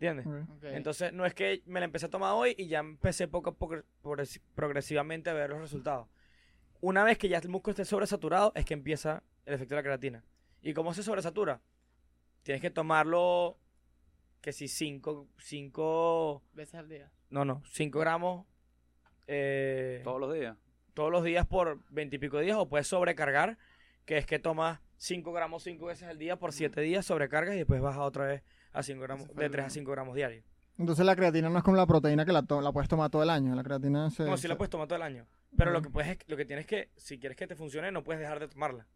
¿Entiendes? 0.00 0.26
Entonces, 0.62 1.12
no 1.12 1.26
es 1.26 1.34
que 1.34 1.62
me 1.66 1.80
la 1.80 1.84
empecé 1.86 2.06
a 2.06 2.10
tomar 2.10 2.32
hoy 2.34 2.54
y 2.56 2.68
ya 2.68 2.78
empecé 2.78 3.26
poco 3.26 3.50
a 3.50 3.54
poco, 3.54 3.76
progres- 4.02 4.40
progresivamente 4.54 5.28
a 5.30 5.32
ver 5.32 5.50
los 5.50 5.60
resultados. 5.60 6.06
Una 6.80 7.02
vez 7.02 7.18
que 7.18 7.28
ya 7.28 7.38
el 7.38 7.48
músculo 7.48 7.72
esté 7.72 7.84
sobresaturado, 7.84 8.52
es 8.54 8.64
que 8.64 8.74
empieza 8.74 9.24
el 9.44 9.54
efecto 9.54 9.74
de 9.74 9.80
la 9.80 9.82
creatina. 9.82 10.24
¿Y 10.62 10.72
cómo 10.74 10.94
se 10.94 11.02
sobresatura? 11.02 11.60
Tienes 12.44 12.62
que 12.62 12.70
tomarlo, 12.70 13.58
que 14.40 14.52
si 14.52 14.68
5, 14.68 15.26
5, 15.38 16.42
Veces 16.52 16.74
al 16.76 16.88
día. 16.88 17.10
no, 17.30 17.44
no, 17.44 17.62
5 17.66 17.98
gramos 17.98 18.46
eh, 19.26 20.00
Todos 20.04 20.20
los 20.20 20.32
días. 20.32 20.56
todos 20.94 21.10
los 21.10 21.24
días 21.24 21.46
por 21.46 21.80
20 21.90 22.16
y 22.16 22.18
pico 22.18 22.38
días 22.38 22.56
o 22.56 22.68
puedes 22.68 22.86
sobrecargar, 22.86 23.58
que 24.04 24.16
es 24.18 24.26
que 24.26 24.38
tomas 24.38 24.80
5 24.96 25.32
gramos 25.32 25.62
5 25.64 25.86
veces 25.86 26.08
al 26.08 26.18
día 26.18 26.36
por 26.36 26.52
7 26.52 26.80
días, 26.80 27.04
sobrecargas 27.04 27.54
y 27.54 27.58
después 27.58 27.80
bajas 27.80 28.02
otra 28.02 28.26
vez 28.26 28.42
a 28.78 28.82
5 28.82 29.00
gramos, 29.02 29.24
Ese 29.24 29.34
fue 29.34 29.40
de 29.42 29.46
el 29.46 29.52
3 29.52 29.60
a 29.62 29.64
gramo. 29.66 29.74
5 29.74 29.90
gramos 29.92 30.14
diarios. 30.16 30.44
Entonces 30.78 31.04
la 31.04 31.16
creatina 31.16 31.48
no 31.50 31.58
es 31.58 31.64
como 31.64 31.76
la 31.76 31.86
proteína 31.86 32.24
que 32.24 32.32
la, 32.32 32.42
to- 32.42 32.60
la 32.60 32.70
puedes 32.72 32.88
tomar 32.88 33.10
todo 33.10 33.22
el 33.22 33.30
año. 33.30 33.54
La 33.54 33.62
creatina 33.64 34.10
se... 34.10 34.24
No, 34.24 34.36
sí 34.36 34.42
se- 34.42 34.48
la 34.48 34.56
puedes 34.56 34.70
tomar 34.70 34.86
todo 34.86 34.96
el 34.96 35.02
año. 35.02 35.26
Pero 35.56 35.70
lo 35.72 35.82
que 35.82 35.90
puedes 35.90 36.10
es- 36.10 36.18
lo 36.28 36.36
que 36.36 36.44
tienes 36.44 36.66
que, 36.66 36.90
si 36.96 37.18
quieres 37.18 37.36
que 37.36 37.46
te 37.46 37.56
funcione, 37.56 37.90
no 37.90 38.04
puedes 38.04 38.20
dejar 38.20 38.38
de 38.38 38.48
tomarla. 38.48 38.86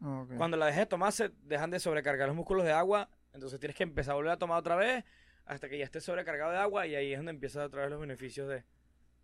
Ah. 0.00 0.24
Cuando 0.36 0.56
la 0.56 0.66
dejes 0.66 0.80
de 0.80 0.86
tomar, 0.86 1.10
se 1.12 1.30
dejan 1.42 1.70
de 1.70 1.80
sobrecargar 1.80 2.28
los 2.28 2.36
músculos 2.36 2.64
de 2.64 2.72
agua. 2.72 3.08
Entonces 3.32 3.58
tienes 3.58 3.76
que 3.76 3.82
empezar 3.82 4.12
a 4.12 4.16
volver 4.16 4.32
a 4.32 4.36
tomar 4.38 4.58
otra 4.58 4.76
vez 4.76 5.04
hasta 5.46 5.68
que 5.68 5.78
ya 5.78 5.84
estés 5.84 6.04
sobrecargado 6.04 6.52
de 6.52 6.58
agua 6.58 6.86
y 6.86 6.94
ahí 6.94 7.12
es 7.12 7.18
donde 7.18 7.30
empiezas 7.30 7.66
otra 7.66 7.82
vez 7.82 7.90
los 7.90 8.00
beneficios 8.00 8.48
de. 8.48 8.64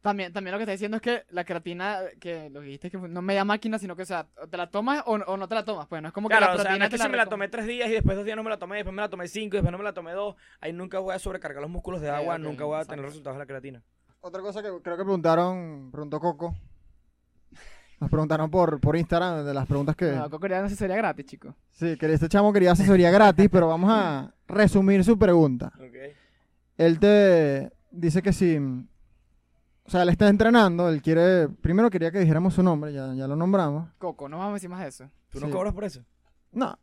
También, 0.03 0.33
también 0.33 0.51
lo 0.51 0.59
que 0.59 0.65
está 0.65 0.73
diciendo 0.73 0.97
es 0.97 1.01
que 1.01 1.23
la 1.31 1.45
creatina, 1.45 2.01
que 2.19 2.51
lo 2.51 2.59
que 2.61 2.67
dijiste 2.67 2.89
es 2.89 2.91
que 2.91 2.99
no 2.99 3.21
es 3.21 3.25
media 3.25 3.45
máquina, 3.45 3.79
sino 3.79 3.95
que, 3.95 4.03
o 4.03 4.07
sea, 4.07 4.27
te 4.51 4.57
la 4.57 4.69
tomas 4.69 5.05
o, 5.07 5.13
o 5.13 5.37
no 5.37 5.47
te 5.47 5.55
la 5.55 5.65
tomas. 5.65 5.87
Pues 5.87 6.03
no 6.03 6.09
es 6.09 6.15
como 6.15 6.29
que 6.29 6.37
Claro, 6.37 6.55
la 6.55 6.61
o 6.61 6.63
sea, 6.65 6.77
no 6.77 6.85
es 6.85 6.91
que 6.91 6.99
si 6.99 7.09
me 7.09 7.17
la 7.17 7.27
tomé 7.27 7.47
tres 7.49 7.67
días 7.67 7.89
y 7.89 7.93
después 7.93 8.17
dos 8.17 8.25
días 8.25 8.37
no 8.37 8.43
me 8.43 8.51
la 8.51 8.59
tomé, 8.59 8.77
después 8.77 8.95
me 8.95 9.01
la 9.01 9.09
tomé 9.09 9.29
cinco 9.29 9.55
y 9.55 9.59
después 9.59 9.71
no 9.71 9.79
me 9.79 9.85
la 9.85 9.95
tomé 9.95 10.13
dos. 10.13 10.35
Ahí 10.61 10.73
nunca 10.73 10.99
voy 10.99 11.15
a 11.15 11.21
sobrecargar 11.21 11.63
los 11.63 11.71
músculos 11.71 12.01
de 12.01 12.11
agua, 12.11 12.37
nunca 12.37 12.65
voy 12.65 12.75
a 12.75 12.79
exacto. 12.79 12.95
tener 12.95 13.07
resultados 13.07 13.37
de 13.37 13.39
la 13.39 13.47
creatina. 13.47 13.83
Otra 14.21 14.43
cosa 14.43 14.61
que 14.61 14.69
creo 14.83 14.97
que 14.97 15.05
preguntaron, 15.05 15.91
preguntó 15.93 16.19
Coco. 16.19 16.55
Nos 18.01 18.11
preguntaron 18.11 18.51
por, 18.51 18.81
por 18.81 18.97
Instagram 18.97 19.45
de 19.45 19.55
las 19.55 19.67
preguntas 19.69 19.95
que... 19.95 20.11
No, 20.11 20.29
Coco 20.29 20.49
no 20.49 20.69
sería 20.69 20.97
gratis, 20.97 21.25
chico. 21.27 21.55
Sí, 21.71 21.97
que 21.97 22.13
este 22.13 22.29
chamo 22.29 22.53
quería 22.53 22.73
asesoría 22.73 23.13
gratis, 23.13 23.49
pero 23.53 23.69
vamos 23.69 23.91
a 23.93 24.35
resumir 24.49 25.05
su 25.05 25.17
pregunta. 25.17 25.73
Ok. 25.77 26.17
Él 26.79 26.99
te 26.99 27.71
dice 27.93 28.21
que 28.21 28.33
si... 28.33 28.59
O 29.85 29.91
sea, 29.91 30.03
él 30.03 30.09
está 30.11 30.29
entrenando, 30.29 30.89
él 30.89 31.03
quiere... 31.03 31.49
Primero 31.49 31.91
quería 31.91 32.11
que 32.13 32.21
dijéramos 32.21 32.55
su 32.55 32.63
nombre, 32.63 32.93
ya, 32.93 33.13
ya 33.15 33.27
lo 33.27 33.35
nombramos. 33.37 33.89
Coco, 33.99 34.29
no 34.29 34.39
vamos 34.39 34.53
a 34.53 34.55
decir 34.55 34.71
más 34.71 34.81
de 34.81 34.89
eso. 34.89 35.11
¿Tú 35.31 35.41
no 35.41 35.47
Sí. 35.47 35.53
cobras 35.53 35.75
por 35.75 35.85
eso? 35.85 36.03
No, 36.53 36.79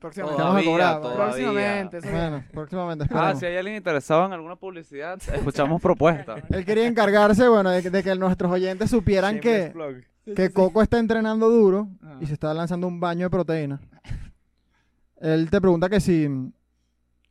Próximamente. 0.00 0.42
Vamos 0.42 0.60
a 0.60 0.64
cobrar, 0.66 1.00
Todavía, 1.00 1.24
Próximamente. 1.24 1.96
eso 1.98 2.10
bueno, 2.10 2.44
próximamente 2.52 3.04
Ah, 3.04 3.06
esperemos. 3.06 3.38
si 3.40 3.46
hay 3.46 3.56
alguien 3.56 3.76
interesado 3.76 4.26
en 4.26 4.32
alguna 4.34 4.56
publicidad, 4.56 5.18
escuchamos 5.32 5.80
propuestas. 5.80 6.42
Él 6.50 6.64
quería 6.66 6.86
encargarse, 6.86 7.48
bueno, 7.48 7.70
de, 7.70 7.82
que- 7.82 7.88
de 7.90 8.02
que 8.02 8.14
nuestros 8.14 8.52
oyentes 8.52 8.90
supieran 8.90 9.36
Shameless 9.36 9.66
que, 9.66 9.72
plug. 9.72 10.34
que 10.36 10.50
Coco 10.52 10.82
está 10.82 10.98
entrenando 10.98 11.48
duro 11.48 11.88
Ah. 12.02 12.18
y 12.20 12.26
se 12.26 12.34
está 12.34 12.52
lanzando 12.52 12.86
un 12.86 13.00
baño 13.00 13.24
de 13.26 13.30
proteína. 13.30 13.80
Él 15.20 15.48
te 15.48 15.58
pregunta 15.60 15.88
que 15.88 16.00
si 16.00 16.28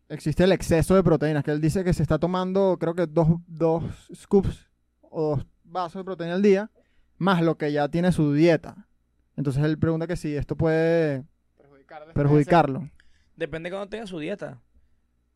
existe 0.10 0.44
el 0.44 0.52
exceso 0.52 0.96
de 0.96 1.04
proteínas, 1.04 1.44
que 1.44 1.52
él 1.52 1.62
dice 1.62 1.84
que 1.84 1.94
se 1.94 2.02
está 2.02 2.18
tomando, 2.18 2.78
creo 2.80 2.96
que 2.96 3.06
dos, 3.06 3.28
dos 3.46 3.84
scoops 4.16 4.68
o 5.14 5.38
dos 5.38 5.46
vasos 5.64 6.00
de 6.02 6.04
proteína 6.04 6.36
al 6.36 6.42
día, 6.42 6.70
más 7.18 7.42
lo 7.42 7.58
que 7.58 7.72
ya 7.72 7.88
tiene 7.90 8.12
su 8.12 8.34
dieta. 8.34 8.88
Entonces 9.36 9.64
él 9.64 9.78
pregunta 9.78 10.08
que 10.08 10.16
si 10.16 10.36
esto 10.36 10.56
puede 10.56 11.24
Perjudicar 11.58 12.14
perjudicarlo. 12.14 12.90
Depende 13.36 13.70
cuando 13.70 13.90
tenga 13.90 14.06
su 14.08 14.20
dieta. 14.20 14.62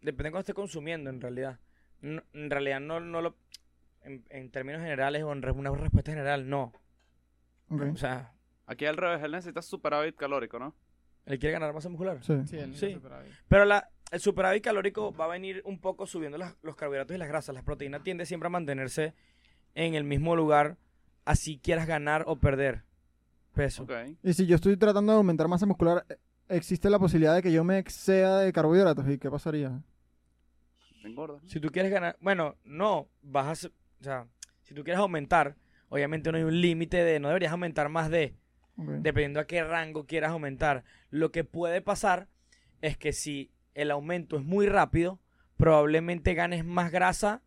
Depende 0.01 0.31
cuando 0.31 0.41
esté 0.41 0.53
consumiendo, 0.53 1.09
en 1.09 1.19
realidad. 1.21 1.59
No- 2.01 2.21
en 2.33 2.49
realidad, 2.49 2.79
no, 2.79 2.99
no 2.99 3.21
lo. 3.21 3.35
En, 4.03 4.23
en 4.29 4.49
términos 4.51 4.81
generales 4.81 5.23
o 5.23 5.31
en 5.33 5.41
re- 5.41 5.51
una 5.51 5.71
respuesta 5.71 6.11
general, 6.11 6.47
no. 6.49 6.71
Ok, 7.69 7.81
O 7.93 7.97
sea, 7.97 8.33
Aquí 8.67 8.85
al 8.85 8.97
revés, 8.97 9.23
él 9.23 9.31
necesita 9.31 9.61
superávit 9.61 10.15
calórico, 10.15 10.59
¿no? 10.59 10.75
él 11.25 11.39
quiere 11.39 11.53
ganar 11.53 11.73
masa 11.73 11.89
muscular. 11.89 12.23
sí. 12.23 12.33
Sí, 12.45 12.57
el 12.57 12.73
Sí. 12.75 12.93
superávit. 12.93 13.33
Pero 13.49 13.65
la, 13.65 13.89
el 14.11 14.19
superávit 14.21 14.63
calórico 14.63 15.13
va 15.13 15.25
a 15.25 15.27
venir 15.29 15.61
un 15.65 15.79
poco 15.79 16.05
subiendo 16.05 16.37
las- 16.37 16.55
los 16.61 16.75
carbohidratos 16.77 17.15
y 17.15 17.19
las 17.19 17.27
grasas. 17.27 17.53
Las 17.55 17.63
proteínas 17.65 18.03
tienden 18.03 18.25
siempre 18.25 18.47
a 18.47 18.49
mantenerse 18.49 19.13
en 19.77 19.93
el 19.93 20.03
mismo 20.03 20.35
lugar, 20.35 20.77
así 21.23 21.59
quieras 21.59 21.85
ganar 21.85 22.23
o 22.25 22.37
perder 22.37 22.83
peso. 23.53 23.85
Y 24.23 24.33
si 24.33 24.47
yo 24.47 24.55
estoy 24.55 24.75
tratando 24.75 25.11
de 25.13 25.17
aumentar 25.17 25.47
masa 25.47 25.67
muscular, 25.67 26.03
existe 26.49 26.89
la 26.89 26.97
posibilidad 26.97 27.35
de 27.35 27.43
que 27.43 27.51
yo 27.51 27.63
me 27.63 27.77
exceda 27.77 28.39
de 28.39 28.51
carbohidratos. 28.51 29.07
¿Y 29.07 29.19
qué 29.19 29.29
pasaría? 29.29 29.79
Engorda. 31.03 31.39
Si 31.45 31.59
tú 31.59 31.69
quieres 31.69 31.91
ganar, 31.91 32.17
bueno, 32.21 32.55
no, 32.63 33.07
vas 33.21 33.65
a, 33.65 33.67
o 33.67 34.03
sea, 34.03 34.27
si 34.63 34.73
tú 34.73 34.83
quieres 34.83 34.99
aumentar, 34.99 35.55
obviamente 35.89 36.31
no 36.31 36.39
hay 36.39 36.43
un 36.43 36.59
límite 36.59 37.03
de, 37.03 37.19
no 37.19 37.27
deberías 37.27 37.51
aumentar 37.51 37.87
más 37.87 38.09
de, 38.09 38.35
dependiendo 38.75 39.39
a 39.39 39.45
qué 39.45 39.63
rango 39.63 40.07
quieras 40.07 40.31
aumentar. 40.31 40.85
Lo 41.11 41.31
que 41.31 41.43
puede 41.43 41.81
pasar 41.81 42.29
es 42.81 42.97
que 42.97 43.13
si 43.13 43.51
el 43.75 43.91
aumento 43.91 44.37
es 44.37 44.43
muy 44.43 44.65
rápido, 44.65 45.19
probablemente 45.55 46.33
ganes 46.33 46.65
más 46.65 46.91
grasa 46.91 47.43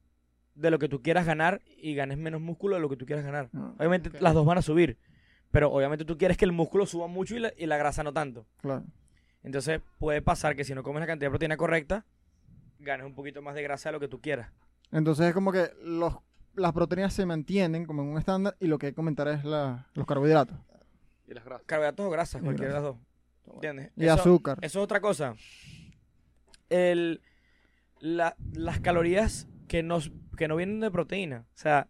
de 0.61 0.71
lo 0.71 0.79
que 0.79 0.89
tú 0.89 1.03
quieras 1.03 1.27
ganar 1.27 1.61
y 1.77 1.95
ganes 1.95 2.19
menos 2.19 2.41
músculo 2.41 2.77
de 2.77 2.83
lo 2.83 2.89
que 2.89 2.97
tú 2.97 3.07
quieras 3.07 3.25
ganar. 3.25 3.49
Ah, 3.55 3.73
Obviamente 3.79 4.11
las 4.21 4.35
dos 4.35 4.45
van 4.47 4.59
a 4.59 4.63
subir, 4.63 4.99
pero 5.51 5.71
obviamente 5.73 6.05
tú 6.05 6.19
quieres 6.19 6.37
que 6.37 6.45
el 6.45 6.53
músculo 6.53 6.87
suba 6.87 7.07
mucho 7.07 7.35
y 7.37 7.41
la, 7.41 7.53
y 7.57 7.67
la 7.67 7.77
grasa 7.77 8.03
no 8.03 8.13
tanto. 8.13 8.47
claro. 8.61 8.85
Entonces 9.43 9.81
puede 9.99 10.21
pasar 10.21 10.55
que 10.55 10.65
si 10.65 10.75
no 10.75 10.83
comes 10.83 11.01
la 11.01 11.07
cantidad 11.07 11.29
de 11.29 11.31
proteína 11.31 11.57
correcta, 11.57 12.05
ganes 12.79 13.07
un 13.07 13.15
poquito 13.15 13.41
más 13.41 13.55
de 13.55 13.63
grasa 13.63 13.89
de 13.89 13.95
lo 13.95 14.01
que 14.01 14.09
tú 14.09 14.21
quieras. 14.21 14.51
Entonces 14.93 15.27
es 15.29 15.33
como 15.33 15.51
que 15.51 15.71
los, 15.83 16.15
las 16.55 16.73
proteínas 16.75 17.15
se 17.15 17.25
mantienen 17.25 17.87
como 17.87 18.03
en 18.03 18.09
un 18.09 18.19
estándar 18.19 18.55
y 18.61 18.67
lo 18.67 18.77
que 18.79 18.87
hay 18.87 18.93
que 18.93 18.97
comentar 18.97 19.29
es 19.29 19.43
la- 19.45 19.87
los 19.95 20.05
carbohidratos. 20.07 20.59
Y 21.27 21.33
las 21.33 21.43
grasas. 21.45 21.65
Carbohidratos 21.67 22.05
o 22.07 22.11
grasas, 22.11 22.43
Y 22.43 22.45
cualquiera 22.45 22.69
de 22.69 22.75
las 22.75 22.83
dos. 22.83 22.97
¿Entiendes? 23.55 23.93
Y 23.97 24.05
Eso- 24.05 24.13
azúcar. 24.15 24.59
Eso 24.61 24.79
es 24.81 24.85
otra 24.85 25.01
cosa. 25.01 25.35
El, 26.69 27.23
la- 28.01 28.37
las 28.53 28.81
calorías 28.81 29.49
que, 29.71 29.85
nos, 29.85 30.11
que 30.37 30.49
no 30.49 30.57
vienen 30.57 30.81
de 30.81 30.91
proteína, 30.91 31.47
o 31.55 31.57
sea, 31.57 31.87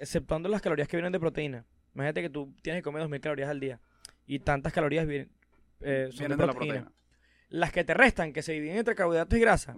exceptuando 0.00 0.48
las 0.48 0.60
calorías 0.60 0.88
que 0.88 0.96
vienen 0.96 1.12
de 1.12 1.20
proteína. 1.20 1.64
Imagínate 1.94 2.20
que 2.22 2.30
tú 2.30 2.52
tienes 2.62 2.80
que 2.80 2.82
comer 2.82 3.04
2.000 3.04 3.20
calorías 3.20 3.48
al 3.48 3.60
día 3.60 3.78
y 4.26 4.40
tantas 4.40 4.72
calorías 4.72 5.06
vienen, 5.06 5.30
eh, 5.82 6.08
son 6.10 6.18
Vienen 6.18 6.38
de 6.38 6.42
de 6.42 6.46
la 6.48 6.52
proteína. 6.52 6.74
proteína. 6.80 6.92
las 7.50 7.70
que 7.70 7.84
te 7.84 7.94
restan, 7.94 8.32
que 8.32 8.42
se 8.42 8.52
dividen 8.54 8.78
entre 8.78 8.96
carbohidratos 8.96 9.38
y 9.38 9.40
grasa, 9.40 9.76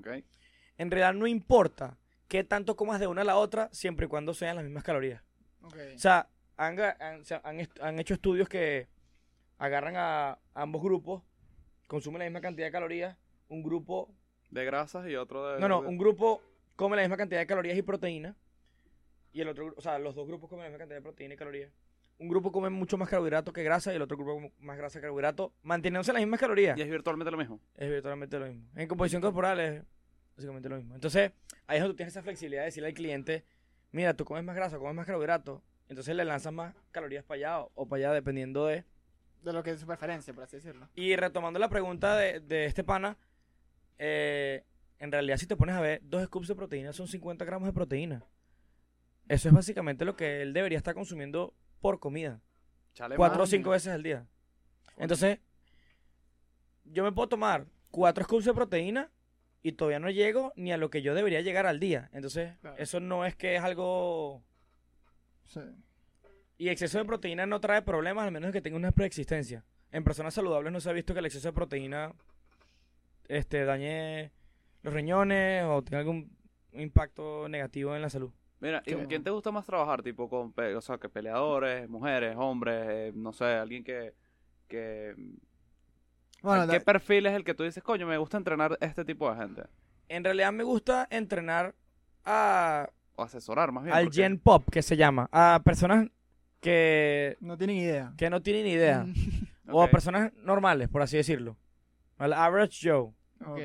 en 0.79 0.91
realidad 0.91 1.13
no 1.13 1.27
importa 1.27 1.99
qué 2.29 2.45
tanto 2.45 2.77
comas 2.77 2.99
de 2.99 3.09
una 3.09 3.21
a 3.21 3.25
la 3.25 3.37
otra, 3.37 3.69
siempre 3.73 4.07
y 4.07 4.09
cuando 4.09 4.33
sean 4.33 4.57
las 4.57 4.65
mismas 4.65 4.83
calorías. 4.85 5.23
O 5.61 5.69
sea, 5.99 6.29
han, 6.57 6.79
han- 6.81 7.69
han 7.83 7.99
hecho 7.99 8.15
estudios 8.15 8.49
que 8.49 8.89
agarran 9.59 9.97
a 9.97 10.39
ambos 10.55 10.83
grupos, 10.83 11.23
consumen 11.89 12.21
la 12.21 12.25
misma 12.25 12.41
cantidad 12.41 12.67
de 12.69 12.73
calorías, 12.73 13.17
un 13.49 13.63
grupo 13.63 14.09
De 14.51 14.65
grasas 14.65 15.07
y 15.09 15.17
otro 15.17 15.47
de. 15.53 15.61
No, 15.61 15.69
no, 15.69 15.83
de- 15.83 15.89
un 15.89 15.99
grupo 15.99 16.41
come 16.77 16.97
la 16.97 17.03
misma 17.03 17.17
cantidad 17.17 17.41
de 17.41 17.47
calorías 17.47 17.77
y 17.77 17.83
proteína. 17.83 18.37
Y 19.33 19.41
el 19.41 19.49
otro, 19.49 19.75
o 19.77 19.81
sea, 19.81 19.99
los 19.99 20.15
dos 20.15 20.27
grupos 20.27 20.49
comen 20.49 20.65
la 20.65 20.69
misma 20.69 20.79
cantidad 20.79 20.99
de 20.99 21.03
proteína 21.03 21.35
y 21.35 21.37
calorías. 21.37 21.73
Un 22.19 22.29
grupo 22.29 22.53
come 22.53 22.71
mucho 22.71 22.97
más 22.97 23.09
carbohidratos 23.09 23.53
que 23.53 23.65
grasa 23.65 23.93
y 23.93 23.97
el 23.97 24.03
otro 24.03 24.17
grupo 24.17 24.35
come 24.35 24.53
más 24.61 24.77
grasa 24.77 25.01
que 25.01 25.03
carbohidratos, 25.03 25.51
manteniéndose 25.63 26.13
las 26.13 26.23
mismas 26.23 26.39
calorías. 26.39 26.79
Y 26.79 26.83
es 26.83 26.89
virtualmente 26.89 27.31
lo 27.33 27.37
mismo. 27.37 27.61
Es 27.75 27.91
virtualmente 27.91 28.39
lo 28.39 28.47
mismo. 28.47 28.69
En 28.77 28.87
composición 28.87 29.21
corporal 29.21 29.59
es 29.59 29.83
básicamente 30.37 30.69
lo 30.69 30.77
mismo. 30.77 30.95
Entonces, 30.95 31.33
ahí 31.67 31.79
es 31.79 31.83
donde 31.83 31.95
tú 31.95 31.97
tienes 31.97 32.13
esa 32.13 32.23
flexibilidad 32.23 32.63
de 32.63 32.67
decirle 32.67 32.89
al 32.89 32.95
cliente, 32.95 33.45
mira, 33.91 34.15
tú 34.15 34.25
comes 34.25 34.45
más 34.45 34.55
grasa, 34.55 34.79
comes 34.79 34.95
más 34.95 35.07
carbohidratos. 35.07 35.61
Entonces 35.89 36.15
le 36.15 36.25
lanzas 36.25 36.53
más 36.53 36.75
calorías 36.93 37.25
para 37.25 37.37
allá 37.37 37.61
o, 37.61 37.73
o 37.75 37.87
para 37.87 37.99
allá, 37.99 38.13
dependiendo 38.15 38.67
de... 38.67 38.85
De 39.43 39.53
lo 39.53 39.63
que 39.63 39.73
es 39.73 39.81
su 39.81 39.87
preferencia, 39.87 40.33
por 40.33 40.45
así 40.45 40.57
decirlo. 40.57 40.89
Y 40.95 41.17
retomando 41.17 41.59
la 41.59 41.69
pregunta 41.69 42.17
de, 42.17 42.41
de 42.41 42.65
este 42.65 42.83
pana, 42.83 43.19
eh, 43.99 44.65
en 44.99 45.13
realidad 45.13 45.37
si 45.37 45.47
te 45.47 45.57
pones 45.57 45.75
a 45.75 45.81
ver, 45.81 46.01
dos 46.05 46.25
scoops 46.25 46.49
de 46.49 46.55
proteína 46.55 46.93
son 46.93 47.09
50 47.09 47.45
gramos 47.45 47.67
de 47.67 47.73
proteína. 47.73 48.25
Eso 49.29 49.49
es 49.49 49.55
básicamente 49.55 50.05
lo 50.05 50.17
que 50.17 50.43
él 50.43 50.53
debería 50.53 50.79
estar 50.79 50.95
consumiendo 50.95 51.55
por 51.81 51.99
comida. 51.99 52.41
Chale, 52.95 53.17
Cuatro 53.17 53.43
o 53.43 53.47
cinco 53.47 53.71
veces 53.71 53.93
al 53.93 54.03
día. 54.03 54.27
Entonces, 54.99 55.39
yo 56.85 57.03
me 57.03 57.13
puedo 57.13 57.29
tomar 57.29 57.67
cuatro 57.91 58.25
scoops 58.25 58.45
de 58.45 58.55
proteína 58.55 59.11
y 59.63 59.73
todavía 59.73 59.99
no 59.99 60.11
llego 60.11 60.53
ni 60.57 60.73
a 60.73 60.77
lo 60.77 60.91
que 60.91 61.03
yo 61.03 61.15
debería 61.15 61.41
llegar 61.41 61.67
al 61.67 61.81
día. 61.81 62.11
Entonces, 62.13 62.57
Claro. 62.61 62.77
eso 62.79 63.01
no 63.01 63.25
es 63.25 63.35
que 63.35 63.57
es 63.57 63.63
algo... 63.63 64.45
Sí. 65.47 65.61
Y 66.59 66.69
exceso 66.69 66.99
de 66.99 67.05
proteína 67.05 67.47
no 67.47 67.61
trae 67.61 67.83
problemas, 67.83 68.25
al 68.27 68.33
menos 68.33 68.53
que 68.53 68.61
tenga 68.61 68.77
una 68.77 68.93
preexistencia. 68.93 69.65
En 69.91 70.05
personas 70.05 70.35
saludables 70.35 70.73
no 70.73 70.81
se 70.81 70.91
ha 70.91 70.93
visto 70.93 71.13
que 71.15 71.21
el 71.21 71.27
exceso 71.27 71.49
de 71.49 71.53
proteína 71.53 72.13
este, 73.29 73.65
dañe 73.65 74.33
los 74.85 74.95
riñones 74.95 75.65
o 75.65 75.83
tenga 75.83 75.99
algún 75.99 76.31
impacto 76.73 77.49
negativo 77.49 77.97
en 77.97 78.03
la 78.03 78.09
salud. 78.11 78.31
Mira, 78.61 78.83
¿y 78.87 78.95
quién 79.07 79.25
te 79.25 79.31
gusta 79.31 79.51
más 79.51 79.67
trabajar? 79.67 80.03
Tipo, 80.03 80.29
con 80.29 80.53
pe- 80.53 80.75
o 80.77 80.81
sea, 80.81 80.99
que 80.99 81.09
peleadores, 81.09 81.89
mujeres, 81.89 82.37
hombres, 82.39 82.87
eh, 82.89 83.13
no 83.15 83.33
sé, 83.33 83.45
alguien 83.45 83.83
que. 83.83 84.15
que 84.69 85.15
Bueno, 86.43 86.67
¿Qué 86.71 86.81
perfil 86.81 87.27
es 87.27 87.35
el 87.35 87.45
que 87.45 87.55
tú 87.55 87.63
dices, 87.65 87.83
coño, 87.83 88.07
me 88.07 88.17
gusta 88.19 88.37
entrenar 88.39 88.79
este 88.81 89.05
tipo 89.05 89.31
de 89.31 89.37
gente? 89.41 89.63
En 90.09 90.23
realidad 90.25 90.53
me 90.53 90.63
gusta 90.65 91.07
entrenar 91.11 91.75
a, 92.25 92.89
O 93.17 93.23
asesorar, 93.23 93.73
más 93.73 93.85
bien. 93.85 93.95
al 93.97 94.05
porque- 94.05 94.23
Gen 94.23 94.39
Pop, 94.39 94.65
que 94.71 94.83
se 94.83 94.97
llama, 94.97 95.29
a 95.33 95.61
personas 95.65 96.09
que, 96.61 97.37
no 97.41 97.57
tienen 97.59 97.77
idea. 97.77 98.13
que 98.17 98.31
no 98.31 98.41
tienen 98.43 98.67
idea, 98.67 99.05
o 99.69 99.83
a 99.83 99.89
personas 99.89 100.33
normales, 100.37 100.89
por 100.89 101.03
así 101.03 101.17
decirlo. 101.17 101.57
Al 102.19 102.33
average 102.33 102.89
Joe. 102.91 103.01
Ok. 103.45 103.49
Ok. 103.49 103.61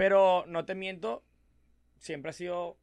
Pero 0.00 0.46
no 0.46 0.64
te 0.64 0.74
miento, 0.74 1.22
siempre 1.98 2.30
he 2.30 2.32
sido 2.32 2.78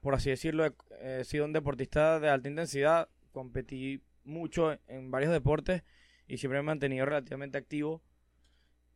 por 0.00 0.16
así 0.16 0.30
decirlo, 0.30 0.66
he, 0.66 0.72
he 1.20 1.24
sido 1.24 1.44
un 1.44 1.52
deportista 1.52 2.18
de 2.18 2.28
alta 2.28 2.48
intensidad, 2.48 3.08
competí 3.30 4.02
mucho 4.24 4.76
en 4.88 5.12
varios 5.12 5.30
deportes 5.30 5.84
y 6.26 6.38
siempre 6.38 6.58
me 6.58 6.62
he 6.64 6.66
mantenido 6.66 7.06
relativamente 7.06 7.56
activo 7.56 8.02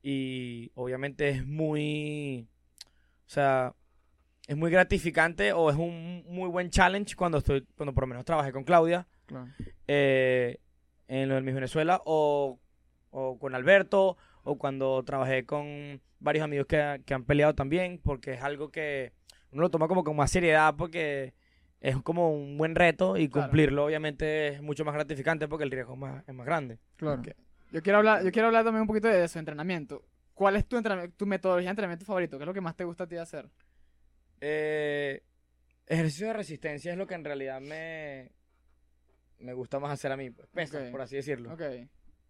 y 0.02 0.72
obviamente 0.74 1.28
es 1.28 1.46
muy, 1.46 2.48
o 3.24 3.28
sea, 3.30 3.76
es 4.48 4.56
muy 4.56 4.72
gratificante 4.72 5.52
o 5.52 5.70
es 5.70 5.76
un 5.76 6.24
muy 6.26 6.48
buen 6.48 6.70
challenge 6.70 7.14
cuando 7.14 7.38
estoy, 7.38 7.64
cuando 7.76 7.94
por 7.94 8.02
lo 8.02 8.08
menos 8.08 8.24
trabajé 8.24 8.50
con 8.50 8.64
Claudia 8.64 9.06
Claro. 9.26 9.46
eh, 9.86 10.58
en 11.06 11.28
lo 11.28 11.36
del 11.36 11.44
Miss 11.44 11.54
Venezuela 11.54 12.02
o, 12.04 12.58
o 13.10 13.38
con 13.38 13.54
Alberto 13.54 14.16
o 14.48 14.56
cuando 14.56 15.02
trabajé 15.02 15.44
con 15.44 16.00
varios 16.20 16.44
amigos 16.44 16.66
que, 16.66 17.02
que 17.04 17.14
han 17.14 17.24
peleado 17.24 17.54
también 17.54 17.98
porque 18.02 18.34
es 18.34 18.42
algo 18.42 18.70
que 18.70 19.12
uno 19.50 19.62
lo 19.62 19.70
toma 19.70 19.88
como 19.88 20.04
con 20.04 20.16
más 20.16 20.30
seriedad 20.30 20.74
porque 20.76 21.34
es 21.80 21.96
como 22.02 22.32
un 22.32 22.56
buen 22.56 22.74
reto 22.74 23.16
y 23.16 23.28
Claro. 23.28 23.48
cumplirlo 23.48 23.84
obviamente 23.84 24.48
es 24.48 24.62
mucho 24.62 24.84
más 24.84 24.94
gratificante 24.94 25.48
porque 25.48 25.64
el 25.64 25.70
riesgo 25.70 25.94
es 25.94 25.98
más, 25.98 26.24
es 26.28 26.34
más 26.34 26.46
grande. 26.46 26.78
Claro. 26.96 27.20
Ok. 27.20 27.28
Yo 27.72 27.82
quiero 27.82 27.98
hablar, 27.98 28.24
yo 28.24 28.30
quiero 28.30 28.46
hablar 28.48 28.64
también 28.64 28.82
un 28.82 28.86
poquito 28.86 29.08
de 29.08 29.26
su 29.28 29.38
entrenamiento. 29.38 30.04
¿Cuál 30.32 30.56
es 30.56 30.66
tu, 30.66 30.80
tu 31.16 31.26
metodología 31.26 31.66
de 31.68 31.70
entrenamiento 31.70 32.04
favorito? 32.06 32.38
¿Qué 32.38 32.44
es 32.44 32.46
lo 32.46 32.54
que 32.54 32.60
más 32.60 32.76
te 32.76 32.84
gusta 32.84 33.04
a 33.04 33.08
ti 33.08 33.16
hacer? 33.16 33.48
Eh, 34.40 35.22
ejercicio 35.86 36.28
de 36.28 36.32
resistencia 36.34 36.92
es 36.92 36.98
lo 36.98 37.06
que 37.06 37.14
en 37.14 37.24
realidad 37.24 37.60
me, 37.60 38.30
me 39.40 39.52
gusta 39.54 39.78
más 39.80 39.92
hacer 39.92 40.12
a 40.12 40.16
mí, 40.16 40.30
pues, 40.30 40.48
pesas, 40.48 40.90
por 40.90 41.00
así 41.00 41.16
decirlo. 41.16 41.52
Ok. 41.52 41.62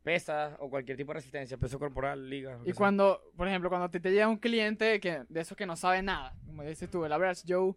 Pesas 0.06 0.54
o 0.60 0.70
cualquier 0.70 0.96
tipo 0.96 1.10
de 1.12 1.16
resistencia, 1.18 1.58
peso 1.58 1.78
corporal, 1.80 2.30
ligas. 2.30 2.60
lo 2.60 2.64
Y 2.64 2.68
que 2.68 2.74
sea. 2.74 2.78
cuando, 2.78 3.20
por 3.36 3.48
ejemplo, 3.48 3.68
cuando 3.70 3.90
te, 3.90 3.98
te 4.00 4.10
llega 4.12 4.28
un 4.28 4.38
cliente 4.38 5.00
que, 5.00 5.24
de 5.28 5.40
esos 5.40 5.56
que 5.56 5.66
no 5.66 5.74
sabe 5.76 6.02
nada, 6.02 6.36
como 6.46 6.62
dices 6.62 6.88
tú, 6.90 7.04
el 7.04 7.12
average 7.12 7.42
Joe, 7.48 7.74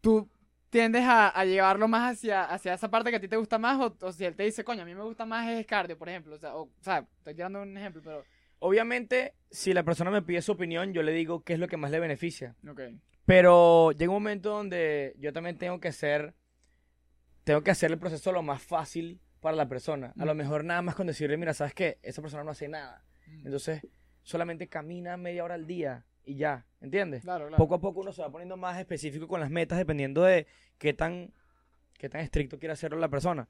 tú 0.00 0.30
tiendes 0.70 1.02
a, 1.04 1.28
a 1.28 1.44
llevarlo 1.44 1.88
más 1.88 2.12
hacia, 2.16 2.44
hacia 2.44 2.74
esa 2.74 2.90
parte 2.90 3.10
que 3.10 3.16
a 3.16 3.20
ti 3.20 3.28
te 3.28 3.36
gusta 3.36 3.58
más, 3.58 3.80
o, 3.80 3.96
o 4.00 4.12
si 4.12 4.24
él 4.24 4.36
te 4.36 4.44
dice, 4.44 4.64
coño, 4.64 4.82
a 4.82 4.84
mí 4.84 4.94
me 4.94 5.02
gusta 5.04 5.26
más 5.26 5.48
es 5.48 5.66
cardio, 5.66 5.98
por 5.98 6.08
ejemplo, 6.08 6.36
o 6.36 6.38
sea, 6.38 6.54
o, 6.56 6.62
o 6.64 6.70
sea, 6.82 7.06
estoy 7.18 7.34
tirando 7.34 7.62
un 7.62 7.76
ejemplo, 7.76 8.02
pero, 8.04 8.24
Obviamente, 8.58 9.34
si 9.50 9.74
la 9.74 9.82
persona 9.82 10.10
me 10.10 10.22
pide 10.22 10.40
su 10.42 10.52
opinión, 10.52 10.92
yo 10.94 11.02
le 11.02 11.12
digo 11.12 11.42
qué 11.44 11.54
es 11.54 11.58
lo 11.58 11.68
que 11.68 11.76
más 11.76 11.90
le 11.90 12.00
beneficia. 12.00 12.56
ok, 12.68 12.80
Pero 13.26 13.92
llega 13.92 14.10
un 14.10 14.16
momento 14.22 14.50
donde 14.50 15.14
yo 15.18 15.32
también 15.32 15.58
tengo 15.58 15.78
que 15.80 15.88
hacer, 15.88 16.34
tengo 17.44 17.62
que 17.62 17.70
hacer 17.70 17.90
el 17.92 17.98
proceso 17.98 18.32
lo 18.32 18.42
más 18.42 18.62
fácil 18.62 19.20
para 19.46 19.56
la 19.56 19.68
persona. 19.68 20.12
A 20.18 20.24
lo 20.24 20.34
Mm. 20.34 20.38
mejor 20.38 20.64
nada 20.64 20.82
más 20.82 20.96
con 20.96 21.06
decirle, 21.06 21.36
mira, 21.36 21.54
¿sabes 21.54 21.72
qué? 21.72 21.98
Esa 22.02 22.20
persona 22.20 22.42
no 22.42 22.50
hace 22.50 22.66
nada. 22.66 23.04
Entonces, 23.44 23.80
solamente 24.24 24.66
camina 24.66 25.16
media 25.16 25.44
hora 25.44 25.54
al 25.54 25.68
día 25.68 26.04
y 26.24 26.34
ya, 26.34 26.66
¿entiendes? 26.80 27.22
claro, 27.22 27.46
claro. 27.46 27.56
Poco 27.56 27.76
a 27.76 27.80
poco 27.80 28.00
uno 28.00 28.10
se 28.12 28.22
va 28.22 28.28
poniendo 28.32 28.56
más 28.56 28.76
específico 28.80 29.28
con 29.28 29.38
las 29.38 29.48
metas 29.48 29.78
dependiendo 29.78 30.24
de 30.24 30.48
qué 30.78 30.94
tan, 30.94 31.32
qué 31.96 32.08
tan 32.08 32.22
estricto 32.22 32.58
quiere 32.58 32.72
hacerlo 32.72 32.98
la 32.98 33.08
persona. 33.08 33.48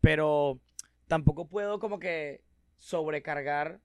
Pero 0.00 0.58
tampoco 1.06 1.46
puedo 1.48 1.80
como 1.80 1.98
que 1.98 2.42
sobrecargar 2.78 3.80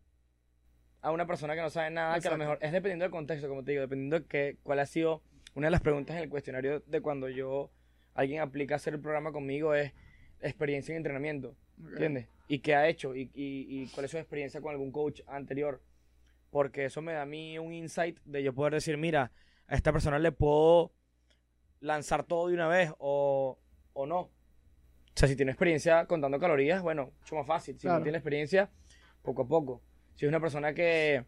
a 1.02 1.12
una 1.12 1.28
persona 1.28 1.54
que 1.54 1.62
no 1.62 1.70
sabe 1.70 1.89
nada, 1.91 2.18
que 2.22 2.30
a 2.30 2.32
lo 2.32 2.38
mejor 2.38 2.60
es 2.62 2.72
dependiendo 2.72 3.04
del 3.04 3.12
contexto, 3.12 3.49
como 3.49 3.66
te 3.66 3.72
digo, 3.72 3.82
dependiendo 3.82 4.22
de 4.22 4.26
qué, 4.26 4.58
cuál 4.64 4.80
ha 4.80 4.86
sido 4.86 5.22
una 5.54 5.68
de 5.68 5.72
las 5.72 5.82
preguntas 5.82 6.16
en 6.16 6.24
el 6.24 6.30
cuestionario 6.30 6.80
de 6.88 7.02
cuando 7.02 7.28
yo, 7.28 7.72
alguien 8.14 8.39
aplica 8.39 8.76
a 8.76 8.78
hacer 8.78 8.93
el 8.93 9.02
programa 9.02 9.34
conmigo 9.34 9.74
es 9.76 9.91
experiencia 10.42 10.92
en 10.94 10.98
entrenamiento. 10.98 11.56
Ok. 11.84 11.92
¿Entiendes? 11.94 12.28
Y 12.48 12.60
qué 12.60 12.76
ha 12.76 12.88
hecho 12.88 13.16
y, 13.16 13.30
y, 13.34 13.66
y 13.84 13.88
cuál 13.94 14.06
es 14.06 14.12
su 14.12 14.18
experiencia 14.18 14.62
con 14.62 14.72
algún 14.72 14.92
coach 14.92 15.22
anterior. 15.28 15.82
Porque 16.50 16.86
eso 16.86 17.02
me 17.02 17.14
da 17.14 17.22
a 17.22 17.26
mí 17.26 17.58
un 17.58 17.74
insight 17.74 18.20
de 18.26 18.44
yo 18.44 18.54
poder 18.54 18.74
decir, 18.74 18.98
mira, 18.98 19.32
a 19.68 19.76
esta 19.76 19.94
persona 19.94 20.20
le 20.20 20.32
puedo 20.34 20.92
lanzar 21.80 22.24
todo 22.26 22.50
de 22.50 22.54
una 22.56 22.68
vez 22.68 22.92
o, 22.98 23.58
o 23.94 24.06
no. 24.06 24.20
O 24.20 24.30
sea, 25.16 25.28
si 25.30 25.36
tiene 25.36 25.52
experiencia 25.52 26.06
contando 26.08 26.39
calorías, 26.39 26.82
bueno, 26.82 27.12
mucho 27.20 27.36
más 27.36 27.48
fácil. 27.48 27.76
Si 27.76 27.82
Claro. 27.82 28.00
no 28.00 28.04
tiene 28.04 28.18
experiencia, 28.18 28.70
poco 29.22 29.44
a 29.44 29.48
poco. 29.48 29.82
Si 30.16 30.26
es 30.26 30.30
una 30.30 30.39
persona 30.42 30.74
que 30.74 31.24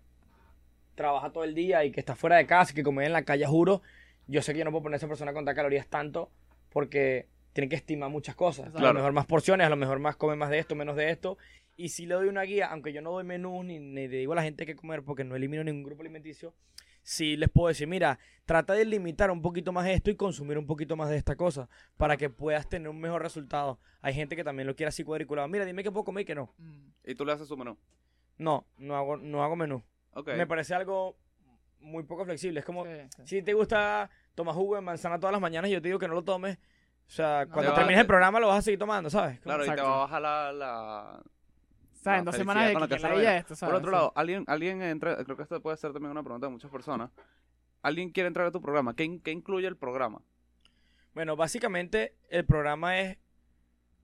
trabaja 0.96 1.32
todo 1.32 1.44
el 1.44 1.56
día 1.56 1.84
y 1.86 1.92
que 1.92 2.00
está 2.02 2.16
fuera 2.16 2.36
de 2.38 2.46
casa 2.46 2.72
y 2.72 2.76
que 2.76 2.84
come 2.84 3.06
en 3.06 3.14
la 3.14 3.24
calle, 3.24 3.46
juro, 3.46 3.82
yo 4.28 4.42
sé 4.42 4.54
que 4.54 4.60
yo 4.60 4.66
no 4.66 4.72
puedo 4.72 4.84
poner 4.84 4.96
a 4.96 4.98
esa 4.98 5.08
persona 5.08 5.32
a 5.32 5.34
contar 5.34 5.56
calorías 5.56 5.88
tanto 5.88 6.32
porque 6.70 7.28
tiene 7.54 7.70
que 7.70 7.76
estimar 7.76 8.10
muchas 8.10 8.36
cosas. 8.36 8.74
A 8.76 8.80
lo 8.82 8.94
mejor 8.94 9.14
más 9.14 9.26
porciones, 9.26 9.66
a 9.66 9.70
lo 9.70 9.76
mejor 9.76 10.00
más 10.00 10.16
come 10.16 10.36
más 10.36 10.50
de 10.50 10.60
esto, 10.60 10.76
menos 10.76 10.96
de 10.96 11.10
esto. 11.12 11.38
Y 11.76 11.90
si 11.90 12.06
le 12.06 12.16
doy 12.16 12.28
una 12.28 12.44
guía, 12.44 12.68
aunque 12.68 12.94
yo 12.94 13.02
no 13.02 13.12
doy 13.12 13.24
menús 13.24 13.66
ni, 13.66 13.80
ni 13.80 14.08
le 14.08 14.18
digo 14.18 14.34
a 14.34 14.36
la 14.36 14.44
gente 14.44 14.66
qué 14.66 14.76
comer 14.76 15.04
porque 15.04 15.24
no 15.24 15.36
elimino 15.36 15.64
ningún 15.64 15.84
grupo 15.84 16.02
alimenticio, 16.02 16.54
sí 17.02 17.36
les 17.36 17.50
puedo 17.50 17.68
decir, 17.70 17.88
mira, 17.88 18.20
trata 18.46 18.74
de 18.74 18.86
limitar 18.86 19.32
un 19.32 19.42
poquito 19.42 19.72
más 19.72 19.88
esto 19.88 20.12
y 20.12 20.16
consumir 20.16 20.58
un 20.58 20.66
poquito 20.68 20.96
más 20.96 21.10
de 21.10 21.18
esta 21.18 21.36
cosa 21.36 21.70
para 21.98 22.18
que 22.18 22.30
puedas 22.30 22.68
tener 22.70 22.90
un 22.90 23.00
mejor 23.00 23.22
resultado. 23.22 23.80
Hay 24.02 24.14
gente 24.14 24.36
que 24.36 24.44
también 24.44 24.68
lo 24.68 24.76
quiere 24.76 24.90
así 24.90 25.04
cuadriculado. 25.04 25.48
Mira, 25.48 25.66
dime 25.66 25.84
qué 25.84 25.92
puedo 25.92 26.04
comer 26.04 26.24
y 26.24 26.26
qué 26.26 26.36
no. 26.36 26.54
Mm. 26.58 26.88
Y 27.06 27.16
tú 27.16 27.26
le 27.26 27.32
haces 27.34 27.48
su 27.48 27.58
menú. 27.58 27.78
No, 28.38 28.66
no 28.78 28.96
hago, 28.96 29.18
no 29.18 29.44
hago 29.44 29.56
menú. 29.56 29.84
Ok. 30.14 30.30
Me 30.36 30.48
parece 30.48 30.74
algo 30.76 31.18
muy 31.80 32.04
poco 32.04 32.26
flexible. 32.26 32.60
Es 32.60 32.66
como, 32.66 32.86
Sí, 32.86 32.92
sí. 33.18 33.22
si 33.26 33.42
te 33.42 33.54
gusta 33.54 34.10
tomar 34.36 34.56
jugo 34.56 34.76
de 34.76 34.82
manzana 34.82 35.20
todas 35.20 35.32
las 35.32 35.42
mañanas 35.42 35.70
y 35.70 35.74
yo 35.74 35.82
te 35.82 35.88
digo 35.90 36.00
que 36.00 36.08
no 36.08 36.14
lo 36.14 36.24
tomes, 36.24 36.58
o 37.08 37.12
sea, 37.16 37.46
cuando 37.46 37.62
te 37.64 37.68
va- 37.70 37.76
termines 37.76 38.02
el 38.02 38.08
programa 38.08 38.40
lo 38.40 38.48
vas 38.48 38.60
a 38.60 38.62
seguir 38.64 38.80
tomando, 38.80 39.10
¿sabes? 39.10 39.40
Claro, 39.42 39.64
y 39.64 39.68
te 39.68 39.72
Exacto. 39.74 39.90
va 39.92 39.96
a 39.96 40.00
bajar 40.00 40.22
la... 40.22 40.52
la... 40.54 41.24
¿Sabes? 41.94 42.20
En 42.20 42.26
la 42.26 42.32
dos 42.32 42.36
semanas 42.38 42.68
de 42.68 42.74
la 42.74 42.88
que 42.88 43.00
la 43.00 43.10
vaya. 43.10 43.38
esto, 43.38 43.56
¿sabes? 43.56 43.72
Por 43.72 43.80
otro 43.80 43.92
Sí. 43.92 43.96
lado, 43.96 44.14
alguien, 44.16 44.44
alguien 44.48 44.82
entra, 44.82 45.16
creo 45.24 45.38
que 45.38 45.44
esto 45.44 45.62
puede 45.62 45.78
ser 45.78 45.94
también 45.94 46.12
una 46.12 46.24
pregunta 46.24 46.48
de 46.48 46.52
muchas 46.52 46.70
personas. 46.72 47.12
Alguien 47.82 48.10
quiere 48.12 48.28
entrar 48.28 48.48
a 48.48 48.52
tu 48.52 48.62
programa. 48.62 48.96
¿Qué, 48.96 49.04
in- 49.06 49.22
qué 49.22 49.32
incluye 49.32 49.68
el 49.68 49.78
programa? 49.78 50.22
Bueno, 51.14 51.36
básicamente 51.36 52.16
el 52.30 52.46
programa 52.46 53.00
es 53.00 53.18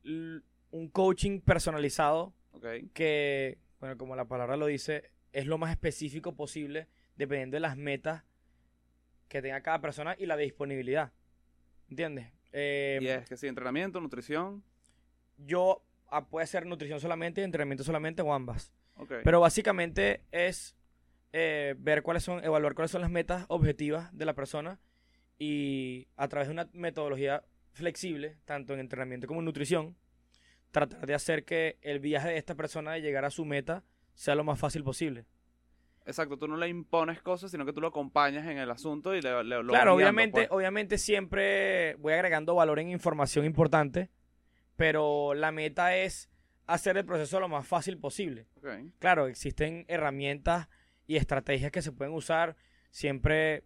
un 0.03 0.89
coaching 0.91 1.41
personalizado 1.41 2.33
que, 2.93 3.57
bueno, 3.79 3.97
como 3.97 4.15
la 4.15 4.25
palabra 4.25 4.55
lo 4.57 4.67
dice, 4.67 5.11
es 5.33 5.45
lo 5.45 5.57
más 5.57 5.71
específico 5.71 6.35
posible 6.35 6.87
dependiendo 7.15 7.55
de 7.55 7.61
las 7.61 7.75
metas 7.75 8.23
que 9.27 9.41
tenga 9.41 9.61
cada 9.61 9.81
persona 9.81 10.15
y 10.17 10.25
la 10.25 10.37
disponibilidad. 10.37 11.11
¿Entiendes? 11.89 12.31
Eh, 12.51 12.99
Y 13.01 13.07
es 13.07 13.27
que 13.27 13.37
sí, 13.37 13.47
entrenamiento, 13.47 13.99
nutrición. 14.01 14.63
Yo 15.37 15.83
ah, 16.07 16.27
puede 16.27 16.47
ser 16.47 16.65
nutrición 16.65 16.99
solamente, 16.99 17.43
entrenamiento 17.43 17.83
solamente 17.83 18.21
o 18.21 18.33
ambas. 18.33 18.71
Pero 19.23 19.39
básicamente 19.39 20.23
es 20.31 20.75
eh, 21.31 21.75
ver 21.77 22.03
cuáles 22.03 22.23
son, 22.23 22.43
evaluar 22.43 22.73
cuáles 22.75 22.91
son 22.91 23.01
las 23.01 23.09
metas 23.09 23.45
objetivas 23.47 24.15
de 24.15 24.25
la 24.25 24.33
persona 24.33 24.79
y 25.37 26.07
a 26.17 26.27
través 26.27 26.49
de 26.49 26.53
una 26.53 26.69
metodología 26.73 27.43
flexible, 27.71 28.37
tanto 28.43 28.73
en 28.73 28.81
entrenamiento 28.81 29.25
como 29.25 29.39
en 29.39 29.45
nutrición, 29.45 29.95
tratar 30.71 31.05
de 31.05 31.13
hacer 31.13 31.45
que 31.45 31.77
el 31.81 31.99
viaje 31.99 32.29
de 32.29 32.37
esta 32.37 32.55
persona 32.55 32.91
de 32.91 33.01
llegar 33.01 33.23
a 33.23 33.29
su 33.29 33.45
meta 33.45 33.85
sea 34.15 34.35
lo 34.35 34.43
más 34.43 34.59
fácil 34.59 34.83
posible. 34.83 35.25
Exacto, 36.09 36.37
tú 36.37 36.47
no 36.47 36.57
le 36.57 36.67
impones 36.67 37.21
cosas, 37.21 37.51
sino 37.51 37.65
que 37.65 37.73
tú 37.73 37.81
lo 37.81 37.87
acompañas 37.87 38.45
en 38.47 38.57
el 38.57 38.69
asunto 38.71 39.15
y 39.15 39.21
le, 39.21 39.43
le- 39.43 39.63
lo 39.63 39.69
claro, 39.69 39.93
obviamente, 39.95 40.41
pues. 40.41 40.51
obviamente 40.51 40.97
siempre 40.97 41.95
voy 41.95 42.13
agregando 42.13 42.55
valor 42.55 42.79
en 42.79 42.89
información 42.89 43.45
importante, 43.45 44.09
pero 44.75 45.33
la 45.33 45.51
meta 45.51 45.95
es 45.95 46.29
hacer 46.67 46.97
el 46.97 47.05
proceso 47.05 47.39
lo 47.39 47.47
más 47.47 47.67
fácil 47.67 47.97
posible. 47.97 48.47
Claro, 48.99 49.27
existen 49.27 49.85
herramientas 49.87 50.67
y 51.07 51.15
estrategias 51.15 51.71
que 51.71 51.81
se 51.81 51.91
pueden 51.91 52.13
usar 52.13 52.55
siempre 52.91 53.63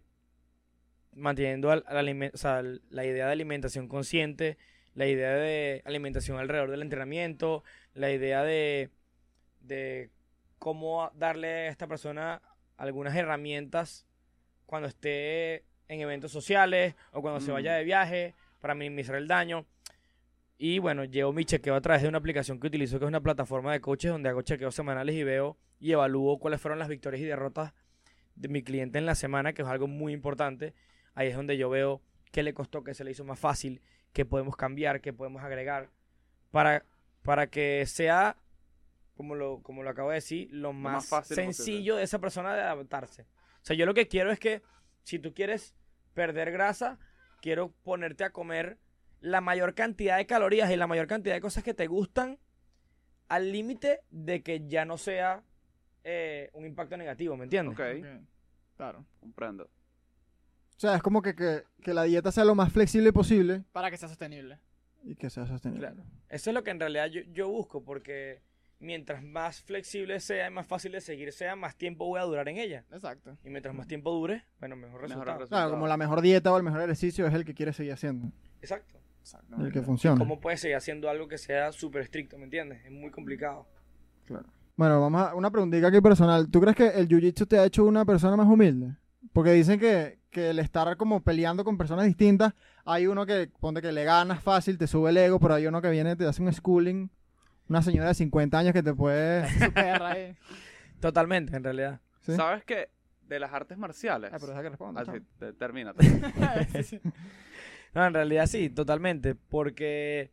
manteniendo 1.12 1.70
al- 1.70 1.84
al 1.86 1.96
alime- 1.98 2.30
o 2.34 2.36
sea, 2.36 2.60
l- 2.60 2.80
la 2.90 3.04
idea 3.04 3.26
de 3.26 3.32
alimentación 3.32 3.88
consciente, 3.88 4.58
la 4.94 5.06
idea 5.06 5.30
de 5.34 5.82
alimentación 5.84 6.38
alrededor 6.38 6.70
del 6.70 6.82
entrenamiento, 6.82 7.62
la 7.94 8.10
idea 8.10 8.42
de, 8.42 8.90
de 9.60 10.10
cómo 10.58 11.10
darle 11.14 11.48
a 11.48 11.68
esta 11.68 11.86
persona 11.86 12.40
algunas 12.76 13.14
herramientas 13.14 14.06
cuando 14.66 14.88
esté 14.88 15.64
en 15.88 16.00
eventos 16.00 16.32
sociales 16.32 16.94
o 17.12 17.20
cuando 17.20 17.40
se 17.40 17.50
Mm. 17.50 17.54
vaya 17.54 17.74
de 17.74 17.84
viaje 17.84 18.34
para 18.60 18.74
minimizar 18.74 19.16
el 19.16 19.28
daño. 19.28 19.66
Y 20.56 20.78
bueno, 20.78 21.04
llevo 21.04 21.32
mi 21.32 21.44
chequeo 21.44 21.74
a 21.74 21.80
través 21.80 22.02
de 22.02 22.08
una 22.08 22.18
aplicación 22.18 22.58
que 22.60 22.68
utilizo, 22.68 22.98
que 22.98 23.04
es 23.04 23.08
una 23.08 23.20
plataforma 23.20 23.72
de 23.72 23.80
coaches 23.80 24.10
donde 24.10 24.28
hago 24.28 24.42
chequeos 24.42 24.74
semanales 24.74 25.14
y 25.14 25.22
veo 25.24 25.58
y 25.80 25.92
evalúo 25.92 26.38
cuáles 26.38 26.60
fueron 26.60 26.78
las 26.78 26.88
victorias 26.88 27.20
y 27.20 27.26
derrotas 27.26 27.74
de 28.36 28.48
mi 28.48 28.62
cliente 28.62 28.98
en 28.98 29.06
la 29.06 29.14
semana, 29.14 29.52
que 29.52 29.62
es 29.62 29.68
algo 29.68 29.86
muy 29.86 30.12
importante. 30.12 30.72
Ahí 31.14 31.28
es 31.28 31.36
donde 31.36 31.56
yo 31.58 31.68
veo 31.68 32.00
qué 32.32 32.42
le 32.42 32.54
costó, 32.54 32.82
qué 32.82 32.94
se 32.94 33.04
le 33.04 33.10
hizo 33.10 33.24
más 33.24 33.38
fácil, 33.38 33.80
qué 34.12 34.24
podemos 34.24 34.56
cambiar, 34.56 35.00
qué 35.00 35.12
podemos 35.12 35.42
agregar, 35.42 35.90
para, 36.50 36.84
para 37.22 37.48
que 37.48 37.84
sea, 37.86 38.36
como 39.14 39.34
lo, 39.34 39.62
como 39.62 39.82
lo 39.82 39.90
acabo 39.90 40.10
de 40.10 40.16
decir, 40.16 40.48
lo 40.52 40.72
más, 40.72 40.92
más 40.94 41.08
fácil 41.08 41.36
posible. 41.36 41.52
sencillo 41.54 41.96
de 41.96 42.02
esa 42.02 42.18
persona 42.18 42.54
de 42.54 42.62
adaptarse. 42.62 43.22
O 43.22 43.26
sea, 43.64 43.76
yo 43.76 43.86
lo 43.86 43.94
que 43.94 44.08
quiero 44.08 44.30
es 44.30 44.38
que 44.38 44.62
si 45.02 45.18
tú 45.18 45.32
quieres 45.34 45.74
perder 46.14 46.50
grasa, 46.52 46.98
quiero 47.40 47.72
ponerte 47.82 48.24
a 48.24 48.30
comer 48.30 48.78
la 49.20 49.40
mayor 49.40 49.74
cantidad 49.74 50.16
de 50.16 50.26
calorías 50.26 50.70
y 50.70 50.76
la 50.76 50.86
mayor 50.86 51.06
cantidad 51.06 51.34
de 51.34 51.40
cosas 51.40 51.64
que 51.64 51.74
te 51.74 51.86
gustan 51.86 52.38
al 53.28 53.52
límite 53.52 54.00
de 54.10 54.42
que 54.42 54.66
ya 54.68 54.84
no 54.84 54.98
sea 54.98 55.42
eh, 56.04 56.50
un 56.52 56.66
impacto 56.66 56.96
negativo, 56.96 57.36
¿me 57.36 57.44
entiendes? 57.44 57.74
Ok, 57.74 57.80
Ok, 57.80 58.26
Claro. 58.76 59.04
comprendo. 59.20 59.64
O 59.64 60.80
sea, 60.80 60.96
es 60.96 61.02
como 61.02 61.22
que, 61.22 61.34
que, 61.34 61.62
que 61.82 61.94
la 61.94 62.02
dieta 62.02 62.32
sea 62.32 62.44
lo 62.44 62.54
más 62.56 62.72
flexible 62.72 63.12
posible 63.12 63.62
Para 63.72 63.90
que 63.90 63.96
sea 63.96 64.08
sostenible. 64.08 64.58
y 65.04 65.14
que 65.14 65.30
sea 65.30 65.46
sostenible. 65.46 65.86
Claro. 65.88 66.04
Eso 66.28 66.50
es 66.50 66.54
lo 66.54 66.64
que 66.64 66.70
en 66.70 66.80
realidad 66.80 67.06
yo, 67.06 67.20
yo 67.32 67.48
busco, 67.48 67.82
porque 67.84 68.42
mientras 68.84 69.22
más 69.22 69.60
flexible 69.62 70.20
sea 70.20 70.48
y 70.48 70.50
más 70.50 70.66
fácil 70.66 70.92
de 70.92 71.00
seguir 71.00 71.32
sea, 71.32 71.56
más 71.56 71.76
tiempo 71.76 72.06
voy 72.06 72.20
a 72.20 72.24
durar 72.24 72.48
en 72.48 72.58
ella. 72.58 72.84
Exacto. 72.92 73.36
Y 73.44 73.50
mientras 73.50 73.74
más 73.74 73.86
tiempo 73.86 74.12
dure, 74.12 74.44
bueno, 74.60 74.76
mejor 74.76 74.92
Mejor 74.92 75.02
resultado. 75.02 75.38
resultado. 75.38 75.62
Claro, 75.62 75.70
como 75.72 75.86
la 75.88 75.96
mejor 75.96 76.20
dieta 76.20 76.52
o 76.52 76.56
el 76.56 76.62
mejor 76.62 76.80
ejercicio 76.82 77.26
es 77.26 77.34
el 77.34 77.44
que 77.44 77.54
quiere 77.54 77.72
seguir 77.72 77.92
haciendo, 77.92 78.30
Exacto. 78.60 79.00
Exacto. 79.20 79.56
el 79.64 79.72
que 79.72 79.80
funciona. 79.82 80.18
¿Cómo 80.18 80.38
puedes 80.38 80.60
seguir 80.60 80.76
haciendo 80.76 81.08
algo 81.08 81.26
que 81.26 81.38
sea 81.38 81.72
súper 81.72 82.02
estricto, 82.02 82.36
me 82.36 82.44
entiendes? 82.44 82.84
Es 82.84 82.90
muy 82.92 83.10
complicado. 83.10 83.66
Bueno, 84.76 85.00
vamos 85.00 85.20
a 85.22 85.34
una 85.34 85.50
preguntita 85.50 85.86
aquí 85.88 86.00
personal. 86.00 86.50
¿Tú 86.50 86.60
crees 86.60 86.76
que 86.76 86.88
el 86.88 87.08
jiu-jitsu 87.08 87.46
te 87.46 87.58
ha 87.58 87.64
hecho 87.64 87.84
una 87.84 88.04
persona 88.04 88.36
más 88.36 88.46
humilde? 88.46 88.96
Porque 89.32 89.52
dicen 89.52 89.78
que, 89.80 90.18
que 90.30 90.50
el 90.50 90.58
estar 90.58 90.96
como 90.96 91.22
peleando 91.22 91.64
con 91.64 91.78
personas 91.78 92.04
distintas, 92.06 92.52
hay 92.84 93.06
uno 93.06 93.24
que 93.24 93.50
ponte 93.60 93.80
que 93.80 93.92
le 93.92 94.04
ganas 94.04 94.42
fácil, 94.42 94.76
te 94.76 94.86
sube 94.86 95.10
el 95.10 95.16
ego, 95.16 95.38
pero 95.40 95.54
hay 95.54 95.66
uno 95.66 95.80
que 95.80 95.90
viene, 95.90 96.16
te 96.16 96.26
hace 96.26 96.42
un 96.42 96.52
schooling, 96.52 97.08
una 97.68 97.82
señora 97.82 98.08
de 98.08 98.14
50 98.14 98.58
años 98.58 98.72
que 98.72 98.82
te 98.82 98.94
puede... 98.94 99.44
Ahí. 100.02 100.36
Totalmente, 101.00 101.56
en 101.56 101.64
realidad. 101.64 102.00
¿sí? 102.20 102.32
¿Sabes 102.34 102.64
que 102.64 102.88
de 103.22 103.38
las 103.40 103.52
artes 103.52 103.76
marciales? 103.78 104.30
Ah, 104.32 104.36
pero 104.38 104.48
deja 104.52 104.62
que 104.62 104.68
responda, 104.70 105.00
Ah, 105.00 105.04
sí, 105.06 105.10
chamo. 105.12 105.26
te- 105.38 105.52
termina. 105.54 105.94
No, 107.94 108.06
en 108.06 108.14
realidad 108.14 108.46
sí, 108.46 108.70
totalmente. 108.70 109.34
Porque 109.34 110.32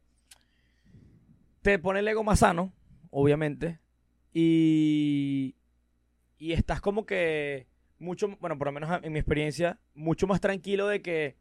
te 1.61 1.77
pone 1.79 1.99
el 1.99 2.07
ego 2.07 2.23
más 2.23 2.39
sano, 2.39 2.73
obviamente. 3.11 3.79
Y, 4.33 5.55
y 6.37 6.53
estás 6.53 6.81
como 6.81 7.05
que 7.05 7.67
mucho, 7.99 8.29
bueno, 8.39 8.57
por 8.57 8.67
lo 8.67 8.71
menos 8.71 8.89
en 9.03 9.13
mi 9.13 9.19
experiencia, 9.19 9.79
mucho 9.93 10.25
más 10.27 10.41
tranquilo 10.41 10.87
de 10.87 11.01
que 11.01 11.37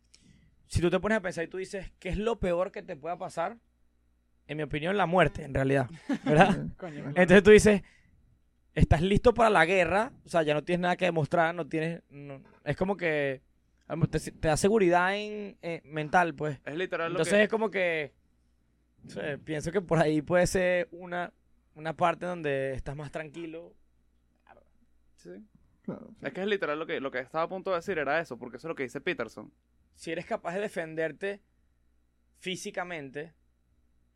si 0.66 0.80
tú 0.80 0.90
te 0.90 1.00
pones 1.00 1.18
a 1.18 1.22
pensar 1.22 1.44
y 1.44 1.48
tú 1.48 1.56
dices, 1.56 1.90
¿qué 1.98 2.10
es 2.10 2.18
lo 2.18 2.38
peor 2.38 2.70
que 2.70 2.82
te 2.82 2.96
pueda 2.96 3.16
pasar? 3.16 3.58
En 4.50 4.56
mi 4.56 4.64
opinión, 4.64 4.96
la 4.96 5.06
muerte, 5.06 5.44
en 5.44 5.54
realidad. 5.54 5.88
¿Verdad? 6.24 6.66
Entonces 7.14 7.42
tú 7.44 7.50
dices, 7.50 7.82
estás 8.74 9.00
listo 9.00 9.32
para 9.32 9.48
la 9.48 9.64
guerra, 9.64 10.10
o 10.24 10.28
sea, 10.28 10.42
ya 10.42 10.54
no 10.54 10.64
tienes 10.64 10.80
nada 10.80 10.96
que 10.96 11.04
demostrar, 11.04 11.54
no 11.54 11.68
tienes, 11.68 12.02
no- 12.10 12.42
es 12.64 12.76
como 12.76 12.96
que 12.96 13.42
te, 14.10 14.18
te 14.32 14.48
da 14.48 14.56
seguridad 14.56 15.16
en, 15.16 15.56
en- 15.62 15.82
mental, 15.84 16.34
pues. 16.34 16.58
Es 16.64 16.74
literal 16.76 17.12
lo 17.12 17.18
Entonces 17.18 17.34
que... 17.34 17.42
es 17.44 17.48
como 17.48 17.70
que, 17.70 18.12
pienso 19.44 19.70
que 19.70 19.80
por 19.80 19.98
ahí 20.00 20.20
puede 20.20 20.46
ser 20.48 20.88
una, 20.90 21.32
una 21.76 21.96
parte 21.96 22.26
donde 22.26 22.72
estás 22.74 22.96
más 22.96 23.12
tranquilo. 23.12 23.72
Sí. 25.14 25.30
Claro, 25.82 26.08
sí. 26.18 26.26
Es 26.26 26.32
que 26.32 26.40
es 26.40 26.46
literal 26.48 26.76
lo 26.78 26.86
que, 26.86 26.98
lo 27.00 27.10
que 27.12 27.20
estaba 27.20 27.44
a 27.44 27.48
punto 27.48 27.70
de 27.70 27.76
decir 27.76 27.98
era 27.98 28.18
eso, 28.20 28.36
porque 28.36 28.56
eso 28.56 28.66
es 28.66 28.70
lo 28.70 28.74
que 28.74 28.82
dice 28.82 29.00
Peterson. 29.00 29.52
Si 29.94 30.10
eres 30.10 30.26
capaz 30.26 30.54
de 30.54 30.60
defenderte 30.60 31.40
físicamente, 32.38 33.32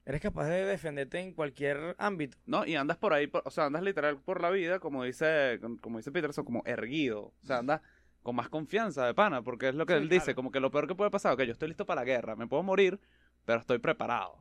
eres 0.07 0.21
capaz 0.21 0.47
de 0.49 0.65
defenderte 0.67 1.19
en 1.21 1.33
cualquier 1.33 1.95
ámbito. 1.99 2.37
¿No? 2.47 2.67
Y 2.67 2.77
andas 2.77 2.97
por 2.99 3.13
ahí, 3.13 3.27
por- 3.27 3.43
o 3.45 3.51
sea, 3.51 3.67
andas 3.67 3.83
literal 3.83 4.19
por 4.21 4.41
la 4.41 4.51
vida, 4.51 4.79
como 4.79 5.05
dice, 5.05 5.59
como 5.81 5.99
dice 5.99 6.13
Peterson, 6.13 6.45
como 6.45 6.63
erguido. 6.67 7.33
O 7.43 7.47
sea, 7.47 7.59
andas 7.59 7.81
con 8.23 8.37
más 8.37 8.49
confianza 8.49 9.05
de 9.07 9.15
pana, 9.15 9.43
porque 9.43 9.69
es 9.69 9.75
lo 9.75 9.85
que 9.87 9.95
Sí, 9.95 9.99
él 9.99 10.09
dice, 10.09 10.25
claro. 10.27 10.37
como 10.37 10.51
que 10.51 10.61
lo 10.61 10.71
peor 10.71 10.87
que 10.89 10.95
puede 10.95 11.11
pasar, 11.11 11.37
que 11.37 11.47
yo 11.47 11.53
estoy 11.53 11.69
listo 11.69 11.85
para 11.87 12.01
la 12.01 12.05
guerra, 12.07 12.37
me 12.37 12.47
puedo 12.47 12.63
morir, 12.63 12.99
pero 13.45 13.61
estoy 13.61 13.79
preparado. 13.79 14.39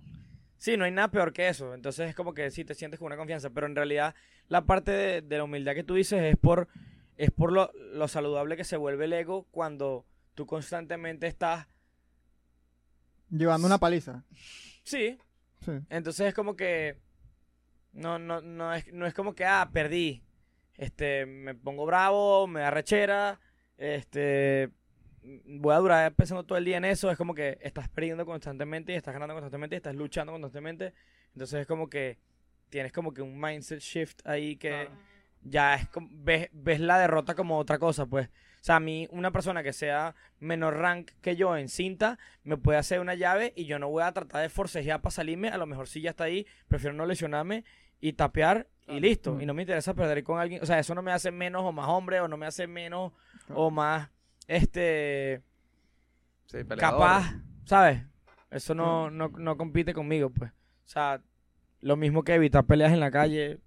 Sí, 0.57 0.78
no 0.78 0.86
hay 0.86 0.91
nada 0.91 1.09
peor 1.11 1.34
que 1.34 1.49
eso. 1.49 1.74
Entonces 1.74 2.07
es 2.09 2.16
como 2.16 2.34
que 2.34 2.49
sí 2.49 2.64
te 2.64 2.74
sientes 2.76 2.97
con 2.97 3.07
una 3.07 3.18
confianza. 3.18 3.49
Pero 3.49 3.68
en 3.68 3.76
realidad 3.76 4.16
la 4.47 4.61
parte 4.66 4.91
de, 4.91 5.22
de 5.22 5.38
la 5.38 5.43
humildad 5.43 5.74
que 5.76 5.84
tú 5.84 5.95
dices 5.95 6.22
es 6.24 6.38
por, 6.38 6.70
es 7.18 7.32
por 7.32 7.51
lo, 7.51 7.72
lo 7.74 8.07
saludable 8.07 8.55
que 8.55 8.64
se 8.64 8.78
vuelve 8.78 9.03
el 9.03 9.11
ego 9.14 9.45
cuando 9.51 10.05
tú 10.36 10.45
constantemente 10.45 11.28
estás... 11.28 11.68
Llevando 13.30 13.68
una 13.68 13.78
paliza. 13.78 14.24
Sí. 14.84 15.18
Sí. 15.66 15.72
Entonces 15.89 16.28
es 16.28 16.34
como 16.34 16.55
que... 16.55 16.97
No, 17.91 18.18
no, 18.18 18.41
no, 18.41 18.74
es, 18.74 18.91
no 18.91 19.05
es 19.05 19.14
como 19.14 19.36
que, 19.36 19.45
ah, 19.45 19.70
perdí. 19.72 20.24
Este, 20.78 21.26
me 21.28 21.53
pongo 21.53 21.86
bravo, 21.86 22.47
me 22.47 22.61
da 22.61 22.72
rechera. 22.72 23.39
Este, 23.78 24.72
voy 25.45 25.74
a 25.76 25.78
durar 25.78 26.14
pensando 26.16 26.43
todo 26.43 26.57
el 26.57 26.66
día 26.66 26.78
en 26.78 26.86
eso. 26.86 27.11
Es 27.11 27.18
como 27.18 27.36
que 27.36 27.59
estás 27.61 27.89
perdiendo 27.89 28.26
constantemente 28.26 28.93
y 28.93 28.95
estás 28.95 29.14
ganando 29.14 29.34
constantemente 29.36 29.76
y 29.76 29.78
estás 29.78 29.95
luchando 29.95 30.32
constantemente. 30.32 30.93
Entonces 31.34 31.61
es 31.61 31.68
como 31.68 31.88
que 31.89 32.18
tienes 32.70 32.91
como 32.91 33.14
que 33.14 33.22
un 33.22 33.39
mindset 33.39 33.80
shift 33.80 34.26
ahí 34.26 34.55
que 34.55 34.70
Claro. 34.70 34.91
ya 35.43 35.76
es 35.76 35.88
como, 35.89 36.07
ves, 36.11 36.49
ves 36.51 36.80
la 36.80 36.97
derrota 36.97 37.36
como 37.36 37.57
otra 37.59 37.78
cosa, 37.78 38.07
pues. 38.07 38.30
O 38.64 38.66
sea, 38.66 38.78
a 38.78 38.80
mí, 38.80 39.09
una 39.11 39.32
persona 39.32 39.61
que 39.61 39.74
sea 39.74 40.16
menor 40.39 40.78
rank 40.78 41.11
que 41.22 41.36
yo 41.36 41.57
en 41.57 41.68
cinta, 41.68 42.18
me 42.45 42.55
puede 42.55 42.78
hacer 42.78 43.01
una 43.01 43.14
llave 43.14 43.51
y 43.57 43.66
yo 43.66 43.78
no 43.78 43.89
voy 43.89 44.03
a 44.03 44.14
tratar 44.14 44.41
de 44.41 44.47
forcejear 44.47 45.01
para 45.01 45.11
salirme. 45.11 45.49
A 45.49 45.57
lo 45.57 45.66
mejor 45.66 45.89
si 45.89 45.99
ya 45.99 46.11
está 46.11 46.24
ahí, 46.24 46.47
prefiero 46.70 46.95
no 46.95 47.05
lesionarme 47.05 47.66
y 47.99 48.14
tapear 48.14 48.68
y 48.84 48.86
Claro. 48.86 48.99
listo. 49.01 49.34
Mm. 49.34 49.41
Y 49.41 49.45
no 49.47 49.53
me 49.53 49.64
interesa 49.64 49.93
perder 49.93 50.24
con 50.24 50.39
alguien. 50.39 50.64
O 50.64 50.66
sea, 50.66 50.80
eso 50.80 50.95
no 50.95 51.01
me 51.01 51.11
hace 51.11 51.30
menos 51.30 51.61
o 51.66 51.74
más 51.74 51.89
hombre 51.89 52.22
o 52.22 52.30
no 52.30 52.38
me 52.38 52.45
hace 52.45 52.66
menos 52.66 53.11
Claro. 53.47 53.64
o 53.64 53.70
más, 53.70 54.09
este, 54.47 55.41
Sí, 56.45 56.59
capaz, 56.80 57.34
¿sabes? 57.66 58.01
Eso 58.49 58.74
no, 58.74 59.11
no, 59.11 59.28
no 59.28 59.57
compite 59.57 59.93
conmigo, 59.93 60.30
pues. 60.30 60.51
O 60.51 60.88
sea, 60.88 61.22
lo 61.82 61.97
mismo 61.97 62.24
que 62.24 62.34
evitar 62.36 62.64
peleas 62.64 62.93
en 62.93 63.01
la 63.01 63.11
calle. 63.11 63.59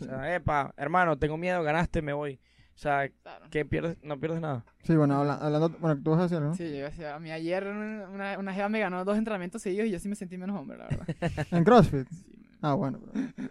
O 0.00 0.04
sea, 0.04 0.34
epa, 0.34 0.72
hermano, 0.78 1.18
tengo 1.18 1.36
miedo, 1.36 1.62
ganaste, 1.62 2.00
me 2.00 2.14
voy. 2.14 2.40
O 2.74 2.78
sea, 2.82 3.08
Claro. 3.22 3.46
que 3.50 3.64
pierdes, 3.64 3.96
no 4.02 4.18
pierdes 4.18 4.40
nada. 4.40 4.64
Sí, 4.82 4.96
bueno, 4.96 5.16
habla- 5.20 5.34
hablando, 5.34 5.68
bueno, 5.78 6.00
tú 6.02 6.10
vas 6.10 6.20
a 6.20 6.22
decir, 6.24 6.40
¿no? 6.40 6.54
Sí, 6.54 6.64
yo 6.64 6.84
decía, 6.84 7.14
a 7.14 7.20
mí 7.20 7.30
ayer 7.30 7.66
una, 7.66 8.38
una 8.38 8.52
jeva 8.54 8.68
me 8.68 8.80
ganó 8.80 9.04
dos 9.04 9.16
entrenamientos 9.18 9.62
seguidos 9.62 9.86
y 9.86 9.90
yo 9.92 9.98
sí 9.98 10.08
me 10.08 10.14
sentí 10.16 10.36
menos 10.38 10.58
hombre, 10.58 10.78
la 10.78 10.88
verdad. 10.88 11.06
En 11.52 11.64
CrossFit. 11.64 12.08
Sí. 12.08 12.24
Ah, 12.60 12.74
bueno. 12.74 12.98
pero- 13.12 13.48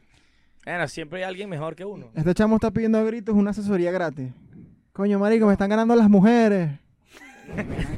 Bueno, 0.65 0.87
siempre 0.87 1.19
hay 1.19 1.23
alguien 1.29 1.49
mejor 1.49 1.75
que 1.75 1.85
uno. 1.85 2.11
Este 2.15 2.33
chamo 2.33 2.55
está 2.55 2.71
pidiendo 2.71 2.97
a 2.97 3.03
gritos 3.03 3.33
una 3.35 3.51
asesoría 3.51 3.91
gratis. 3.91 4.31
Coño, 4.93 5.17
marico, 5.19 5.45
me 5.45 5.53
están 5.53 5.69
ganando 5.69 5.95
las 5.95 6.09
mujeres. 6.09 6.71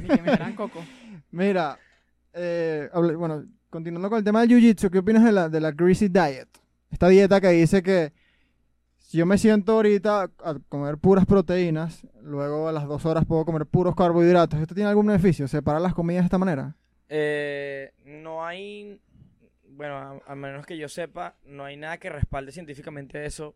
Ni 0.02 0.08
que 0.08 0.22
me 0.22 0.54
coco. 0.54 0.80
Mira, 1.30 1.78
eh, 2.32 2.88
bueno, 3.16 3.44
continuando 3.70 4.08
con 4.08 4.18
el 4.18 4.24
tema 4.24 4.40
del 4.40 4.50
jiu-jitsu, 4.50 4.90
¿qué 4.90 4.98
opinas 4.98 5.24
de 5.24 5.32
la, 5.32 5.48
de 5.48 5.60
la 5.60 5.72
greasy 5.72 6.08
diet? 6.08 6.48
Esta 6.90 7.08
dieta 7.08 7.40
que 7.40 7.48
dice 7.48 7.82
que 7.82 8.12
si 9.14 9.18
yo 9.18 9.26
me 9.26 9.38
siento 9.38 9.74
ahorita 9.74 10.24
a 10.40 10.58
comer 10.68 10.98
puras 10.98 11.24
proteínas, 11.24 12.04
luego 12.20 12.66
a 12.66 12.72
las 12.72 12.88
dos 12.88 13.06
horas 13.06 13.24
puedo 13.24 13.44
comer 13.44 13.64
puros 13.64 13.94
carbohidratos. 13.94 14.58
¿Esto 14.60 14.74
tiene 14.74 14.90
algún 14.90 15.06
beneficio? 15.06 15.46
¿Separar 15.46 15.80
las 15.80 15.94
comidas 15.94 16.22
de 16.22 16.26
esta 16.26 16.38
manera? 16.38 16.74
Eh, 17.08 17.92
no 18.04 18.44
hay, 18.44 19.00
bueno, 19.68 20.20
a, 20.26 20.34
menos 20.34 20.66
que 20.66 20.76
yo 20.76 20.88
sepa, 20.88 21.36
no 21.44 21.64
hay 21.64 21.76
nada 21.76 21.98
que 21.98 22.10
respalde 22.10 22.50
científicamente 22.50 23.24
eso. 23.24 23.54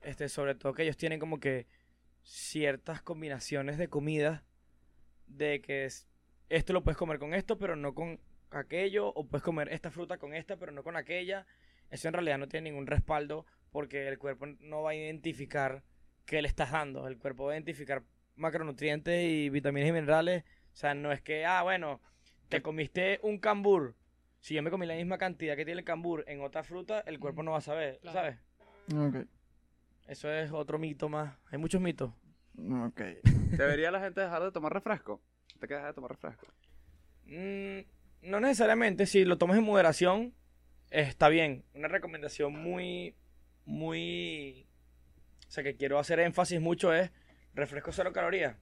Este, 0.00 0.28
sobre 0.28 0.54
todo 0.54 0.74
que 0.74 0.84
ellos 0.84 0.96
tienen 0.96 1.18
como 1.18 1.40
que 1.40 1.66
ciertas 2.22 3.02
combinaciones 3.02 3.78
de 3.78 3.88
comidas 3.88 4.42
de 5.26 5.60
que 5.60 5.86
es- 5.86 6.06
esto 6.50 6.72
lo 6.72 6.84
puedes 6.84 6.98
comer 6.98 7.18
con 7.18 7.34
esto, 7.34 7.58
pero 7.58 7.74
no 7.74 7.94
con 7.94 8.20
aquello, 8.52 9.08
o 9.08 9.26
puedes 9.26 9.42
comer 9.42 9.72
esta 9.72 9.90
fruta 9.90 10.18
con 10.18 10.34
esta, 10.34 10.56
pero 10.56 10.70
no 10.70 10.84
con 10.84 10.94
aquella. 10.96 11.48
Eso 11.90 12.06
en 12.06 12.14
realidad 12.14 12.38
no 12.38 12.46
tiene 12.46 12.70
ningún 12.70 12.86
respaldo 12.86 13.44
porque 13.74 14.06
el 14.06 14.18
cuerpo 14.18 14.46
no 14.60 14.82
va 14.82 14.90
a 14.90 14.94
identificar 14.94 15.82
qué 16.26 16.40
le 16.40 16.46
estás 16.46 16.70
dando. 16.70 17.08
El 17.08 17.18
cuerpo 17.18 17.46
va 17.46 17.50
a 17.50 17.54
identificar 17.56 18.04
macronutrientes 18.36 19.20
y 19.28 19.50
vitaminas 19.50 19.88
y 19.88 19.92
minerales. 19.92 20.44
O 20.72 20.76
sea, 20.76 20.94
no 20.94 21.10
es 21.10 21.20
que, 21.20 21.44
ah, 21.44 21.60
bueno, 21.64 22.00
te 22.48 22.62
comiste 22.62 23.18
un 23.24 23.38
cambur. 23.38 23.96
Si 24.38 24.54
yo 24.54 24.62
me 24.62 24.70
comí 24.70 24.86
la 24.86 24.94
misma 24.94 25.18
cantidad 25.18 25.56
que 25.56 25.64
tiene 25.64 25.80
el 25.80 25.84
cambur 25.84 26.22
en 26.28 26.40
otra 26.40 26.62
fruta, 26.62 27.00
el 27.00 27.18
cuerpo 27.18 27.42
no 27.42 27.50
va 27.50 27.58
a 27.58 27.62
saber, 27.62 27.98
Claro. 28.00 28.16
¿sabes? 28.16 28.38
Ok. 28.94 29.28
Eso 30.06 30.32
es 30.32 30.52
otro 30.52 30.78
mito 30.78 31.08
más. 31.08 31.36
Hay 31.50 31.58
muchos 31.58 31.80
mitos. 31.80 32.12
Ok. 32.86 33.00
¿Debería 33.58 33.90
la 33.90 33.98
gente 33.98 34.20
dejar 34.20 34.44
de 34.44 34.52
tomar 34.52 34.72
refresco? 34.72 35.20
¿Te 35.58 35.66
quedas 35.66 35.84
de 35.86 35.94
tomar 35.94 36.12
refresco? 36.12 36.46
Mm, 37.26 37.80
no 38.30 38.38
necesariamente, 38.38 39.06
si 39.06 39.24
lo 39.24 39.36
tomas 39.36 39.58
en 39.58 39.64
moderación, 39.64 40.32
está 40.90 41.28
bien. 41.28 41.64
Una 41.74 41.88
recomendación 41.88 42.52
muy, 42.52 43.16
muy... 43.64 44.66
O 45.48 45.50
sea, 45.50 45.62
que 45.62 45.76
quiero 45.76 45.98
hacer 45.98 46.20
énfasis 46.20 46.60
mucho 46.60 46.92
es 46.92 47.10
refresco 47.54 47.92
cero 47.92 48.12
calorías. 48.12 48.56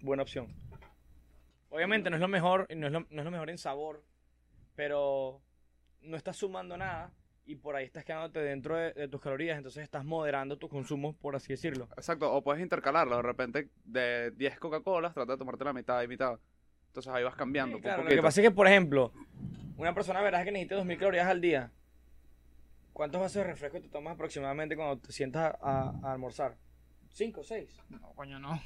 Buena 0.00 0.22
opción. 0.22 0.54
Obviamente 1.68 2.10
no 2.10 2.16
es 2.16 2.20
lo 2.20 2.28
mejor, 2.28 2.66
no 2.74 2.86
es 2.86 2.92
lo, 2.92 3.00
no 3.00 3.20
es 3.20 3.24
lo 3.24 3.30
mejor 3.30 3.50
en 3.50 3.58
sabor, 3.58 4.02
pero 4.74 5.40
no 6.00 6.16
estás 6.16 6.36
sumando 6.36 6.76
nada 6.76 7.12
y 7.46 7.56
por 7.56 7.76
ahí 7.76 7.84
estás 7.84 8.04
quedándote 8.04 8.40
dentro 8.40 8.76
de, 8.76 8.92
de 8.92 9.08
tus 9.08 9.20
calorías, 9.20 9.56
entonces 9.56 9.82
estás 9.82 10.04
moderando 10.04 10.56
tu 10.58 10.68
consumo, 10.68 11.16
por 11.16 11.36
así 11.36 11.52
decirlo. 11.52 11.88
Exacto, 11.96 12.32
o 12.32 12.42
puedes 12.42 12.62
intercalarlo. 12.62 13.16
De 13.16 13.22
repente, 13.22 13.68
de 13.84 14.32
10 14.32 14.58
Coca-Colas, 14.58 15.14
trata 15.14 15.32
de 15.32 15.38
tomarte 15.38 15.64
la 15.64 15.72
mitad 15.72 16.02
y 16.02 16.08
mitad. 16.08 16.38
Entonces 16.88 17.12
ahí 17.12 17.22
vas 17.22 17.36
cambiando. 17.36 17.78
Sí, 17.78 17.84
lo 17.84 18.08
que 18.08 18.22
pasa 18.22 18.40
es 18.40 18.48
que, 18.48 18.54
por 18.54 18.66
ejemplo, 18.66 19.12
una 19.76 19.94
persona 19.94 20.20
verás 20.22 20.44
que 20.44 20.50
necesita 20.50 20.76
2.000 20.76 20.98
calorías 20.98 21.26
al 21.28 21.40
día. 21.40 21.70
¿Cuántos 23.00 23.18
vasos 23.18 23.36
de 23.36 23.44
refresco 23.44 23.80
te 23.80 23.88
tomas 23.88 24.12
aproximadamente 24.12 24.76
cuando 24.76 24.98
te 24.98 25.10
sientas 25.10 25.54
a, 25.62 25.94
a 26.02 26.12
almorzar? 26.12 26.58
¿Cinco, 27.08 27.42
seis? 27.42 27.80
No, 27.88 28.12
coño, 28.14 28.38
no. 28.38 28.60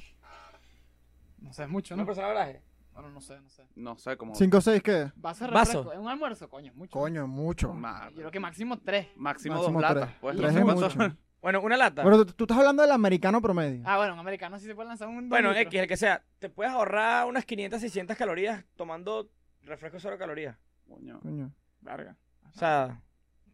No 1.39 1.53
sé, 1.53 1.63
es 1.63 1.69
mucho, 1.69 1.95
¿Una 1.95 2.03
¿no? 2.03 2.07
persona 2.09 2.27
veraje? 2.27 2.61
Bueno, 2.93 3.11
no 3.11 3.21
sé, 3.21 3.41
no 3.41 3.49
sé. 3.49 3.63
No 3.77 3.97
sé 3.97 4.17
cómo. 4.17 4.35
¿5 4.35 4.57
o 4.57 4.61
6 4.61 4.83
qué? 4.83 5.13
Vaso 5.15 5.45
de 5.47 5.53
Vaso. 5.53 5.73
refresco. 5.79 5.93
En 5.93 6.01
un 6.01 6.09
almuerzo, 6.09 6.49
coño, 6.51 6.73
es 6.73 6.77
mucho. 6.77 6.91
Coño, 6.91 7.29
mucho. 7.29 7.73
Ma- 7.75 8.09
Yo 8.11 8.17
creo 8.17 8.31
que 8.33 8.41
máximo 8.41 8.77
tres. 8.81 9.07
máximo, 9.15 9.55
Máximo 9.55 9.81
dos 9.81 9.83
latas. 9.83 10.09
tres. 10.09 10.19
Pues, 10.21 10.37
Tres 10.37 10.47
no 10.49 10.53
sé 10.53 10.59
es 10.59 10.65
cuántos 10.65 10.97
mucho. 10.97 11.09
son. 11.11 11.19
Bueno, 11.41 11.61
una 11.61 11.77
lata. 11.77 12.03
Bueno, 12.03 12.27
tú, 12.27 12.33
tú 12.33 12.45
estás 12.45 12.59
hablando 12.59 12.83
del 12.83 12.91
americano 12.91 13.41
promedio. 13.41 13.85
Ah, 13.87 13.99
bueno, 13.99 14.15
un 14.15 14.19
americano 14.19 14.59
sí 14.59 14.67
se 14.67 14.75
puede 14.75 14.89
lanzar 14.89 15.07
un. 15.07 15.29
bueno. 15.29 15.53
X, 15.55 15.81
el 15.81 15.87
que 15.87 15.97
sea. 15.97 16.25
Te 16.41 16.49
puedes 16.49 16.73
ahorrar 16.73 17.27
unas 17.29 17.45
500, 17.45 17.81
600 17.81 18.17
calorías 18.17 18.65
tomando 18.75 19.31
refresco 19.63 20.01
cero 20.01 20.17
calorías. 20.19 20.57
Coño. 20.89 21.21
Coño. 21.21 21.53
Verga. 21.83 22.17
O 22.53 22.59
sea, 22.59 23.01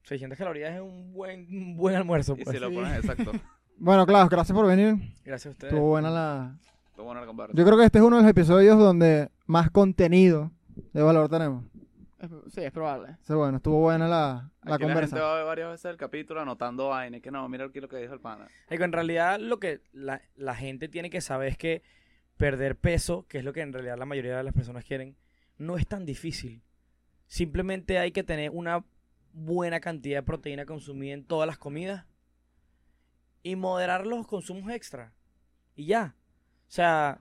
600 0.05 0.39
calorías 0.39 0.75
es 0.75 0.81
un 0.81 1.13
buen, 1.13 1.47
un 1.55 1.77
buen 1.77 1.95
almuerzo. 1.95 2.35
Y 2.39 2.45
Pues. 2.45 2.57
si 2.57 2.61
lo 2.61 2.69
Sí. 2.71 2.75
pones 2.75 2.97
exacto. 2.97 3.33
Bueno, 3.83 4.05
Klaus, 4.05 4.29
gracias 4.29 4.55
por 4.55 4.67
venir. 4.67 4.97
Gracias 5.25 5.47
a 5.47 5.51
ustedes. 5.53 5.73
Estuvo 5.73 5.89
buena 5.89 6.11
la... 6.11 6.55
Estuvo 6.91 7.07
buena 7.07 7.23
la 7.23 7.27
conversa. 7.27 7.55
Yo 7.57 7.65
creo 7.65 7.79
que 7.79 7.85
este 7.87 7.99
es 7.99 8.05
uno 8.05 8.17
de 8.17 8.23
los 8.23 8.31
episodios 8.31 8.79
donde 8.79 9.31
más 9.47 9.71
contenido 9.71 10.51
de 10.93 11.03
valor 11.03 11.31
tenemos. 11.31 11.65
Es- 12.19 12.29
Sí, 12.53 12.61
es 12.61 12.73
probable. 12.73 13.17
Sea, 13.23 13.37
bueno, 13.37 13.57
estuvo 13.57 13.81
buena 13.81 14.07
la, 14.07 14.17
la 14.17 14.45
Aquí 14.45 14.51
la 14.65 14.73
gente 14.73 14.85
conversa. 14.93 15.21
va 15.23 15.33
a 15.33 15.37
ver 15.37 15.47
varias 15.47 15.71
veces 15.71 15.87
el 15.87 15.97
capítulo 15.97 16.43
anotando 16.43 16.89
vainas. 16.89 17.23
Que 17.23 17.31
no, 17.31 17.49
mira 17.49 17.65
aquí 17.65 17.81
lo 17.81 17.89
que 17.89 17.97
dijo 17.97 18.13
el 18.13 18.21
pana. 18.21 18.49
Digo, 18.69 18.85
en 18.85 18.93
realidad 18.93 19.41
lo 19.41 19.59
que 19.59 19.81
la, 19.93 20.21
la 20.37 20.55
gente 20.55 20.89
tiene 20.89 21.09
que 21.09 21.23
saber 21.23 21.49
es 21.49 21.57
que 21.57 21.83
perder 22.37 22.77
peso, 22.77 23.25
que 23.31 23.39
es 23.39 23.45
lo 23.45 23.55
que 23.55 23.63
en 23.63 23.73
realidad 23.73 23.97
la 23.97 24.05
mayoría 24.05 24.37
de 24.37 24.45
las 24.45 24.53
personas 24.53 24.85
quieren, 24.85 25.17
no 25.57 25.79
es 25.79 25.87
tan 25.87 26.05
difícil. 26.05 26.61
Simplemente 27.29 27.99
hay 27.99 28.13
que 28.13 28.25
tener 28.25 28.51
una 28.51 28.85
buena 29.33 29.81
cantidad 29.81 30.19
de 30.19 30.23
proteína 30.23 30.67
consumida 30.67 31.15
en 31.15 31.25
todas 31.25 31.47
las 31.47 31.59
comidas 31.59 32.07
y 33.43 33.57
moderar 33.57 34.07
los 34.07 34.27
consumos 34.27 34.71
extra. 34.73 35.13
Y 35.75 35.87
ya. 35.87 36.15
O 36.69 36.73
sea, 36.73 37.21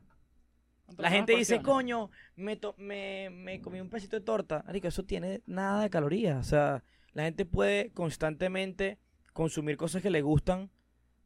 la 0.97 1.10
gente 1.10 1.36
dice, 1.36 1.62
coño, 1.62 2.12
me, 2.36 2.55
to- 2.55 2.76
me, 2.78 3.30
me 3.30 3.62
comí 3.62 3.80
un 3.80 3.89
pedacito 3.89 4.18
de 4.18 4.26
torta. 4.26 4.64
Marico, 4.66 4.88
eso 4.88 5.03
tiene 5.03 5.41
nada 5.45 5.84
de 5.84 5.89
calorías. 5.89 6.38
O 6.45 6.49
sea, 6.49 6.84
la 7.14 7.24
gente 7.24 7.45
puede 7.45 7.91
constantemente 7.91 8.99
consumir 9.34 9.78
cosas 9.78 10.01
que 10.01 10.10
le 10.10 10.22
gustan 10.22 10.70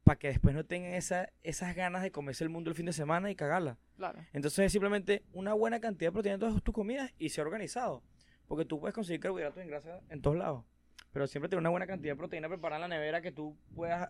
para 0.04 0.20
que 0.20 0.28
después 0.28 0.54
no 0.54 0.66
tengan 0.66 0.94
esa, 0.94 1.30
esas 1.44 1.76
ganas 1.76 2.04
de 2.04 2.12
comerse 2.12 2.44
el 2.44 2.50
mundo 2.50 2.70
el 2.70 2.76
fin 2.76 2.86
de 2.86 2.94
semana 2.94 3.32
y 3.32 3.36
cagarla. 3.36 3.78
Claro. 3.96 4.20
Entonces 4.34 4.66
es 4.66 4.72
simplemente 4.72 5.24
una 5.32 5.54
buena 5.54 5.80
cantidad 5.80 6.10
de 6.10 6.14
proteína 6.14 6.34
en 6.36 6.40
todas 6.42 6.62
tus 6.62 6.74
comidas 6.76 7.14
y 7.18 7.30
ser 7.30 7.46
organizado. 7.46 8.04
Porque 8.48 8.66
tú 8.66 8.80
puedes 8.80 8.94
conseguir 8.94 9.22
carbohidratos 9.22 9.64
y 9.64 9.68
grasa 9.68 10.02
en 10.10 10.22
todos 10.22 10.36
lados. 10.38 10.66
Pero 11.14 11.28
siempre 11.28 11.48
tener 11.48 11.60
una 11.60 11.70
buena 11.70 11.88
cantidad 11.88 12.14
de 12.14 12.18
proteína 12.18 12.50
preparada 12.50 12.84
en 12.84 12.90
la 12.90 12.96
nevera 12.98 13.22
que 13.22 13.32
tú 13.32 13.56
puedas 13.76 14.10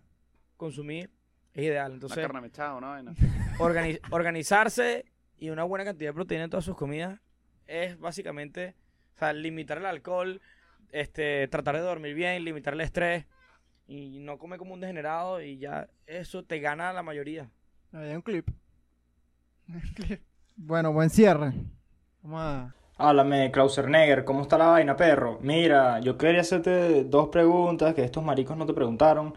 consumir 0.58 1.12
es 1.54 1.64
ideal. 1.66 1.88
Una 1.92 1.96
Entonces, 1.96 2.26
carne 2.26 2.42
mechada, 2.42 2.76
una 2.76 2.88
vaina. 2.88 3.12
organi- 3.60 4.00
organizarse 4.12 5.06
y 5.38 5.50
una 5.50 5.64
buena 5.64 5.84
cantidad 5.86 6.10
de 6.10 6.14
proteína 6.16 6.46
en 6.46 6.50
todas 6.50 6.66
sus 6.66 6.76
comidas 6.78 7.20
es 7.68 8.00
básicamente, 8.00 8.76
o 9.16 9.20
sea, 9.20 9.34
limitar 9.34 9.78
el 9.78 9.86
alcohol, 9.86 10.42
este, 10.92 11.48
tratar 11.50 11.76
de 11.76 11.82
dormir 11.82 12.14
bien, 12.16 12.44
limitar 12.46 12.74
el 12.74 12.82
estrés 12.82 13.26
y 13.88 14.20
no 14.20 14.38
comer 14.38 14.58
como 14.58 14.74
un 14.74 14.80
degenerado 14.80 15.42
y 15.42 15.58
ya 15.58 15.90
eso 16.08 16.44
te 16.44 16.60
gana 16.60 16.94
la 16.94 17.04
mayoría. 17.04 17.50
Ahí 17.92 18.10
hay 18.10 18.16
un 18.16 18.22
clip. 18.22 18.48
Bueno, 20.56 20.94
buen 20.94 21.10
cierre. 21.10 21.52
Vamos 22.22 22.42
a... 22.42 22.76
Háblame, 22.98 23.52
Klauser 23.52 23.88
¿cómo 24.24 24.42
está 24.44 24.58
la 24.58 24.68
vaina, 24.68 24.96
perro? 24.96 25.40
Mira, 25.42 26.00
yo 26.00 26.18
quería 26.18 26.42
hacerte 26.42 27.04
dos 27.04 27.30
preguntas 27.30 27.94
que 27.96 28.04
estos 28.04 28.24
maricos 28.24 28.56
no 28.56 28.66
te 28.68 28.74
preguntaron. 28.74 29.34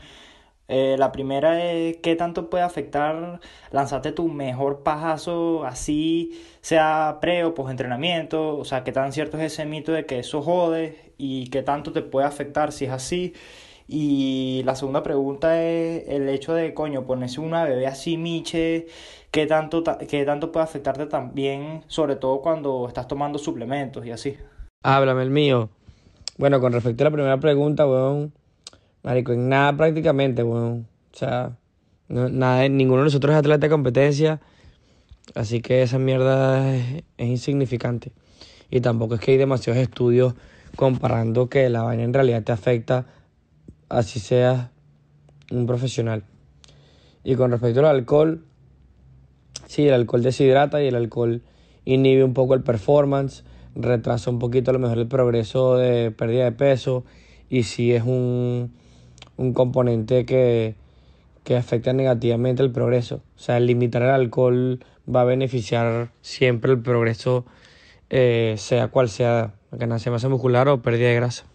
Eh, 0.68 0.96
la 0.98 1.12
primera 1.12 1.62
es, 1.64 1.98
¿qué 1.98 2.16
tanto 2.16 2.50
puede 2.50 2.64
afectar 2.64 3.40
lanzarte 3.70 4.12
tu 4.12 4.28
mejor 4.28 4.82
pajazo 4.82 5.64
así, 5.64 6.42
sea 6.60 7.18
pre 7.20 7.44
o 7.44 7.54
post 7.54 7.70
entrenamiento? 7.70 8.58
O 8.58 8.64
sea, 8.64 8.84
¿qué 8.84 8.92
tan 8.92 9.12
cierto 9.12 9.38
es 9.38 9.52
ese 9.52 9.64
mito 9.66 9.92
de 9.92 10.06
que 10.06 10.20
eso 10.20 10.42
jode? 10.42 11.12
¿Y 11.18 11.48
qué 11.50 11.62
tanto 11.62 11.92
te 11.92 12.02
puede 12.02 12.26
afectar 12.26 12.72
si 12.72 12.86
es 12.86 12.92
así? 12.92 13.34
Y 13.88 14.62
la 14.64 14.74
segunda 14.74 15.02
pregunta 15.02 15.62
es 15.62 16.08
el 16.08 16.28
hecho 16.28 16.54
de, 16.54 16.74
coño, 16.74 17.06
ponerse 17.06 17.40
una 17.40 17.64
bebé 17.64 17.86
así, 17.86 18.16
miche, 18.16 18.86
¿qué 19.30 19.46
tanto, 19.46 19.82
ta- 19.82 19.98
qué 19.98 20.24
tanto 20.24 20.50
puede 20.50 20.64
afectarte 20.64 21.06
también, 21.06 21.82
sobre 21.86 22.16
todo 22.16 22.40
cuando 22.40 22.88
estás 22.88 23.06
tomando 23.06 23.38
suplementos 23.38 24.04
y 24.04 24.10
así? 24.10 24.36
Háblame 24.82 25.22
el 25.22 25.30
mío. 25.30 25.70
Bueno, 26.36 26.60
con 26.60 26.72
respecto 26.72 27.04
a 27.04 27.06
la 27.06 27.10
primera 27.12 27.38
pregunta, 27.38 27.86
weón. 27.86 28.32
Marico, 29.04 29.32
en 29.32 29.48
nada 29.48 29.76
prácticamente, 29.76 30.42
weón. 30.42 30.88
O 31.12 31.16
sea, 31.16 31.56
no- 32.08 32.28
nada, 32.28 32.68
ninguno 32.68 33.02
de 33.02 33.04
nosotros 33.04 33.32
es 33.32 33.38
atleta 33.38 33.66
de 33.66 33.70
competencia. 33.70 34.40
Así 35.34 35.60
que 35.60 35.82
esa 35.82 35.98
mierda 35.98 36.74
es, 36.74 37.04
es 37.18 37.26
insignificante. 37.28 38.12
Y 38.68 38.80
tampoco 38.80 39.14
es 39.14 39.20
que 39.20 39.32
hay 39.32 39.36
demasiados 39.36 39.80
estudios 39.80 40.34
comparando 40.74 41.48
que 41.48 41.68
la 41.68 41.82
vaina 41.82 42.02
en 42.02 42.12
realidad 42.12 42.42
te 42.42 42.52
afecta, 42.52 43.06
así 43.88 44.20
seas 44.20 44.70
un 45.50 45.66
profesional. 45.66 46.24
Y 47.24 47.34
con 47.34 47.50
respecto 47.50 47.80
al 47.80 47.86
alcohol, 47.86 48.44
sí, 49.66 49.88
el 49.88 49.94
alcohol 49.94 50.22
deshidrata 50.22 50.82
y 50.82 50.88
el 50.88 50.94
alcohol 50.94 51.42
inhibe 51.84 52.24
un 52.24 52.34
poco 52.34 52.54
el 52.54 52.62
performance, 52.62 53.44
retrasa 53.74 54.30
un 54.30 54.38
poquito 54.38 54.70
a 54.70 54.74
lo 54.74 54.78
mejor 54.78 54.98
el 54.98 55.06
progreso 55.06 55.76
de 55.76 56.10
pérdida 56.10 56.44
de 56.44 56.52
peso 56.52 57.04
y 57.48 57.64
sí 57.64 57.92
es 57.92 58.02
un, 58.02 58.72
un 59.36 59.52
componente 59.52 60.24
que, 60.24 60.74
que 61.44 61.56
afecta 61.56 61.92
negativamente 61.92 62.62
el 62.62 62.72
progreso. 62.72 63.22
O 63.36 63.38
sea, 63.38 63.60
limitar 63.60 64.02
el 64.02 64.10
alcohol 64.10 64.84
va 65.12 65.22
a 65.22 65.24
beneficiar 65.24 66.10
siempre 66.20 66.72
el 66.72 66.80
progreso, 66.80 67.46
eh, 68.10 68.54
sea 68.58 68.88
cual 68.88 69.08
sea, 69.08 69.54
ganancia 69.70 70.10
de 70.10 70.16
masa 70.16 70.28
muscular 70.28 70.68
o 70.68 70.82
pérdida 70.82 71.08
de 71.08 71.14
grasa. 71.14 71.46